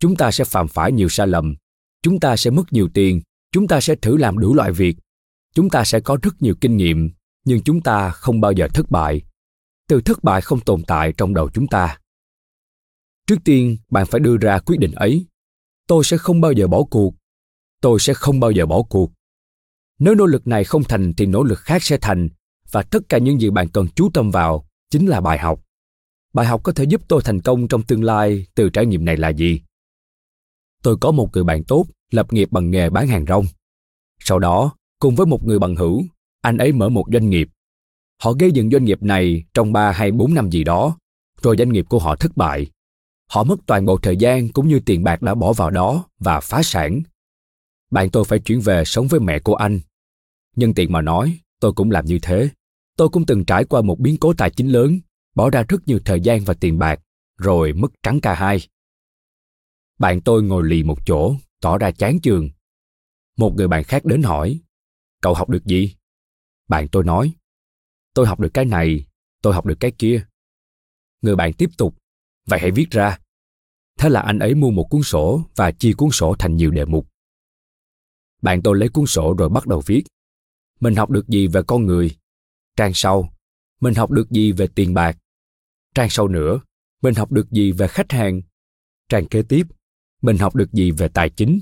Chúng 0.00 0.16
ta 0.16 0.30
sẽ 0.30 0.44
phạm 0.44 0.68
phải 0.68 0.92
nhiều 0.92 1.08
sai 1.08 1.26
lầm, 1.26 1.54
chúng 2.02 2.20
ta 2.20 2.36
sẽ 2.36 2.50
mất 2.50 2.62
nhiều 2.70 2.88
tiền, 2.94 3.20
chúng 3.52 3.68
ta 3.68 3.80
sẽ 3.80 3.94
thử 3.94 4.16
làm 4.16 4.38
đủ 4.38 4.54
loại 4.54 4.72
việc, 4.72 4.96
chúng 5.54 5.70
ta 5.70 5.84
sẽ 5.84 6.00
có 6.00 6.18
rất 6.22 6.42
nhiều 6.42 6.54
kinh 6.60 6.76
nghiệm, 6.76 7.10
nhưng 7.44 7.62
chúng 7.62 7.80
ta 7.80 8.10
không 8.10 8.40
bao 8.40 8.52
giờ 8.52 8.68
thất 8.74 8.90
bại. 8.90 9.22
Từ 9.88 10.00
thất 10.00 10.24
bại 10.24 10.40
không 10.40 10.60
tồn 10.60 10.82
tại 10.86 11.12
trong 11.16 11.34
đầu 11.34 11.50
chúng 11.54 11.66
ta. 11.66 11.98
Trước 13.26 13.38
tiên, 13.44 13.76
bạn 13.90 14.06
phải 14.06 14.20
đưa 14.20 14.36
ra 14.36 14.58
quyết 14.58 14.76
định 14.78 14.92
ấy. 14.92 15.26
Tôi 15.86 16.04
sẽ 16.04 16.16
không 16.16 16.40
bao 16.40 16.52
giờ 16.52 16.66
bỏ 16.66 16.82
cuộc. 16.90 17.14
Tôi 17.80 18.00
sẽ 18.00 18.14
không 18.14 18.40
bao 18.40 18.50
giờ 18.50 18.66
bỏ 18.66 18.82
cuộc 18.82 19.12
nếu 19.98 20.14
nỗ 20.14 20.26
lực 20.26 20.46
này 20.46 20.64
không 20.64 20.84
thành 20.84 21.14
thì 21.16 21.26
nỗ 21.26 21.42
lực 21.42 21.58
khác 21.58 21.82
sẽ 21.82 21.98
thành 22.00 22.28
và 22.70 22.82
tất 22.82 23.08
cả 23.08 23.18
những 23.18 23.40
gì 23.40 23.50
bạn 23.50 23.68
cần 23.68 23.86
chú 23.94 24.10
tâm 24.14 24.30
vào 24.30 24.68
chính 24.90 25.06
là 25.06 25.20
bài 25.20 25.38
học 25.38 25.60
bài 26.32 26.46
học 26.46 26.60
có 26.62 26.72
thể 26.72 26.84
giúp 26.84 27.02
tôi 27.08 27.22
thành 27.24 27.40
công 27.40 27.68
trong 27.68 27.82
tương 27.82 28.04
lai 28.04 28.46
từ 28.54 28.70
trải 28.70 28.86
nghiệm 28.86 29.04
này 29.04 29.16
là 29.16 29.28
gì 29.28 29.60
tôi 30.82 30.96
có 31.00 31.10
một 31.10 31.30
người 31.32 31.44
bạn 31.44 31.64
tốt 31.64 31.86
lập 32.10 32.32
nghiệp 32.32 32.48
bằng 32.50 32.70
nghề 32.70 32.90
bán 32.90 33.08
hàng 33.08 33.24
rong 33.28 33.44
sau 34.20 34.38
đó 34.38 34.72
cùng 34.98 35.14
với 35.14 35.26
một 35.26 35.44
người 35.44 35.58
bằng 35.58 35.76
hữu 35.76 36.04
anh 36.40 36.58
ấy 36.58 36.72
mở 36.72 36.88
một 36.88 37.04
doanh 37.12 37.30
nghiệp 37.30 37.48
họ 38.24 38.32
gây 38.32 38.52
dựng 38.52 38.70
doanh 38.70 38.84
nghiệp 38.84 39.02
này 39.02 39.44
trong 39.54 39.72
3 39.72 39.92
hay 39.92 40.12
4 40.12 40.34
năm 40.34 40.50
gì 40.50 40.64
đó, 40.64 40.98
rồi 41.42 41.56
doanh 41.58 41.72
nghiệp 41.72 41.86
của 41.88 41.98
họ 41.98 42.16
thất 42.16 42.36
bại. 42.36 42.66
Họ 43.30 43.44
mất 43.44 43.56
toàn 43.66 43.86
bộ 43.86 43.98
thời 43.98 44.16
gian 44.16 44.48
cũng 44.48 44.68
như 44.68 44.80
tiền 44.86 45.04
bạc 45.04 45.22
đã 45.22 45.34
bỏ 45.34 45.52
vào 45.52 45.70
đó 45.70 46.04
và 46.18 46.40
phá 46.40 46.62
sản. 46.62 47.00
Bạn 47.94 48.10
tôi 48.10 48.24
phải 48.24 48.38
chuyển 48.38 48.60
về 48.60 48.84
sống 48.84 49.06
với 49.08 49.20
mẹ 49.20 49.38
của 49.38 49.54
anh. 49.54 49.80
Nhân 50.56 50.74
tiện 50.74 50.92
mà 50.92 51.02
nói, 51.02 51.38
tôi 51.60 51.72
cũng 51.72 51.90
làm 51.90 52.04
như 52.04 52.18
thế. 52.22 52.50
Tôi 52.96 53.08
cũng 53.08 53.26
từng 53.26 53.44
trải 53.44 53.64
qua 53.64 53.82
một 53.82 53.98
biến 54.00 54.16
cố 54.20 54.32
tài 54.34 54.50
chính 54.50 54.68
lớn, 54.68 55.00
bỏ 55.34 55.50
ra 55.50 55.64
rất 55.68 55.88
nhiều 55.88 55.98
thời 56.04 56.20
gian 56.20 56.44
và 56.44 56.54
tiền 56.54 56.78
bạc, 56.78 57.00
rồi 57.36 57.72
mất 57.72 57.92
trắng 58.02 58.20
cả 58.20 58.34
hai. 58.34 58.68
Bạn 59.98 60.20
tôi 60.20 60.42
ngồi 60.42 60.64
lì 60.64 60.82
một 60.82 61.06
chỗ, 61.06 61.36
tỏ 61.60 61.78
ra 61.78 61.90
chán 61.90 62.20
chường. 62.20 62.50
Một 63.36 63.54
người 63.56 63.68
bạn 63.68 63.84
khác 63.84 64.04
đến 64.04 64.22
hỏi, 64.22 64.60
cậu 65.20 65.34
học 65.34 65.48
được 65.48 65.64
gì? 65.64 65.94
Bạn 66.68 66.88
tôi 66.88 67.04
nói, 67.04 67.32
tôi 68.14 68.26
học 68.26 68.40
được 68.40 68.50
cái 68.54 68.64
này, 68.64 69.06
tôi 69.42 69.54
học 69.54 69.66
được 69.66 69.76
cái 69.80 69.92
kia. 69.98 70.26
Người 71.22 71.36
bạn 71.36 71.52
tiếp 71.52 71.70
tục, 71.78 71.94
vậy 72.46 72.60
hãy 72.60 72.70
viết 72.70 72.90
ra. 72.90 73.18
Thế 73.98 74.08
là 74.08 74.20
anh 74.20 74.38
ấy 74.38 74.54
mua 74.54 74.70
một 74.70 74.86
cuốn 74.90 75.02
sổ 75.02 75.42
và 75.56 75.70
chia 75.70 75.92
cuốn 75.92 76.10
sổ 76.10 76.34
thành 76.38 76.56
nhiều 76.56 76.70
đề 76.70 76.84
mục. 76.84 77.13
Bạn 78.44 78.62
tôi 78.62 78.78
lấy 78.78 78.88
cuốn 78.88 79.06
sổ 79.06 79.34
rồi 79.38 79.48
bắt 79.48 79.66
đầu 79.66 79.82
viết. 79.86 80.02
Mình 80.80 80.94
học 80.94 81.10
được 81.10 81.28
gì 81.28 81.46
về 81.46 81.62
con 81.66 81.86
người? 81.86 82.16
Trang 82.76 82.92
sau, 82.94 83.32
mình 83.80 83.94
học 83.94 84.10
được 84.10 84.30
gì 84.30 84.52
về 84.52 84.66
tiền 84.74 84.94
bạc? 84.94 85.16
Trang 85.94 86.10
sau 86.10 86.28
nữa, 86.28 86.60
mình 87.02 87.14
học 87.14 87.32
được 87.32 87.50
gì 87.50 87.72
về 87.72 87.88
khách 87.88 88.12
hàng? 88.12 88.40
Trang 89.08 89.26
kế 89.26 89.42
tiếp, 89.42 89.66
mình 90.22 90.38
học 90.38 90.54
được 90.54 90.72
gì 90.72 90.90
về 90.90 91.08
tài 91.08 91.30
chính? 91.30 91.60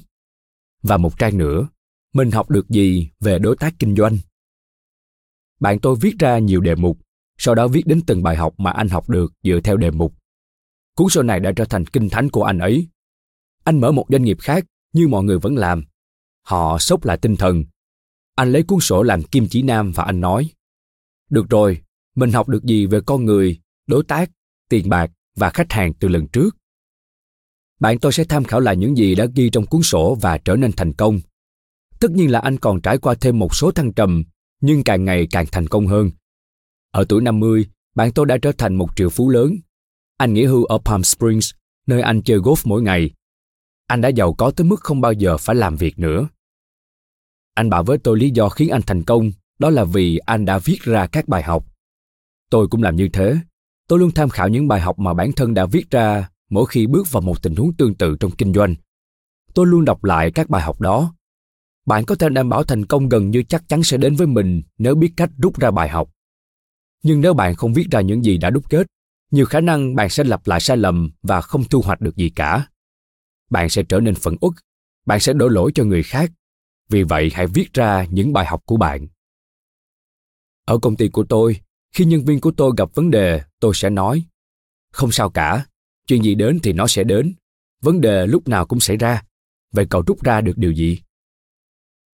Và 0.82 0.96
một 0.96 1.18
trang 1.18 1.38
nữa, 1.38 1.68
mình 2.14 2.30
học 2.30 2.50
được 2.50 2.68
gì 2.68 3.10
về 3.20 3.38
đối 3.38 3.56
tác 3.56 3.74
kinh 3.78 3.96
doanh? 3.96 4.18
Bạn 5.60 5.78
tôi 5.78 5.96
viết 6.00 6.14
ra 6.18 6.38
nhiều 6.38 6.60
đề 6.60 6.74
mục, 6.74 6.98
sau 7.38 7.54
đó 7.54 7.68
viết 7.68 7.86
đến 7.86 8.00
từng 8.06 8.22
bài 8.22 8.36
học 8.36 8.54
mà 8.58 8.70
anh 8.70 8.88
học 8.88 9.08
được 9.08 9.32
dựa 9.42 9.60
theo 9.64 9.76
đề 9.76 9.90
mục. 9.90 10.14
Cuốn 10.96 11.08
sổ 11.08 11.22
này 11.22 11.40
đã 11.40 11.52
trở 11.56 11.64
thành 11.64 11.86
kinh 11.86 12.08
thánh 12.08 12.30
của 12.30 12.44
anh 12.44 12.58
ấy. 12.58 12.88
Anh 13.64 13.80
mở 13.80 13.92
một 13.92 14.06
doanh 14.08 14.22
nghiệp 14.22 14.38
khác, 14.40 14.64
như 14.92 15.08
mọi 15.08 15.24
người 15.24 15.38
vẫn 15.38 15.56
làm. 15.56 15.84
Họ 16.42 16.78
sốc 16.78 17.04
lại 17.04 17.18
tinh 17.22 17.36
thần. 17.36 17.64
Anh 18.34 18.52
lấy 18.52 18.62
cuốn 18.62 18.80
sổ 18.80 19.02
làm 19.02 19.22
kim 19.22 19.48
chỉ 19.48 19.62
nam 19.62 19.92
và 19.92 20.04
anh 20.04 20.20
nói, 20.20 20.50
Được 21.30 21.50
rồi, 21.50 21.80
mình 22.14 22.32
học 22.32 22.48
được 22.48 22.64
gì 22.64 22.86
về 22.86 23.00
con 23.06 23.24
người, 23.24 23.60
đối 23.86 24.04
tác, 24.04 24.30
tiền 24.68 24.88
bạc 24.88 25.10
và 25.36 25.50
khách 25.50 25.72
hàng 25.72 25.94
từ 25.94 26.08
lần 26.08 26.26
trước? 26.26 26.56
bạn 27.82 27.98
tôi 27.98 28.12
sẽ 28.12 28.24
tham 28.24 28.44
khảo 28.44 28.60
lại 28.60 28.76
những 28.76 28.96
gì 28.96 29.14
đã 29.14 29.26
ghi 29.34 29.50
trong 29.50 29.66
cuốn 29.66 29.82
sổ 29.82 30.18
và 30.20 30.38
trở 30.38 30.56
nên 30.56 30.72
thành 30.72 30.92
công. 30.92 31.20
Tất 32.00 32.10
nhiên 32.10 32.30
là 32.30 32.38
anh 32.38 32.58
còn 32.58 32.80
trải 32.80 32.98
qua 32.98 33.14
thêm 33.20 33.38
một 33.38 33.54
số 33.54 33.70
thăng 33.70 33.92
trầm, 33.92 34.24
nhưng 34.60 34.84
càng 34.84 35.04
ngày 35.04 35.26
càng 35.30 35.46
thành 35.52 35.66
công 35.66 35.86
hơn. 35.86 36.10
Ở 36.90 37.04
tuổi 37.08 37.22
50, 37.22 37.66
bạn 37.94 38.12
tôi 38.12 38.26
đã 38.26 38.38
trở 38.42 38.52
thành 38.52 38.74
một 38.74 38.88
triệu 38.96 39.10
phú 39.10 39.28
lớn. 39.28 39.56
Anh 40.16 40.34
nghỉ 40.34 40.44
hưu 40.44 40.64
ở 40.64 40.78
Palm 40.84 41.02
Springs, 41.02 41.50
nơi 41.86 42.02
anh 42.02 42.22
chơi 42.22 42.38
golf 42.38 42.62
mỗi 42.64 42.82
ngày. 42.82 43.10
Anh 43.86 44.00
đã 44.00 44.08
giàu 44.08 44.34
có 44.34 44.50
tới 44.50 44.64
mức 44.64 44.80
không 44.80 45.00
bao 45.00 45.12
giờ 45.12 45.38
phải 45.38 45.56
làm 45.56 45.76
việc 45.76 45.98
nữa. 45.98 46.28
Anh 47.54 47.70
bảo 47.70 47.84
với 47.84 47.98
tôi 47.98 48.18
lý 48.18 48.30
do 48.30 48.48
khiến 48.48 48.68
anh 48.68 48.82
thành 48.86 49.02
công, 49.02 49.30
đó 49.58 49.70
là 49.70 49.84
vì 49.84 50.18
anh 50.18 50.44
đã 50.44 50.58
viết 50.58 50.78
ra 50.82 51.06
các 51.06 51.28
bài 51.28 51.42
học. 51.42 51.66
Tôi 52.50 52.68
cũng 52.68 52.82
làm 52.82 52.96
như 52.96 53.08
thế. 53.12 53.36
Tôi 53.88 53.98
luôn 53.98 54.10
tham 54.10 54.28
khảo 54.28 54.48
những 54.48 54.68
bài 54.68 54.80
học 54.80 54.98
mà 54.98 55.14
bản 55.14 55.32
thân 55.32 55.54
đã 55.54 55.66
viết 55.66 55.90
ra 55.90 56.28
mỗi 56.50 56.66
khi 56.66 56.86
bước 56.86 57.10
vào 57.10 57.20
một 57.20 57.42
tình 57.42 57.56
huống 57.56 57.72
tương 57.72 57.94
tự 57.94 58.16
trong 58.20 58.30
kinh 58.30 58.52
doanh. 58.52 58.74
Tôi 59.54 59.66
luôn 59.66 59.84
đọc 59.84 60.04
lại 60.04 60.30
các 60.30 60.50
bài 60.50 60.62
học 60.62 60.80
đó. 60.80 61.14
Bạn 61.86 62.04
có 62.04 62.14
thể 62.14 62.28
đảm 62.28 62.48
bảo 62.48 62.64
thành 62.64 62.86
công 62.86 63.08
gần 63.08 63.30
như 63.30 63.42
chắc 63.42 63.68
chắn 63.68 63.82
sẽ 63.82 63.96
đến 63.96 64.16
với 64.16 64.26
mình 64.26 64.62
nếu 64.78 64.94
biết 64.94 65.12
cách 65.16 65.30
rút 65.42 65.58
ra 65.60 65.70
bài 65.70 65.88
học. 65.88 66.10
Nhưng 67.02 67.20
nếu 67.20 67.34
bạn 67.34 67.54
không 67.54 67.72
viết 67.72 67.86
ra 67.90 68.00
những 68.00 68.24
gì 68.24 68.38
đã 68.38 68.50
đúc 68.50 68.64
kết, 68.70 68.86
nhiều 69.30 69.46
khả 69.46 69.60
năng 69.60 69.94
bạn 69.94 70.08
sẽ 70.08 70.24
lặp 70.24 70.46
lại 70.46 70.60
sai 70.60 70.76
lầm 70.76 71.10
và 71.22 71.40
không 71.40 71.64
thu 71.64 71.80
hoạch 71.80 72.00
được 72.00 72.16
gì 72.16 72.30
cả. 72.30 72.66
Bạn 73.52 73.68
sẽ 73.68 73.82
trở 73.88 74.00
nên 74.00 74.14
phẫn 74.14 74.36
uất, 74.40 74.52
bạn 75.06 75.20
sẽ 75.20 75.32
đổ 75.32 75.48
lỗi 75.48 75.72
cho 75.74 75.84
người 75.84 76.02
khác. 76.02 76.30
Vì 76.88 77.02
vậy 77.02 77.30
hãy 77.34 77.46
viết 77.46 77.74
ra 77.74 78.06
những 78.10 78.32
bài 78.32 78.46
học 78.46 78.62
của 78.64 78.76
bạn. 78.76 79.06
Ở 80.64 80.78
công 80.78 80.96
ty 80.96 81.08
của 81.08 81.24
tôi, 81.28 81.60
khi 81.94 82.04
nhân 82.04 82.24
viên 82.24 82.40
của 82.40 82.52
tôi 82.56 82.72
gặp 82.76 82.88
vấn 82.94 83.10
đề, 83.10 83.40
tôi 83.60 83.72
sẽ 83.74 83.90
nói, 83.90 84.24
không 84.92 85.12
sao 85.12 85.30
cả, 85.30 85.66
chuyện 86.06 86.22
gì 86.22 86.34
đến 86.34 86.58
thì 86.62 86.72
nó 86.72 86.86
sẽ 86.86 87.04
đến 87.04 87.34
vấn 87.82 88.00
đề 88.00 88.26
lúc 88.26 88.48
nào 88.48 88.66
cũng 88.66 88.80
xảy 88.80 88.96
ra 88.96 89.22
vậy 89.72 89.86
cậu 89.90 90.02
rút 90.06 90.22
ra 90.22 90.40
được 90.40 90.52
điều 90.56 90.72
gì 90.72 90.98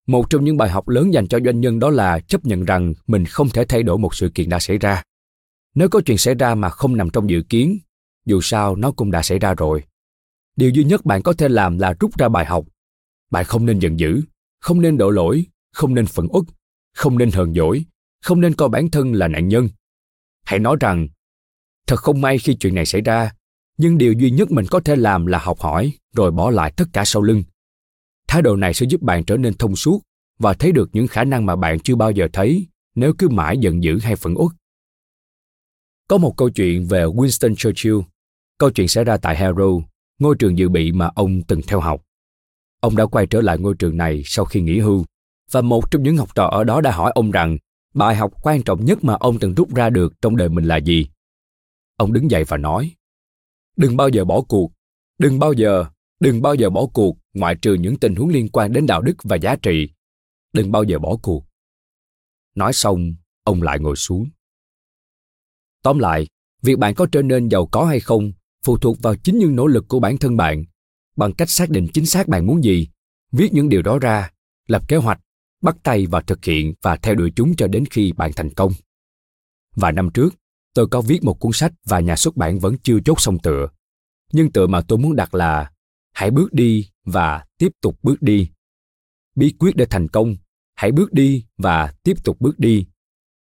một 0.06 0.30
trong 0.30 0.44
những 0.44 0.56
bài 0.56 0.68
học 0.68 0.88
lớn 0.88 1.12
dành 1.12 1.28
cho 1.28 1.38
doanh 1.44 1.60
nhân 1.60 1.78
đó 1.78 1.90
là 1.90 2.20
chấp 2.20 2.44
nhận 2.44 2.64
rằng 2.64 2.94
mình 3.06 3.24
không 3.24 3.48
thể 3.48 3.64
thay 3.64 3.82
đổi 3.82 3.98
một 3.98 4.14
sự 4.14 4.30
kiện 4.34 4.48
đã 4.48 4.60
xảy 4.60 4.78
ra 4.78 5.02
nếu 5.74 5.88
có 5.88 6.00
chuyện 6.06 6.18
xảy 6.18 6.34
ra 6.34 6.54
mà 6.54 6.68
không 6.68 6.96
nằm 6.96 7.10
trong 7.10 7.30
dự 7.30 7.42
kiến 7.48 7.78
dù 8.26 8.40
sao 8.42 8.76
nó 8.76 8.92
cũng 8.92 9.10
đã 9.10 9.22
xảy 9.22 9.38
ra 9.38 9.54
rồi 9.54 9.82
điều 10.56 10.70
duy 10.70 10.84
nhất 10.84 11.04
bạn 11.04 11.22
có 11.22 11.32
thể 11.32 11.48
làm 11.48 11.78
là 11.78 11.94
rút 12.00 12.18
ra 12.18 12.28
bài 12.28 12.46
học. 12.46 12.64
Bạn 13.30 13.44
không 13.44 13.66
nên 13.66 13.78
giận 13.78 13.98
dữ, 13.98 14.22
không 14.60 14.80
nên 14.80 14.98
đổ 14.98 15.10
lỗi, 15.10 15.46
không 15.72 15.94
nên 15.94 16.06
phẫn 16.06 16.26
uất, 16.30 16.44
không 16.94 17.18
nên 17.18 17.30
hờn 17.30 17.54
dỗi, 17.54 17.84
không 18.22 18.40
nên 18.40 18.54
coi 18.54 18.68
bản 18.68 18.90
thân 18.90 19.12
là 19.12 19.28
nạn 19.28 19.48
nhân. 19.48 19.68
Hãy 20.44 20.58
nói 20.58 20.76
rằng, 20.80 21.08
thật 21.86 21.96
không 21.96 22.20
may 22.20 22.38
khi 22.38 22.56
chuyện 22.60 22.74
này 22.74 22.86
xảy 22.86 23.00
ra, 23.00 23.32
nhưng 23.78 23.98
điều 23.98 24.12
duy 24.12 24.30
nhất 24.30 24.50
mình 24.50 24.66
có 24.70 24.80
thể 24.80 24.96
làm 24.96 25.26
là 25.26 25.38
học 25.38 25.60
hỏi, 25.60 25.92
rồi 26.14 26.30
bỏ 26.30 26.50
lại 26.50 26.72
tất 26.76 26.84
cả 26.92 27.04
sau 27.04 27.22
lưng. 27.22 27.42
Thái 28.28 28.42
độ 28.42 28.56
này 28.56 28.74
sẽ 28.74 28.86
giúp 28.86 29.02
bạn 29.02 29.24
trở 29.24 29.36
nên 29.36 29.54
thông 29.54 29.76
suốt 29.76 30.00
và 30.38 30.54
thấy 30.54 30.72
được 30.72 30.88
những 30.92 31.06
khả 31.06 31.24
năng 31.24 31.46
mà 31.46 31.56
bạn 31.56 31.80
chưa 31.80 31.96
bao 31.96 32.10
giờ 32.10 32.28
thấy 32.32 32.66
nếu 32.94 33.14
cứ 33.18 33.28
mãi 33.28 33.58
giận 33.58 33.82
dữ 33.82 33.98
hay 33.98 34.16
phẫn 34.16 34.34
uất. 34.34 34.52
Có 36.08 36.18
một 36.18 36.34
câu 36.36 36.50
chuyện 36.50 36.86
về 36.86 37.04
winston 37.04 37.54
churchill. 37.54 37.96
Câu 38.58 38.70
chuyện 38.70 38.88
xảy 38.88 39.04
ra 39.04 39.16
tại 39.16 39.36
harrow 39.36 39.82
ngôi 40.18 40.36
trường 40.38 40.58
dự 40.58 40.68
bị 40.68 40.92
mà 40.92 41.10
ông 41.14 41.42
từng 41.42 41.60
theo 41.68 41.80
học. 41.80 42.02
Ông 42.80 42.96
đã 42.96 43.06
quay 43.06 43.26
trở 43.26 43.40
lại 43.40 43.58
ngôi 43.58 43.74
trường 43.78 43.96
này 43.96 44.22
sau 44.24 44.44
khi 44.44 44.60
nghỉ 44.60 44.78
hưu, 44.78 45.04
và 45.50 45.60
một 45.60 45.90
trong 45.90 46.02
những 46.02 46.16
học 46.16 46.34
trò 46.34 46.46
ở 46.46 46.64
đó 46.64 46.80
đã 46.80 46.90
hỏi 46.90 47.12
ông 47.14 47.30
rằng, 47.30 47.58
bài 47.94 48.16
học 48.16 48.32
quan 48.42 48.62
trọng 48.62 48.84
nhất 48.84 49.04
mà 49.04 49.14
ông 49.14 49.38
từng 49.38 49.54
rút 49.54 49.74
ra 49.74 49.90
được 49.90 50.12
trong 50.22 50.36
đời 50.36 50.48
mình 50.48 50.64
là 50.64 50.76
gì? 50.76 51.06
Ông 51.96 52.12
đứng 52.12 52.30
dậy 52.30 52.44
và 52.44 52.56
nói, 52.56 52.94
đừng 53.76 53.96
bao 53.96 54.08
giờ 54.08 54.24
bỏ 54.24 54.40
cuộc, 54.48 54.72
đừng 55.18 55.38
bao 55.38 55.52
giờ, 55.52 55.84
đừng 56.20 56.42
bao 56.42 56.54
giờ 56.54 56.70
bỏ 56.70 56.86
cuộc 56.94 57.16
ngoại 57.34 57.56
trừ 57.62 57.74
những 57.74 57.96
tình 57.96 58.14
huống 58.14 58.28
liên 58.28 58.48
quan 58.48 58.72
đến 58.72 58.86
đạo 58.86 59.02
đức 59.02 59.14
và 59.24 59.36
giá 59.36 59.56
trị. 59.56 59.88
Đừng 60.52 60.72
bao 60.72 60.84
giờ 60.84 60.98
bỏ 60.98 61.16
cuộc. 61.22 61.44
Nói 62.54 62.72
xong, 62.72 63.14
ông 63.44 63.62
lại 63.62 63.78
ngồi 63.78 63.96
xuống. 63.96 64.28
Tóm 65.82 65.98
lại, 65.98 66.26
việc 66.62 66.78
bạn 66.78 66.94
có 66.94 67.06
trở 67.12 67.22
nên 67.22 67.48
giàu 67.48 67.66
có 67.66 67.84
hay 67.84 68.00
không 68.00 68.32
phụ 68.66 68.78
thuộc 68.78 69.02
vào 69.02 69.16
chính 69.16 69.38
những 69.38 69.56
nỗ 69.56 69.66
lực 69.66 69.84
của 69.88 70.00
bản 70.00 70.18
thân 70.18 70.36
bạn 70.36 70.64
bằng 71.16 71.32
cách 71.32 71.50
xác 71.50 71.70
định 71.70 71.88
chính 71.92 72.06
xác 72.06 72.28
bạn 72.28 72.46
muốn 72.46 72.64
gì 72.64 72.88
viết 73.32 73.52
những 73.52 73.68
điều 73.68 73.82
đó 73.82 73.98
ra 73.98 74.30
lập 74.66 74.88
kế 74.88 74.96
hoạch 74.96 75.20
bắt 75.62 75.76
tay 75.82 76.06
vào 76.06 76.22
thực 76.22 76.44
hiện 76.44 76.74
và 76.82 76.96
theo 76.96 77.14
đuổi 77.14 77.32
chúng 77.36 77.56
cho 77.56 77.66
đến 77.66 77.84
khi 77.90 78.12
bạn 78.12 78.30
thành 78.36 78.50
công 78.50 78.72
và 79.76 79.92
năm 79.92 80.10
trước 80.10 80.34
tôi 80.76 80.86
có 80.86 81.00
viết 81.00 81.24
một 81.24 81.34
cuốn 81.40 81.52
sách 81.52 81.72
và 81.86 82.00
nhà 82.00 82.16
xuất 82.16 82.36
bản 82.36 82.58
vẫn 82.58 82.76
chưa 82.82 82.98
chốt 83.04 83.20
xong 83.20 83.38
tựa. 83.38 83.68
Nhưng 84.32 84.52
tựa 84.52 84.66
mà 84.66 84.80
tôi 84.80 84.98
muốn 84.98 85.16
đặt 85.16 85.34
là 85.34 85.70
hãy 86.12 86.30
bước 86.30 86.52
đi 86.52 86.88
và 87.04 87.44
tiếp 87.58 87.72
tục 87.80 87.98
bước 88.02 88.22
đi. 88.22 88.50
Bí 89.34 89.54
quyết 89.58 89.76
để 89.76 89.86
thành 89.90 90.08
công, 90.08 90.36
hãy 90.74 90.92
bước 90.92 91.12
đi 91.12 91.44
và 91.58 91.94
tiếp 92.02 92.24
tục 92.24 92.40
bước 92.40 92.58
đi. 92.58 92.86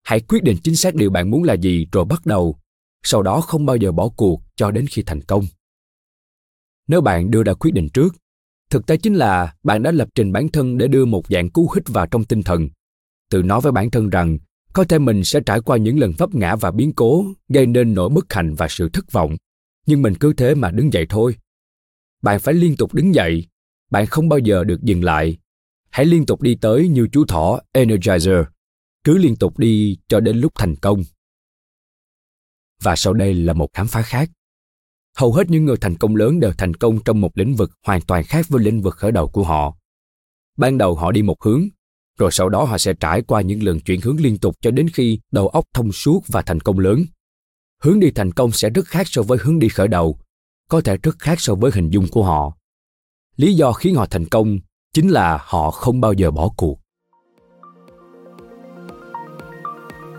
Hãy 0.04 0.20
quyết 0.20 0.44
định 0.44 0.58
chính 0.64 0.76
xác 0.76 0.96
điều 0.96 1.10
bạn 1.10 1.32
muốn 1.32 1.44
là 1.44 1.54
gì 1.54 1.88
rồi 1.92 2.06
bắt 2.06 2.26
đầu, 2.26 2.60
sau 3.08 3.22
đó 3.22 3.42
không 3.42 3.66
bao 3.66 3.76
giờ 3.76 3.92
bỏ 3.92 4.10
cuộc 4.10 4.42
cho 4.56 4.72
đến 4.72 4.86
khi 4.88 5.04
thành 5.06 5.22
công. 5.22 5.46
Nếu 6.88 7.02
bạn 7.02 7.32
đưa 7.32 7.44
ra 7.44 7.54
quyết 7.54 7.72
định 7.72 7.90
trước, 7.90 8.16
thực 8.70 8.86
tế 8.86 8.98
chính 8.98 9.16
là 9.16 9.56
bạn 9.64 9.84
đã 9.84 9.92
lập 9.92 10.08
trình 10.16 10.32
bản 10.32 10.50
thân 10.50 10.78
để 10.78 10.88
đưa 10.88 11.06
một 11.06 11.24
dạng 11.30 11.50
cú 11.50 11.72
hích 11.76 11.84
vào 11.88 12.08
trong 12.08 12.24
tinh 12.24 12.44
thần. 12.44 12.70
Tự 13.32 13.44
nói 13.44 13.62
với 13.62 13.72
bản 13.72 13.92
thân 13.92 14.10
rằng 14.10 14.38
có 14.74 14.84
thể 14.84 15.00
mình 15.00 15.24
sẽ 15.24 15.40
trải 15.46 15.62
qua 15.62 15.78
những 15.78 16.00
lần 16.00 16.14
vấp 16.18 16.36
ngã 16.36 16.56
và 16.56 16.72
biến 16.72 16.94
cố 16.96 17.26
gây 17.50 17.66
nên 17.68 17.94
nỗi 17.94 18.10
bất 18.10 18.34
hạnh 18.34 18.54
và 18.54 18.68
sự 18.70 18.90
thất 18.90 19.12
vọng. 19.12 19.36
Nhưng 19.86 20.02
mình 20.02 20.16
cứ 20.16 20.34
thế 20.34 20.56
mà 20.56 20.72
đứng 20.72 20.94
dậy 20.94 21.06
thôi. 21.10 21.36
Bạn 22.22 22.40
phải 22.40 22.54
liên 22.54 22.76
tục 22.78 22.94
đứng 22.94 23.16
dậy. 23.16 23.48
Bạn 23.92 24.06
không 24.06 24.30
bao 24.30 24.40
giờ 24.40 24.64
được 24.64 24.82
dừng 24.82 25.04
lại. 25.04 25.38
Hãy 25.90 26.06
liên 26.06 26.26
tục 26.26 26.42
đi 26.42 26.56
tới 26.56 26.88
như 26.88 27.08
chú 27.12 27.26
thỏ 27.26 27.60
energizer. 27.74 28.44
Cứ 29.04 29.18
liên 29.18 29.36
tục 29.36 29.60
đi 29.60 29.98
cho 30.08 30.20
đến 30.20 30.38
lúc 30.38 30.52
thành 30.56 30.76
công 30.76 31.04
và 32.82 32.96
sau 32.96 33.14
đây 33.14 33.34
là 33.34 33.54
một 33.54 33.68
khám 33.74 33.88
phá 33.88 34.02
khác 34.02 34.30
hầu 35.18 35.34
hết 35.34 35.50
những 35.50 35.66
người 35.66 35.78
thành 35.78 35.98
công 35.98 36.16
lớn 36.16 36.40
đều 36.40 36.52
thành 36.58 36.74
công 36.74 37.04
trong 37.04 37.22
một 37.22 37.38
lĩnh 37.38 37.56
vực 37.56 37.72
hoàn 37.86 38.02
toàn 38.02 38.24
khác 38.24 38.46
với 38.50 38.64
lĩnh 38.64 38.82
vực 38.82 38.96
khởi 38.96 39.12
đầu 39.12 39.28
của 39.28 39.44
họ 39.44 39.76
ban 40.58 40.78
đầu 40.78 40.96
họ 40.96 41.12
đi 41.12 41.22
một 41.22 41.44
hướng 41.44 41.70
rồi 42.18 42.32
sau 42.32 42.50
đó 42.50 42.64
họ 42.64 42.78
sẽ 42.78 42.94
trải 42.94 43.22
qua 43.22 43.42
những 43.42 43.64
lần 43.64 43.80
chuyển 43.80 44.02
hướng 44.02 44.20
liên 44.20 44.38
tục 44.38 44.56
cho 44.62 44.72
đến 44.72 44.90
khi 44.90 45.20
đầu 45.32 45.48
óc 45.48 45.66
thông 45.74 45.92
suốt 45.92 46.22
và 46.28 46.42
thành 46.42 46.60
công 46.60 46.80
lớn. 46.80 47.06
Hướng 47.82 48.00
đi 48.00 48.12
thành 48.12 48.32
công 48.32 48.52
sẽ 48.52 48.70
rất 48.70 48.86
khác 48.86 49.08
so 49.08 49.22
với 49.22 49.38
hướng 49.42 49.60
đi 49.60 49.70
khởi 49.70 49.88
đầu, 49.88 50.20
có 50.70 50.82
thể 50.82 50.98
rất 50.98 51.20
khác 51.20 51.42
so 51.42 51.56
với 51.56 51.72
hình 51.74 51.90
dung 51.90 52.08
của 52.12 52.24
họ. 52.24 52.58
Lý 53.36 53.54
do 53.54 53.72
khiến 53.74 53.96
họ 53.96 54.06
thành 54.06 54.26
công 54.26 54.60
chính 54.94 55.10
là 55.10 55.40
họ 55.42 55.72
không 55.72 56.02
bao 56.02 56.14
giờ 56.14 56.32
bỏ 56.32 56.50
cuộc. 56.58 56.80